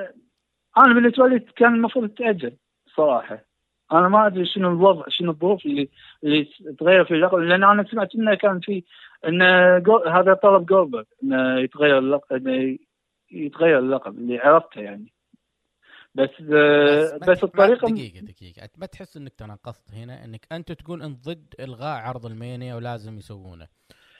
أنا 0.77 0.93
بالنسبة 0.93 1.27
لي 1.27 1.39
كان 1.39 1.75
المفروض 1.75 2.09
تأجل 2.09 2.57
صراحة. 2.95 3.45
أنا 3.91 4.07
ما 4.07 4.27
أدري 4.27 4.45
شنو 4.45 4.69
الوضع 4.69 5.03
شنو 5.07 5.31
الظروف 5.31 5.65
اللي 5.65 5.89
اللي 6.23 6.49
تغير 6.79 7.05
في 7.05 7.13
اللقب 7.13 7.37
لأن 7.37 7.63
أنا 7.63 7.83
سمعت 7.83 8.15
إنه 8.15 8.35
كان 8.35 8.59
في 8.59 8.83
ان 9.27 9.39
جو... 9.83 9.97
هذا 9.97 10.33
طلب 10.33 10.65
جولبرغ 10.65 11.03
إنه 11.23 11.59
يتغير 11.59 11.97
اللقب 11.97 12.47
إنه 12.47 12.77
يتغير 13.31 13.79
اللقب 13.79 14.17
اللي 14.17 14.39
عرفته 14.39 14.81
يعني. 14.81 15.13
بس 16.15 16.29
بس, 16.41 16.41
ما 16.41 17.17
بس 17.27 17.37
تح- 17.39 17.43
الطريقة 17.43 17.87
ما 17.87 17.95
دقيقة 17.95 18.19
دقيقة. 18.25 18.63
أنت 18.63 18.79
ما 18.79 18.85
تحس 18.85 19.17
إنك 19.17 19.33
تناقضت 19.33 19.93
هنا 19.93 20.25
إنك 20.25 20.47
أنت 20.51 20.71
تقول 20.71 21.01
انت 21.03 21.27
ضد 21.29 21.55
إلغاء 21.59 21.97
عرض 22.01 22.25
المانيا 22.25 22.75
ولازم 22.75 23.17
يسوونه. 23.17 23.67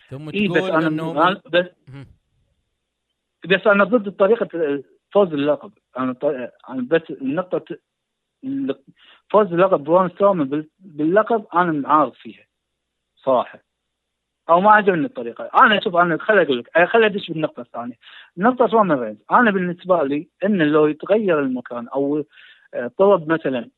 ثم 0.09 0.25
بس 0.25 0.33
تقول 0.33 0.71
أنا 0.71 0.87
انه 0.87 1.33
أنا- 1.33 1.41
بس 1.49 1.65
مهم. 1.87 2.05
بس 3.45 3.67
أنا 3.67 3.83
ضد 3.83 4.11
طريقة 4.15 4.47
فوز 5.11 5.27
اللقب. 5.33 5.71
أنا 5.97 6.15
أنا 6.69 6.87
بس 6.91 7.01
نقطة 7.21 7.65
فوز 9.31 9.47
اللقب 9.53 9.83
برون 9.83 10.09
سترومان 10.09 10.49
بال- 10.49 10.69
باللقب 10.79 11.45
أنا 11.53 11.71
معارض 11.71 12.13
فيها 12.13 12.45
صراحة. 13.15 13.63
أو 14.49 14.61
ما 14.61 14.71
عجبني 14.71 15.05
الطريقة. 15.05 15.49
أنا 15.63 15.77
أشوف 15.77 15.95
أنا 15.95 16.17
خليني 16.17 16.43
أقول 16.43 16.59
لك 16.59 16.85
خليني 16.89 17.07
أدش 17.07 17.31
بالنقطة 17.31 17.61
الثانية. 17.61 17.95
نقطه 18.37 18.65
رومان 18.65 18.99
رينز 18.99 19.17
أنا 19.31 19.51
بالنسبة 19.51 20.03
لي 20.03 20.27
ان 20.45 20.61
لو 20.61 20.87
يتغير 20.87 21.39
المكان 21.39 21.87
أو 21.87 22.25
آه، 22.73 22.91
طلب 22.97 23.31
مثلا 23.31 23.69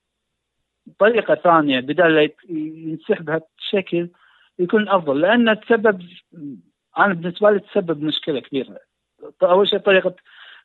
طريقة 1.00 1.36
ثانية 1.36 1.80
بدل 1.80 2.16
لا 2.16 2.30
ينسحب 2.50 3.26
بهالشكل 3.26 4.10
يكون 4.60 4.90
أفضل. 4.90 5.22
لأن 5.22 5.60
تسبب 5.60 6.02
أنا 6.98 7.14
بالنسبة 7.14 7.52
لي 7.52 7.60
تسبب 7.60 8.04
مشكلة 8.04 8.40
كبيرة. 8.40 8.78
أول 9.44 9.68
شيء 9.68 9.80
طريقة 9.80 10.16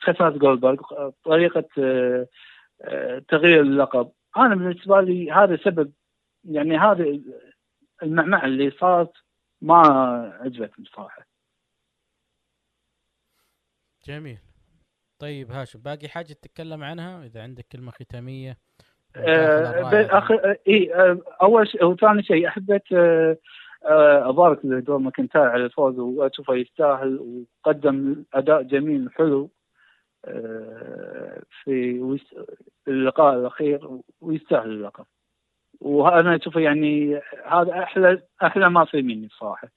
خسارة 0.01 0.39
جولدبرغ 0.39 1.11
طريقة 1.25 1.65
آه، 1.79 2.27
آه، 2.83 3.23
تغيير 3.29 3.61
اللقب. 3.61 4.11
أنا 4.37 4.55
بالنسبة 4.55 5.01
لي 5.01 5.33
هذا 5.33 5.57
سبب 5.57 5.93
يعني 6.45 6.79
هذا 6.79 7.19
المعمعة 8.03 8.45
اللي 8.45 8.71
صارت 8.71 9.13
ما 9.63 9.79
عجبتني 10.41 10.85
صراحة 10.85 11.27
جميل. 14.07 14.39
طيب 15.19 15.51
هاشم 15.51 15.79
باقي 15.79 16.09
حاجة 16.09 16.33
تتكلم 16.33 16.85
عنها؟ 16.85 17.25
إذا 17.25 17.43
عندك 17.43 17.67
كلمة 17.73 17.91
ختامية. 17.91 18.59
آه، 19.17 19.91
آه، 20.95 21.19
أول 21.43 21.69
شيء 21.69 21.85
وثاني 21.85 22.23
شيء 22.23 22.49
حبيت 22.49 22.93
آه، 22.93 23.37
آه، 23.85 24.29
ابارك 24.29 24.65
لدرو 24.65 24.99
ماكنتاير 24.99 25.47
على 25.49 25.65
الفوز 25.65 25.99
واشوفه 25.99 26.55
يستاهل 26.55 27.45
وقدم 27.65 28.25
أداء 28.35 28.63
جميل 28.63 29.07
وحلو 29.07 29.51
آه، 30.25 31.43
في 31.51 32.19
اللقاء 32.89 33.35
الأخير 33.35 34.01
ويستاهل 34.21 34.71
اللقب. 34.71 35.07
وأنا 35.81 36.37
أشوفه 36.37 36.61
يعني 36.61 37.21
هذا 37.47 37.83
أحلى 37.83 38.23
أحلى 38.43 38.71
ما 38.71 38.85
في 38.85 39.03
Mania 39.03 39.27
بصراحه 39.27 39.69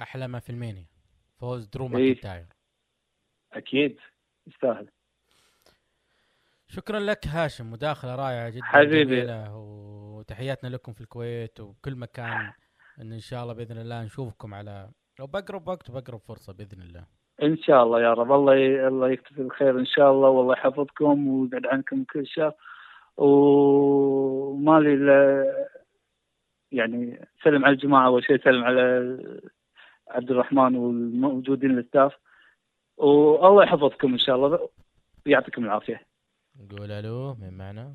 أحلى 0.00 0.28
ما 0.28 0.38
في 0.38 0.50
ال 0.50 0.55
Mania. 0.55 0.86
فوز 1.40 1.66
درو 1.66 1.86
إيه. 1.86 1.92
ماكنتاير. 1.92 2.46
أكيد. 3.52 4.00
يستاهل. 4.46 4.88
شكرا 6.68 7.00
لك 7.00 7.26
هاشم. 7.26 7.70
مداخلة 7.70 8.16
رائعة 8.16 8.48
جدا. 8.48 8.64
حبيبي. 8.64 9.26
وتحياتنا 9.50 10.68
لكم 10.68 10.92
في 10.92 11.00
الكويت 11.00 11.60
وبكل 11.60 11.96
مكان. 11.96 12.52
ان 13.00 13.12
إن 13.12 13.20
شاء 13.20 13.42
الله 13.42 13.54
بإذن 13.54 13.78
الله 13.78 14.04
نشوفكم 14.04 14.54
على 14.54 14.90
لو 15.18 15.26
بقرب 15.26 15.68
وقت 15.68 15.90
بقرب 15.90 16.20
فرصة 16.20 16.52
بإذن 16.52 16.82
الله. 16.82 17.06
إن 17.42 17.56
شاء 17.56 17.82
الله 17.82 18.02
يا 18.02 18.12
رب. 18.12 18.32
الله 18.32 18.56
ي... 18.56 18.86
الله 18.88 19.10
يكتب 19.10 19.40
الخير 19.40 19.78
إن 19.78 19.86
شاء 19.86 20.12
الله. 20.12 20.28
والله 20.28 20.52
يحفظكم 20.52 21.28
ويبعد 21.28 21.66
عنكم 21.66 22.04
كل 22.04 22.26
شر. 22.26 22.52
وما 23.18 24.80
لي 24.80 24.94
إلا 24.94 25.44
يعني 26.72 27.28
سلم 27.44 27.64
على 27.64 27.72
الجماعة 27.74 28.06
أول 28.06 28.24
شيء 28.24 28.44
سلم 28.44 28.64
على 28.64 28.82
عبد 30.08 30.30
الرحمن 30.30 30.76
والموجودين 30.76 31.78
الستاف. 31.78 32.12
والله 32.96 33.64
يحفظكم 33.64 34.12
إن 34.12 34.18
شاء 34.18 34.36
الله. 34.36 34.68
ويعطيكم 35.26 35.64
العافية. 35.64 36.00
نقول 36.60 36.90
ألو 36.90 37.34
من 37.34 37.58
معنا؟ 37.58 37.94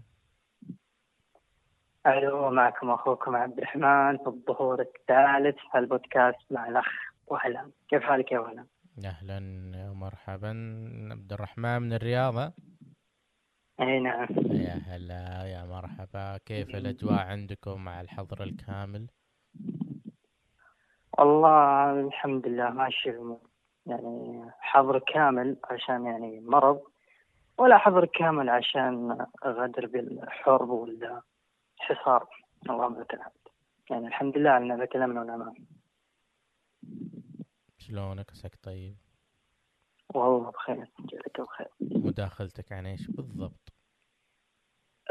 ألو 2.07 2.51
معكم 2.51 2.89
أخوكم 2.91 3.35
عبد 3.35 3.57
الرحمن 3.57 4.17
في 4.17 4.27
الظهور 4.27 4.81
الثالث 4.81 5.55
في 5.71 5.77
البودكاست 5.77 6.51
مع 6.51 6.69
الأخ 6.69 6.87
وهلا. 7.27 7.71
كيف 7.89 8.03
حالك 8.03 8.31
يا 8.31 8.39
وهلا؟ 8.39 8.65
أهلا 9.05 9.39
ومرحبا. 9.91 10.49
عبد 11.11 11.33
الرحمن 11.33 11.81
من 11.81 11.93
الرياض 11.93 12.35
ها؟ 12.37 12.53
أي 13.79 13.99
نعم. 13.99 14.27
يا 14.51 14.81
هلا 14.87 15.45
يا 15.45 15.65
مرحبا. 15.65 16.37
كيف 16.37 16.75
الأجواء 16.75 17.19
عندكم 17.19 17.83
مع 17.83 18.01
الحظر 18.01 18.43
الكامل؟ 18.43 19.07
والله 21.17 21.99
الحمد 21.99 22.47
لله 22.47 22.69
ماشي 22.69 23.09
الأمور. 23.09 23.41
يعني 23.85 24.45
حظر 24.59 24.99
كامل 24.99 25.57
عشان 25.63 26.05
يعني 26.05 26.39
مرض 26.39 26.81
ولا 27.57 27.77
حظر 27.77 28.05
كامل 28.05 28.49
عشان 28.49 29.25
غدر 29.45 29.85
بالحرب 29.85 30.69
ولا 30.69 31.21
حصار 31.79 32.27
اللهم 32.69 32.99
لك 33.01 33.13
الحمد. 33.13 33.33
يعني 33.89 34.07
الحمد 34.07 34.37
لله 34.37 34.57
اننا 34.57 34.85
بالامن 34.85 35.17
والامان 35.17 35.53
شلونك 37.77 38.31
عساك 38.31 38.55
طيب؟ 38.63 38.95
والله 40.15 40.51
بخير 40.51 40.87
جزاك 40.99 41.41
بخير 41.41 41.67
مداخلتك 41.81 42.71
عن 42.71 42.85
إيش 42.85 43.07
بالضبط 43.11 43.73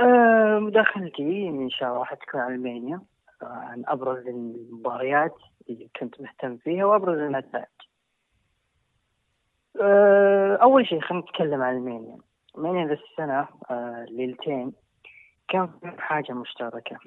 آه، 0.00 0.58
مداخلتي 0.58 1.48
إن 1.48 1.70
شاء 1.70 1.88
الله 1.88 2.00
راح 2.00 2.14
تكون 2.14 2.40
على 2.40 2.54
ألمانيا 2.54 3.00
آه، 3.42 3.46
عن 3.46 3.82
أبرز 3.86 4.26
المباريات 4.26 5.34
اللي 5.70 5.88
كنت 6.00 6.20
مهتم 6.20 6.56
فيها 6.56 6.84
وأبرز 6.84 7.18
النتائج. 7.18 7.66
آه، 9.80 10.56
أول 10.62 10.86
شيء 10.86 11.00
خلينا 11.00 11.24
نتكلم 11.24 11.62
عن 11.62 11.76
ألمانيا. 11.76 12.18
ألمانيا 12.58 12.86
ذا 12.86 12.92
السنة 12.92 13.48
آه، 13.70 14.06
ليلتين 14.10 14.72
كان 15.48 15.66
في 15.66 16.00
حاجة 16.02 16.32
مشتركة 16.32 16.98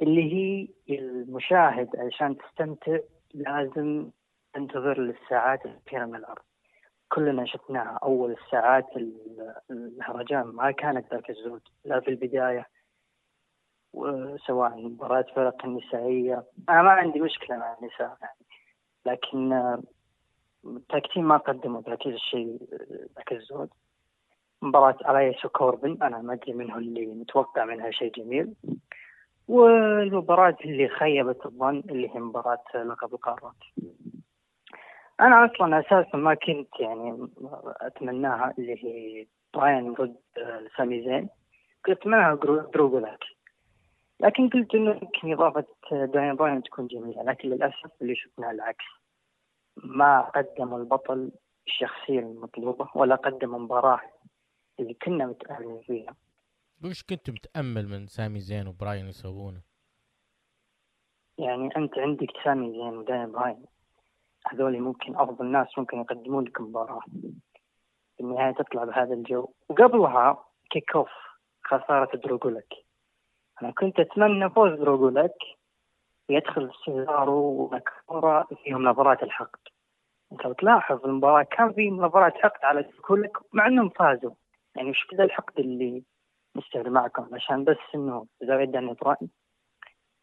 اللي 0.00 0.32
هي 0.34 0.68
المشاهد 0.98 1.88
عشان 1.96 2.36
تستمتع 2.36 2.98
لازم 3.34 4.10
تنتظر 4.54 5.00
للساعات 5.00 5.66
الأخيرة 5.66 6.04
من 6.06 6.14
العرض 6.14 6.42
كلنا 7.14 7.46
شفناها 7.46 7.98
أول 8.02 8.32
الساعات 8.32 8.96
ال- 8.96 9.54
المهرجان 9.70 10.42
ما 10.46 10.70
كانت 10.70 11.14
ذاك 11.14 11.30
الزود 11.30 11.62
لا 11.84 12.00
في 12.00 12.08
البداية 12.08 12.66
وسواء 13.92 14.76
مباراة 14.76 15.24
فرق 15.36 15.64
النسائية. 15.64 16.44
أنا 16.68 16.82
ما 16.82 16.90
عندي 16.90 17.20
مشكلة 17.20 17.56
مع 17.56 17.76
النساء 17.80 18.16
يعني 18.22 18.38
لكن 19.06 19.52
التاكتيم 20.64 21.28
ما 21.28 21.36
قدموا 21.36 21.80
ذاك 21.82 22.06
الشيء 22.06 22.58
ذاك 23.16 23.32
الزود. 23.32 23.68
مباراة 24.62 24.96
ألايس 25.10 25.44
وكوربن 25.44 26.02
أنا 26.02 26.18
ما 26.22 26.32
أدري 26.32 26.52
منه 26.52 26.76
اللي 26.78 27.06
متوقع 27.06 27.64
منها 27.64 27.90
شيء 27.90 28.12
جميل. 28.12 28.54
والمباراة 29.48 30.56
اللي 30.64 30.88
خيبت 30.88 31.46
الظن 31.46 31.78
اللي 31.90 32.14
هي 32.14 32.20
مباراة 32.20 32.64
لقب 32.74 33.14
القارات. 33.14 33.54
أنا 35.20 35.44
أصلا 35.44 35.80
أساسا 35.80 36.16
ما 36.16 36.34
كنت 36.34 36.80
يعني 36.80 37.28
أتمناها 37.66 38.54
اللي 38.58 38.84
هي 38.84 39.26
براين 39.54 39.94
ضد 39.94 40.16
سامي 40.76 41.04
زين. 41.04 41.28
كنت 41.86 41.98
أتمناها 41.98 42.34
درو 42.74 43.06
لكن 44.20 44.48
قلت 44.48 44.74
إنه 44.74 44.90
يمكن 44.90 45.32
إضافة 45.32 45.66
دانييل 45.92 46.36
براين 46.36 46.62
تكون 46.62 46.86
جميلة. 46.86 47.22
لكن 47.22 47.48
للأسف 47.48 48.02
اللي 48.02 48.16
شفناه 48.16 48.50
العكس. 48.50 48.84
ما 49.76 50.20
قدموا 50.20 50.78
البطل 50.78 51.32
الشخصية 51.66 52.18
المطلوبة 52.18 52.88
ولا 52.94 53.14
قدموا 53.14 53.58
مباراة 53.58 54.00
اللي 54.80 54.94
كنا 54.94 55.26
متأملين 55.26 55.80
فيها. 55.80 56.16
وش 56.84 57.02
كنت 57.02 57.30
متأمل 57.30 57.88
من 57.88 58.06
سامي 58.06 58.40
زين 58.40 58.66
وبراين 58.66 59.08
يسوونه؟ 59.08 59.60
يعني 61.38 61.76
أنت 61.76 61.98
عندك 61.98 62.26
سامي 62.44 62.70
زين 62.72 62.96
ودانييل 62.96 63.32
براين 63.32 63.64
هذول 64.46 64.80
ممكن 64.80 65.16
أفضل 65.16 65.46
ناس 65.46 65.78
ممكن 65.78 66.00
يقدمون 66.00 66.44
لك 66.44 66.60
مباراة. 66.60 67.00
في 68.16 68.20
النهاية 68.20 68.52
تطلع 68.52 68.84
بهذا 68.84 69.14
الجو. 69.14 69.48
وقبلها 69.68 70.44
kickoff 70.70 71.10
خسارة 71.64 72.16
درو 72.16 72.41
غولاك 72.41 72.74
أنا 73.62 73.70
كنت 73.70 74.00
أتمنى 74.00 74.50
فوز 74.50 74.72
درو 74.72 74.99
غولاك 74.99 75.36
ويدخل 76.28 76.70
سيزارو 76.84 77.40
وناكامورا 77.40 78.46
فيهم 78.64 78.88
نظرات 78.88 79.22
الحقد. 79.22 79.60
أنت 80.32 80.44
لو 80.44 80.52
تلاحظ 80.52 81.04
المباراة 81.04 81.42
كان 81.42 81.72
في 81.72 81.90
نظرات 81.90 82.34
حقد 82.34 82.64
على 82.64 82.82
درو 82.82 83.05
غولاك 83.05 83.36
مع 83.52 83.66
أنهم 83.66 83.88
فازوا. 83.88 84.34
يعني 84.76 84.90
وش 84.90 85.06
كذا 85.06 85.24
الحقد 85.24 85.58
اللي 85.58 86.02
مستمر 86.54 86.90
معكم؟ 86.90 87.34
عشان 87.34 87.64
بس 87.64 87.76
إنه 87.94 88.26
زاوية 88.42 88.64
دانييل 88.64 88.94
براين 88.94 89.30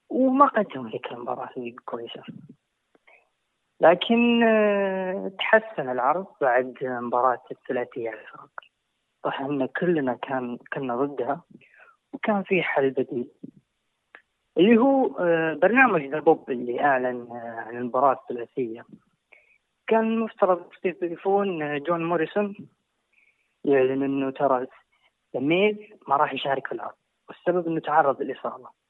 وما 0.09 0.45
قدموا 0.47 0.89
ذيك 0.89 1.11
المباراة. 1.11 1.49
كويسة. 1.85 2.23
لكن 3.81 4.43
آه، 4.43 5.31
تحسن 5.39 5.89
العرض 5.89 6.25
بعد 6.41 6.77
مباراة 6.81 7.43
الثلاثية 7.51 8.09
الفرق. 8.09 8.49
صح 9.23 9.41
إن 9.41 9.65
كلنا 9.65 10.13
كان 10.13 10.57
كنا 10.73 10.95
ضدها 10.95 11.41
وكان 12.13 12.43
في 12.43 12.63
حل 12.63 12.89
بديل. 12.89 13.31
اللي 14.57 14.77
هو 14.77 15.17
آه، 15.19 15.53
برنامج 15.53 16.05
The 16.05 16.19
Bump 16.19 16.51
اللي 16.51 16.81
أعلن 16.81 17.27
آه، 17.31 17.63
عن 17.67 17.77
المباراة 17.77 18.19
الثلاثية. 18.21 18.85
كان 19.87 20.19
مفترض 20.19 20.65
يستضيفون 20.85 21.79
جون 21.79 22.05
موريسون 22.05 22.55
يعلن 23.65 24.03
إنه 24.03 24.31
ترى 24.31 24.67
لميز 25.33 25.77
ما 26.07 26.15
راح 26.15 26.33
يشارك 26.33 26.67
في 26.67 26.73
العرض 26.73 26.95
والسبب 27.29 27.67
إنه 27.67 27.79
تعرض 27.79 28.21
للاصابة 28.21 28.80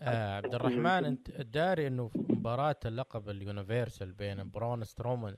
آه 0.00 0.36
عبد 0.36 0.54
الرحمن 0.54 1.04
أنت 1.04 1.30
داري 1.30 1.86
إنه 1.86 2.08
في 2.08 2.18
مباراة 2.28 2.76
اللقب 2.86 3.28
ال 3.28 3.36
Universal 3.36 4.12
بين 4.12 4.50
برون 4.50 4.84
سترومان 4.84 5.36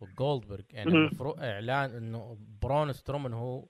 وجولدبرغ 0.00 0.64
يعني. 0.70 0.90
المفروض 0.90 1.40
إعلان 1.40 1.90
إنه 1.90 2.38
برون 2.62 2.92
سترومان 2.92 3.32
هو 3.32 3.68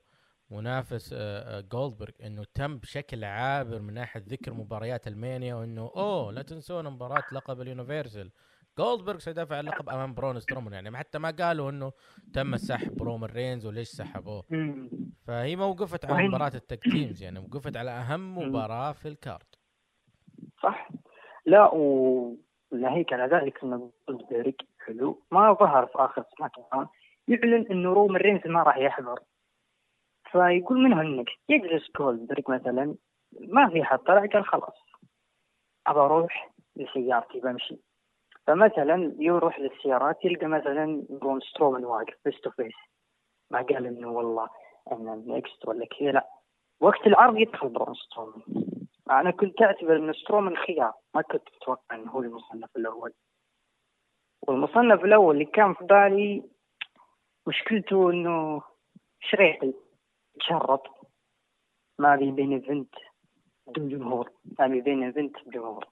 منافس 0.51 1.12
آه، 1.12 1.59
آه، 1.59 1.61
جولدبرغ 1.61 2.12
إنه 2.23 2.45
تم 2.55 2.79
بشكل 2.79 3.25
عابر 3.25 3.81
من 3.81 3.95
ناحية 3.95 4.25
ذكر 4.29 4.55
مباريات 4.55 5.07
ال 5.09 5.16
Mania 5.16 5.55
وإنه 5.55 5.91
أوه 5.97 6.33
لا 6.33 6.43
تنسون 6.43 6.91
مباراة 6.91 7.23
لقب 7.33 7.61
ال 7.61 7.67
Universal. 7.67 8.31
جولدبرغ 8.79 9.19
سيدافع 9.19 9.57
عن 9.57 9.61
اللقب 9.69 9.89
أمام 9.89 10.15
برون 10.15 10.41
سترومان. 10.41 10.73
يعني 10.73 10.97
حتى 10.97 11.19
ما 11.19 11.31
قالوا 11.31 11.71
إنه 11.71 11.93
تم 12.33 12.57
سحب 12.57 13.03
رومان 13.03 13.31
رينز 13.31 13.66
وليش 13.66 13.89
سحبوه. 13.89 14.45
فهي 15.27 15.57
ما 15.57 15.65
وقفت 15.65 16.05
على 16.05 16.29
مباراة 16.29 16.53
ال 16.55 16.62
tag 16.62 16.83
teams. 16.83 17.23
يعني 17.23 17.39
وقفت 17.39 17.77
على 17.77 17.91
أهم. 17.91 18.39
مباراة 18.39 18.93
في 18.93 19.09
ال 19.09 19.16
card 19.16 19.47
صح؟ 20.65 20.89
لا 21.47 21.70
وناهيك 21.74 23.12
على 23.12 23.36
ذلك 23.36 23.65
انه 23.65 23.91
جولدبرغ 24.09 24.53
حلو. 24.86 25.23
ما 25.31 25.53
ظهر 25.53 25.86
في 25.86 25.99
آخر 25.99 26.24
SmackDown 26.73 26.89
يعلن 27.28 27.66
انه 27.70 27.93
رومان 27.93 28.16
رينز 28.16 28.47
ما 28.47 28.62
راح 28.62 28.77
يحضر. 28.77 29.20
فيقول 30.31 30.78
منه 30.78 31.01
إنك 31.01 31.28
يجلس 31.49 31.91
جولدبرغ 31.99 32.43
مثلا. 32.49 32.95
ما 33.41 33.69
في 33.69 33.85
حد 33.85 33.99
طلع 33.99 34.27
قال 34.27 34.45
خلاص. 34.45 34.78
أبى 35.86 35.99
أروح 35.99 36.51
لسيارتي 36.77 37.41
بمشي. 37.41 37.78
فمثلا 38.47 39.15
يروح 39.19 39.61
للسيارات 39.61 40.24
يلقى 40.24 40.47
مثلا 40.47 41.03
برون 41.11 41.41
سترومان 41.41 41.85
واقف 41.85 42.15
face 42.25 42.41
to 42.41 42.51
face 42.51 42.75
ما 43.51 43.62
قال 43.62 43.86
إنه 43.86 44.09
والله 44.09 44.49
أنا 44.93 45.23
next 45.27 45.69
ولا 45.69 45.86
كذا 45.86 46.12
لا. 46.12 46.28
وقت 46.81 47.07
العرض 47.07 47.36
يدخل 47.36 47.69
برون 47.69 47.95
سترومان 47.95 48.43
أنا 49.11 49.31
كنت 49.31 49.63
اعتبر 49.63 49.97
ان 49.97 50.13
سترومان 50.13 50.57
خيار 50.57 50.93
ما 51.15 51.23
كنت 51.23 51.49
أتوقع 51.57 51.97
إنه 51.97 52.11
هو 52.11 52.21
المصنف 52.21 52.77
الأول 52.77 53.13
والمصنف 54.49 55.05
الأول 55.05 55.35
اللي 55.35 55.45
كان 55.45 55.75
في 55.75 55.85
بالي 55.85 56.43
مشكلته 57.47 58.11
إنه 58.11 58.63
شريحي 59.21 59.75
تشرط 60.41 60.83
ما 61.99 62.17
بي 62.17 62.31
main 62.31 62.53
event 62.53 62.95
بدون 63.67 63.89
جمهور 63.89 64.33
ما 64.59 64.67
بي 64.67 64.81
main 64.81 65.03
event 65.03 65.37
بجمهور 65.47 65.87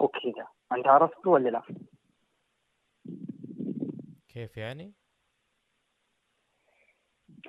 وكذا 0.00 0.46
انت 0.72 0.86
عرفت 0.86 1.26
ولا 1.26 1.48
لا؟ 1.48 1.62
كيف 4.28 4.56
يعني؟ 4.56 4.99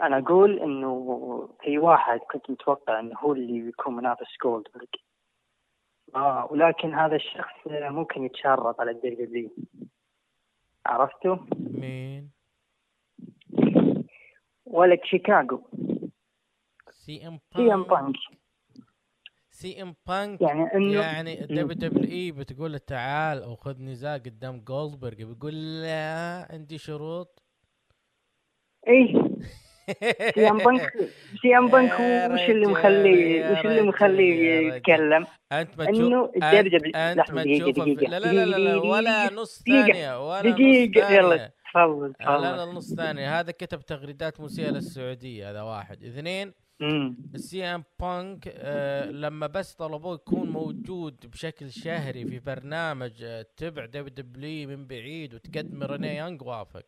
أنا 0.02 0.18
أقول 0.18 0.60
إنه 0.60 1.50
في 1.64 1.78
واحد 1.78 2.20
كنت 2.20 2.50
متوقع 2.50 3.00
إنه 3.00 3.18
هو 3.20 3.34
اللي 3.34 3.62
بيكون 3.62 3.96
منافس 3.96 4.28
جولدبرغ 4.44 4.86
آه 6.16 6.48
ولكن 6.52 6.94
هذا 6.94 7.16
الشخص 7.16 7.56
ممكن 7.68 8.24
يتشرط 8.24 8.80
على 8.82 8.92
الدبليو 8.92 9.50
عرفته؟ 10.86 11.40
مين؟ 11.60 12.32
ولد 14.66 15.00
شيكاغو 15.04 15.62
سي 16.90 17.28
إم 17.28 17.40
سي 17.56 17.74
إم 17.74 17.84
بانك. 17.84 18.16
سي 19.50 19.82
إم 19.82 19.96
بانك 20.08 20.42
يعني 20.42 20.74
إنه 20.74 21.02
يعني 21.02 21.42
الدبليو 21.42 21.90
دبليو 21.90 22.12
إي 22.12 22.32
بتقول 22.32 22.72
له 22.72 22.78
تعال 22.78 23.44
أو 23.44 23.56
خذ 23.56 23.82
نزال 23.82 24.24
قدام 24.24 24.60
جولدبرغ 24.60 25.16
بيقول 25.16 25.82
لا 25.82 26.48
عندي 26.50 26.78
شروط. 26.78 27.44
إيه. 28.88 29.14
سي 30.36 30.50
ام 30.50 30.58
بانك 30.58 30.94
سي 31.42 31.58
ام 31.58 31.68
بانك 31.68 32.00
يا 32.00 32.34
وش 32.34 32.50
اللي 32.50 32.68
مخليه 32.68 33.52
وش 33.52 33.66
اللي 33.66 33.82
مخليه. 33.82 34.68
يتكلم 34.76 35.26
انت 35.52 35.80
ما 35.80 35.86
تشوف 35.86 36.14
انت, 36.96 37.32
ما 37.32 37.44
دقيقه. 37.44 37.72
دقيقه 37.72 38.10
لا 38.10 38.20
لا 38.20 38.46
لا, 38.46 38.58
لا 38.58 38.78
ولا 38.78 39.34
نص 39.34 39.64
ثانية 39.68 40.30
ولا 40.30 40.50
نص 40.50 40.54
دقيقة 40.54 41.10
يلا 41.10 41.38
ثانية 41.38 41.54
تفضل 41.74 42.14
لا 42.20 42.38
لا 42.38 42.52
تفضل 42.58 42.74
نص 42.76 42.94
ثانية 42.94 43.40
هذا 43.40 43.52
كتب 43.52 43.82
تغريدات 43.82 44.42
مسيئه 44.42 44.70
للسعوديه 44.70 45.52
هذا 45.52 45.62
واحد 45.62 46.04
اثنين 46.04 46.54
السي 47.36 47.66
إم 47.66 47.84
بانك 48.00 48.48
آه 48.48 49.06
لما 49.12 49.48
بس 49.48 49.76
طلبوه 49.76 50.14
يكون 50.14 50.50
موجود 50.50 51.26
بشكل 51.32 51.70
شهري 51.72 52.26
في 52.26 52.40
برنامج 52.40 53.24
آه 53.24 53.46
تبع 53.58 53.86
دبليو 53.86 54.08
دبليو 54.08 54.70
من 54.70 54.88
بعيد 54.88 55.34
وتقدم 55.34 55.84
رينيه 55.84 56.16
يانج 56.16 56.42
وافق. 56.42 56.86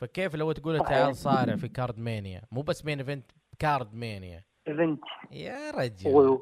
فكيف 0.00 0.34
لو 0.34 0.52
تقول. 0.52 0.78
تعال 0.78 1.14
صارع 1.14 1.56
في 1.56 1.68
كارد 1.68 1.98
مانيا؟ 1.98 2.42
مو 2.52 2.62
بس 2.62 2.84
main 2.84 2.98
event 2.98 3.30
كارد 3.58 3.94
مانيا. 3.94 4.42
event. 4.68 5.00
يا 5.30 5.70
رجل. 5.70 6.40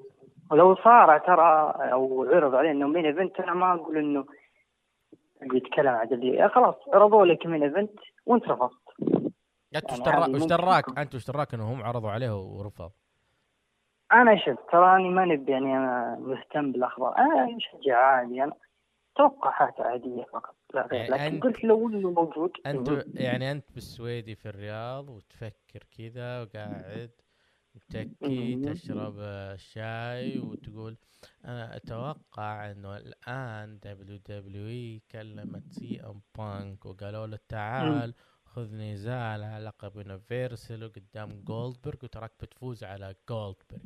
ولو 0.50 0.74
صار 0.74 1.18
ترى 1.18 1.74
أو 1.92 2.24
عرض 2.24 2.55
عليه 2.55 2.70
إنه 2.70 2.86
main 2.86 3.06
event 3.06 3.40
أنا 3.40 3.55
ما 3.55 3.74
أقول 3.74 3.98
إنه 3.98 4.24
يتكلم 5.42 5.88
عن 5.88 6.06
دبليو 6.06 6.48
خلاص 6.48 6.74
عرضوا 6.94 7.26
لك 7.26 7.46
main 7.47 7.62
event 7.62 7.90
وانت 8.26 8.44
رفضت 8.44 8.88
انت 9.77 9.90
وش 9.90 9.99
يعني 10.09 10.47
دراك. 10.47 10.99
انت 10.99 11.15
وش 11.15 11.27
دراك 11.27 11.55
انه 11.55 11.73
هم 11.73 11.82
عرضوا 11.82 12.11
عليه 12.11 12.40
ورفض. 12.40 12.90
أنا 14.12 14.36
شفت 14.36 14.59
تراني 14.73 15.09
ماني 15.09 15.45
يعني 15.49 15.77
أنا 15.77 16.16
مهتم 16.20 16.73
بالاخبار. 16.73 17.19
أنا 17.19 17.57
مشجع 17.57 17.97
عادي 17.99 18.45
أنا 18.45 18.53
توقعات 19.16 19.81
عادية 19.81 20.24
فقط 20.32 20.57
لا 20.74 20.86
غير. 20.86 21.11
يعني 21.11 21.36
لكن 21.36 21.40
قلت 21.40 21.65
لو 21.65 21.89
إنه 21.89 22.11
موجود 22.11 22.53
أنت 22.66 23.05
يعني 23.15 23.51
أنت 23.53 23.73
بالسويدي 23.73 24.35
في 24.35 24.49
الرياض 24.49 25.09
وتفكر 25.09 25.85
كذا 25.99 26.43
وقاعد 26.43 27.11
متكي. 27.74 28.57
تشرب 28.57 29.16
آه، 29.20 29.57
شاي 29.57 30.39
وتقول 30.39 30.97
أنا 31.45 31.77
أتوقع 31.77 32.70
إنه 32.70 32.97
الآن 32.97 33.78
دبليو 33.78 34.19
دبليو 34.28 34.66
إي 34.66 35.03
كلمت 35.11 35.73
سي 35.73 36.01
إم 36.01 36.20
بانك 36.39 36.86
وقالوا 36.86 37.27
له 37.27 37.39
تعال 37.49 38.15
خذ 38.55 38.75
نزال 38.75 39.43
على 39.43 39.65
لقب 39.65 39.97
يونيفرسال 39.97 40.93
قدام 40.93 41.29
جولدبرغ 41.45 41.99
وتراك 42.03 42.33
بتفوز 42.43 42.85
على 42.85 43.15
جولدبرغ. 43.29 43.85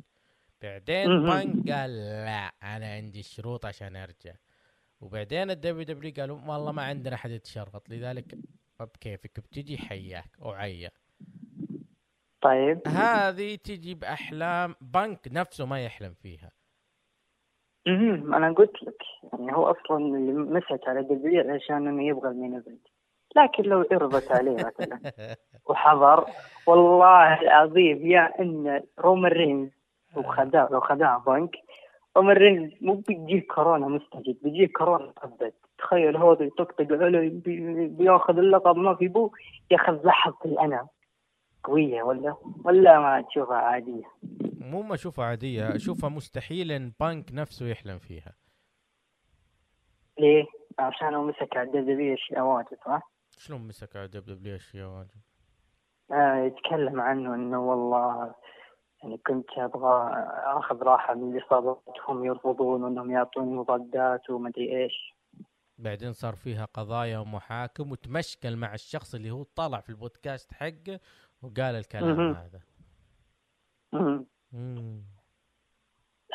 بعدين. 0.61 1.07
بانك 1.23 1.71
قال 1.71 1.95
لا 2.25 2.51
أنا 2.63 2.93
عندي 2.93 3.23
شروط 3.23 3.65
عشان 3.65 3.95
أرجع. 3.95 4.33
وبعدين 5.01 5.51
الدبليو 5.51 5.83
دبليو 5.83 6.13
قالوا 6.17 6.39
والله 6.47 6.71
ما 6.71 6.83
عندنا 6.83 7.15
أحد 7.15 7.31
يتشرط 7.31 7.89
لذلك 7.89 8.37
بكيفك 8.79 9.39
بتجي 9.39 9.77
حياك 9.77 10.31
وعيا 10.39 10.91
طيب. 12.41 12.87
هذه 12.87 13.55
تجي 13.55 13.95
بأحلام 13.95 14.75
بنك 14.81 15.27
نفسه 15.31 15.65
ما 15.65 15.85
يحلم 15.85 16.13
فيها. 16.13 16.51
مهم. 17.87 18.33
أنا 18.33 18.53
قلت 18.53 18.83
لك 18.83 19.01
يعني 19.33 19.55
هو 19.55 19.71
أصلا 19.71 19.97
اللي 19.97 20.31
مسك 20.33 20.87
على 20.87 21.03
دبليو 21.03 21.53
عشان 21.55 21.87
إنه 21.87 22.07
يبغى 22.07 22.29
ال 22.29 22.34
main 22.34 22.55
event. 22.55 22.87
لكن 23.35 23.63
لو 23.63 23.85
عرضت 23.91 24.31
عليه 24.31 24.51
مثلا. 24.55 24.99
وحضر. 25.65 26.25
والله 26.67 27.41
العظيم 27.41 28.11
يا 28.11 28.41
إن 28.41 28.83
رومان 28.99 29.31
رينز 29.31 29.69
وخداع 30.15 30.67
لو 30.71 30.79
خداع 30.81 31.17
بنك. 31.17 31.55
رومان 32.17 32.37
رينز 32.37 32.71
مو 32.81 32.93
بيجيه 32.93 33.47
كورونا 33.47 33.87
مستجد 33.87 34.37
بيجيه 34.43 34.67
كورونا 34.67 35.13
ابد 35.17 35.53
تخيل 35.77 36.17
هو 36.17 36.31
يطقطق 36.33 36.87
عليه 37.03 37.29
بي- 37.29 37.87
بياخذ 37.87 38.37
اللقب 38.37 38.75
ما 38.77 38.95
في 38.95 39.07
بو 39.07 39.31
ياخذ 39.71 40.05
لحظتي 40.07 40.59
أنا 40.59 40.87
قوية 41.63 42.03
ولا؟ 42.03 42.35
ولا 42.65 42.99
ما 42.99 43.21
تشوفها 43.21 43.57
عادية. 43.57 44.03
مو 44.61 44.81
ما 44.81 44.93
أشوفها 44.93 45.25
عادية 45.25 45.75
أشوفها 45.75 46.09
مستحيل 46.09 46.71
إن 46.71 46.91
بنك 46.99 47.25
نفسه 47.33 47.65
يحلم 47.67 47.99
فيها. 47.99 48.33
ليه؟ 50.19 50.45
عشان 50.79 51.13
هو 51.15 51.23
مسك 51.23 51.57
على 51.57 51.67
الدبليو 51.69 52.13
اشياء 52.13 52.41
واجد 52.45 52.77
صح؟ 52.85 53.11
شلون 53.37 53.67
مسك 53.67 53.95
على 53.95 54.07
دبليو 54.07 54.35
دبليو 54.35 54.55
اشياء 54.55 54.87
واجد 54.89 55.21
آه 56.11 56.35
يتكلم 56.35 57.01
عنه 57.01 57.35
إنه 57.35 57.59
والله 57.59 58.35
يعني 59.03 59.17
كنت 59.17 59.49
أبغى 59.57 60.13
أخذ 60.43 60.83
راحة 60.83 61.13
من 61.13 61.37
الاصابات 61.37 61.83
هم 62.07 62.25
يرفضون 62.25 62.83
وإنهم 62.83 63.11
يعطوني 63.11 63.53
مضادات 63.53 64.29
ومدري 64.29 64.83
إيش 64.83 65.13
بعدين 65.77 66.13
صار 66.13 66.35
فيها 66.35 66.65
قضايا 66.65 67.19
ومحاكم 67.19 67.91
وتمشكل 67.91 68.55
مع 68.55 68.73
الشخص 68.73 69.15
اللي 69.15 69.31
هو 69.31 69.43
طلع 69.43 69.79
في 69.79 69.89
البودكاست 69.89 70.53
حقه 70.53 70.99
وقال 71.41 71.75
الكلام 71.75 72.17
مهم. 72.17 72.33
هذا 72.33 72.59
مم. 73.93 74.25
مم. 74.51 75.03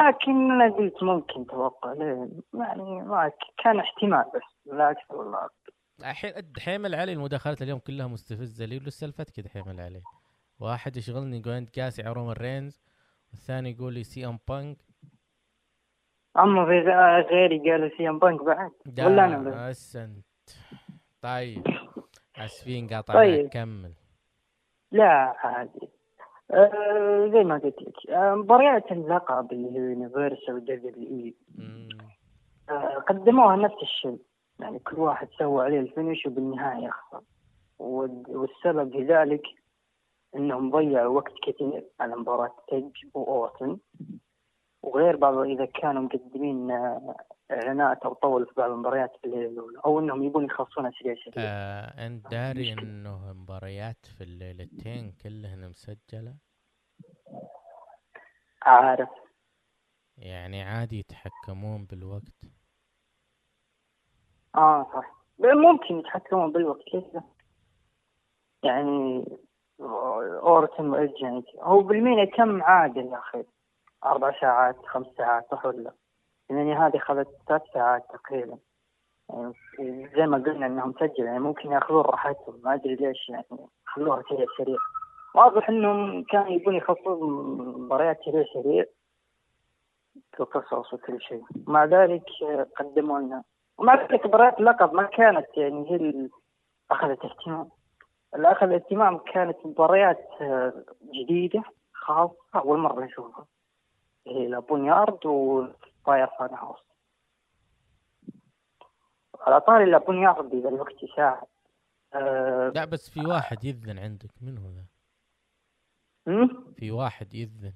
لكن 0.00 0.50
أنا 0.50 0.76
قلت 0.76 1.02
ممكن 1.02 1.46
توقع 1.46 1.92
ليه 1.92 2.28
يعني 2.54 3.02
ما 3.02 3.32
كان 3.64 3.80
احتمال 3.80 4.24
بس 4.34 4.72
لا 4.72 4.90
أكثر 4.90 5.16
ولا. 5.16 5.48
الحين 6.00 6.36
الدحين 6.36 6.94
علي 6.94 7.12
المداخلات 7.12 7.62
اليوم 7.62 7.78
كلها 7.78 8.06
مستفزة 8.06 8.64
لي 8.64 8.76
ولسه 8.76 9.06
الفتك 9.06 9.40
دحين 9.40 9.80
علي 9.80 10.02
واحد 10.60 10.96
يشغلني 10.96 11.38
يقول 11.38 11.52
انت 11.52 11.78
قاسي 11.80 12.02
على 12.02 12.12
رومان 12.12 12.36
رينز 12.36 12.82
والثاني 13.30 13.70
يقول 13.70 13.94
لي 13.94 14.04
سي 14.04 14.26
ام 14.26 14.38
بانك. 14.48 14.76
أما 16.38 16.64
في 16.64 16.80
غ- 16.80 17.30
غيري 17.30 17.70
قالوا 17.70 17.88
سي 17.98 18.08
ام 18.08 18.18
بانك 18.18 18.42
بعد. 18.42 18.70
ولا 18.98 19.24
أنا 19.24 19.68
بس. 19.68 19.96
انت 19.96 20.24
طيب. 21.22 21.64
أسفين 22.36 22.88
قاطع 22.88 23.14
طيب. 23.14 23.48
كمل. 23.48 23.92
لا 24.92 25.34
عادي. 25.38 25.88
آه 26.50 27.30
زي 27.32 27.44
ما 27.44 27.58
قلت 27.58 27.82
لك 27.82 28.10
آه 28.10 28.34
مباريات 28.34 28.92
اللقب 28.92 29.52
اللي 29.52 29.68
هي 29.70 29.76
يونيفرسال 29.82 30.54
ودبليو 30.54 31.24
اي. 31.24 31.34
آه 32.70 32.98
قدموها 33.08 33.56
نفس 33.56 33.74
الشيء. 33.82 34.18
يعني 34.60 34.78
كل 34.78 34.98
واحد 35.00 35.28
سوى 35.38 35.64
عليه 35.64 35.80
ال 35.80 35.87
finish 35.87 36.26
وبالنهاية 36.26 36.84
يخسر. 36.86 37.22
والد- 37.78 38.28
والسبب 38.30 38.92
في 38.92 39.04
ذلك 39.04 39.42
إنهم 40.36 40.70
ضيعوا 40.70 41.16
وقت 41.16 41.32
كثير 41.46 41.84
على 42.00 42.16
مباراة 42.16 42.56
إيدج 42.70 42.90
واورتن 43.14 43.78
وغير 44.82 45.16
بعض 45.16 45.34
إذا 45.38 45.64
كانوا 45.64 46.02
مقدمين 46.02 46.70
آه، 46.70 47.16
إعلانات 47.50 48.02
أو 48.02 48.14
طول 48.14 48.46
في 48.46 48.52
بعض 48.56 48.70
المباريات 48.70 49.16
في 49.20 49.24
الليلة 49.26 49.48
الأولى 49.50 49.78
أو 49.84 49.98
إنهم 50.00 50.22
يبون 50.22 50.44
يخلصونها 50.44 50.90
سريع 50.90 51.14
سريع 51.14 51.34
آه 51.46 52.06
أنت 52.06 52.30
داري. 52.30 52.72
إنه 52.72 53.32
مباريات 53.32 54.06
في 54.18 54.24
الليلتين 54.24 55.12
كلهن 55.22 55.68
مسجلة؟ 55.68 56.34
عارف. 58.62 59.08
يعني 60.18 60.62
عادي 60.62 60.98
يتحكمون 60.98 61.84
بالوقت؟ 61.84 62.57
آه 64.58 64.86
صح. 64.94 65.18
ممكن 65.38 65.98
يتحكمون 65.98 66.52
بالوقت 66.52 66.94
لا؟ 66.94 67.22
يعني 68.62 69.24
اورتن 69.80 71.10
يعني 71.22 71.44
هو 71.60 71.80
بالمينا 71.80 72.24
كم 72.24 72.62
عادل 72.62 73.06
يا 73.06 73.18
أخي؟ 73.18 73.44
أربع 74.04 74.40
ساعات 74.40 74.86
خمس 74.86 75.06
ساعات 75.16 75.46
صح 75.50 75.66
ولا 75.66 75.82
لا؟ 75.82 75.92
يعني 76.50 76.74
هذه 76.74 76.96
اخذت 76.96 77.28
ثلاث 77.48 77.62
ساعات 77.74 78.02
تقريبا. 78.12 78.58
يعني 79.28 79.52
زي 80.16 80.26
ما 80.26 80.38
قلنا 80.38 80.66
إنهم 80.66 80.92
سجلوا 80.92 81.26
يعني 81.26 81.38
ممكن 81.38 81.72
يأخذون 81.72 82.04
راحتهم. 82.04 82.60
ما 82.64 82.74
أدري 82.74 82.94
ليش 82.94 83.28
يعني 83.28 83.46
خلوها 83.86 84.22
سريع 84.28 84.46
سريع. 84.58 84.76
واضح 85.34 85.68
إنهم 85.68 86.24
كانوا 86.24 86.48
يبون 86.48 86.74
يخلصون 86.74 87.30
مباريات 87.80 88.18
سريع 88.24 88.44
سريع 88.54 88.84
القصص 90.40 90.94
وكل 90.94 91.20
شيء. 91.20 91.42
مع 91.66 91.84
ذلك 91.84 92.24
قدموا 92.76 93.18
لنا 93.18 93.42
ومع 93.78 93.94
ذلك 94.02 94.26
مباريات 94.26 94.58
اللقب 94.58 94.94
ما 94.94 95.02
كانت 95.02 95.46
يعني 95.56 95.90
هي 95.90 95.96
اللي 95.96 96.30
أخذت 96.90 97.24
اهتمام. 97.24 97.68
اللي 98.34 98.52
اخذ 98.52 98.72
اهتمام 98.72 99.18
كانت 99.18 99.56
مباريات 99.64 100.28
آه، 100.40 100.84
جديدة 101.14 101.62
خاصة 101.92 102.36
أول 102.54 102.78
مرة 102.78 103.04
نشوفها. 103.04 103.46
هي 104.26 104.46
لابونيارد 104.46 105.26
وفاير 105.26 106.26
فان 106.38 106.54
هاوس 106.54 106.78
على 109.40 109.60
طاري 109.60 109.84
لابونيارد 109.90 110.54
إذا 110.54 110.68
الوقت 110.68 111.02
يساعد. 111.02 111.46
آه، 112.14 112.72
لا 112.74 112.84
بس 112.84 113.10
في 113.10 113.26
واحد 113.26 113.64
يذن 113.64 113.98
عندك. 113.98 114.30
من 114.40 114.58
هو 114.58 114.70
ذا؟ 114.70 114.84
في 116.76 116.90
واحد 116.90 117.34
يذن. 117.34 117.72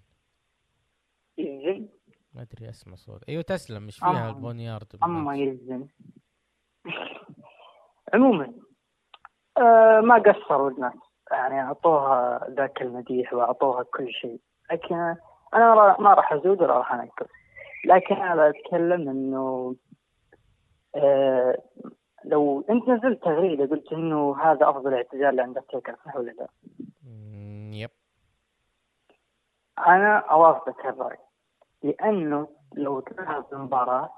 ما 2.34 2.42
أدري 2.42 2.70
أسمع 2.70 2.94
صوت. 2.94 3.28
أيوه 3.28 3.42
تسلم 3.42 3.82
مش 3.82 3.98
فيها. 3.98 4.28
البونيارد 4.28 4.86
اما 5.04 5.36
يزن. 5.36 5.88
عموما 8.14 8.52
آه 9.58 10.00
ما 10.00 10.18
قصروا 10.18 10.70
الناس. 10.70 10.94
يعني 11.30 11.60
أعطوها 11.60 12.46
ذاك 12.50 12.82
المديح 12.82 13.32
وأعطوها 13.32 13.82
كل 13.82 14.12
شيء. 14.12 14.40
لكن 14.72 14.94
أنا 15.54 15.96
ما 15.98 16.14
راح 16.14 16.32
أزود 16.32 16.62
ولا 16.62 16.78
راح 16.78 16.92
انقص 16.92 17.26
لكن 17.84 18.14
أنا 18.14 18.50
بتكلم 18.50 19.08
إنه 19.08 19.76
آه 20.96 21.62
لو 22.24 22.64
أنت 22.70 22.88
نزلت 22.88 23.22
تغريدة 23.24 23.66
قلت 23.66 23.92
إنه 23.92 24.36
هذا 24.42 24.70
أفضل 24.70 24.94
اعتزال 24.94 25.36
لاندرتيكر 25.36 25.96
صح 26.04 26.16
ولا 26.16 26.30
لا؟ 26.30 26.48
yep. 27.72 27.90
أنا 29.78 30.18
أوافقك 30.18 30.86
الراي 30.86 31.16
لأنه 31.82 32.48
لو 32.74 33.00
تلاحظ 33.00 33.44
المباراة. 33.54 34.10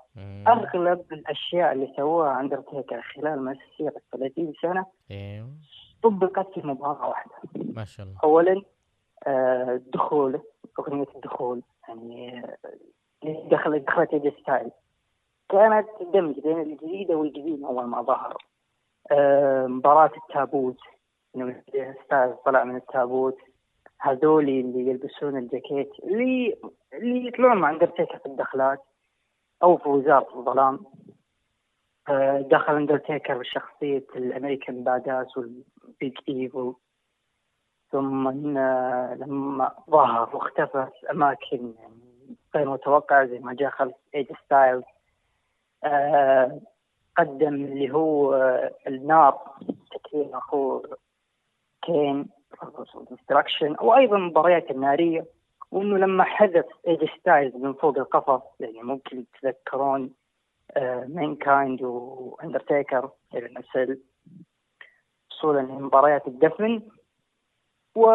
أغلب 0.48 1.12
الأشياء 1.12 1.72
اللي 1.72 1.92
سووها 1.96 2.40
اندرتيكر 2.40 3.02
خلال 3.02 3.44
مسيره 3.44 3.94
30 4.12 4.52
سنة 4.62 4.86
أيوه 5.10 5.48
طبقت 6.02 6.54
في 6.54 6.66
مباراة 6.66 7.08
واحدة. 7.08 7.32
ما 7.54 7.84
شاء 7.84 8.06
الله 8.06 8.18
اولا 8.24 8.62
آه، 9.26 9.80
دخوله 9.92 10.42
أغنية 10.78 11.06
الدخول 11.14 11.62
يعني 11.88 12.44
آه، 13.24 13.48
دخلت 13.50 13.86
دخلت 13.86 14.12
AJ 14.12 14.30
ستايل 14.42 14.70
كانت 15.48 15.86
دمج 16.14 16.40
بين 16.40 16.60
الجديده 16.60 17.16
والقديمه 17.16 17.68
أول 17.68 17.84
ما 17.84 18.02
ظهر. 18.02 18.36
آه، 19.10 19.66
مباراة 19.66 20.10
التابوت 20.16 20.78
إنه 21.36 21.62
ستايلز 22.04 22.34
طلع 22.46 22.64
من 22.64 22.76
التابوت 22.76 23.38
هذول 24.00 24.48
اللي 24.48 24.90
يلبسون 24.90 25.36
الجاكيت 25.36 25.90
اللي 26.04 26.56
اللي 26.92 27.26
يطلعون 27.26 27.56
مع 27.56 27.70
اندرتيكر 27.70 28.18
في 28.18 28.26
الدخلات 28.26 28.84
أو 29.62 29.76
في 29.76 29.88
وزارة 29.88 30.38
الظلام. 30.38 30.80
آه، 32.08 32.40
دخل 32.40 32.76
اندرتيكر 32.76 33.38
بشخصية 33.38 34.04
ال 34.16 34.24
American 34.24 34.84
Badass 34.84 35.36
وال 35.36 35.69
Big 35.69 36.18
Evil 36.28 36.74
ثم 37.92 38.28
إن 38.28 38.54
لما 39.20 39.72
ظهر 39.90 40.36
واختفى 40.36 40.88
في 41.00 41.10
اماكن 41.10 41.74
يعني 41.78 42.36
غير 42.54 42.70
متوقعة 42.70 43.26
زي 43.26 43.38
ما 43.38 43.54
جاء 43.54 43.70
خلف 43.70 43.94
ايج 44.14 44.26
ستايلز 44.44 44.84
آه 45.84 46.60
قدم 47.16 47.54
اللي 47.54 47.90
هو 47.92 48.34
آه، 48.34 48.74
النار 48.86 49.56
تكريم 49.90 50.34
أخوه 50.34 50.98
كين 51.82 52.28
ديستراكشن 53.10 53.76
وأيضا 53.80 54.16
المباريات 54.16 54.70
النارية 54.70 55.24
وإنه 55.70 55.98
لما 55.98 56.24
حذف 56.24 56.66
ايدي 56.86 57.06
ستايلز 57.20 57.56
من 57.56 57.72
فوق 57.72 57.98
القفص 57.98 58.42
يعني 58.60 58.82
ممكن 58.82 59.24
تتذكرون 59.32 60.10
مين 61.06 61.36
كايند 61.36 61.82
واندرتيكر 61.82 63.10
إلى 63.34 63.46
النسل 63.46 64.00
وصولا 65.30 65.60
لمباريات 65.60 66.28
الدفن 66.28 66.82
و 67.94 68.10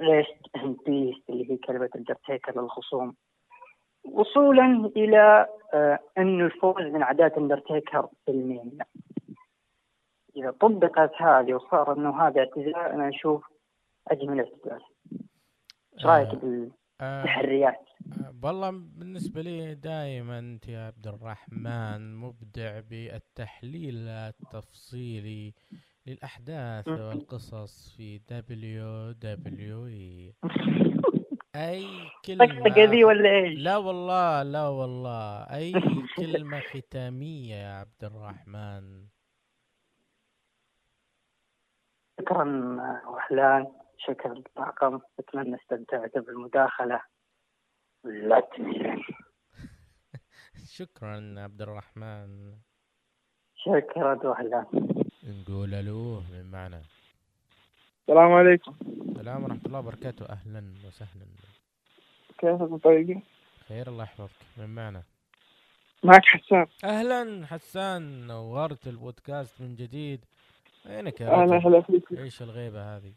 rest 0.00 0.56
in 0.56 0.76
peace 0.86 1.30
اللي 1.30 1.50
هي 1.50 1.56
كلمة 1.56 1.90
اندرتيكر 1.96 2.60
للخصوم. 2.60 3.14
وصولا 4.04 4.90
إلى 4.96 5.46
آه، 5.74 5.98
إنه 6.18 6.44
الفوز 6.44 6.82
من 6.82 7.02
عادات 7.02 7.38
اندرتيكر 7.38 8.08
في 8.24 8.30
ال 8.30 8.39
Mania 8.39 8.84
إذا 10.36 10.50
طبقت 10.50 11.12
هذه 11.16 11.54
وصار 11.54 11.92
إنه 11.92 12.22
هذا 12.22 12.40
اعتزال 12.40 12.76
أنا 12.76 13.08
أشوف 13.08 13.44
أجمل 14.08 14.38
اعتزال 14.38 14.80
إيش 15.94 16.06
رأيك 16.06 16.28
آه، 16.28 16.70
آه، 17.00 17.22
بالتحريات؟ 17.22 17.88
آه، 18.20 18.34
والله 18.42 18.70
بالنسبة 18.70 19.42
لي 19.42 19.74
دائما 19.74 20.38
أنت 20.38 20.68
يا 20.68 20.86
عبد 20.86 21.06
الرحمن 21.06 22.16
مبدع 22.16 22.80
بالتحليل 22.80 24.08
التفصيلي 24.08 25.54
للأحداث 26.06 26.88
والقصص 26.88 27.96
في 27.96 28.18
WWE 28.18 30.34
أي 31.56 31.86
طقطقة 32.38 32.84
ذي 32.84 32.86
كلمة 32.86 33.06
ولا 33.06 33.30
إيش؟ 33.30 33.58
لا 33.58 33.76
والله 33.76 34.42
لا 34.42 34.68
والله. 34.68 35.42
أي 35.42 35.72
كلمة 36.16 36.60
ختامية 36.60 37.54
يا 37.54 37.74
عبد 37.74 38.04
الرحمن. 38.04 39.13
شكرا 42.24 42.44
وحلان 43.08 43.66
شكرا 43.98 44.34
للطاقم 44.34 45.00
أتمنى 45.18 45.56
استمتعت 45.56 46.18
بالمداخلة. 46.18 47.00
لا 48.04 48.40
تنسى. 48.40 48.96
شكرا 50.78 51.34
عبد 51.38 51.62
الرحمن. 51.62 52.52
شكرا 53.56 54.26
وحلان 54.26 54.66
نقول 55.24 55.74
ألو 55.74 56.20
من 56.20 56.50
معنا؟ 56.50 56.82
السلام 58.00 58.32
عليكم. 58.32 58.74
السلام 59.08 59.44
ورحمة 59.44 59.60
الله 59.66 59.78
وبركاته. 59.78 60.26
أهلا 60.26 60.74
وسهلا. 60.86 61.26
كيفكم 62.38 62.78
طيبين؟ 62.78 63.22
خير 63.68 63.88
الله 63.88 64.04
يحفظك. 64.04 64.46
من 64.56 64.74
معنا؟ 64.74 65.02
معك 66.02 66.24
حسان. 66.24 66.66
أهلا 66.84 67.46
حسان. 67.46 68.26
نورت 68.26 68.86
البودكاست 68.86 69.60
من 69.60 69.76
جديد. 69.76 70.24
وينك 70.86 71.20
يا 71.20 71.28
رجل؟ 71.30 71.54
هلا 71.54 71.80
فيك. 71.80 72.12
إيش 72.12 72.42
الغيبة 72.42 72.96
هذه؟ 72.96 73.14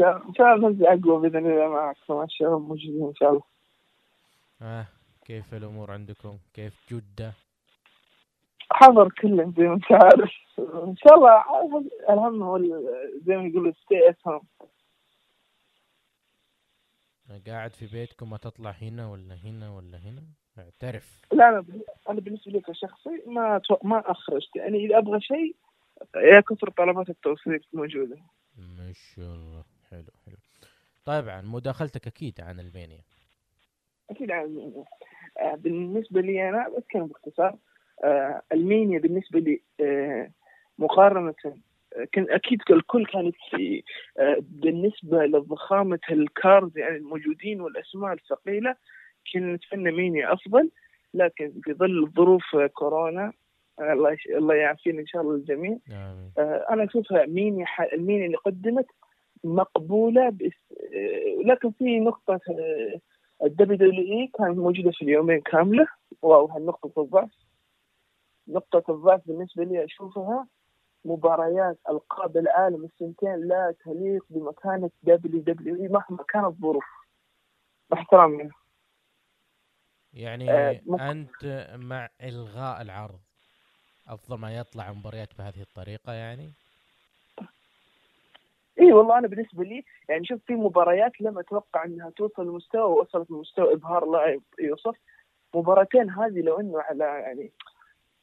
إن 0.00 0.34
شاء 0.34 0.54
الله 0.54 0.68
ننزل 0.68 0.86
أقوى 0.86 1.20
بإذن 1.20 1.46
الله 1.50 1.68
معك 1.68 1.96
مع 2.08 2.24
الشباب 2.24 2.60
موجودين 2.60 3.06
إن 3.06 3.14
شاء 3.14 3.30
الله. 3.30 3.42
آه 4.62 4.86
كيف 5.24 5.54
الأمور 5.54 5.90
عندكم؟ 5.90 6.38
كيف 6.54 6.92
جدة؟ 6.92 7.32
حضر 8.70 9.08
كلهم 9.08 9.54
زي 9.58 9.62
ما 9.62 9.74
أنت 9.74 9.92
عارف. 9.92 10.32
إن 10.58 10.96
شاء 10.96 11.14
الله 11.14 11.44
الهم 12.10 12.42
هو 12.42 12.58
زي 13.26 13.36
ما 13.36 13.44
يقولوا 13.46 13.72
ستي 13.72 14.08
ات 14.08 14.18
هوم 14.26 14.42
قاعد 17.46 17.74
في 17.74 17.86
بيتكم 17.86 18.30
ما 18.30 18.36
تطلع 18.36 18.70
هنا 18.70 19.10
ولا 19.10 19.34
هنا 19.44 19.70
ولا 19.70 19.98
هنا؟ 19.98 20.22
اعترف. 20.58 21.20
لا 21.32 21.48
أنا 21.48 21.64
أنا 22.10 22.20
بالنسبة 22.20 22.52
لي 22.52 22.60
كشخصي 22.60 23.22
ما 23.26 23.60
ما 23.82 24.10
أخرجت. 24.10 24.56
يعني 24.56 24.78
إذا 24.86 24.98
أبغى 24.98 25.20
شيء 25.20 25.56
يا 26.16 26.40
كثر 26.40 26.70
طلبات 26.70 27.10
التوصيل 27.10 27.60
موجودة. 27.72 28.16
ما 28.58 28.92
شاء 28.92 29.34
الله. 29.34 29.64
حلو 29.90 30.10
حلو. 30.26 30.36
عن 31.30 31.46
مداخلتك 31.46 32.06
أكيد 32.06 32.40
عن 32.40 32.60
ال 32.60 32.66
Mania. 32.66 33.00
أكيد 34.10 34.30
عن 34.30 34.72
آه، 35.40 35.54
بالنسبة 35.54 36.20
لي 36.20 36.48
أنا 36.48 36.68
بتكلم 36.78 37.06
باختصار 37.06 37.56
آه، 38.04 38.42
ألمانيا 38.52 38.98
بالنسبة 38.98 39.38
لي 39.40 39.60
آه، 39.80 40.30
مقارنة 40.78 41.34
كان 42.12 42.26
أكيد 42.30 42.62
الكل 42.70 43.06
كانت 43.06 43.34
في 43.50 43.82
بالنسبة 44.40 45.24
لضخامة 45.26 46.00
ال 46.10 46.21
cards 46.21 46.78
يعني 46.78 46.96
الموجودين 46.96 47.60
والأسماء 47.60 48.12
الثقيلة 48.12 48.76
كنا 49.32 49.54
نتمنى 49.54 49.92
Mania 49.92 50.32
أفضل 50.32 50.70
لكن 51.14 51.52
في 51.64 51.72
ظل 51.72 52.10
ظروف 52.16 52.56
كورونا 52.56 53.32
الله 53.80 54.12
يش- 54.12 54.26
الله 54.26 54.54
يعافينا 54.54 55.00
إن 55.00 55.06
شاء 55.06 55.22
الله 55.22 55.34
الجميع. 55.34 55.78
آمين. 55.90 56.32
آه، 56.38 56.66
أنا 56.70 56.84
اشوفها 56.84 57.24
ح- 57.66 57.80
ال 57.92 57.98
Mania 57.98 58.26
اللي 58.26 58.36
قدمت؟ 58.36 58.86
مقبولة 59.44 60.30
بس 60.30 60.72
آه، 60.94 61.42
لكن 61.44 61.70
في 61.70 62.00
نقطة 62.00 62.40
آه، 62.50 63.00
ال 63.44 63.76
WWE 63.76 64.30
كانت 64.38 64.58
موجودة 64.58 64.90
في 64.90 65.02
اليومين 65.02 65.40
كاملة. 65.40 65.86
وهذه 66.22 66.62
نقطه 66.62 67.02
الضعف. 67.02 67.30
نقطة 68.48 68.92
الضعف 68.92 69.20
بالنسبة 69.26 69.64
لي 69.64 69.84
أشوفها 69.84 70.46
مباريات 71.04 71.78
ألقاب 71.90 72.36
العالم 72.36 72.84
السنتين 72.84 73.36
لا 73.48 73.74
تليق 73.84 74.24
بمكانة 74.30 74.90
WWE 75.02 75.88
مهما 75.88 76.24
كانت 76.28 76.44
الظروف. 76.46 76.84
مع 77.90 77.98
احترامي 77.98 78.50
يعني 80.12 80.50
آه، 80.52 80.80
ممكن- 80.86 81.02
أنت 81.02 81.70
مع 81.76 82.08
إلغاء 82.22 82.82
العرض. 82.82 83.20
أفضل 84.08 84.38
ما 84.38 84.56
يطلع 84.56 84.92
مباريات 84.92 85.28
بهذه 85.38 85.60
الطريقة 85.60 86.12
يعني؟ 86.12 86.50
اي 88.80 88.92
والله 88.92 89.18
أنا 89.18 89.28
بالنسبة 89.28 89.64
لي 89.64 89.84
يعني 90.08 90.26
شوف 90.26 90.40
في 90.46 90.52
مباريات 90.52 91.20
لم 91.20 91.38
أتوقع 91.38 91.84
إنها 91.84 92.10
توصل 92.10 92.46
لمستوى 92.46 92.82
ووصلت 92.82 93.30
لمستوى 93.30 93.72
إبهار 93.72 94.10
لا 94.10 94.40
يوصف 94.60 94.96
مباراتين 95.54 96.10
هذه 96.10 96.40
لو 96.40 96.60
إنه 96.60 96.80
على 96.80 97.04
يعني 97.04 97.50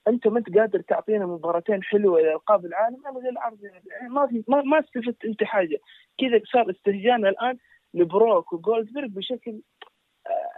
أنت 0.07 0.27
ما 0.27 0.39
أنت 0.39 0.57
قادر 0.57 0.81
تعطينا 0.81 1.25
مباراتين 1.25 1.83
حلوة 1.83 2.21
لألقاب 2.21 2.65
العالم 2.65 3.07
الغي 3.07 3.29
العرض 3.29 3.63
يعني 3.63 4.09
ما 4.09 4.27
في 4.27 4.43
ما, 4.47 4.61
ما 4.61 4.79
استفدت 4.79 5.25
أنت 5.25 5.43
حاجة. 5.43 5.79
كذا 6.17 6.41
صار 6.53 6.69
استهجان 6.69 7.25
الآن 7.25 7.57
لبروك 7.93 8.53
وجولدبرغ 8.53 9.07
بشكل 9.07 9.61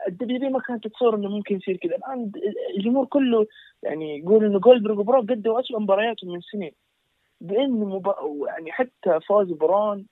الدبليو 0.08 0.50
ما 0.50 0.60
كانت 0.60 0.88
تتصور 0.88 1.16
إنه 1.16 1.30
ممكن 1.30 1.56
يصير 1.56 1.78
كذا. 1.78 1.96
الآن 1.96 2.32
الجمهور 2.78 3.06
كله 3.06 3.48
يعني 3.84 4.20
يقول 4.20 4.46
إنه 4.46 4.60
جولدبرغ 4.60 5.00
وبروك 5.00 5.30
قدموا 5.30 5.60
اسوء 5.60 5.80
مبارياتهم 5.80 6.34
من 6.34 6.42
سنين. 6.42 6.72
بإن 7.42 7.72
مبا... 7.72 8.16
يعني 8.48 8.72
حتى 8.72 9.20
فوز 9.28 9.52
برون 9.52 10.06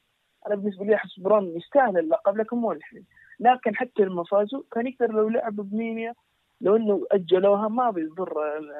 أنا 0.47 0.55
بالنسبة 0.55 0.85
لي 0.85 0.95
أحس 0.95 1.19
برون 1.19 1.57
يستاهل 1.57 1.97
اللقب 1.97 2.37
لكن 2.37 2.57
مو 2.57 2.71
الحين. 2.71 3.05
لكن 3.39 3.75
حتى 3.75 4.03
لما 4.03 4.23
فازوا 4.23 4.61
كان 4.71 4.87
يقدر 4.87 5.11
لو 5.11 5.29
لعب 5.29 5.55
بمينيا 5.55 6.13
لو 6.61 6.75
إنه 6.75 7.05
أجلوها 7.11 7.67
ما 7.67 7.89
بيضر. 7.91 8.57
ال- 8.57 8.71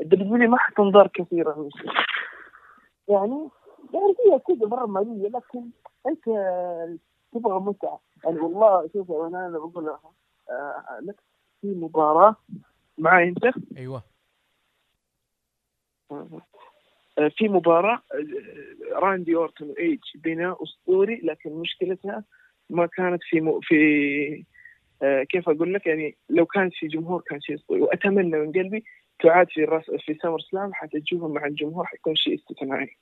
الدبليو 0.00 0.50
ما 0.50 0.58
حتنضر 0.58 1.06
كثيرا 1.06 1.68
يعني 3.08 3.48
يعني 3.94 4.14
هي 4.26 4.38
كذا 4.38 4.66
مرة 4.68 4.86
مالية 4.86 5.28
لكن 5.28 5.70
أنت 6.06 6.28
تبغى 7.32 7.60
متعه 7.60 8.00
يعني 8.24 8.40
والله 8.40 8.90
شوف 8.92 9.10
أنا 9.10 9.46
أنا 9.46 9.58
بقول 9.58 9.86
لك 9.86 9.98
آه، 10.50 10.98
لك 11.00 11.16
في 11.60 11.66
مباراة 11.66 12.36
معي 12.98 13.28
انت 13.28 13.44
أيوه. 13.76 14.02
آه، 16.10 17.28
في 17.36 17.48
مباراة 17.48 18.02
آه، 18.14 18.98
راندي 18.98 19.36
أورتون 19.36 19.70
وايج 19.70 20.00
بناء 20.14 20.62
أسطوري 20.62 21.20
لكن 21.24 21.50
مشكلتها 21.50 22.24
ما 22.70 22.86
كانت 22.86 23.22
في 23.22 23.40
م... 23.40 23.60
في 23.60 24.44
كيف 25.28 25.48
أقول 25.48 25.74
لك؟ 25.74 25.86
يعني 25.86 26.16
لو 26.30 26.46
كانت 26.46 26.74
في 26.74 26.86
جمهور 26.86 27.22
كان 27.26 27.40
شيء 27.40 27.56
أسطوري. 27.56 27.80
وأتمنى 27.80 28.38
من 28.38 28.52
قلبي 28.52 28.84
تعاد 29.22 29.46
في 29.50 29.64
راس 29.64 29.90
في 29.90 30.14
سمر 30.22 30.40
سلام 30.40 30.74
حتى 30.74 31.00
تشوفها 31.00 31.28
مع 31.28 31.46
الجمهور 31.46 31.84
حيكون 31.84 32.16
شيء 32.16 32.34
استثنائي. 32.34 32.96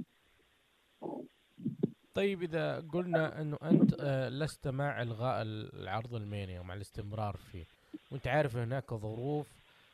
طيب 2.21 2.43
إذا 2.43 2.83
قلنا 2.93 3.41
إنه 3.41 3.57
أنت 3.63 3.95
آه، 4.01 4.29
لست 4.29 4.69
مع 4.69 5.03
إلغاء 5.03 5.43
العرض 5.43 6.15
المانيا 6.15 6.61
ومع 6.61 6.75
الاستمرار 6.75 7.37
فيه 7.37 7.65
وأنت 8.13 8.27
عارف 8.27 8.57
هناك 8.57 8.95
ظروف 8.95 9.47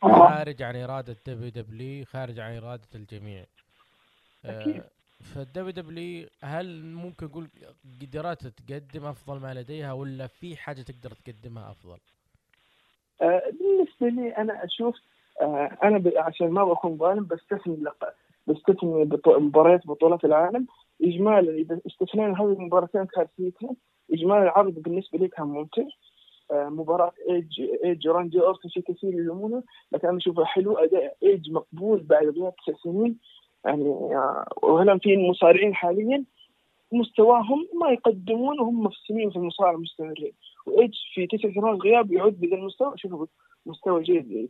خارج 0.03 0.62
عن 0.62 0.77
إرادة 0.77 1.16
دبليو 1.27 1.48
دبليو 1.51 2.05
خارج 2.05 2.39
عن 2.40 2.57
إرادة 2.57 2.89
الجميع 2.94 3.44
أكيد. 4.44 4.82
فالدبليو 5.35 5.70
دبليو 5.70 6.28
هل 6.44 6.85
ممكن 6.85 7.27
نقول 7.27 7.48
قدرات 8.03 8.47
تقدم 8.47 9.05
أفضل 9.07 9.40
ما 9.40 9.55
لديها 9.55 9.93
ولا 9.93 10.27
في 10.27 10.57
حاجة 10.57 10.82
تقدر 10.82 11.11
تقدمها 11.24 11.70
أفضل؟ 11.70 11.98
آه، 13.23 13.43
بالنسبة 13.61 14.23
لي 14.23 14.36
آه، 15.43 15.78
أنا 15.82 15.98
ب- 15.98 16.12
عشان 16.16 16.51
ما 16.51 16.65
بكون 16.65 16.97
ظالم 16.97 17.24
بستثني 17.27 17.77
بستثني 18.47 19.09
مباريات 19.27 19.86
بطولات 19.86 20.24
العالم 20.24 20.66
إجمالا 21.02 21.52
إذا 21.52 21.81
استثنينا 21.86 22.43
هذه 22.43 22.52
المباراتين 22.52 23.05
كارثيتين 23.05 23.77
إجمالا 24.12 24.43
العرض 24.43 24.74
بالنسبة 24.74 25.18
لي 25.18 25.28
كان 25.28 25.47
ممتع. 25.47 25.82
آه، 26.51 26.68
مباراة 26.68 27.12
إيج 27.31 27.60
إيج 27.85 28.09
راندي 28.09 28.40
اورتن 28.40 28.68
في 28.68 28.81
كثير 28.81 29.14
يلومونه 29.14 29.62
لكن 29.93 30.09
أنا 30.09 30.16
أشوفها 30.16 30.44
حلو 30.44 30.78
أداء 30.78 31.16
إيج 31.23 31.51
مقبول 31.51 32.02
بعد 32.02 32.27
غياب 32.27 32.55
تسع 32.56 32.78
سنين. 32.82 33.18
يعني 33.64 33.85
آه، 33.85 34.47
وهنا 34.62 34.98
في 34.98 35.16
مصارعين 35.16 35.74
حاليا. 35.74 36.24
مستواهم 36.93 37.68
ما 37.81 37.90
يقدمون 37.90 38.60
وهم 38.60 38.85
مفسمين 38.85 39.31
في 39.31 39.36
المصارعة 39.36 39.77
مستمرين 39.77 40.32
وإيج 40.66 40.94
في 41.14 41.27
تسع 41.27 41.51
سنوات 41.55 41.81
غياب 41.81 42.12
يعود 42.12 42.40
بذا 42.40 42.56
المستوى. 42.56 42.94
أشوفه 42.94 43.28
مستوى 43.66 44.02
جيد 44.02 44.32
لإيج. 44.32 44.48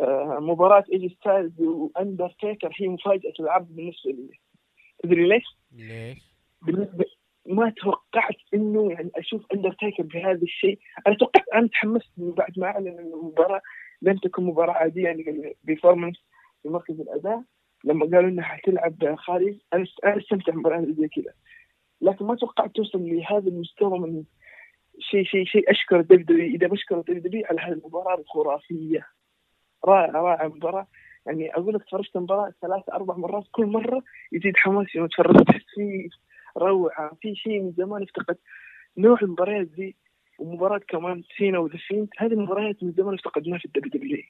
آه، 0.00 0.38
مباراة 0.40 0.84
إي 0.92 0.99
جي 0.99 1.12
ستايلز 1.12 1.60
وأندرتيكر 1.60 2.72
هي 2.76 2.88
مفاجأة 2.88 3.32
العرض 3.40 3.66
بالنسبة 3.70 4.10
لي. 4.10 4.38
تدري 5.02 5.28
ليش؟ 5.28 5.44
ليش؟ 5.72 6.18
بالنسبة 6.62 7.04
ما 7.46 7.70
توقعت 7.70 8.36
إنه 8.54 8.92
يعني 8.92 9.10
أشوف 9.16 9.46
أندرتيكر 9.54 10.02
بهذا 10.02 10.42
الشيء، 10.42 10.78
أنا 11.06 11.16
توقعت 11.16 11.48
أنا 11.54 11.68
تحمست 11.68 12.10
من 12.16 12.30
بعد 12.32 12.58
ما 12.58 12.66
أعلن 12.66 12.88
ان 12.88 12.98
المباراة 12.98 13.60
لم 14.02 14.16
تكن 14.16 14.44
مباراة 14.44 14.72
عادية 14.72 15.04
يعني 15.04 15.56
بفورمانس 15.64 16.16
في 16.62 16.68
مركز 16.68 17.00
الأداء. 17.00 17.42
لما 17.84 18.06
قالوا 18.06 18.30
إنها 18.30 18.44
حتلعب 18.44 19.14
خارج 19.14 19.54
أنا 19.72 19.86
استمتع 20.04 20.52
بمباراة 20.52 20.86
زي 20.98 21.08
كذا. 21.08 21.32
لكن 22.00 22.24
ما 22.24 22.34
توقعت 22.34 22.70
توصل 22.70 22.98
لهذا 22.98 23.48
المستوى 23.48 23.98
من 23.98 24.24
شيء 24.98 25.24
شيء 25.24 25.44
شيء 25.44 25.70
أشكر 25.70 26.00
دبدبي 26.00 26.46
إذا 26.46 26.66
بشكر 26.66 27.00
دبدبي 27.00 27.44
على 27.44 27.60
هذه 27.60 27.72
المباراة 27.72 28.18
الخرافية 28.20 29.06
رائعة 29.84 30.10
رائعة 30.10 30.48
مباراة. 30.48 30.86
يعني 31.26 31.54
أقول 31.54 31.74
لك 31.74 31.84
تفرجت 31.84 32.16
المباراة 32.16 32.52
ثلاث 32.62 32.88
أربع 32.92 33.16
مرات 33.16 33.44
كل 33.52 33.66
مرة 33.66 34.02
يزيد 34.32 34.56
حماسي 34.56 34.98
لما 34.98 35.08
تفرجت. 35.08 35.50
في 35.74 36.08
روعة 36.56 37.12
في 37.20 37.34
شيء 37.34 37.62
من 37.62 37.72
زمان 37.72 38.02
افتقد. 38.02 38.36
نوع 38.96 39.18
المباريات 39.22 39.66
ذي 39.66 39.94
ومباراة 40.38 40.80
كمان 40.88 41.22
سينا 41.38 41.58
و 41.58 41.63
The 41.63 41.78
Fiend 41.78 42.08
هذه 42.18 42.32
المباريات 42.32 42.82
من 42.82 42.92
زمان 42.92 43.14
افتقدناها 43.14 43.58
في 43.58 43.64
الدبليو 43.64 43.90
دبليو 43.94 44.22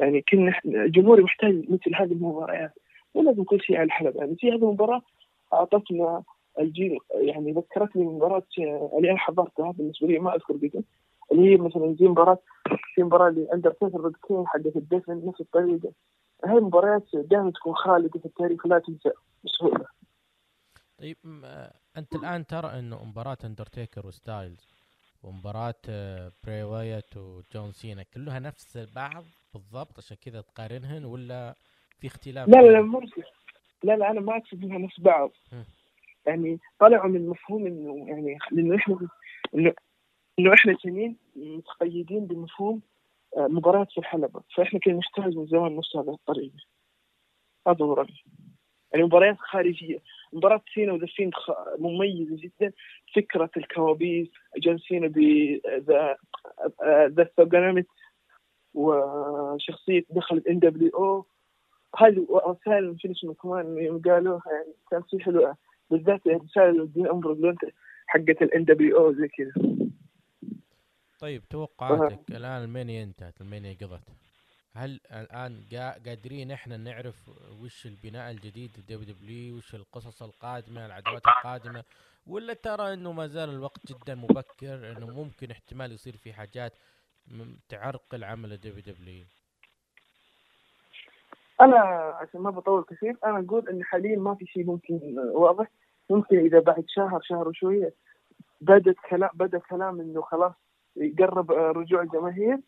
يعني 0.00 0.22
كنا 0.22 0.60
الجمهور 0.64 1.22
محتاج 1.22 1.70
مثل 1.70 1.94
هذه 1.94 2.12
المباريات. 2.12 2.72
مو 3.14 3.22
لازم 3.22 3.44
كل 3.44 3.60
شيء 3.60 3.76
على 3.76 3.84
الحلبة 3.84 4.20
يعني 4.20 4.36
في 4.36 4.48
هذه 4.48 4.54
المباراة 4.54 5.02
أعطتنا 5.52 6.22
الجيل 6.58 6.98
يعني 7.14 7.52
ذكرتني 7.52 8.04
بمباراة 8.04 8.42
اللي 8.98 9.10
أنا 9.10 9.18
حضرتها 9.18 9.72
بالنسبة 9.72 10.06
لي 10.06 10.18
ما 10.18 10.34
أذكر 10.34 10.54
قدم 10.54 10.82
اللي 11.32 11.52
هي 11.52 11.56
مثلا 11.56 11.96
زي 12.00 12.06
مباراة 12.06 12.38
في 12.94 13.02
مباراة 13.02 13.28
اللي 13.28 13.52
اندرتيكر 13.54 14.08
ضد 14.08 14.16
كين 14.28 14.46
حقت 14.46 14.76
الدفن 14.76 15.26
نفس 15.26 15.40
الطريقة. 15.40 15.92
هاي 16.44 16.58
المباريات 16.58 17.02
دائما 17.14 17.50
تكون 17.50 17.74
خالدة 17.74 18.20
في 18.20 18.26
التاريخ 18.26 18.66
لا 18.66 18.78
تنسى 18.78 19.10
بسهولة. 19.44 19.86
طيب 20.98 21.16
آه، 21.44 21.72
أنت 21.96 22.14
الآن 22.14 22.46
ترى 22.46 22.78
إنه 22.78 23.04
مباراة 23.04 23.38
اندرتيكر 23.44 24.06
وستايلز 24.06 24.66
ومباراة 25.22 25.74
آه، 25.88 26.32
براي 26.44 26.62
وايت 26.62 27.16
وجون 27.16 27.72
سينا 27.72 28.02
كلها 28.02 28.38
نفس 28.38 28.78
بعض 28.96 29.24
بالضبط؟ 29.54 29.98
عشان 29.98 30.16
كذا 30.16 30.40
تقارنهن 30.40 31.04
ولا 31.04 31.54
في 32.00 32.06
اختلاف؟ 32.06 32.48
لا 32.48 32.56
لا 32.56 32.70
لا؟ 32.70 32.80
مو 32.80 33.00
لا 33.82 33.96
لا 33.96 34.10
أنا 34.10 34.20
ما 34.20 34.36
أقصد 34.36 34.64
إنها 34.64 34.78
نفس 34.78 35.00
بعض. 35.00 35.30
يعني 36.26 36.58
طلعوا 36.78 37.08
من 37.08 37.28
مفهوم 37.28 37.66
انه 37.66 38.08
يعني 38.08 38.38
لأنه 38.50 38.76
إحنا 38.76 39.08
إنه 39.54 39.72
إنه 40.40 40.54
إحنا 40.54 40.76
سنين 40.82 41.16
متقيدين 41.36 42.26
بمفهوم 42.26 42.80
آه، 43.36 43.46
مباراة 43.46 43.84
في 43.84 43.98
الحلبة. 43.98 44.40
فإحنا 44.56 44.80
كنا 44.80 44.94
نحتاج 44.94 45.36
من 45.36 45.46
زمان 45.46 45.76
نفس 45.76 45.96
هذا 45.96 46.10
الطريقة 46.12 46.54
هذا 47.68 47.84
هو 47.84 47.92
رأيي. 47.92 48.24
يعني 48.92 49.04
مباريات 49.04 49.36
خارجية. 49.38 49.98
مباراة 50.32 50.62
سينا 50.74 50.92
و 50.92 50.95
The 50.95 51.06
Fiend 51.06 51.34
خ- 51.34 51.78
مميزة 51.78 52.36
جدا. 52.36 52.72
فكرة 53.16 53.50
الكوابيس 53.56 54.28
جون 54.58 54.78
سينا 54.78 55.06
ب 55.06 55.18
the 55.66 56.16
the 57.06 57.24
Thuganomics 57.36 57.86
وشخصية 58.74 60.04
دخلت 60.10 60.46
إن 60.46 60.58
دبليو 60.58 60.90
أو. 60.90 61.26
هذه 61.96 62.26
رسائل 62.46 62.98
في 62.98 63.10
اسمه 63.10 63.34
كمان 63.34 64.00
قالوها 64.04 64.42
يعني 64.46 64.74
كان 64.90 65.02
في 65.02 65.24
حلوة. 65.24 65.56
بالذات 65.90 66.26
رسالة 66.26 66.84
دين 66.86 67.08
امبروز 67.08 67.34
لونت 67.34 67.58
حقت 68.06 68.42
الان 68.42 68.64
دبليو 68.64 68.98
أو 68.98 69.12
زي 69.12 69.28
كذا. 69.28 69.52
طيب 71.20 71.42
توقعاتك 71.48 72.18
الآن 72.30 72.62
ال 72.64 72.70
Mania 72.70 73.02
انتهت 73.02 73.40
ال 73.40 73.46
Mania 73.46 73.76
قضت؟ 73.80 74.08
هل 74.74 75.00
الآن 75.12 75.64
قا- 75.70 76.08
قادرين 76.08 76.50
إحنا 76.50 76.76
نعرف 76.76 77.30
وش 77.62 77.86
البناء 77.86 78.30
الجديد 78.30 78.70
للدبليو 78.76 79.14
دبليو 79.14 79.56
وش 79.56 79.74
القصص 79.74 80.22
القادمة 80.22 80.86
العداوات 80.86 81.22
القادمة؟ 81.26 81.84
ولا 82.26 82.54
ترى 82.54 82.92
إنه 82.94 83.12
ما 83.12 83.26
زال 83.26 83.48
الوقت 83.50 83.92
جدا 83.92 84.14
مبكر 84.14 84.92
إنه 84.92 85.06
ممكن 85.06 85.50
احتمال 85.50 85.92
يصير 85.92 86.16
في 86.16 86.32
حاجات 86.32 86.72
تعرقل 87.68 88.24
عمل 88.24 88.52
الدبليو 88.52 88.82
دبليو 88.94 89.24
أنا 91.60 91.78
عشان 92.20 92.40
ما 92.40 92.50
بطول 92.50 92.84
كثير 92.84 93.16
أنا 93.24 93.44
أقول 93.46 93.68
إن 93.68 93.84
حاليا 93.84 94.16
ما 94.16 94.34
في 94.34 94.46
شيء 94.46 94.64
ممكن 94.66 95.18
واضح. 95.18 95.66
ممكن 96.10 96.38
إذا 96.38 96.60
بعد 96.60 96.84
شهر 96.88 97.20
شهر 97.22 97.48
وشوية 97.48 97.94
بدت 98.60 98.96
كلام 99.10 99.30
بدأ 99.34 99.58
كلام 99.58 100.00
إنه 100.00 100.22
خلاص 100.22 100.52
يقرب 100.96 101.52
آه، 101.52 101.70
رجوع 101.70 102.02
الجماهير. 102.02 102.58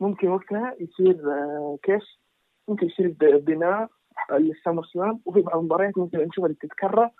ممكن 0.00 0.28
وقتها 0.28 0.76
يصير 0.80 1.32
آه، 1.32 1.78
كيف 1.82 2.02
ممكن 2.68 2.86
يصير 2.86 3.14
بناء 3.38 3.88
لل 4.32 4.84
SummerSlam. 4.84 5.20
وفي 5.24 5.40
بعض 5.40 5.58
المباريات 5.58 5.98
ممكن 5.98 6.18
نشوفها 6.18 6.46
اللي 6.46 6.58
تتكرر 6.60 7.10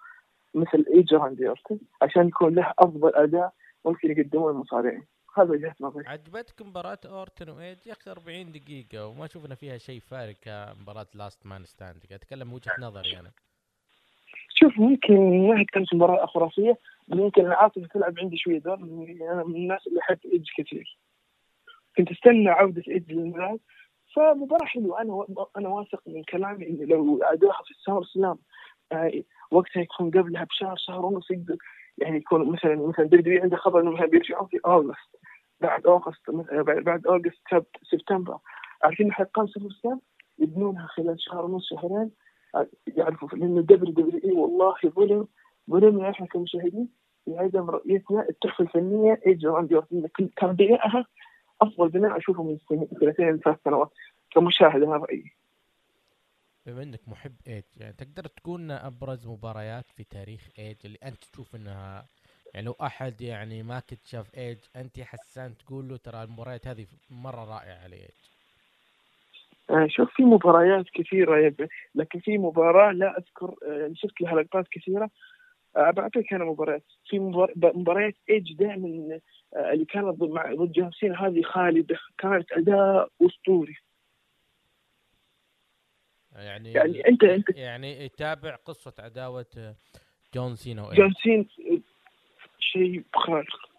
مثل 0.55 0.85
ايج 0.95 1.15
راندي 1.15 1.49
أورتن 1.49 1.79
عشان 2.03 2.29
يكون 2.29 2.55
له 2.55 2.73
أفضل 2.79 3.15
أداء 3.15 3.53
ممكن 3.85 4.11
يقدموه 4.11 4.51
المصارعين. 4.51 5.05
هذا 5.37 5.51
وجهه 5.51 5.75
نظري 5.81 6.05
عجبتك 6.07 6.63
مباراة 6.63 6.99
أورتن 7.07 7.49
وايج 7.51 7.87
يا 7.87 7.93
أخي 7.93 8.11
40 8.11 8.53
دقيقة 8.53 9.07
وما 9.07 9.27
شفنا 9.27 9.55
فيها 9.55 9.79
شيء 9.79 10.01
فارق 10.01 10.35
كمباراة 10.43 11.07
last 11.15 11.47
man 11.47 11.65
standing 11.65 12.13
أتكلم 12.13 12.49
من 12.49 12.55
وجهة 12.55 12.73
نظري 12.79 13.21
أنا. 13.21 13.31
شوف 14.55 14.79
ممكن 14.79 15.15
ما 15.49 15.61
هي 15.61 15.65
كانت 15.65 15.95
مباراة 15.95 16.27
خرافية 16.27 16.79
ممكن 17.09 17.47
العاطفة 17.47 17.87
تلعب 17.87 18.19
عندي 18.19 18.37
شوية 18.37 18.59
دور 18.59 18.77
لأني 18.77 19.31
أنا 19.33 19.45
من 19.45 19.57
الناس 19.57 19.87
اللي 19.87 20.01
أحب 20.01 20.19
Edge 20.25 20.49
كثير 20.59 20.99
كنت 21.97 22.11
أستنى 22.11 22.49
عودة 22.49 22.83
Edge 22.89 23.13
للملعب 23.13 23.59
فمباراة 24.15 24.65
حلوة. 24.65 25.01
أنا 25.01 25.13
و... 25.13 25.49
أنا 25.57 25.69
واثق 25.69 26.03
من 26.07 26.23
كلامي 26.23 26.69
إنه 26.69 26.85
لو 26.85 27.23
أدوها 27.23 27.63
في 27.65 27.71
ال 27.71 28.05
SummerSlam 28.05 28.39
آه، 28.93 29.23
وقتها 29.51 29.81
يكون 29.81 30.11
قبلها 30.11 30.45
بشهر 30.45 30.77
شهر 30.77 31.07
ونص 31.07 31.31
يقدر 31.31 31.57
يعني 31.99 32.17
يكون 32.17 32.53
مثلا 32.53 32.77
مثلا 32.89 33.05
WWE 33.05 33.43
عنده 33.43 33.57
خبر 33.57 33.81
انهم 33.81 34.07
بيرجعون 34.07 34.49
في 34.49 34.61
August. 34.67 35.17
بعد 35.61 35.87
August 35.87 36.31
مثلا 36.31 36.63
بعد, 36.63 37.07
أوغست 37.07 37.41
سبت 37.51 37.77
سبتمبر. 37.91 38.39
عارفين 38.83 39.13
حلقان 39.13 39.47
SummerSlam 39.47 40.01
يبنونها 40.39 40.87
خلال 40.87 41.21
شهر 41.21 41.45
ونص 41.45 41.69
شهرين. 41.71 42.11
يعرفوا 42.87 43.29
لأنه 43.29 43.61
WWE 43.61 44.33
والله 44.33 44.75
ظلم. 44.87 45.29
ظلمنا 45.71 46.11
إحنا 46.11 46.27
كمشاهدين 46.27 46.89
في 47.25 47.39
عدم 47.39 47.71
رؤيتنا 47.71 48.29
التحفة 48.29 48.65
الفنية 48.65 49.21
Edge 49.27 49.47
Randy 49.47 49.75
Orton 49.75 50.09
كان 50.37 50.53
بنائها 50.53 51.07
أفضل 51.61 51.89
بناء 51.89 52.17
أشوفه 52.17 52.43
من 52.43 52.59
سنين 52.69 52.89
سنتين 53.01 53.39
ثلاث 53.39 53.59
سنوات 53.65 53.91
كمشاهد 54.31 54.83
أنا 54.83 54.97
رأيي. 54.97 55.33
بما 56.67 56.83
إنك 56.83 57.01
محب 57.09 57.35
ايج 57.47 57.63
يعني 57.77 57.93
تقدر 57.93 58.27
تقول 58.27 58.61
لنا 58.61 58.87
أبرز 58.87 59.27
مباريات 59.27 59.85
في 59.97 60.05
تاريخ 60.05 60.49
ايج 60.59 60.77
اللي 60.85 60.99
أنت 61.05 61.25
تشوف 61.25 61.55
انها 61.57 62.07
يعني 62.55 62.67
لو 62.67 62.77
أحد 62.83 63.21
يعني 63.21 63.63
ما 63.63 63.81
كنت 63.81 64.07
شاف 64.07 64.35
ايج 64.37 64.59
أنت 64.77 65.01
حسان 65.01 65.57
تقول 65.57 65.89
له 65.89 65.97
ترى 65.97 66.23
المباريات 66.23 66.67
هذه 66.67 66.87
مرة 67.11 67.45
رائعة 67.45 67.87
لايج 67.87 68.11
آه، 69.71 69.87
شوف 69.89 70.11
في 70.15 70.23
مباريات 70.23 70.85
كثيرة 70.95 71.39
يا 71.39 71.49
ب- 71.49 71.69
لكن 71.95 72.19
في 72.21 72.39
مباراة 72.39 72.93
لا 72.93 73.19
أذكر 73.19 73.55
آه، 73.69 73.79
يعني 73.81 73.97
شفت 73.97 74.21
لها 74.21 74.35
لقطات 74.43 74.69
كثيرة 74.69 75.11
بعطيك 75.77 76.33
أنا 76.33 76.45
مباريات. 76.45 76.85
في 77.07 77.19
مباريات 77.75 78.15
إيج 78.31 78.53
دائما 78.57 79.21
آه، 79.57 79.73
اللي 79.73 79.85
كانت 79.85 80.07
ضد 80.07 80.31
مع 80.31 80.55
ضد 80.55 80.73
John 80.73 80.91
Cena 80.93 81.27
هذه 81.27 81.43
خالدة. 81.43 81.99
كانت 82.19 82.53
أداء 82.53 83.09
أسطوري. 83.23 83.77
يعني 86.33 86.73
يعني 86.73 87.03
أنت- 87.03 87.39
أنت- 87.39 87.57
يعني 87.57 88.05
يتابع 88.05 88.55
قصة 88.57 88.93
عداوة 88.99 89.47
آه، 89.59 89.75
John 90.35 90.57
Cena 90.57 90.83
و 90.83 90.86
Edge 90.86 90.99
John 90.99 91.15
Cena 91.23 91.45
شيء 92.59 93.05
خارق. 93.15 93.71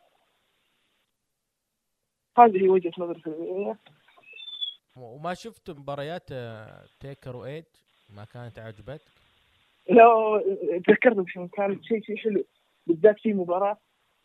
هذه 2.38 2.64
هي 2.64 2.68
وجهة 2.70 2.92
نظري 2.98 3.22
في. 3.22 3.76
وما 4.96 5.34
شفت 5.34 5.70
مباريات 5.72 6.32
آه، 6.32 6.86
Taker 7.00 7.36
و 7.36 7.41
Edge 7.41 7.64
ما 8.10 8.26
كانت 8.26 8.60
عجبتك 8.60 9.02
لا 9.90 10.44
تذكرت 10.88 11.26
شو 11.28 11.48
كانت 11.48 11.84
شيء 11.84 12.02
شيء 12.04 12.18
حلو. 12.18 12.44
بالذات 12.88 13.16
في 13.20 13.34
مباراة 13.34 13.78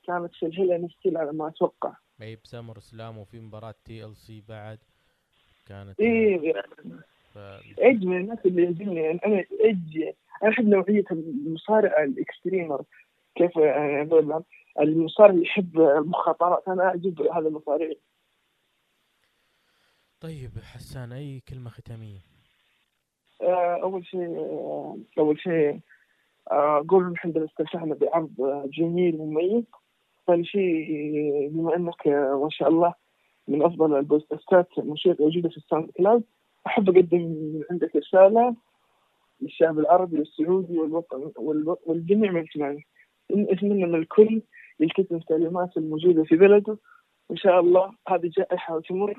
كانت 0.07 0.35
في 0.35 0.47
ال 0.47 0.55
Hell 0.55 0.89
in 0.89 0.97
a 0.97 1.01
Cell 1.01 1.17
على 1.17 1.33
ما 1.33 1.49
أتوقع. 1.49 1.93
اي 2.23 2.37
ب 2.37 2.79
SummerSlam 2.79 3.19
وفي 3.19 3.41
مباراة 3.41 3.75
TLC 3.85 4.43
بعد 4.49 4.79
كانت 5.67 6.01
آه، 6.01 6.05
إيه. 6.05 6.63
ف... 7.35 7.39
ايج 7.79 8.05
من 8.05 8.17
الناس 8.17 8.39
اللي 8.47 8.63
يعجبني 8.63 9.01
يعني 9.01 9.21
أنا 9.27 9.45
ايج 9.65 10.03
أنا 10.43 10.51
أحب 10.53 10.69
نوعية 10.69 11.05
المصارع 11.11 12.03
ال 12.05 12.13
extremer. 12.13 12.85
كيف 13.35 13.59
هذول 13.59 14.43
المصارع 14.81 15.35
يحب 15.35 15.81
المخاطرات. 15.81 16.69
أنا 16.69 16.83
اعجب 16.83 17.23
هذا 17.23 17.49
المصارعين 17.49 17.97
طيب 20.21 20.51
حسان 20.63 21.13
أي 21.13 21.41
كلمة 21.49 21.71
ختامية؟ 21.71 22.19
آه، 22.19 22.30
أول 23.43 24.07
شيء 24.07 24.37
آه، 24.39 24.97
أول 25.19 25.41
شيء 25.41 25.81
آه، 26.51 26.79
أقول 26.79 27.09
الحمد 27.11 27.37
لله 27.39 27.47
استمتعنا 27.47 27.95
بعرض 27.95 28.41
آه، 28.41 28.65
جميل 28.73 29.17
ومميز. 29.17 29.65
ثاني 30.27 30.45
شيء 30.45 30.89
آه، 31.47 31.49
بما 31.49 31.77
أنك 31.77 32.07
آه، 32.09 32.41
ما 32.43 32.49
شاء 32.51 32.69
الله 32.69 32.95
من 33.49 33.63
أفضل 33.63 33.99
البودكاستات 33.99 34.69
الموسيقى 34.79 35.25
موجوده 35.25 35.49
في 35.49 35.57
ال 35.57 35.91
SoundCloud 35.91 36.23
أحب 36.67 36.89
أقدم 36.97 37.61
عندك 37.71 37.97
رسالة 37.97 38.57
للشعب 39.41 39.79
العربي 39.79 40.19
والسعودي 40.19 40.79
والوطن 40.79 41.33
والو- 41.39 41.79
والجميع 41.87 42.31
من 42.33 42.41
اجتماعي 42.41 42.85
أتمنى 43.31 43.87
من 43.87 43.95
الكل 43.95 44.43
يلتزم 44.81 45.17
التعليمات 45.17 45.77
الموجودة 45.77 46.25
في 46.25 46.37
بلده. 46.37 46.79
وان 47.29 47.37
شاء 47.37 47.61
الله 47.61 47.93
هذه 48.09 48.31
جائحة 48.37 48.77
وتمر. 48.77 49.11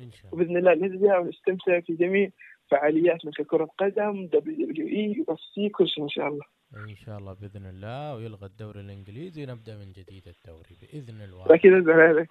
إن 0.00 0.10
شاء 0.12 0.20
الله. 0.20 0.44
وبإذن 0.44 0.56
الله 0.56 0.74
نرجع 0.74 1.18
ونستمتع 1.18 1.80
في 1.80 1.92
جميع 1.92 2.30
فعالياتنا 2.70 3.30
ككره 3.30 3.64
قدم 3.78 4.26
دبليو 4.26 4.66
دبليو 4.66 4.86
اي 4.86 5.24
اف 5.28 5.40
سي 5.54 5.68
كل 5.68 5.88
شيء 5.88 6.04
إن 6.04 6.08
شاء 6.08 6.28
الله. 6.28 6.44
إن 6.76 6.96
شاء 6.96 7.18
الله 7.18 7.32
بإذن 7.32 7.66
الله 7.66 8.14
ويلغى 8.14 8.46
الدوري 8.46 8.80
الإنجليزي 8.80 9.44
ونبدأ 9.44 9.76
من 9.76 9.92
جديد 9.92 10.28
الدوري 10.28 10.76
بإذن 10.80 11.22
الله 11.22 11.54
أكيد 11.54 11.88
عليك. 11.88 12.30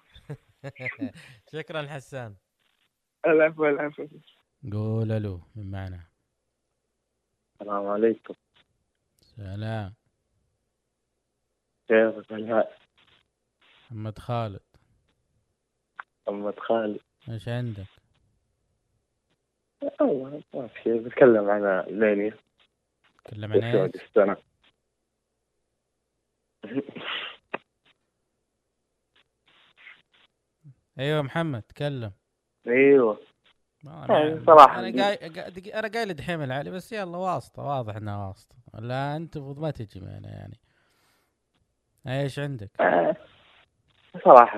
شكرا 1.52 1.82
حسان. 1.82 2.34
العفو 3.26 3.66
العفو 3.66 4.06
قول 4.72 5.12
ألو 5.12 5.40
من 5.56 5.70
معنا؟ 5.70 6.00
السلام 7.60 7.86
عليكم. 7.86 8.34
سلام. 9.20 9.94
كيفك 11.88 12.32
محمد 13.90 14.18
خالد. 14.18 14.60
محمد 16.28 16.58
خالد. 16.58 17.00
إيش 17.28 17.48
عندك؟ 17.48 17.99
ما 20.54 20.68
في 20.68 20.82
شيء 20.82 21.00
بتكلم 21.02 21.50
عن 21.50 21.64
المانيا 21.64 22.34
تكلم 23.24 23.52
عن 23.52 23.62
إيش؟ 23.62 23.90
السنة 23.94 24.36
أيوه 30.98 31.22
محمد 31.22 31.62
تكلم. 31.62 32.12
أيوه. 32.66 33.18
ما 33.84 34.06
أنا- 34.06 34.46
صراحة. 34.46 34.80
أنا 34.80 35.04
قايل 35.04 35.68
أنا 35.74 35.88
قايل 35.88 36.14
دحيم 36.14 36.42
العلي 36.42 36.70
بس 36.70 36.92
يلا 36.92 37.16
واسطة 37.16 37.62
واضح 37.62 37.96
إنها 37.96 38.26
واسطة. 38.28 38.56
لا 38.78 39.16
أنت 39.16 39.36
المفروض 39.36 39.58
ما 39.60 39.70
تجي 39.70 40.00
معنا 40.00 40.28
يعني. 40.28 40.60
إيش 42.06 42.38
عندك؟ 42.38 42.70
آه، 42.80 43.16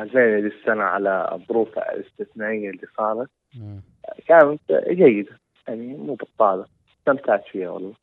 المانيا 0.03 0.40
دي 0.40 0.47
السنة 0.47 0.82
على 0.82 1.28
الظروف 1.32 1.78
الاستثنائية 1.78 2.70
اللي 2.70 2.86
صارت. 2.97 3.31
مم. 3.57 3.82
كانت 4.27 4.61
جيدة 4.89 5.39
يعني 5.69 5.95
مو 5.95 6.15
بطالة 6.15 6.66
استمتعت 6.99 7.45
فيها 7.45 7.70
والله. 7.70 7.95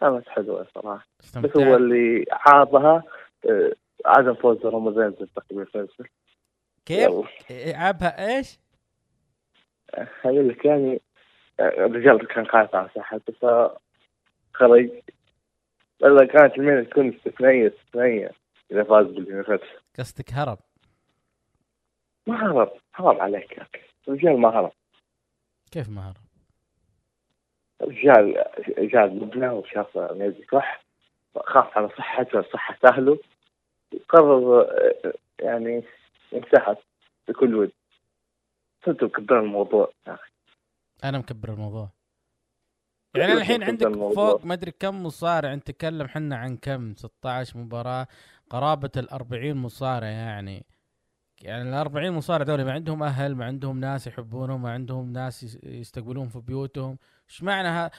كانت 0.00 0.28
حلوة 0.28 0.66
صراحة. 0.74 1.06
بس 1.36 1.56
هو 1.56 1.76
اللي 1.76 2.24
عارضها 2.32 3.02
آه، 3.48 3.72
عدم 4.06 4.34
فوز 4.34 4.66
رمضان 4.66 5.14
تقريبا 5.36 5.64
فيصل 5.64 6.08
كيف؟ 6.86 7.10
يلا. 7.50 7.78
عبها 7.78 8.36
إيش؟ 8.36 8.58
أقول 10.24 10.48
لك 10.48 10.64
يعني 10.64 11.00
الرجال 11.60 12.26
كان 12.26 12.46
خايف 12.46 12.74
على 12.74 12.88
صحته 12.96 13.32
فخرج. 14.52 14.90
ولا 16.00 16.26
كانت 16.26 16.58
المينا 16.58 16.82
تكون 16.82 17.14
استثنائية 17.14 17.68
استثنائية 17.68 18.30
إذا 18.70 18.84
فاز 18.84 19.06
باليونيفرس 19.06 19.60
قصدك 19.98 20.32
هرب. 20.32 20.58
ما 22.26 22.46
هرب 22.46 22.72
هرب 22.94 23.20
عليك 23.20 23.52
يا 23.52 23.62
أخي. 23.62 23.82
الرجال 24.08 24.40
ما 24.40 24.48
هرب 24.48 24.72
كيف 25.70 25.88
ما 25.88 26.08
هرب؟ 26.08 26.16
الرجال 27.82 28.44
جاء 28.92 29.06
لبنان 29.06 29.50
وشاف 29.50 29.98
نادي 29.98 30.46
صح 30.52 30.84
خاف 31.36 31.78
على 31.78 31.88
صحته 31.88 32.38
وصحة 32.38 32.78
أهله. 32.84 33.18
وقرر 33.94 34.66
يعني 35.40 35.84
ينسحب 36.32 36.76
بكل 37.28 37.54
ود. 37.54 37.72
أنتم 38.88 39.06
مكبرين 39.06 39.40
الموضوع. 39.40 39.92
يا 40.06 40.14
أخي 40.14 40.30
أنا 41.04 41.18
مكبر 41.18 41.52
الموضوع. 41.52 41.88
يعني 43.16 43.32
الحين 43.32 43.62
عندك 43.62 43.86
الموضوع؟ 43.86 44.30
فوق 44.30 44.44
ما 44.44 44.54
أدري 44.54 44.70
كم 44.70 45.02
مصارع. 45.02 45.54
نتكلم 45.54 46.08
حنا 46.08 46.36
عن 46.36 46.56
كم؟ 46.56 46.94
16 46.94 47.58
مباراة. 47.58 48.06
قرابة 48.50 48.90
ال 48.96 49.10
40 49.10 49.56
مصارع 49.56 50.06
يعني. 50.06 50.64
يعني 51.42 51.68
ال 51.68 51.74
40 51.74 52.10
مصارع 52.12 52.44
دول 52.44 52.64
ما 52.64 52.72
عندهم 52.72 53.02
أهل 53.02 53.34
ما 53.34 53.44
عندهم 53.44 53.80
ناس 53.80 54.06
يحبونهم 54.06 54.62
ما 54.62 54.70
عندهم 54.70 55.12
ناس 55.12 55.42
يس- 55.42 55.58
يستقبلوهم 55.64 56.28
في 56.28 56.40
بيوتهم 56.40 56.98
إيش 57.30 57.42
معنى 57.42 57.68
ها 57.68 57.90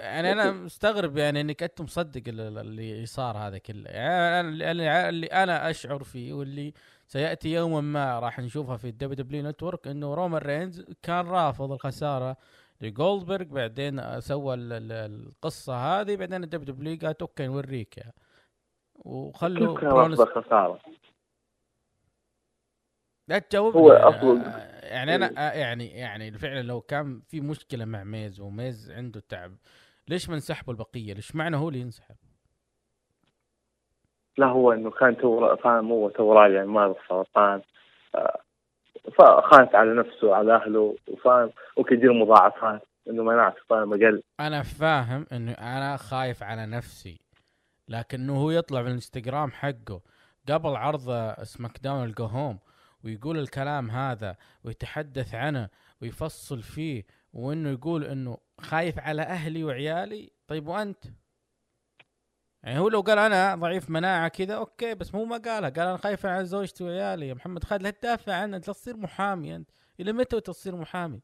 يعني 0.00 0.32
أنا 0.32 0.50
مستغرب 0.52 1.16
يعني 1.16 1.40
إنك 1.40 1.62
أنت 1.62 1.80
مصدق 1.80 2.22
ال- 2.28 2.40
ال- 2.40 2.58
اللي 2.58 3.06
صار 3.06 3.36
هذا 3.36 3.58
كله 3.58 3.90
يعني 3.90 4.38
أنا 4.70 5.08
اللي- 5.08 5.26
أنا 5.26 5.70
أشعر 5.70 6.02
فيه 6.04 6.32
واللي 6.32 6.72
سيأتي 7.06 7.52
يوما 7.52 7.80
ما 7.80 8.18
راح 8.18 8.38
نشوفها 8.40 8.76
في 8.76 8.88
ال 8.88 9.14
WWE 9.24 9.42
Network 9.48 9.86
إنه 9.88 10.14
Roman 10.14 10.42
Reigns 10.42 10.84
كان 11.02 11.26
رافض 11.26 11.72
الخسارة 11.72 12.36
ل 12.80 12.87
Goldberg 12.87 13.44
بعدين 13.44 14.20
سوى 14.20 14.54
ال- 14.54 14.72
ال- 14.72 14.92
القصة 14.92 15.74
هذه 16.00 16.16
بعدين 16.16 16.44
الدبليو 16.44 16.74
دبليو 16.74 16.98
قالت 17.02 17.20
أوكي 17.22 17.46
نوريك 17.46 17.98
يعني. 17.98 18.14
وخلوا 18.94 19.74
Reigns 19.80 20.20
رافض 20.20 20.44
خسارة؟ 20.44 20.78
لا 23.28 23.38
تجاوبني 23.38 23.82
هو 23.82 23.92
يعني, 23.92 24.08
أفضل. 24.08 24.40
آه، 24.40 24.86
يعني 24.86 25.14
أنا 25.14 25.32
آه، 25.38 25.52
يعني 25.52 25.86
يعني 25.86 26.32
فعلا 26.32 26.62
لو 26.62 26.80
كان 26.80 27.20
في 27.28 27.40
مشكلة 27.40 27.84
مع 27.84 28.04
Miz 28.04 28.40
و 28.40 28.52
Miz 28.52 28.90
عنده 28.90 29.20
تعب 29.28 29.52
ليش 30.08 30.28
ما 30.28 30.34
انسحبوا 30.34 30.72
البقية؟ 30.72 31.12
ليش 31.12 31.36
معنى 31.36 31.56
هو 31.56 31.68
اللي 31.68 31.80
ينسحب؟ 31.80 32.16
لا 34.38 34.46
هو 34.46 34.72
إنه 34.72 34.90
كان 34.90 35.16
تو 35.16 35.56
فاهم 35.56 35.90
هو 35.90 36.08
تو 36.08 36.32
راجع 36.32 36.64
من 36.64 36.72
مرض 36.72 36.96
سرطان 37.08 37.62
آه، 38.14 38.40
فخانت 39.18 39.74
على 39.74 39.94
نفسه 39.94 40.26
وعلى 40.26 40.54
أهله 40.54 40.96
وفاهم 41.08 41.50
وكثير 41.76 42.12
مضاعفات 42.12 42.82
إنه 43.08 43.22
مناعته 43.22 43.60
فاهم 43.68 43.92
أقل 43.92 44.22
أنا 44.40 44.62
فاهم 44.62 45.26
إنه 45.32 45.52
أنا 45.52 45.96
خايف 45.96 46.42
على 46.42 46.66
نفسي 46.66 47.20
لكنه 47.88 48.36
هو 48.42 48.50
يطلع 48.50 48.82
في 48.82 48.88
الانستغرام 48.88 49.50
حقه 49.50 50.00
قبل 50.50 50.76
عرض 50.76 51.34
SmackDown 51.42 51.78
ال 51.82 52.04
go 52.04 52.24
home 52.24 52.58
ويقول 53.04 53.38
الكلام 53.38 53.90
هذا 53.90 54.36
ويتحدث 54.64 55.34
عنه 55.34 55.68
ويفصل 56.02 56.62
فيه 56.62 57.04
وإنه 57.32 57.70
يقول 57.70 58.04
إنه 58.04 58.38
خايف 58.60 58.98
على 58.98 59.22
أهلي 59.22 59.64
وعيالي. 59.64 60.32
طيب 60.46 60.66
وأنت؟ 60.66 61.04
يعني 62.62 62.78
هو 62.78 62.88
لو 62.88 63.00
قال 63.00 63.18
أنا 63.18 63.54
ضعيف 63.54 63.90
مناعة 63.90 64.28
كذا 64.28 64.54
أوكي 64.54 64.94
بس 64.94 65.14
مو 65.14 65.24
ما 65.24 65.36
قالها. 65.36 65.70
قال 65.70 65.86
أنا 65.86 65.96
خايف 65.96 66.26
على 66.26 66.44
زوجتي 66.44 66.84
وعيالي. 66.84 67.28
يا 67.28 67.34
محمد 67.34 67.64
خالد 67.64 67.82
لا 67.82 67.90
تدافع 67.90 68.34
عنه 68.34 68.56
أنت 68.56 68.66
تصير 68.66 68.96
محامي 68.96 69.56
أنت. 69.56 69.70
إلى 70.00 70.12
متى 70.12 70.40
تصير 70.40 70.76
محامي؟ 70.76 71.20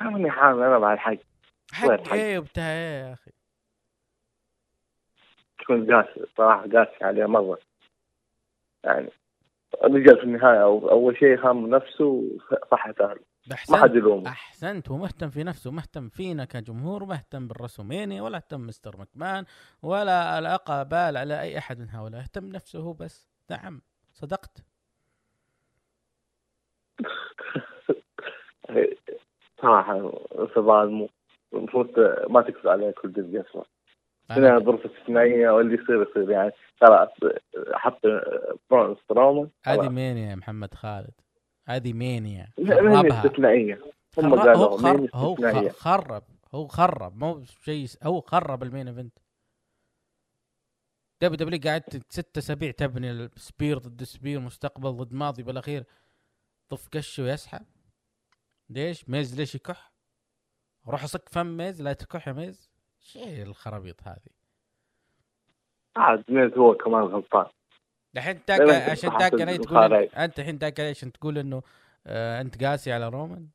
ماني 0.00 0.30
حامل 0.30 0.62
أنا 0.62 0.78
مع 0.78 0.92
الحق 0.92 1.16
حق؟ 1.72 2.12
إيه 2.12 2.38
وبتاع 2.38 2.64
إيه 2.64 3.02
يا 3.02 3.12
أخي. 3.12 3.30
تكون 5.58 5.94
قاسي 5.94 6.26
صراحة 6.36 6.62
قاسي 6.62 7.04
عليه 7.04 7.26
مرة. 7.26 7.58
يعني 8.84 9.10
الرجال 9.84 10.16
في 10.16 10.22
النهاية 10.24 10.58
أو- 10.58 10.90
أول 10.90 11.16
شيء 11.18 11.50
هم 11.50 11.70
نفسه 11.74 12.04
وصحة 12.04 12.94
أهله. 13.00 13.20
ما 13.70 13.76
حد 13.76 13.94
يلومه. 13.94 14.28
أحسنت 14.28 14.88
هو 14.90 14.96
مهتم 14.96 15.30
في 15.30 15.44
نفسه 15.44 15.70
مهتم 15.70 16.08
فينا 16.08 16.44
كجمهور 16.44 17.04
مهتم 17.04 17.48
بالرسومينيا 17.48 18.22
ولا 18.22 18.36
اهتم 18.36 18.60
مستر 18.60 18.96
مكمان 19.00 19.44
ولا 19.82 20.38
القى 20.38 20.84
بال 20.88 21.16
على 21.16 21.40
أي 21.40 21.58
أحد 21.58 21.78
من 21.78 21.90
هؤلاء. 21.90 22.20
اهتم 22.20 22.46
نفسه 22.46 22.78
هو 22.78 22.92
بس. 22.92 23.28
نعم. 23.50 23.80
صدقت. 24.12 24.64
صراحة 29.62 30.12
ظالمه 30.58 31.08
المفروض 31.54 31.88
ما 32.30 32.42
تكذب 32.42 32.68
عليه 32.68 32.90
كل 32.90 33.12
جزء 33.12 33.42
هنا 34.38 34.58
ظروف 34.58 34.86
استثنائيه 34.86 35.50
واللي 35.50 35.74
يصير 35.74 36.02
يصير 36.10 36.30
يعني 36.30 36.52
خلاص 36.80 37.08
حط 37.74 38.00
برون 38.70 38.96
سترومان 39.04 39.50
هذه. 39.64 39.88
مانيا 39.88 40.30
يا 40.30 40.34
محمد 40.34 40.74
خالد؟ 40.74 41.14
هذه 41.68 41.92
مانيا 41.92 42.48
خربها. 42.56 43.24
استثنائيه 43.26 43.80
هم 44.18 44.36
خرب 44.36 44.56
هو 44.56 44.76
قالوا 44.76 45.08
هو 45.14 45.68
خرب. 45.68 46.22
هو 46.54 46.66
خرب. 46.66 47.16
مو 47.16 47.44
شيء 47.44 47.86
هو 48.02 48.20
خرب 48.20 48.62
المين 48.62 48.88
إيفنت. 48.88 49.18
دبليو 51.22 51.36
دبليو 51.36 51.60
قاعد 51.64 51.82
ست 52.08 52.38
أسابيع 52.38 52.70
تبني 52.70 53.10
السبير 53.10 53.78
ضد 53.78 54.02
سبير 54.02 54.40
مستقبل 54.40 54.90
ضد 54.90 55.14
ماضي 55.14 55.42
بالأخير. 55.42 55.84
طف 56.68 56.88
قشه 56.88 57.22
ويسحب. 57.22 57.66
ليش؟ 58.70 59.08
ميز 59.08 59.40
ليش 59.40 59.54
يكح؟ 59.54 59.92
روح 60.88 61.04
اصك 61.04 61.28
فم 61.28 61.56
ميز 61.56 61.82
لا 61.82 61.92
تكح 61.92 62.28
يا 62.28 62.32
ميز. 62.32 62.71
شيء 63.02 63.42
الخرابيط 63.42 64.02
هذه. 64.02 64.32
عاد 65.96 66.24
هو 66.58 66.74
كمان 66.74 67.02
غلطان. 67.02 67.46
الحين 68.14 68.40
لا، 68.64 68.90
عشان 68.90 69.10
أي 69.48 69.58
تقول 69.58 69.94
أنت 69.94 70.38
الحين 70.38 70.58
تاكل 70.58 70.82
عشان 70.82 71.12
تقول 71.12 71.38
إنه 71.38 71.62
آه 72.06 72.40
أنت 72.40 72.64
قاسي 72.64 72.92
على 72.92 73.08
رومان؟ 73.08 73.46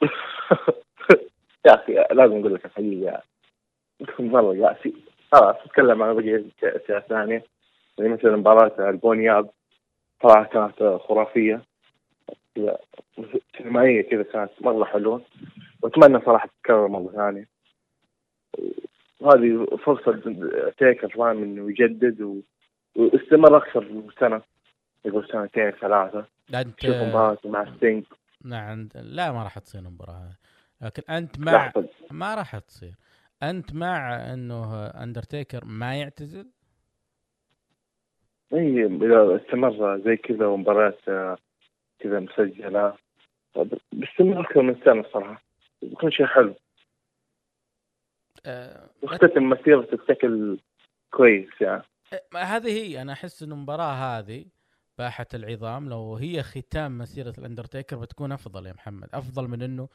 يا 1.66 1.74
أخي 1.74 1.92
لازم 1.92 2.40
أقول 2.40 2.54
لك 2.54 2.64
الحقيقة 2.64 3.22
مرة 4.18 4.66
قاسي. 4.66 4.94
خلاص 5.32 5.56
اتكلم 5.56 6.02
عن 6.02 6.14
بقية 6.14 6.44
أشياء 6.62 7.00
ثانية. 7.00 7.44
زي 7.98 8.08
مثلا 8.08 8.36
مباراة 8.36 8.90
البونياب 8.90 9.50
صراحة 10.22 10.44
كانت 10.44 11.00
خرافية. 11.02 11.62
سينمائية 13.58 14.02
كذا 14.02 14.22
كانت 14.22 14.50
مرة 14.60 14.84
حلوة. 14.84 15.22
وأتمنى 15.82 16.20
صراحة 16.24 16.48
تتكرر 16.48 16.88
مرة 16.88 17.12
ثانية. 17.12 17.51
وهذه 19.20 19.66
فرصة 19.84 20.12
Taker 20.78 21.08
فاهم 21.08 21.42
إنه 21.42 21.70
يجدد 21.70 22.20
و... 22.20 22.40
ويستمر 22.96 23.56
أكثر 23.56 23.80
من 23.80 24.08
سنة. 24.20 24.42
يقول 25.04 25.28
سنتين 25.28 25.70
ثلاثة. 25.70 26.26
انت 26.54 26.80
شوف 26.80 26.96
مباراته 26.96 27.48
مع 27.48 27.76
Sting 27.76 28.04
نعم 28.44 28.88
لا 28.94 29.32
ما 29.32 29.42
راح 29.42 29.58
تصير 29.58 29.80
المباراه 29.80 30.12
هذه 30.12 30.36
لكن 30.80 31.02
أنت 31.12 31.38
مع 31.38 31.52
لحظه 31.52 31.88
ما 32.10 32.34
راح 32.34 32.58
تصير. 32.58 32.94
أنت 33.42 33.74
مع 33.74 34.16
إنه 34.32 34.86
اندرتيكر 34.86 35.64
ما 35.64 35.96
يعتزل؟ 35.96 36.50
اي 38.52 38.86
إذا 38.86 39.36
استمر 39.36 39.98
زي 39.98 40.16
كذا 40.16 40.46
ومباريات 40.46 41.08
آه، 41.08 41.36
كذا 41.98 42.20
مسجلة. 42.20 42.94
بيستمر 43.92 44.40
أكثر 44.40 44.62
من 44.62 44.76
سنة 44.84 45.04
صراحة. 45.12 45.42
بيكون 45.82 46.10
شيء 46.10 46.26
حلو. 46.26 46.54
آه 48.46 48.90
واختتم 49.02 49.48
مسيرته 49.50 49.96
بشكل 49.96 50.58
كويس 51.10 51.60
يعني. 51.60 51.82
ما 52.34 52.42
هذه 52.42 52.68
هي. 52.68 53.02
أنا 53.02 53.12
أحس 53.12 53.42
انه 53.42 53.54
المباراة 53.54 53.92
هذه 53.92 54.44
باحة 54.98 55.26
العظام 55.34 55.88
لو 55.88 56.16
هي 56.16 56.42
ختام 56.42 56.98
مسيرة 56.98 57.32
الأندرتيكر 57.38 57.96
بتكون 57.96 58.32
أفضل 58.32 58.66
يا 58.66 58.72
محمد. 58.72 59.08
أفضل 59.14 59.48
من 59.48 59.62
إنه 59.62 59.88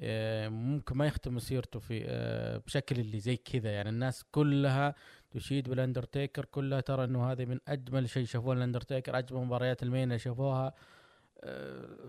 آه، 0.00 0.48
ممكن 0.48 0.96
ما 0.96 1.06
يختم 1.06 1.34
مسيرته 1.34 1.80
في 1.80 2.04
آه، 2.06 2.58
بشكل 2.58 3.00
اللي 3.00 3.18
زي 3.18 3.36
كذا. 3.36 3.70
يعني 3.70 3.88
الناس 3.88 4.24
كلها 4.30 4.94
تشيد 5.30 5.68
بالأندرتيكر 5.68 6.44
كلها 6.44 6.80
ترى 6.80 7.04
إنه 7.04 7.32
هذه 7.32 7.44
من 7.44 7.58
أجمل 7.68 8.08
شيء 8.08 8.24
شافوه 8.24 8.54
الأندرتيكر 8.54 9.18
أجمل 9.18 9.40
مباريات 9.40 9.82
المين 9.82 10.04
اللي 10.04 10.18
شافوها. 10.18 10.66
آه، 10.66 10.72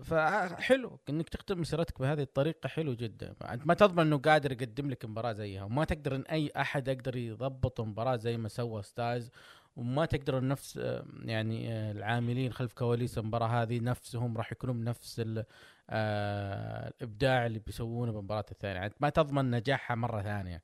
فحلو 0.02 0.98
إنك 1.08 1.28
تختم 1.28 1.60
مسيرتك 1.60 2.00
بهذه 2.00 2.22
الطريقة 2.22 2.68
حلو 2.68 2.94
جدا. 2.94 3.34
أنت 3.50 3.66
ما 3.66 3.74
تضمن 3.74 4.06
إنه 4.06 4.18
قادر 4.18 4.52
يقدم 4.52 4.90
لك 4.90 5.04
مباراة 5.04 5.32
زيها 5.32 5.64
وما 5.64 5.84
تقدر 5.84 6.16
إن 6.16 6.22
أي 6.22 6.50
أحد 6.56 6.88
يقدر 6.88 7.16
يضبط 7.16 7.80
مباراة 7.80 8.16
زي 8.16 8.36
ما 8.36 8.48
سوى 8.48 8.82
ستايز 8.82 9.30
وما 9.76 10.04
تقدر 10.06 10.44
نفس 10.44 10.76
يعني 11.24 11.90
العاملين 11.90 12.52
خلف 12.52 12.74
كواليس 12.74 13.18
المباراة 13.18 13.46
هذه 13.46 13.80
نفسهم 13.80 14.36
راح 14.36 14.52
يكونوا 14.52 14.74
بنفس 14.74 15.22
آه، 15.90 16.88
الإبداع 16.88 17.46
اللي 17.46 17.58
بيسوونه 17.58 18.12
بالمباراة 18.12 18.44
الثانية. 18.50 18.80
يعني 18.80 18.94
ما 19.00 19.08
تضمن 19.08 19.50
نجاحها 19.50 19.94
مرة 19.94 20.22
ثانية. 20.22 20.62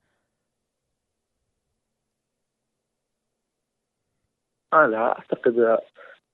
أنا 4.73 5.09
أعتقد 5.13 5.79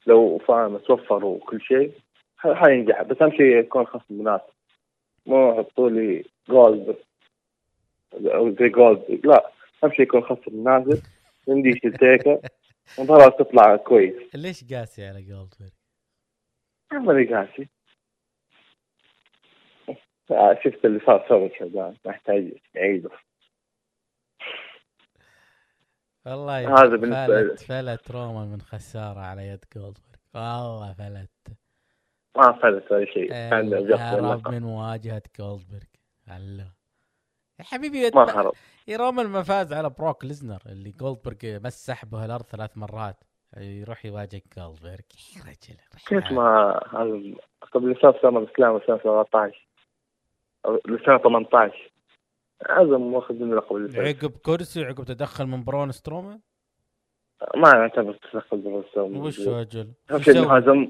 لو 0.07 0.39
فاهم 0.39 0.79
توفر 0.79 1.25
وكل 1.25 1.61
شيء 1.61 2.06
حينجح 2.39 3.03
بس 3.03 3.23
أهم 3.23 3.31
شيء 3.31 3.57
يكون 3.57 3.87
خصم 3.87 4.15
مناسب 4.15 4.53
مو 5.27 5.53
يحطوا 5.53 5.91
لي 5.91 6.25
Gold 6.49 6.97
أو 8.15 8.51
زي 8.51 8.69
Gold 8.69 9.21
لا 9.25 9.51
أهم 9.85 9.93
شيء 9.93 10.03
يكون 10.03 10.23
خصم 10.23 10.57
مناسب 10.57 11.03
عندي 11.49 11.73
Taker 11.73 12.41
المباراة 12.99 13.29
تطلع 13.29 13.77
كويس. 13.77 14.35
ليش 14.35 14.73
قاسي 14.73 15.07
على 15.07 15.23
Goldberg؟ 15.23 15.71
ماني 16.93 17.35
قاسي. 17.35 17.69
آه، 20.31 20.59
شفت 20.65 20.85
اللي 20.85 21.01
صار 21.07 21.29
سوى 21.29 21.49
كذا 21.49 21.95
ما 22.05 22.11
يحتاج 22.11 22.53
يعيده 22.75 23.11
والله 26.27 26.83
هذا 26.83 26.97
بالنسبة 26.97 27.27
فلت 27.27 27.61
فلت 27.61 28.11
رومان 28.11 28.49
من 28.49 28.61
خسارة 28.61 29.21
على 29.21 29.47
يد 29.49 29.65
جولدبرغ 29.77 30.17
والله 30.35 30.93
فلت. 30.93 31.59
ما 32.37 32.53
فلت 32.63 32.93
ولا 32.93 33.05
شيء. 33.05 33.29
كان 33.29 33.75
هرب 33.75 34.19
اللقب 34.19 34.49
من 34.53 34.63
مواجهه 34.63 35.23
جولدبرغ 35.39 35.81
الله. 36.37 36.73
يا 37.59 37.65
حبيبي 37.65 38.11
ما 38.15 38.41
هرب 38.41 38.53
يا 38.89 38.97
رومان 38.97 39.27
ما 39.27 39.43
فاز 39.43 39.73
على 39.73 39.91
بروك 39.91 40.25
ليزنر 40.25 40.63
اللي 40.67 40.91
جولدبرغ 40.91 41.61
مسح 41.65 42.05
به 42.05 42.25
الأرض 42.25 42.43
ثلاث 42.43 42.79
مرات. 42.79 43.25
يروح 43.57 44.05
يواجه 44.07 44.43
جولدبرغ 44.57 45.01
يا 45.37 45.43
رجل 45.43 45.77
كيف 46.09 46.33
ما 46.33 46.79
قبل 47.73 47.97
صار 48.03 48.19
سنة 48.23 48.39
الإسلام 48.39 48.81
سنة 48.87 48.99
17 48.99 49.69
أو 50.67 50.81
سنة 51.07 51.19
18 51.19 51.93
هذا 52.71 52.99
ماخذ 52.99 53.35
منه 53.35 53.57
لقب 53.57 53.77
ال 53.77 53.79
SummerSlam. 53.79 54.07
عقب 54.07 54.37
كرسي 54.37 54.85
عقب 54.85 55.05
تدخل 55.05 55.47
من 55.47 55.65
برون 55.65 55.93
سترومان؟ 55.93 56.41
ما 57.57 57.73
نعتبر 57.73 58.13
تدخل 58.13 58.57
بالرسوم. 58.57 59.17
وش 59.17 59.49
أجل. 59.49 59.93
أهم 60.11 60.23
شيء 60.23 60.35
سوى؟ 60.35 60.59
هزم 60.59 60.89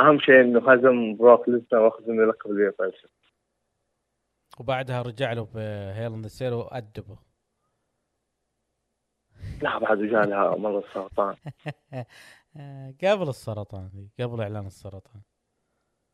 أهم 0.00 0.18
شيء 0.18 0.40
إنه 0.40 0.72
هزم 0.72 1.16
بروك 1.16 1.48
ليسنر 1.48 1.78
واخذ 1.80 2.10
منه 2.10 2.24
لقب 2.24 2.50
اليو 2.50 2.72
وبعدها 4.60 5.02
رجع 5.02 5.32
له 5.32 5.48
ب 5.54 5.69
Hell 5.69 6.30
in 6.30 6.37
a 6.37 6.40
Cell 6.40 6.54
وأدبه. 6.54 7.18
لا 9.62 9.78
بعد 9.78 9.98
جالها 9.98 10.56
مرة 10.56 10.84
سرطان 10.94 11.34
قبل 13.02 13.28
السرطان 13.28 13.90
قبل 14.20 14.40
إعلان 14.40 14.66
السرطان. 14.66 15.20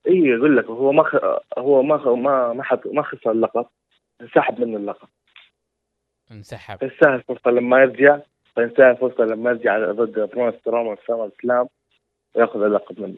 إي 0.08 0.36
أقول 0.36 0.56
لك 0.56 0.64
هو 0.64 0.92
ما 0.92 1.02
خ... 1.02 1.16
هو 1.58 1.82
ما 1.82 1.98
خ... 1.98 2.06
ما 2.08 2.52
ما 2.52 2.62
حط... 2.62 2.86
ما 2.86 3.02
خسر 3.02 3.30
اللقب 3.30 3.66
انسحب 4.20 4.60
منه 4.60 4.76
اللقب. 4.76 5.08
انسحب. 6.30 6.82
يستاهل 6.82 7.22
فرصة 7.22 7.50
لما 7.50 7.80
يرجع 7.80 8.20
فينتهي 8.54 8.96
فرصة 8.96 9.24
لما 9.24 9.50
يرجع 9.50 9.92
ضد 9.92 10.30
برون 10.34 10.52
سترومان 10.52 10.96
في 10.96 11.12
الإسلام 11.12 11.66
وياخذ 12.34 12.62
اللقب 12.62 13.00
منه. 13.00 13.16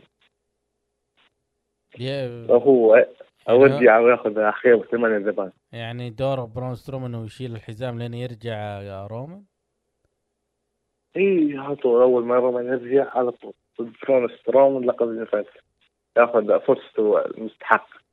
يا- 1.98 2.47
وهو 2.51 3.06
أو 3.48 3.62
يرجع 3.66 3.98
وياخذ 3.98 4.39
اخير 4.39 4.85
ثمانية 4.85 5.16
ذبان 5.27 5.52
يعني 5.73 6.11
دور 6.11 6.44
برون 6.44 6.74
سترومان 6.74 7.15
إنه 7.15 7.24
يشيل 7.24 7.52
الحزام 7.52 7.98
لين 7.98 8.15
يرجع 8.15 8.81
يا 8.82 9.06
رومان؟ 9.06 9.43
إي 11.16 11.55
هاتوا 11.55 12.02
أول 12.02 12.24
ما 12.24 12.35
رومان 12.36 12.66
يرجع 12.66 13.11
على 13.19 13.31
طول. 13.31 13.52
ضد 13.81 13.93
برون 14.02 14.28
سترومان 14.28 14.85
لقب 14.85 15.09
النفاس 15.09 15.47
ياخذ 16.16 16.61
فرصته 16.61 17.24
المستحقة. 17.24 18.03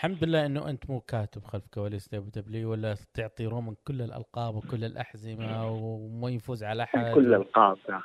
الحمد 0.00 0.24
لله 0.24 0.46
إنه 0.46 0.70
أنت 0.70 0.90
مو 0.90 1.00
كاتب 1.00 1.44
خلف 1.44 1.66
كواليس 1.74 2.08
WWE 2.14 2.70
ولا 2.70 2.96
تعطي 3.14 3.46
رومان 3.46 3.76
كل 3.86 4.02
الألقاب 4.02 4.54
وكل 4.54 4.84
الأحزمة 4.84 5.70
وما 5.70 6.30
يفوز 6.30 6.64
على 6.64 6.82
أحد. 6.82 7.14
كل 7.14 7.26
الألقاب 7.34 7.78
أخي 7.88 8.02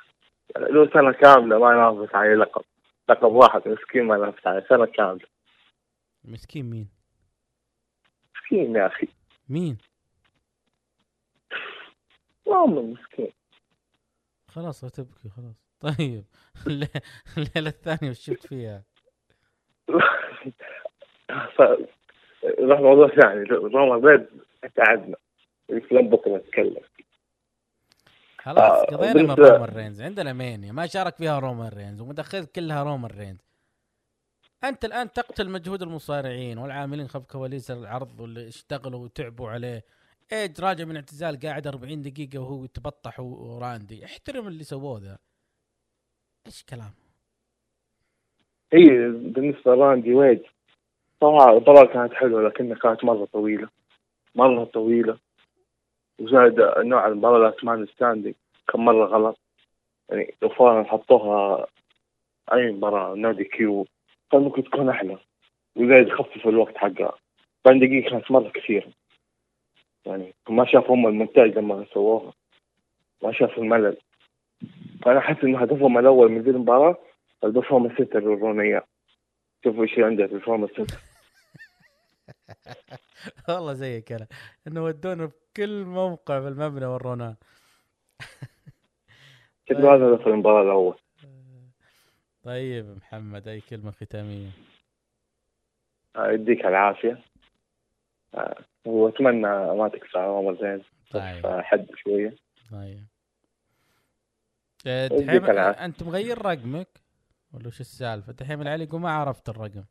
لو 0.57 0.89
سنة 0.93 1.11
كاملة 1.11 1.59
ما 1.59 1.73
نافس 1.73 2.15
عليه 2.15 2.35
لقب. 2.35 2.63
لقب 3.09 3.31
واحد 3.31 3.61
مسكين 3.67 4.03
ما 4.03 4.17
نافس 4.17 4.47
عليه 4.47 4.65
سنة 4.69 4.85
كاملة. 4.85 5.27
مسكين 6.23 6.69
مين؟ 6.69 6.89
مسكين 8.35 8.75
يا 8.75 8.87
أخي. 8.87 9.07
مين؟ 9.49 9.77
والله 12.45 12.81
مسكين. 12.81 13.31
خلاص 14.47 14.83
لا 14.83 14.89
تبكي 14.89 15.29
خلاص. 15.29 15.65
طيب 15.97 16.25
اللي- 16.67 16.87
الليلة 17.37 17.69
الثانية 17.69 18.09
وش 18.11 18.19
شفت 18.19 18.47
فيها؟ 18.47 18.83
نروح 22.59 22.79
موضوع 22.79 23.07
ثاني. 23.07 23.43
روما 23.43 23.97
بيد 23.97 24.27
قعدنا 24.77 25.17
الفيلم 25.69 26.09
بكرة 26.09 26.37
نتكلم. 26.37 26.81
خلاص 28.37 28.59
آه، 28.59 28.85
قضينا 28.85 29.21
من 29.23 29.31
رومان 29.31 29.75
رينز 29.75 30.01
عندنا 30.01 30.33
مانيا. 30.33 30.71
ما 30.71 30.87
شارك 30.87 31.15
فيها 31.15 31.39
رومان 31.39 31.71
رينز 31.77 32.01
ومدخلت 32.01 32.55
كلها 32.55 32.83
رومان 32.83 33.11
رينز 33.17 33.45
أنت 34.63 34.85
الآن 34.85 35.11
تقتل 35.11 35.49
مجهود 35.49 35.81
المصارعين 35.81 36.57
والعاملين 36.57 37.07
خلف 37.07 37.25
كواليس 37.25 37.71
العرض 37.71 38.19
واللي 38.19 38.47
اشتغلوا 38.47 38.99
وتعبوا 38.99 39.49
عليه. 39.49 39.83
إيج 40.33 40.61
راجع 40.61 40.85
من 40.85 40.95
اعتزال 40.95 41.39
قاعد 41.39 41.67
40 41.67 42.01
دقيقة 42.01 42.39
وهو 42.39 42.63
يتبطح 42.63 43.19
وراندي. 43.19 44.05
احترم 44.05 44.47
اللي 44.47 44.63
سووه 44.63 44.99
ذا. 44.99 45.17
إيش 46.47 46.63
كلام؟ 46.63 46.91
هي 48.73 48.87
بالنسبة 49.09 49.75
لراندي 49.75 50.13
ويج. 50.13 50.39
طبعا 51.59 51.85
كانت 51.85 52.13
حلوة 52.13 52.41
لكنها 52.41 52.75
كانت 52.75 53.03
مرة 53.03 53.27
طويلة 53.33 53.67
مرة 54.35 54.63
طويلة. 54.63 55.17
وزاد 56.19 56.77
نوع 56.77 57.07
المباراة 57.07 57.49
ال 57.49 57.54
last 57.54 57.72
man 57.72 57.85
standing 57.85 58.35
كان 58.67 58.81
مرة 58.81 59.05
غلط. 59.05 59.37
يعني 60.09 60.33
لو 60.41 60.49
فعلا 60.49 60.83
حطوها 60.83 61.67
أي 62.53 62.71
مباراة 62.71 63.15
no 63.15 63.43
DQ 63.43 63.87
كان 64.31 64.41
ممكن 64.41 64.63
تكون 64.63 64.89
أحلى. 64.89 65.17
وزاد 65.75 66.07
يخفف 66.07 66.47
الوقت 66.47 66.77
حقها. 66.77 67.13
40 67.67 67.79
دقيقة 67.79 68.09
كانت 68.09 68.31
مرة 68.31 68.49
كثير 68.49 68.87
يعني 70.05 70.33
ما 70.49 70.65
شافوا 70.65 70.95
هم 70.95 71.07
المونتاج 71.07 71.57
لما 71.57 71.85
سووها. 71.93 72.33
ما 73.23 73.31
شافوا 73.31 73.63
الملل. 73.63 73.97
أنا 75.07 75.17
أحس 75.17 75.43
انه 75.43 75.59
هدفهم 75.59 75.97
الأول 75.97 76.31
من 76.31 76.41
ذي 76.41 76.49
المباراة 76.49 76.97
ال 77.43 77.48
performance 77.48 77.97
center 77.97 78.19
يورونا 78.19 78.83
شوفوا 79.63 79.83
إيش 79.83 79.99
عندها 79.99 80.27
في 80.27 80.33
ال 80.33 80.36
performance 80.36 80.71
center 80.71 80.97
والله 83.49 83.73
زيك 83.73 84.11
أنا 84.11 84.27
إنه 84.67 84.83
ودونا 84.83 85.25
بكل 85.25 85.85
موقع 85.85 86.41
في 86.41 86.47
المبنى 86.47 86.85
ورونا. 86.85 87.35
شكله 89.69 89.95
هذا 89.95 90.05
هدف 90.05 90.27
المباراة 90.27 90.63
الأول. 90.63 90.97
طيب 92.43 92.97
محمد 92.97 93.47
أي 93.47 93.61
كلمة 93.61 93.91
ختامية؟ 93.91 94.49
آه، 96.15 96.31
يديك 96.31 96.65
العافية. 96.65 97.19
آه، 98.35 98.55
وأتمنى 98.85 99.47
ما 99.73 99.87
تكسر 99.93 100.19
عمر 100.19 100.61
زين. 100.61 100.83
طيب. 101.11 101.45
آه، 101.45 101.61
حد 101.61 101.87
شوية. 101.95 102.35
طيب. 102.71 103.05
آه، 104.87 105.07
دحين 105.07 105.45
العافية. 105.45 105.85
أنت 105.85 106.03
مغير 106.03 106.45
رقمك؟ 106.45 106.87
ولا 107.53 107.67
وش 107.67 107.79
السالفة؟ 107.79 108.33
دحين 108.33 108.61
العلي 108.61 108.83
يقول 108.83 109.01
ما 109.01 109.11
عرفت 109.11 109.49
الرقم. 109.49 109.83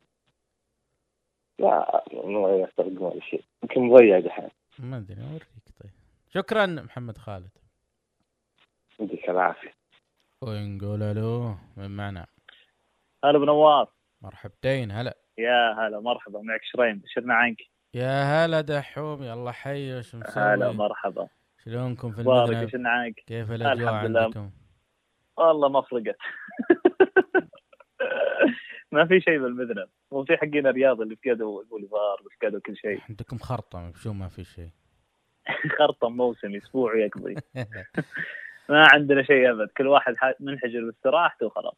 لا 1.59 2.03
ما 2.27 2.55
يسترقم 2.55 3.01
ولا 3.01 3.21
شيء. 3.21 3.43
يمكن 3.63 3.81
مضيع 3.81 4.19
دحين. 4.19 4.49
ما 4.79 4.97
أدري 4.97 5.21
أوريك. 5.21 5.47
طيب. 5.83 5.91
شكرا 6.33 6.65
محمد 6.65 7.17
خالد. 7.17 7.49
يديك 8.99 9.29
العافية. 9.29 9.73
ونقول 10.41 10.99
له 10.99 11.57
من 11.77 11.91
معنا. 11.97 12.25
هلا 13.25 13.37
بنواف 13.37 13.89
مرحبتين 14.21 14.91
هلا. 14.91 15.17
يا 15.37 15.73
هلا 15.79 15.99
مرحبا. 15.99 16.41
معك 16.41 16.61
شريم 16.63 16.97
بشرنا 16.97 17.33
عنك. 17.33 17.61
يا 17.93 18.45
هلا 18.45 18.61
دحوم 18.61 19.23
يلا 19.23 19.51
حي 19.51 19.97
وش 19.99 20.15
مسوي؟ 20.15 20.43
هلا 20.43 20.71
مرحبا. 20.71 21.27
شلونكم 21.65 22.11
في 22.11 22.69
عنك؟ 22.75 23.23
كيف 23.27 23.51
الأجواء. 23.51 23.93
عندكم؟ 23.93 24.51
والله 25.37 25.69
ما 25.69 25.81
فرقت 25.81 26.17
ما 28.95 29.05
في 29.05 29.21
شيء 29.21 29.39
بالمذنب. 29.39 29.89
مو 30.11 30.23
في 30.25 30.37
حقين 30.37 30.67
الرياض 30.67 31.01
اللي 31.01 31.15
فقدوا 31.15 31.61
البوليفار 31.61 32.21
وفقدوا 32.25 32.59
كل 32.59 32.77
شيء. 32.77 32.99
عندكم 33.09 33.37
خرطة 33.37 33.91
شو 33.95 34.13
ما 34.13 34.27
في 34.27 34.43
شيء. 34.43 34.69
خرطة 35.79 36.09
موسم 36.09 36.55
أسبوع 36.55 36.97
يقضي. 36.97 37.35
ما 38.69 38.87
عندنا 38.93 39.23
شيء 39.23 39.51
أبد. 39.51 39.67
كل 39.77 39.87
واحد 39.87 40.15
منحجر 40.39 40.85
باستراحته 40.85 41.45
وخلاص. 41.45 41.77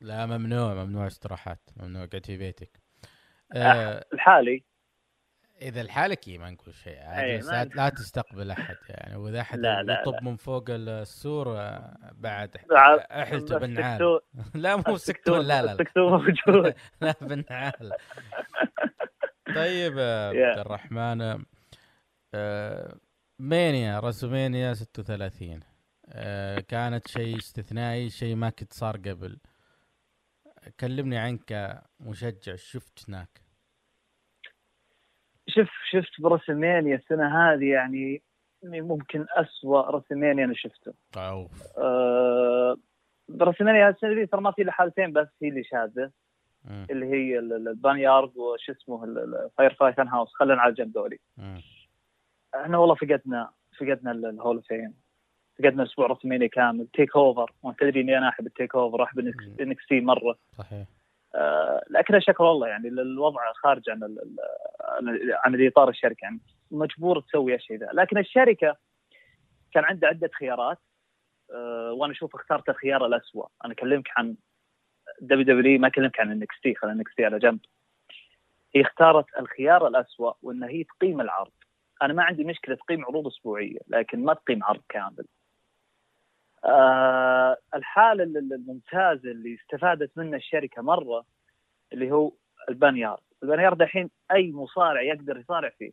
لا 0.00 0.26
ممنوع 0.26 0.84
ممنوع 0.84 1.06
استراحات. 1.06 1.70
ممنوع 1.76 2.06
قعد 2.06 2.26
في 2.26 2.36
بيتك. 2.36 2.80
آه 3.52 4.04
الحالي 4.12 4.64
إذا 5.62 5.82
لحالك 5.82 6.28
إيه 6.28 6.38
ما 6.38 6.50
نقول 6.50 6.74
شيء. 6.74 6.98
عادي 6.98 7.46
ما 7.46 7.64
لا, 7.64 7.88
تستقبل 7.88 8.50
أحد 8.50 8.76
يعني. 8.88 9.16
وإذا 9.16 9.40
أحد 9.40 9.58
لا، 9.58 9.82
لا، 9.82 10.00
يطب. 10.00 10.22
من 10.22 10.36
فوق 10.36 10.64
السور 10.68 11.58
آه، 11.58 12.12
بعد 12.12 12.56
أحلته 13.10 13.58
بالنعال. 13.58 14.20
لا 14.54 14.76
مو 14.76 14.96
سكتون 14.96 15.38
لا 15.40 15.62
لا 15.62 15.72
السكتون 15.72 16.12
موجود. 16.12 16.74
لا 17.00 17.14
بالنعال. 17.20 17.92
طيب 19.54 19.94
آه،. 19.98 20.28
عبد 20.34 20.58
الرحمن 20.58 21.44
آه، 22.34 22.96
مانيا 23.38 24.00
رسومينيا 24.00 24.74
36 24.74 25.60
آه، 26.08 26.60
كانت 26.60 27.08
شيء 27.08 27.38
استثنائي 27.38 28.10
شيء 28.10 28.34
ما 28.34 28.50
كنت 28.50 28.72
صار 28.72 28.96
قبل. 28.96 29.38
كلمني 30.80 31.18
عنك 31.18 31.82
مشجع 32.00 32.56
شفت 32.56 33.04
هناك؟ 33.08 33.45
شوف 35.48 35.68
شفت 35.90 36.20
ب 36.20 36.26
WrestleMania 36.26 36.96
السنة 36.96 37.38
هذه 37.52 37.64
يعني 37.70 38.22
ممكن 38.64 39.26
أسوأ 39.36 39.90
WrestleMania 39.90 40.44
أنا 40.44 40.54
شفته. 40.54 40.92
أوف. 41.16 41.50
آه 41.78 42.76
ب 43.28 43.33
WrestleMania 43.33 43.88
السنة 43.88 44.14
دي 44.14 44.26
ترى 44.26 44.40
ما 44.40 44.50
في 44.52 44.62
إلا 44.62 44.72
حالتين 44.72 45.12
بس 45.12 45.28
هي 45.42 45.48
اللي 45.48 45.64
شاذة. 45.64 46.10
اللي 46.90 47.06
هي 47.06 47.38
ال- 47.38 47.52
ال- 47.52 47.68
ال 47.68 47.76
boneyard 47.76 48.36
وش 48.36 48.70
اسمه 48.70 49.04
ال 49.04 49.13
Firefly 49.13 49.74
Fun 49.74 50.08
House 50.08 50.32
خلينا 50.34 50.60
على 50.60 50.74
جنب 50.74 50.92
ذولي. 50.92 51.18
إحنا 52.54 52.78
والله 52.78 52.94
فقدنا 52.94 53.50
فقدنا 53.78 54.10
ال- 54.10 54.26
ال 54.26 54.32
Hall 54.32 54.56
of 54.56 54.66
Fame 54.66 54.94
فقدنا 55.58 55.82
أسبوع 55.82 56.06
WrestleMania 56.06 56.48
كامل. 56.48 56.86
TakeOver 56.86 57.52
وانت 57.62 57.80
تدري 57.80 58.00
إني 58.00 58.18
أنا 58.18 58.28
أحب 58.28 58.46
ال 58.46 58.74
TakeOver 58.74 59.02
أحب 59.02 59.18
انك 59.18 59.34
مرة. 60.02 60.36
صحيح. 60.58 60.86
آه، 61.36 61.84
لكن 61.90 62.14
اشكر 62.14 62.42
والله 62.44 62.68
يعني 62.68 62.88
ال- 62.88 63.00
الوضع 63.00 63.52
خارج 63.52 63.90
عن 63.90 64.16
عن- 65.44 65.54
الاطار 65.54 65.88
الشركة 65.88 66.18
يعني 66.22 66.40
مجبور 66.70 67.20
تسوي 67.20 67.54
الشيء 67.54 67.78
ذا. 67.78 67.88
لكن 67.92 68.18
الشركة 68.18 68.76
كان 69.72 69.84
عندها 69.84 70.08
عدة 70.08 70.30
خيارات 70.38 70.78
آه، 71.54 71.92
وأنا 71.92 72.12
أشوف 72.12 72.34
اخترت 72.34 72.68
الخيار 72.68 73.06
الاسوء 73.06 73.46
أنا 73.64 73.72
أكلمك 73.72 74.08
عن 74.16 74.36
WWE 75.20 75.78
ما 75.80 75.88
أكلمك 75.88 76.20
عن 76.20 76.30
NXT 76.32 76.74
خلينا 76.74 76.96
NXT 76.98 77.24
على 77.24 77.38
جنب. 77.38 77.60
هي 78.74 78.80
اختارت 78.82 79.24
الخيار 79.38 79.86
الاسوء 79.88 80.36
وإن 80.42 80.62
هي 80.64 80.84
تقيم 80.84 81.20
العرض. 81.20 81.50
أنا 82.02 82.12
ما 82.12 82.22
عندي 82.22 82.44
مشكلة 82.44 82.74
تقيم 82.74 83.04
عروض 83.04 83.26
أسبوعية 83.26 83.78
لكن 83.88 84.24
ما 84.24 84.34
تقيم 84.34 84.64
عرض 84.64 84.80
كامل. 84.88 85.26
آه 86.66 87.56
الحالة 87.74 88.24
ال- 88.24 88.36
ال- 88.36 88.52
الممتازة 88.52 89.30
اللي 89.30 89.54
استفادت 89.54 90.18
منها 90.18 90.36
الشركة 90.36 90.82
مرة 90.82 91.24
اللي 91.92 92.10
هو 92.10 92.32
ال 92.68 92.73
boneyard. 92.73 93.20
ال 93.42 93.46
boneyard 93.46 93.82
الحين 93.82 94.10
أي 94.32 94.52
مصارع 94.52 95.02
يقدر 95.02 95.38
يصارع 95.38 95.68
فيه. 95.68 95.92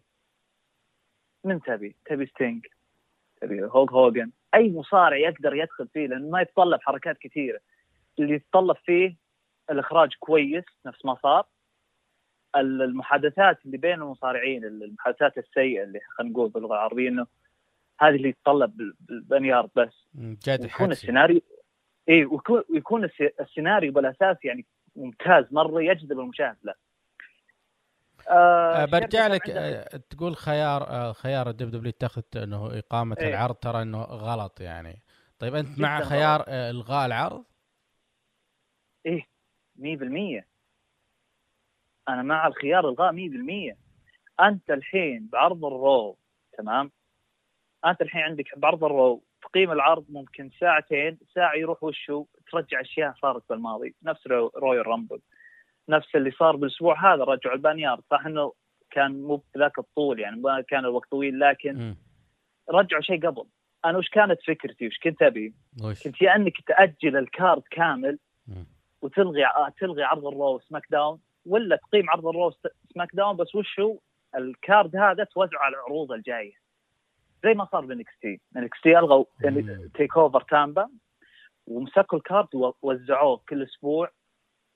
من 1.43 1.61
تبي؟ 1.61 1.95
تبي 2.05 2.25
ستينج 2.25 2.65
تبي 3.41 3.63
هوك 3.63 3.91
هوجن. 3.91 4.31
أي 4.55 4.71
مصارع 4.71 5.17
يقدر 5.17 5.55
يدخل 5.55 5.87
فيه 5.87 6.07
لأنه 6.07 6.29
ما 6.29 6.41
يتطلب 6.41 6.81
حركات 6.81 7.17
كثيرة. 7.17 7.59
اللي 8.19 8.33
يتطلب 8.33 8.75
فيه 8.85 9.15
الإخراج 9.69 10.09
كويس 10.19 10.63
نفس 10.85 11.05
ما 11.05 11.15
صار. 11.23 11.45
ال- 12.55 12.81
المحادثات 12.81 13.65
اللي 13.65 13.77
بين 13.77 13.93
المصارعين 14.01 14.65
المحادثات 14.65 15.37
السيئة 15.37 15.83
اللي 15.83 15.99
خلينا 15.99 16.33
نقول 16.33 16.49
باللغة 16.49 16.73
العربية 16.73 17.09
إنه 17.09 17.27
هذه 17.99 18.15
اللي 18.15 18.29
يتطلب 18.29 18.77
بال- 18.77 18.95
بالبانيارد 18.99 19.69
بس. 19.75 20.07
جاد 20.15 20.63
الحدسي 20.63 20.91
السيناريو 20.91 21.41
اي 22.09 22.25
ويكون 22.25 22.63
ويكون 22.69 23.03
الس- 23.03 23.39
السيناريو 23.41 23.91
بالأساس 23.91 24.37
يعني 24.45 24.65
ممتاز 24.95 25.45
مرة 25.51 25.81
يجذب 25.81 26.11
المشاهد 26.19 26.57
له. 26.63 26.73
آه 28.29 28.83
الشركة 28.83 28.99
برجع 28.99 29.27
لك 29.27 29.49
آه 29.49 29.97
تقول 30.09 30.35
خيار 30.35 30.87
آه 30.87 31.11
خيار 31.11 31.49
الدب 31.49 31.71
دبليو 31.71 31.89
اتخذ 31.89 32.21
إنه 32.35 32.77
إقامة 32.79 33.15
إيه. 33.19 33.29
العرض 33.29 33.55
ترى 33.55 33.81
إنه 33.81 34.01
غلط 34.01 34.61
يعني. 34.61 35.01
طيب 35.39 35.55
أنت 35.55 35.79
مع 35.79 36.01
خيار 36.01 36.43
آه 36.47 36.69
إلغاء 36.69 37.05
العرض؟ 37.05 37.43
إيه 39.05 39.27
100% 39.75 40.45
أنا 42.09 42.21
مع 42.23 42.47
الخيار 42.47 42.89
إلغاء 42.89 43.11
100% 43.11 43.77
أنت 44.39 44.71
الحين 44.71 45.29
بعرض 45.31 45.65
ال 45.65 45.78
Raw 45.78 46.17
تمام؟ 46.57 46.91
أنت 47.85 48.01
الحين 48.01 48.21
عندك 48.21 48.59
بعرض 48.59 48.83
ال 48.83 48.93
Raw 48.93 49.23
تقييم 49.41 49.71
العرض 49.71 50.05
ممكن 50.09 50.49
ساعتين 50.59 51.17
ساعة 51.35 51.53
يروح 51.55 51.83
وشو 51.83 52.25
ترجع 52.51 52.81
أشياء 52.81 53.13
صارت 53.21 53.43
بالماضي. 53.49 53.95
نفس 54.03 54.27
رو- 54.27 54.51
Royal 54.57 54.87
Rumble 54.87 55.19
نفس 55.89 56.15
اللي 56.15 56.31
صار 56.31 56.55
بالأسبوع 56.55 57.13
هذا 57.13 57.23
رجعوا 57.23 57.55
ال 57.55 57.61
boneyard 57.61 58.03
صح 58.11 58.25
إنه 58.25 58.53
كان 58.91 59.21
مو 59.21 59.43
بذاك 59.55 59.79
الطول 59.79 60.19
يعني 60.19 60.41
ما 60.41 60.61
كان 60.61 60.79
الوقت 60.85 61.11
طويل 61.11 61.39
لكن. 61.39 61.77
رجعوا 62.69 63.01
شيء 63.01 63.27
قبل. 63.27 63.43
أنا 63.85 63.97
وش 63.97 64.09
كانت 64.09 64.39
فكرتي؟ 64.47 64.87
وش 64.87 64.97
كنت 65.03 65.21
أبي؟ 65.21 65.53
كنت 66.03 66.21
يا 66.21 66.35
إنك 66.35 66.53
تأجل 66.67 67.17
ال 67.17 67.27
card 67.27 67.63
كامل. 67.71 68.19
وتلغي 69.01 69.43
تلغي 69.79 70.03
عرض 70.03 70.25
ال 70.27 70.59
Raw 70.59 70.83
SmackDown 70.91 71.19
ولا 71.45 71.75
تقيم 71.75 72.09
عرض 72.09 72.27
ال 72.27 72.51
Raw 72.93 73.09
SmackDown 73.13 73.35
بس 73.37 73.55
وش 73.55 73.79
هو؟ 73.79 73.99
ال 74.37 74.49
card 74.49 74.95
هذا 74.95 75.23
توزعه 75.23 75.59
على 75.59 75.75
العروض 75.75 76.11
الجاية. 76.11 76.62
زي 77.43 77.53
ما 77.53 77.65
صار 77.71 77.85
ب 77.85 77.94
NXT 77.94 78.19
NXT 78.21 78.99
الغوا. 78.99 79.25
TakeOver 79.93 80.41
تامبا 80.41 80.89
ومسكوا 81.67 82.17
ال 82.17 82.23
card 82.23 82.47
ووزعوه 82.81 83.41
كل 83.49 83.63
أسبوع 83.63 84.11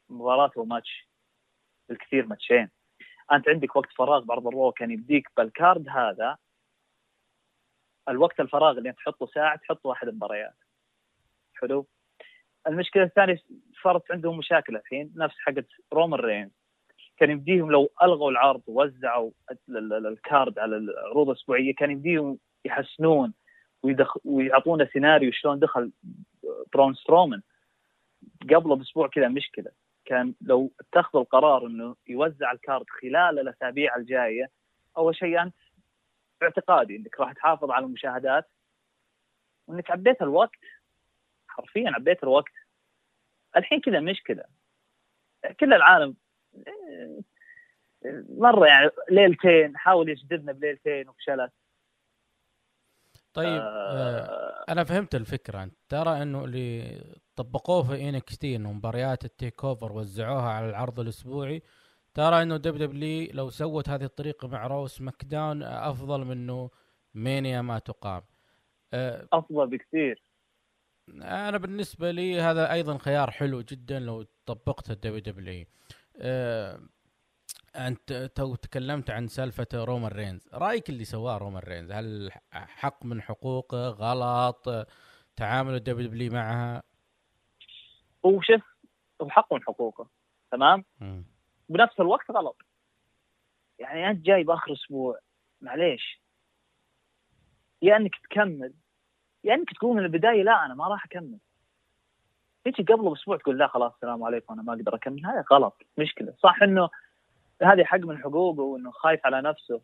مباراة 0.09 0.51
وماتش 0.55 1.07
بالكثير 1.89 2.25
ماتشين. 2.25 2.69
أنت 3.31 3.49
عندك 3.49 3.75
وقت 3.75 3.91
فراغ 3.91 4.23
بعرض 4.23 4.47
ال 4.47 4.53
Raw 4.53 4.71
كان 4.71 4.91
يمديك 4.91 5.27
بال 5.37 5.55
card 5.55 5.89
هذا 5.89 6.37
الوقت 8.09 8.39
الفراغ 8.39 8.77
اللي 8.77 8.91
تحطه 8.93 9.25
ساعة 9.25 9.57
تحط 9.57 9.85
واحد 9.85 10.09
مباريات 10.09 10.55
حلو؟ 11.53 11.87
المشكلة 12.67 13.03
الثانية 13.03 13.39
صارت 13.83 14.11
عندهم 14.11 14.37
مشاكل 14.37 14.75
الحين 14.75 15.13
نفس 15.15 15.35
حقت 15.37 15.65
رومان 15.93 16.19
رينز. 16.19 16.51
كان 17.17 17.29
يمديهم 17.29 17.71
لو 17.71 17.89
ألغوا 18.03 18.31
العرض 18.31 18.61
ووزعوا 18.67 19.31
ال- 19.51 19.77
ال- 19.77 19.93
ال- 19.93 20.07
ال 20.07 20.18
card 20.18 20.59
على 20.59 20.77
العروض 20.77 21.29
الأسبوعية 21.29 21.75
كان 21.75 21.91
يمديهم 21.91 22.39
يحسنون 22.65 23.33
ويدخ... 23.83 24.17
ويعطونا 24.25 24.85
سيناريو 24.93 25.31
شلون 25.31 25.59
دخل 25.59 25.91
برون 26.73 26.93
سترومان 26.93 27.41
قبله 28.43 28.75
بأسبوع 28.75 29.07
كذا 29.07 29.27
مشكلة. 29.27 29.71
كان 30.05 30.33
لو 30.41 30.71
اتخذوا 30.79 31.21
القرار 31.21 31.65
إنه 31.65 31.95
يوزع 32.07 32.51
الكارد 32.51 32.85
خلال 33.01 33.39
الأسابيع 33.39 33.95
الجاية 33.95 34.49
أول 34.97 35.15
شيء 35.15 35.41
أنت 35.41 35.55
باعتقادي 36.41 36.95
إنك 36.95 37.19
راح 37.19 37.31
تحافظ 37.33 37.71
على 37.71 37.85
المشاهدات 37.85 38.49
وإنك 39.67 39.91
عديت 39.91 40.21
الوقت. 40.21 40.59
حرفيا 41.47 41.91
عبيت 41.95 42.23
الوقت. 42.23 42.53
الحين 43.57 43.81
كذا 43.81 43.99
مشكلة. 43.99 44.43
كل 45.59 45.73
العالم 45.73 46.15
آه، 46.67 47.23
مرة 48.29 48.67
يعني 48.67 48.89
ليلتين 49.09 49.77
حاول 49.77 50.09
يجذبنا 50.09 50.51
بليلتين 50.51 51.09
وفشلت. 51.09 51.51
طيب 53.37 53.61
آه 53.61 54.63
أنا 54.69 54.83
فهمت 54.83 55.15
الفكرة. 55.15 55.63
أنت 55.63 55.75
ترى 55.89 56.21
إنه 56.21 56.45
اللي 56.45 57.01
طبقوه 57.35 57.83
في 57.83 58.09
NXT 58.09 58.55
إنه 58.55 58.73
مباريات 58.73 59.25
ال 59.25 59.63
TakeOver 59.63 59.91
وزعوها 59.91 60.49
على 60.49 60.69
العرض 60.69 60.99
الأسبوعي 60.99 61.61
ترى 62.13 62.41
إنه 62.41 62.57
WWE 62.57 63.29
لو 63.33 63.49
سوت 63.49 63.89
هذه 63.89 64.03
الطريقة 64.03 64.47
مع 64.47 64.67
Raw 64.67 65.01
و 65.01 65.25
SmackDown 65.25 65.63
أفضل 65.63 66.25
من 66.25 66.31
إنه 66.31 66.69
Mania 67.13 67.61
ما 67.61 67.79
تقام. 67.79 68.23
آه 68.93 69.27
أفضل 69.33 69.67
بكثير. 69.67 70.23
أنا 71.21 71.57
بالنسبة 71.57 72.11
لي 72.11 72.41
هذا 72.41 72.71
أيضا 72.71 72.97
خيار 72.97 73.31
حلو 73.31 73.61
جدا 73.61 73.99
لو 73.99 74.25
طبقت 74.45 74.91
ال 74.91 75.19
WWE 75.19 75.65
آه 76.17 76.79
انت 77.77 78.13
تو 78.13 78.55
تكلمت 78.55 79.09
عن 79.09 79.27
سالفة 79.27 79.67
رومان 79.73 80.11
رينز. 80.11 80.49
رأيك 80.53 80.89
اللي 80.89 81.05
سواه 81.05 81.37
رومان 81.37 81.63
رينز؟ 81.67 81.91
هل 81.91 82.31
حق 82.51 83.05
من 83.05 83.21
حقوقه؟ 83.21 83.89
غلط؟ 83.89 84.87
تعامل 85.35 85.75
ال 85.75 86.07
WWE 86.07 86.31
معها؟ 86.33 86.83
هو 88.25 88.41
شوف 88.41 88.61
هو 89.21 89.29
حق 89.29 89.53
من 89.53 89.63
حقوقه 89.63 90.07
تمام؟ 90.51 90.85
م. 91.01 91.21
بنفس 91.69 91.99
الوقت 91.99 92.31
غلط. 92.31 92.61
يعني 93.79 94.09
أنت 94.09 94.25
جاي 94.25 94.43
بآخر 94.43 94.73
أسبوع 94.73 95.19
معليش. 95.61 96.21
يا 97.81 97.97
إنك 97.97 98.15
تكمل 98.23 98.73
يا 99.43 99.53
إنك 99.53 99.69
تقول 99.73 99.95
من 99.95 100.05
البداية 100.05 100.43
لا 100.43 100.65
أنا 100.65 100.73
ما 100.73 100.87
راح 100.87 101.05
أكمل. 101.05 101.39
تيجي 102.63 102.93
قبل 102.93 103.09
بأسبوع 103.09 103.37
تقول 103.37 103.57
لا 103.57 103.67
خلاص 103.67 103.93
السلام 103.93 104.23
عليكم 104.23 104.53
أنا 104.53 104.63
ما 104.63 104.73
أقدر 104.73 104.95
أكمل. 104.95 105.25
هذا 105.25 105.45
غلط 105.51 105.81
مشكلة. 105.97 106.33
صح 106.43 106.63
إنه 106.63 106.89
هذه 107.63 107.83
حق 107.83 107.99
من 107.99 108.17
حقوقه 108.17 108.61
وإنه 108.61 108.91
خايف 108.91 109.25
على 109.25 109.41
نفسه. 109.41 109.81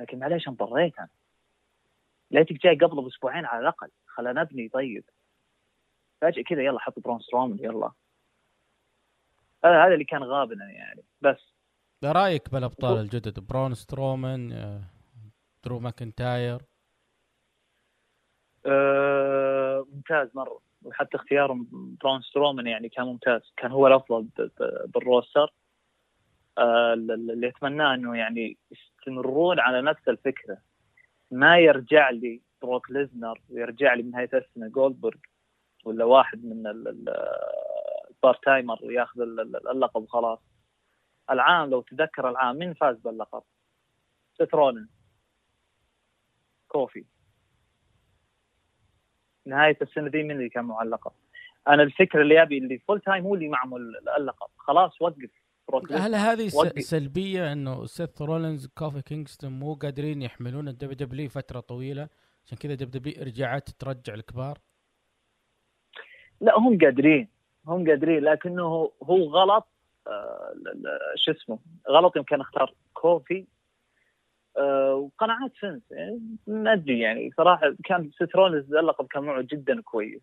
لكن 0.00 0.18
معليش 0.18 0.48
انضريت 0.48 0.98
أنا. 0.98 1.08
ليتك 2.30 2.52
جاي 2.52 2.74
قبله 2.74 3.02
بأسبوعين 3.02 3.44
على 3.44 3.60
الأقل. 3.60 3.88
خلينا 4.06 4.42
نبني 4.42 4.68
طيب. 4.68 5.04
فجأة 6.20 6.42
كذا 6.42 6.62
يلا 6.62 6.78
حط 6.78 6.98
برون 6.98 7.20
سترومان 7.20 7.58
يلا. 7.58 7.90
هذا 9.64 9.84
هذا 9.84 9.94
اللي 9.94 10.04
كان 10.04 10.22
غابنا 10.22 10.70
يعني. 10.70 11.02
بس. 11.20 11.54
رأيك 12.04 12.50
بالأبطال 12.50 12.98
الجدد؟ 12.98 13.40
برون 13.40 13.74
سترومان 13.74 14.52
آه، 14.52 14.80
درو 15.64 15.78
ماكنتاير؟ 15.78 16.62
أه 18.66 19.86
ممتاز 19.92 20.28
مرة. 20.34 20.60
وحتى 20.82 21.16
اختيارهم 21.16 21.68
برون 22.00 22.22
سترومان 22.22 22.66
يعني 22.66 22.88
كان 22.88 23.06
ممتاز. 23.06 23.52
كان 23.56 23.70
هو 23.70 23.86
الأفضل 23.86 24.28
بال 24.86 25.01
roster. 25.01 25.52
اللي 26.58 27.48
اتمناه 27.48 27.94
إنه 27.94 28.16
يعني 28.16 28.56
يستمرون 28.70 29.60
على 29.60 29.82
نفس 29.82 30.08
الفكرة. 30.08 30.58
ما 31.30 31.58
يرجع 31.58 32.10
لي 32.10 32.40
بروك 32.62 32.90
ليزنر 32.90 33.40
ويرجع 33.48 33.94
لي 33.94 34.02
بنهايه 34.02 34.30
السنة 34.34 34.68
جولدبرغ 34.68 35.18
ولا 35.84 36.04
واحد 36.04 36.44
من 36.44 36.66
ال 36.66 38.34
part-timer 38.42 38.78
وياخذ 38.82 39.20
اللقب 39.20 40.02
وخلاص. 40.02 40.38
العام 41.30 41.70
لو 41.70 41.80
تذكر 41.80 42.30
العام 42.30 42.56
مين 42.56 42.74
فاز 42.74 42.96
باللقب؟ 42.96 43.42
سيث 44.38 44.54
رولينز. 44.54 44.88
كوفي. 46.68 47.04
نهاية 49.46 49.76
السنة 49.82 50.08
دي 50.08 50.22
مين 50.22 50.30
اللي 50.30 50.48
كان 50.48 50.64
معه 50.64 50.82
اللقب؟ 50.82 51.12
أنا 51.68 51.82
الفكرة 51.82 52.22
اللي 52.22 52.42
أبي 52.42 52.58
اللي 52.58 52.78
full 52.78 53.00
time 53.00 53.24
هو 53.24 53.34
اللي 53.34 53.48
معه 53.48 53.76
اللقب. 54.16 54.48
خلاص 54.56 55.02
وقف. 55.02 55.30
هل 55.90 56.14
هذه. 56.14 56.48
سلبية 56.78 57.52
إنه 57.52 57.86
سيث 57.86 58.22
رولينز 58.22 58.66
كوفي 58.66 59.02
كينغستون 59.02 59.52
مو 59.52 59.74
قادرين 59.74 60.22
يحملون 60.22 60.68
ال 60.68 60.96
WWE 60.96 61.28
فترة 61.28 61.60
طويلة. 61.60 62.08
عشان 62.44 62.58
كذا 62.58 62.74
WWE 62.74 63.24
رجعت 63.24 63.70
ترجع 63.70 64.14
الكبار؟ 64.14 64.58
لا 66.40 66.58
هم 66.58 66.78
قادرين. 66.78 67.28
هم 67.66 67.88
قادرين 67.88 68.24
لكنه 68.24 68.90
هو 69.02 69.22
غلط 69.24 69.66
آه 70.06 70.54
شو 71.16 71.32
اسمه 71.32 71.58
غلط 71.90 72.16
يمكن 72.16 72.40
اختار 72.40 72.74
كوفي. 72.94 73.46
آه 74.58 74.94
وقناعات 74.94 75.52
فنس 75.60 75.82
يعني 75.90 76.20
ما 76.46 76.72
أدري 76.72 77.00
يعني 77.00 77.30
صراحة 77.36 77.74
كان 77.84 78.10
سترونز 78.10 78.74
اللقب 78.74 79.06
كان 79.06 79.22
معه 79.22 79.42
جدا 79.42 79.80
كويس. 79.80 80.22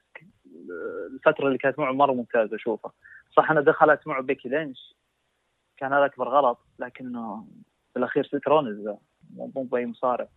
الفترة 1.13 1.47
اللي 1.47 1.57
كانت 1.57 1.79
معه 1.79 1.91
مرة 1.91 2.13
ممتازة 2.13 2.55
أشوفها. 2.55 2.91
صح 3.37 3.51
انها 3.51 3.61
دخلت 3.61 4.07
معه 4.07 4.21
بيكي 4.21 4.49
لينش. 4.49 4.96
كان 5.77 5.93
هذا 5.93 6.05
أكبر 6.05 6.29
غلط 6.29 6.59
لكنه 6.79 7.47
بالأخير 7.95 8.25
سترونز 8.25 8.89
مو 9.33 9.63
بأي 9.63 9.85
مصارع. 9.85 10.27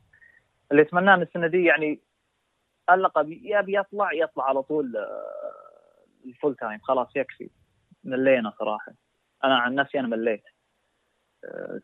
اللي 0.73 0.83
أتمناه 0.83 1.17
من 1.17 1.23
السنة 1.23 1.47
دي 1.47 1.65
يعني 1.65 2.01
اللقب 2.91 3.33
يا 3.33 3.61
بيطلع 3.61 4.13
يطلع 4.13 4.45
على 4.45 4.63
طول 4.63 4.97
ال 6.25 6.31
full 6.31 6.57
time 6.57 6.81
خلاص 6.81 7.09
يكفي. 7.17 7.51
ملينا 8.05 8.53
صراحة. 8.59 8.93
أنا 9.45 9.59
عن 9.59 9.75
نفسي 9.75 10.01
أنا 10.01 10.09
مليت. 10.09 10.45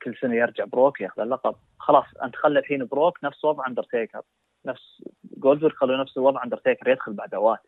كل 0.02 0.16
سنة 0.20 0.34
يرجع 0.34 0.64
بروك 0.64 1.00
ياخذ 1.00 1.22
اللقب. 1.22 1.56
خلاص 1.78 2.04
أنت 2.22 2.36
خلي 2.36 2.58
الحين 2.58 2.84
بروك 2.84 3.24
نفس 3.24 3.44
وضع 3.44 3.66
أندرتيكر. 3.66 4.22
نفس 4.64 5.02
جولدبرغ 5.24 5.74
خلوا 5.74 5.96
نفس 5.96 6.18
وضع 6.18 6.44
أندرتيكر 6.44 6.88
يدخل 6.88 7.12
بعد 7.12 7.34
أوقات 7.34 7.60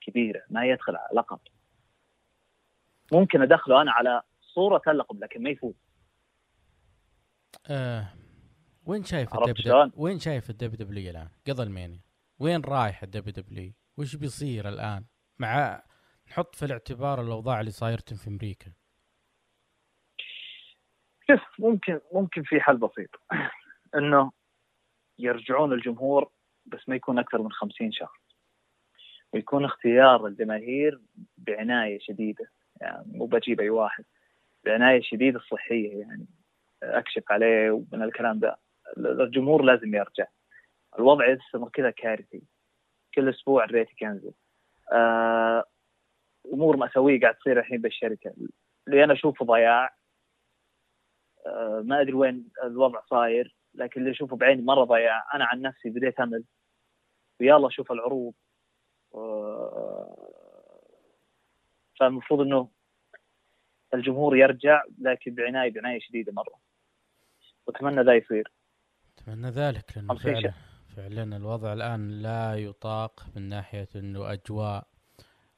كبيرة 0.00 0.42
ما 0.50 0.66
يدخل 0.66 0.96
على 0.96 1.08
لقب. 1.12 1.38
ممكن 3.12 3.42
أدخله 3.42 3.82
أنا 3.82 3.92
على 3.92 4.22
صورة 4.56 4.82
اللقب 4.88 5.24
لكن 5.24 5.42
ما 5.42 5.50
يفوز. 5.50 5.74
آه. 7.70 8.08
وين 8.86 9.04
شايف 9.04 9.34
الدب 9.34 9.92
وين 9.96 10.18
شايف 10.18 10.50
الدب 10.50 10.74
دبليو 10.74 11.10
الآن؟ 11.10 11.28
قبل 11.48 11.62
ال 11.62 11.68
Mania 11.68 12.00
وين 12.38 12.60
رايح 12.60 13.02
ال 13.02 13.28
WWE 13.28 13.72
وش 13.98 14.16
بيصير 14.16 14.68
الآن؟ 14.68 15.04
مع 15.38 15.82
نحط 16.28 16.54
في 16.54 16.64
الاعتبار 16.64 17.20
الأوضاع 17.20 17.60
اللي 17.60 17.70
صايرتم 17.70 18.16
في 18.16 18.28
أمريكا. 18.28 18.72
شوف 21.30 21.40
ممكن 21.58 22.00
ممكن 22.12 22.42
في 22.42 22.60
حل 22.60 22.76
بسيط. 22.76 23.10
إنه 23.98 24.32
يرجعون 25.18 25.72
الجمهور 25.72 26.30
بس 26.66 26.88
ما 26.88 26.96
يكون 26.96 27.18
أكثر 27.18 27.42
من 27.42 27.52
50 27.52 27.92
شخص. 27.92 28.20
ويكون 29.32 29.64
اختيار 29.64 30.26
الجماهير 30.26 31.00
بعناية 31.38 31.98
شديدة. 31.98 32.50
يعني 32.80 33.04
مو 33.06 33.26
بجيب 33.26 33.60
أي 33.60 33.70
واحد. 33.70 34.04
بعناية 34.66 35.00
شديدة 35.02 35.38
الصحيه 35.38 36.00
يعني 36.00 36.26
أكشف 36.82 37.22
عليه 37.30 37.70
ومن 37.70 38.02
الكلام 38.02 38.38
ده. 38.38 38.58
الجمهور 38.98 39.62
لازم 39.62 39.94
يرجع. 39.94 40.26
الوضع 40.98 41.28
يستمر 41.28 41.68
كذا 41.68 41.90
كارثي. 41.90 42.42
كل 43.14 43.28
أسبوع 43.28 43.64
الريتنج 43.64 44.02
ينزل. 44.02 44.32
آه 44.92 45.64
أمور 46.52 46.76
مأساوية 46.76 47.20
قاعد 47.20 47.34
تصير 47.34 47.58
الحين 47.58 47.80
بالشركة. 47.80 48.34
اللي 48.88 49.04
أنا 49.04 49.12
أشوفه 49.12 49.44
ضياع. 49.44 49.96
آه 51.46 51.82
ما 51.84 52.00
أدري 52.00 52.12
وين 52.12 52.48
الوضع 52.64 53.00
صاير 53.10 53.56
لكن 53.74 54.00
اللي 54.00 54.12
أشوفه 54.12 54.36
بعيني 54.36 54.62
مرة 54.62 54.84
ضياع. 54.84 55.24
أنا 55.34 55.44
عن 55.44 55.62
نفسي 55.62 55.90
بديت 55.90 56.20
أمل. 56.20 56.44
ويلا 57.40 57.66
أشوف 57.66 57.92
العروض. 57.92 58.34
آه 59.14 60.16
فالمفروض 62.00 62.40
إنه 62.40 62.75
الجمهور 63.94 64.36
يرجع 64.36 64.82
لكن 65.02 65.34
بعنايه 65.34 65.72
بعناية 65.72 66.00
شديدة 66.00 66.32
مرة. 66.32 66.54
وأتمنى 67.66 68.02
ذا 68.02 68.14
يصير. 68.14 68.52
أتمنى 69.18 69.50
ذلك 69.50 69.92
لأنه 69.96 70.14
فعلا 70.14 70.52
فعلا 70.96 71.36
الوضع 71.36 71.72
الآن 71.72 72.22
لا 72.22 72.54
يطاق 72.54 73.26
من 73.36 73.42
ناحية 73.48 73.88
إنه 73.96 74.32
أجواء 74.32 74.86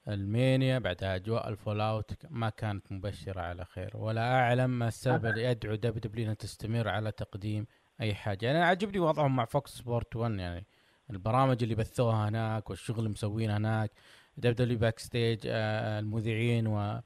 ال 0.08 0.20
Mania 0.20 0.78
بعدها 0.78 1.16
أجواء 1.16 1.48
ال 1.48 1.80
fallout 1.80 2.12
ما 2.30 2.50
كانت 2.50 2.92
مبشرة 2.92 3.40
على 3.40 3.64
خير. 3.64 3.96
ولا 3.96 4.40
أعلم 4.40 4.70
ما 4.70 4.88
السبب 4.88 5.26
اللي 5.26 5.44
يدعو 5.44 5.74
WWE 5.74 6.32
تستمر 6.32 6.88
على 6.88 7.12
تقديم 7.12 7.66
أي 8.00 8.14
حاجة. 8.14 8.46
يعني 8.46 8.58
عجبني 8.58 8.98
وضعهم 8.98 9.36
مع 9.36 9.44
Fox 9.44 9.70
Sports 9.70 10.16
1 10.16 10.32
يعني 10.32 10.66
البرامج 11.10 11.62
اللي 11.62 11.74
بثوها 11.74 12.28
هناك 12.28 12.70
والشغل 12.70 12.98
اللي 12.98 13.10
مسوينه 13.10 13.56
هناك 13.56 13.90
WWE 14.36 14.54
Backstage 14.54 15.40
آه 15.46 15.98
المذيعين 15.98 16.66
و 16.66 17.00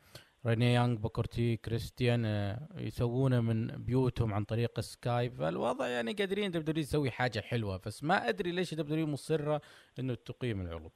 ريني 0.46 0.74
يانج 0.74 0.98
بوكر 0.98 1.37
تي 1.37 1.56
كريستيان 1.56 2.24
آه 2.24 2.68
يسوونه 2.76 3.40
من 3.40 3.66
بيوتهم 3.66 4.34
عن 4.34 4.44
طريق 4.44 4.80
Skype. 4.80 5.34
فالوضع 5.34 5.88
يعني 5.88 6.12
قادرين 6.12 6.50
WWE 6.50 6.84
تسوي 6.84 7.10
حاجة 7.10 7.40
حلوة 7.40 7.80
بس 7.86 8.04
ما 8.04 8.28
أدري 8.28 8.52
ليش 8.52 8.74
WWE 8.74 9.06
مصرة 9.06 9.60
إنه 9.98 10.14
تقيم 10.14 10.60
العروض. 10.60 10.90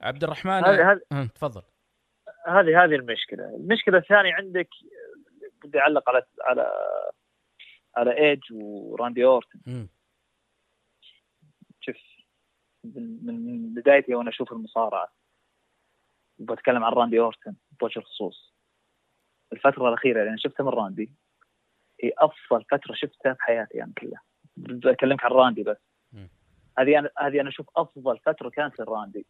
عبد 0.00 0.24
الرحمن 0.24 0.52
هذه 0.64 0.92
هذه 0.92 1.26
تفضل. 1.26 1.62
هذه 2.46 2.84
هذه 2.84 2.94
المشكلة. 2.94 3.44
المشكلة 3.44 3.98
الثانية 3.98 4.34
عندك 4.34 4.68
بدي 5.64 5.78
أعلق 5.78 6.08
على 6.08 6.22
على 6.40 6.72
على 7.96 8.18
إيدج 8.18 8.40
وراندي 8.52 9.24
أورتن. 9.24 9.88
شوف 11.80 11.96
من 12.84 13.74
بدايتي 13.74 14.14
وأنا 14.14 14.30
أشوف 14.30 14.52
المصارعة. 14.52 15.12
بتكلم 16.38 16.84
عن 16.84 16.92
راندي 16.92 17.20
أورتن. 17.20 17.54
بوجه 17.80 17.98
الخصوص. 17.98 18.54
الفترة 19.52 19.88
الأخيرة 19.88 20.20
اللي 20.20 20.28
أنا 20.28 20.38
شفتها 20.38 20.64
من 20.64 20.70
راندي 20.70 21.10
هي 22.02 22.12
أفضل 22.18 22.64
فترة 22.64 22.94
شفتها 22.94 23.34
في 23.34 23.42
حياتي 23.42 23.82
أنا 23.82 23.92
كلها. 23.98 24.22
بكلمك 24.56 25.24
عن 25.24 25.30
راندي 25.30 25.62
بس. 25.62 25.76
هذه 26.78 26.98
أنا 26.98 27.10
هذه 27.18 27.40
أنا 27.40 27.48
أشوف 27.48 27.66
أفضل 27.76 28.18
فترة 28.18 28.48
كانت 28.48 28.80
لراندي. 28.80 29.26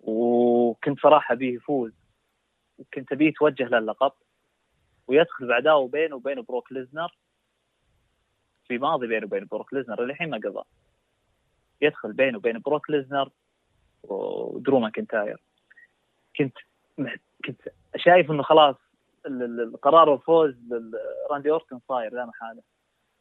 وكنت 0.00 1.00
صراحة 1.00 1.32
أبيه 1.32 1.54
يفوز. 1.54 1.92
وكنت 2.78 3.12
أبيه 3.12 3.28
يتوجه 3.28 3.64
للقب. 3.68 4.12
ويدخل 5.06 5.48
بعداوه 5.48 5.88
بينه 5.88 6.16
وبين 6.16 6.42
بروك 6.42 6.72
ليزنر. 6.72 7.18
في 8.68 8.78
ماضي 8.78 9.06
بينه 9.06 9.26
وبين 9.26 9.44
بروك 9.44 9.74
ليزنر 9.74 10.04
للحين 10.04 10.30
ما 10.30 10.36
قضى. 10.36 10.62
يدخل 11.80 12.12
بينه 12.12 12.38
وبين 12.38 12.58
بروك 12.58 12.90
ليزنر 12.90 13.30
ودرو 14.02 14.78
ماكنتاير 14.78 15.42
كنت 16.36 16.58
كنت 17.46 17.60
شايف 17.96 18.30
إنه 18.30 18.42
خلاص 18.42 18.76
ال- 19.26 19.42
ال- 19.42 19.60
القرار 19.60 20.14
الفوز 20.14 20.54
لراندي 20.70 21.50
أورتن 21.50 21.80
صاير 21.88 22.12
لا 22.14 22.26
محاله. 22.26 22.62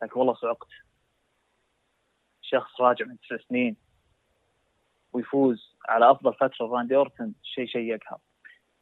لكن 0.04 0.20
والله 0.20 0.34
صعقت. 0.34 0.68
شخص 2.42 2.82
راجع 2.82 3.06
من 3.06 3.18
تسع 3.20 3.38
سنين 3.50 3.76
ويفوز 5.14 5.76
على 5.90 6.12
أفضل 6.12 6.34
فترة 6.34 6.66
راندي 6.66 6.96
أورتن 6.96 7.34
شيء 7.44 7.68
شيء 7.68 7.82
يقهر. 7.94 8.20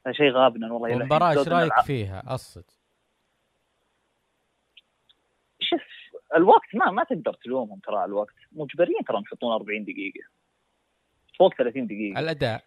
هذا 0.06 0.14
شيء 0.16 0.32
غابنا 0.32 0.72
والله. 0.74 0.98
المباراة 0.98 1.32
إيش 1.32 1.48
رأيك 1.48 1.80
فيها؟ 1.82 2.24
اصد 2.28 2.64
شوف 5.60 5.82
الوقت 6.36 6.76
ما 6.76 6.92
ما 6.92 7.04
تقدر 7.04 7.34
تلومهم 7.34 7.80
ترى 7.80 7.96
على 7.96 8.06
الوقت. 8.10 8.36
مجبرين 8.52 9.04
ترى 9.08 9.22
يحطون 9.22 9.54
40 9.54 9.84
دقيقة. 9.84 10.28
فوق 11.40 11.54
30 11.54 11.88
دقيقة. 11.88 12.20
الأداء. 12.20 12.64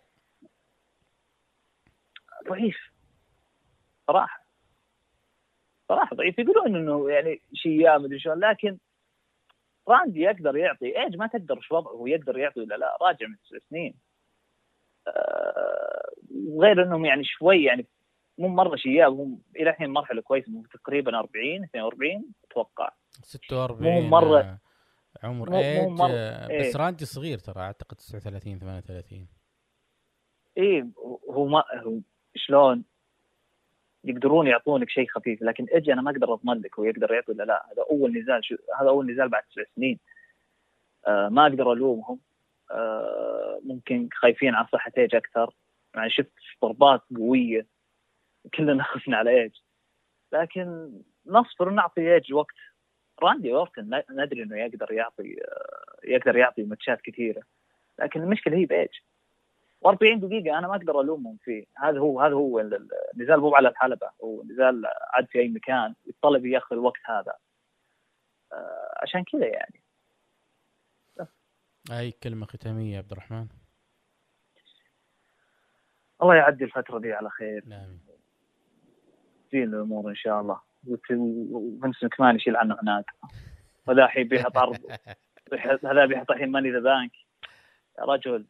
ضعيف. 2.49 2.77
صراحة. 4.07 4.47
صراحة 5.89 6.17
ضعيف. 6.17 6.39
يقولون 6.39 6.77
إنه 6.77 7.11
يعني 7.11 7.41
شيء 7.55 7.99
مدري 7.99 8.19
شلون 8.19 8.41
لكن 8.41 8.79
راندي 9.89 10.21
يقدر 10.21 10.57
يعطي. 10.57 10.99
إيج 11.03 11.17
ما 11.17 11.27
تقدر 11.27 11.61
شو 11.61 11.77
وضعه 11.77 12.03
يقدر 12.09 12.39
يعطي 12.39 12.61
ولا 12.61 12.75
لا؟ 12.75 12.97
راجع 13.03 13.27
من 13.27 13.37
تسع 13.37 13.59
سنين. 13.71 13.95
آه، 15.09 16.11
غير 16.61 16.83
إنهم 16.83 17.05
يعني 17.05 17.25
شوي 17.25 17.65
يعني 17.65 17.87
مو 18.39 18.49
مرة 18.49 18.77
شياب 18.77 19.13
هم 19.13 19.43
إلى 19.57 19.71
الحين 19.71 19.91
مرحلة 19.91 20.23
كويسة 20.23 20.53
مو 20.53 20.65
تقريبا 20.67 21.19
40 21.19 21.65
42 21.65 22.25
أتوقع. 22.51 22.91
46 23.23 24.03
مو 24.03 24.11
مرة- 24.21 24.45
آه، 24.45 24.59
عمر 25.23 25.51
مو- 25.51 25.57
مو 25.57 25.63
إيج 25.63 25.99
مرة- 25.99 26.11
آه، 26.11 26.51
إيه. 26.51 26.69
بس 26.69 26.77
راندي 26.77 27.05
صغير 27.05 27.39
ترى 27.39 27.61
أعتقد 27.61 27.97
39 27.97 28.59
38 28.59 29.29
إيه 30.57 30.87
هو 31.31 31.47
ما 31.47 31.65
هو 31.87 31.99
شلون 32.37 32.85
يقدرون 34.07 34.47
يعطونك 34.47 34.91
شيء 34.91 35.09
خفيف 35.09 35.43
لكن 35.43 35.67
أجي 35.71 35.93
أنا 35.93 36.03
ما 36.03 36.11
أقدر 36.11 36.35
اضمن 36.35 36.61
لك 36.61 36.79
هو 36.79 36.85
يقدر 36.85 37.13
يعطي 37.15 37.33
ولا 37.33 37.43
لا. 37.45 37.67
هذا 37.73 37.85
أول 37.91 38.19
نزال 38.19 38.45
شو 38.45 38.57
هذا 38.81 38.89
أول 38.89 39.13
نزال 39.13 39.29
بعد 39.29 39.43
تسع 39.43 39.63
سنين. 39.77 39.99
آه 41.07 41.29
ما 41.29 41.47
أقدر 41.47 41.73
ألومهم. 41.73 42.21
آه 42.71 43.61
ممكن 43.65 44.09
خايفين 44.13 44.55
على 44.55 44.67
صحة 44.73 44.93
إيج 44.99 45.15
أكثر. 45.15 45.55
يعني 45.95 46.11
شفت 46.11 46.33
ضربات 46.63 47.03
قوية. 47.17 47.67
كلنا 48.55 48.83
خفنا 48.93 49.17
على 49.17 49.43
إيج. 49.43 49.53
لكن 50.33 50.93
نصبر 51.27 51.69
ونعطي 51.69 52.15
إيج 52.15 52.33
وقت. 52.33 52.57
راندي 53.23 53.53
أورتن 53.53 54.03
ندري 54.11 54.43
إنه 54.43 54.57
يقدر 54.59 54.93
يعطي 54.93 55.37
آه 55.43 55.97
يقدر 56.05 56.37
يعطي 56.37 56.63
ماتشات 56.63 57.01
كثيرة. 57.01 57.43
لكن 57.99 58.23
المشكلة 58.23 58.57
هي 58.57 58.67
بإيج. 58.67 58.91
و40 59.85 60.19
دقيقة 60.19 60.59
أنا 60.59 60.69
ما 60.69 60.77
أقدر 60.77 61.01
ألومهم 61.01 61.39
فيه، 61.43 61.65
هذا 61.77 61.99
هو 61.99 62.21
هذا 62.21 62.35
هو 62.35 62.61
ال- 62.61 62.75
ال- 62.75 62.89
النزال 63.15 63.41
مو 63.41 63.55
على 63.55 63.69
الحلبة، 63.69 64.11
هو 64.25 64.43
نزال 64.43 64.83
عاد 65.13 65.27
في 65.27 65.39
أي 65.39 65.49
مكان. 65.49 65.95
يطلب 66.07 66.47
ياخذ 66.47 66.77
الوقت 66.77 67.01
هذا. 67.07 67.33
آه، 68.53 68.99
عشان 69.03 69.25
كذا 69.25 69.47
يعني. 69.47 69.83
أي 71.91 72.11
كلمة 72.11 72.47
ختامية 72.47 72.93
يا 72.93 72.99
عبد 72.99 73.13
الرحمن؟ 73.13 73.47
الله 76.23 76.35
يعدي 76.35 76.65
الفترة 76.65 76.99
دي 76.99 77.13
على 77.13 77.31
خير، 77.31 77.65
نعم 77.67 77.99
زين 79.53 79.63
الأمور 79.75 80.11
إن 80.11 80.15
شاء 80.15 80.41
الله، 80.41 80.61
وفنس 80.87 82.05
مكمان 82.05 82.37
يشيل 82.37 82.57
عنه 82.57 82.77
هناك. 82.83 83.05
وذا 83.87 84.05
الحين 84.05 84.29
بيحط 84.29 84.57
عرض 84.57 84.77
هذا 85.85 86.07
بيحط 86.07 86.31
الحين 86.31 86.51
Money 86.51 86.65
in 86.65 86.71
the 86.71 86.81
Bank 86.81 87.13
يا 87.99 88.05
رجل. 88.05 88.47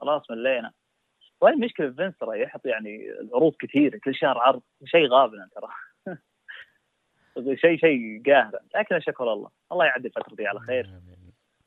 خلاص 0.00 0.30
ملينا. 0.30 0.72
وين 1.40 1.54
المشكلة 1.54 1.88
في 1.90 1.94
فينس 1.96 2.16
ترى 2.18 2.42
يحط 2.42 2.66
يعني 2.66 3.10
العروض 3.20 3.54
كثيرة 3.58 3.98
كل 4.04 4.14
شهر 4.14 4.38
عرض 4.38 4.62
شيء 4.84 5.06
غابنا 5.08 5.48
ترى. 5.54 5.68
شيء 7.56 7.78
شيء 7.78 8.22
قاهر 8.26 8.58
لكن 8.74 8.94
اشكر 8.94 9.32
الله 9.32 9.50
الله 9.72 9.84
يعدي 9.84 10.08
الفترة 10.08 10.34
دي 10.34 10.46
على 10.46 10.60
خير. 10.60 11.00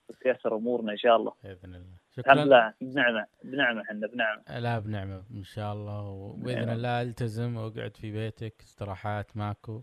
وتيسر 0.10 0.56
أمورنا 0.56 0.92
إن 0.92 0.98
شاء 0.98 1.16
الله. 1.16 1.34
بإذن 1.44 1.76
الله. 1.76 1.78
الحمد 2.18 2.36
شكرا. 2.36 2.46
لله. 2.46 2.74
بنعمة 2.82 3.26
بنعمة 3.44 3.82
إحنا 3.82 4.08
بنعمة. 4.08 4.60
لا 4.60 4.80
بنعمة 4.80 5.24
إن 5.32 5.44
شاء 5.44 5.74
الله. 5.74 6.02
وبإذن. 6.02 6.70
الله 6.70 7.02
ألتزم 7.02 7.58
وأقعد 7.58 7.98
في 7.98 8.12
بيتك. 8.12 8.54
استراحات 8.62 9.38
ماكو. 9.38 9.82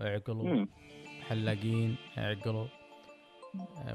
اعقلوا. 0.00 0.66
حلاقين. 1.28 1.96
اعقلوا 2.18 2.66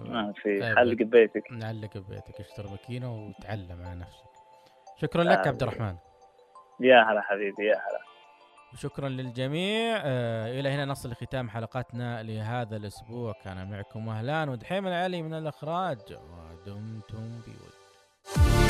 ما 0.06 0.34
في 0.36 0.60
طيب. 0.60 0.78
حلق 0.78 0.94
ببيتك 0.94 1.52
نعلق 1.52 1.98
ببيتك 1.98 2.40
اشتري 2.40 2.70
ماكينة 2.70 3.16
وتعلم 3.16 3.84
على 3.86 4.00
نفسك. 4.00 4.26
شكرا 5.02 5.24
لك 5.24 5.38
آه. 5.38 5.48
عبد 5.48 5.64
الرحمن. 5.64 5.96
يا 6.80 7.04
هلا 7.04 7.22
حبيبي 7.22 7.66
يا 7.66 7.76
هلا. 7.76 8.00
وشكرا 8.74 9.10
للجميع. 9.10 9.98
آه 10.04 10.60
إلى 10.60 10.70
هنا 10.70 10.86
نصل 10.86 11.12
لختام 11.12 11.50
حلقتنا 11.50 12.24
لهذا 12.24 12.78
الأسبوع. 12.78 13.34
كان 13.44 13.72
معكم 13.72 14.10
أهلان 14.10 14.50
ودحيم 14.50 14.88
العلي 14.88 15.22
من 15.22 15.34
الإخراج. 15.34 16.00
ودمتم 16.12 17.42
بود. 17.46 18.65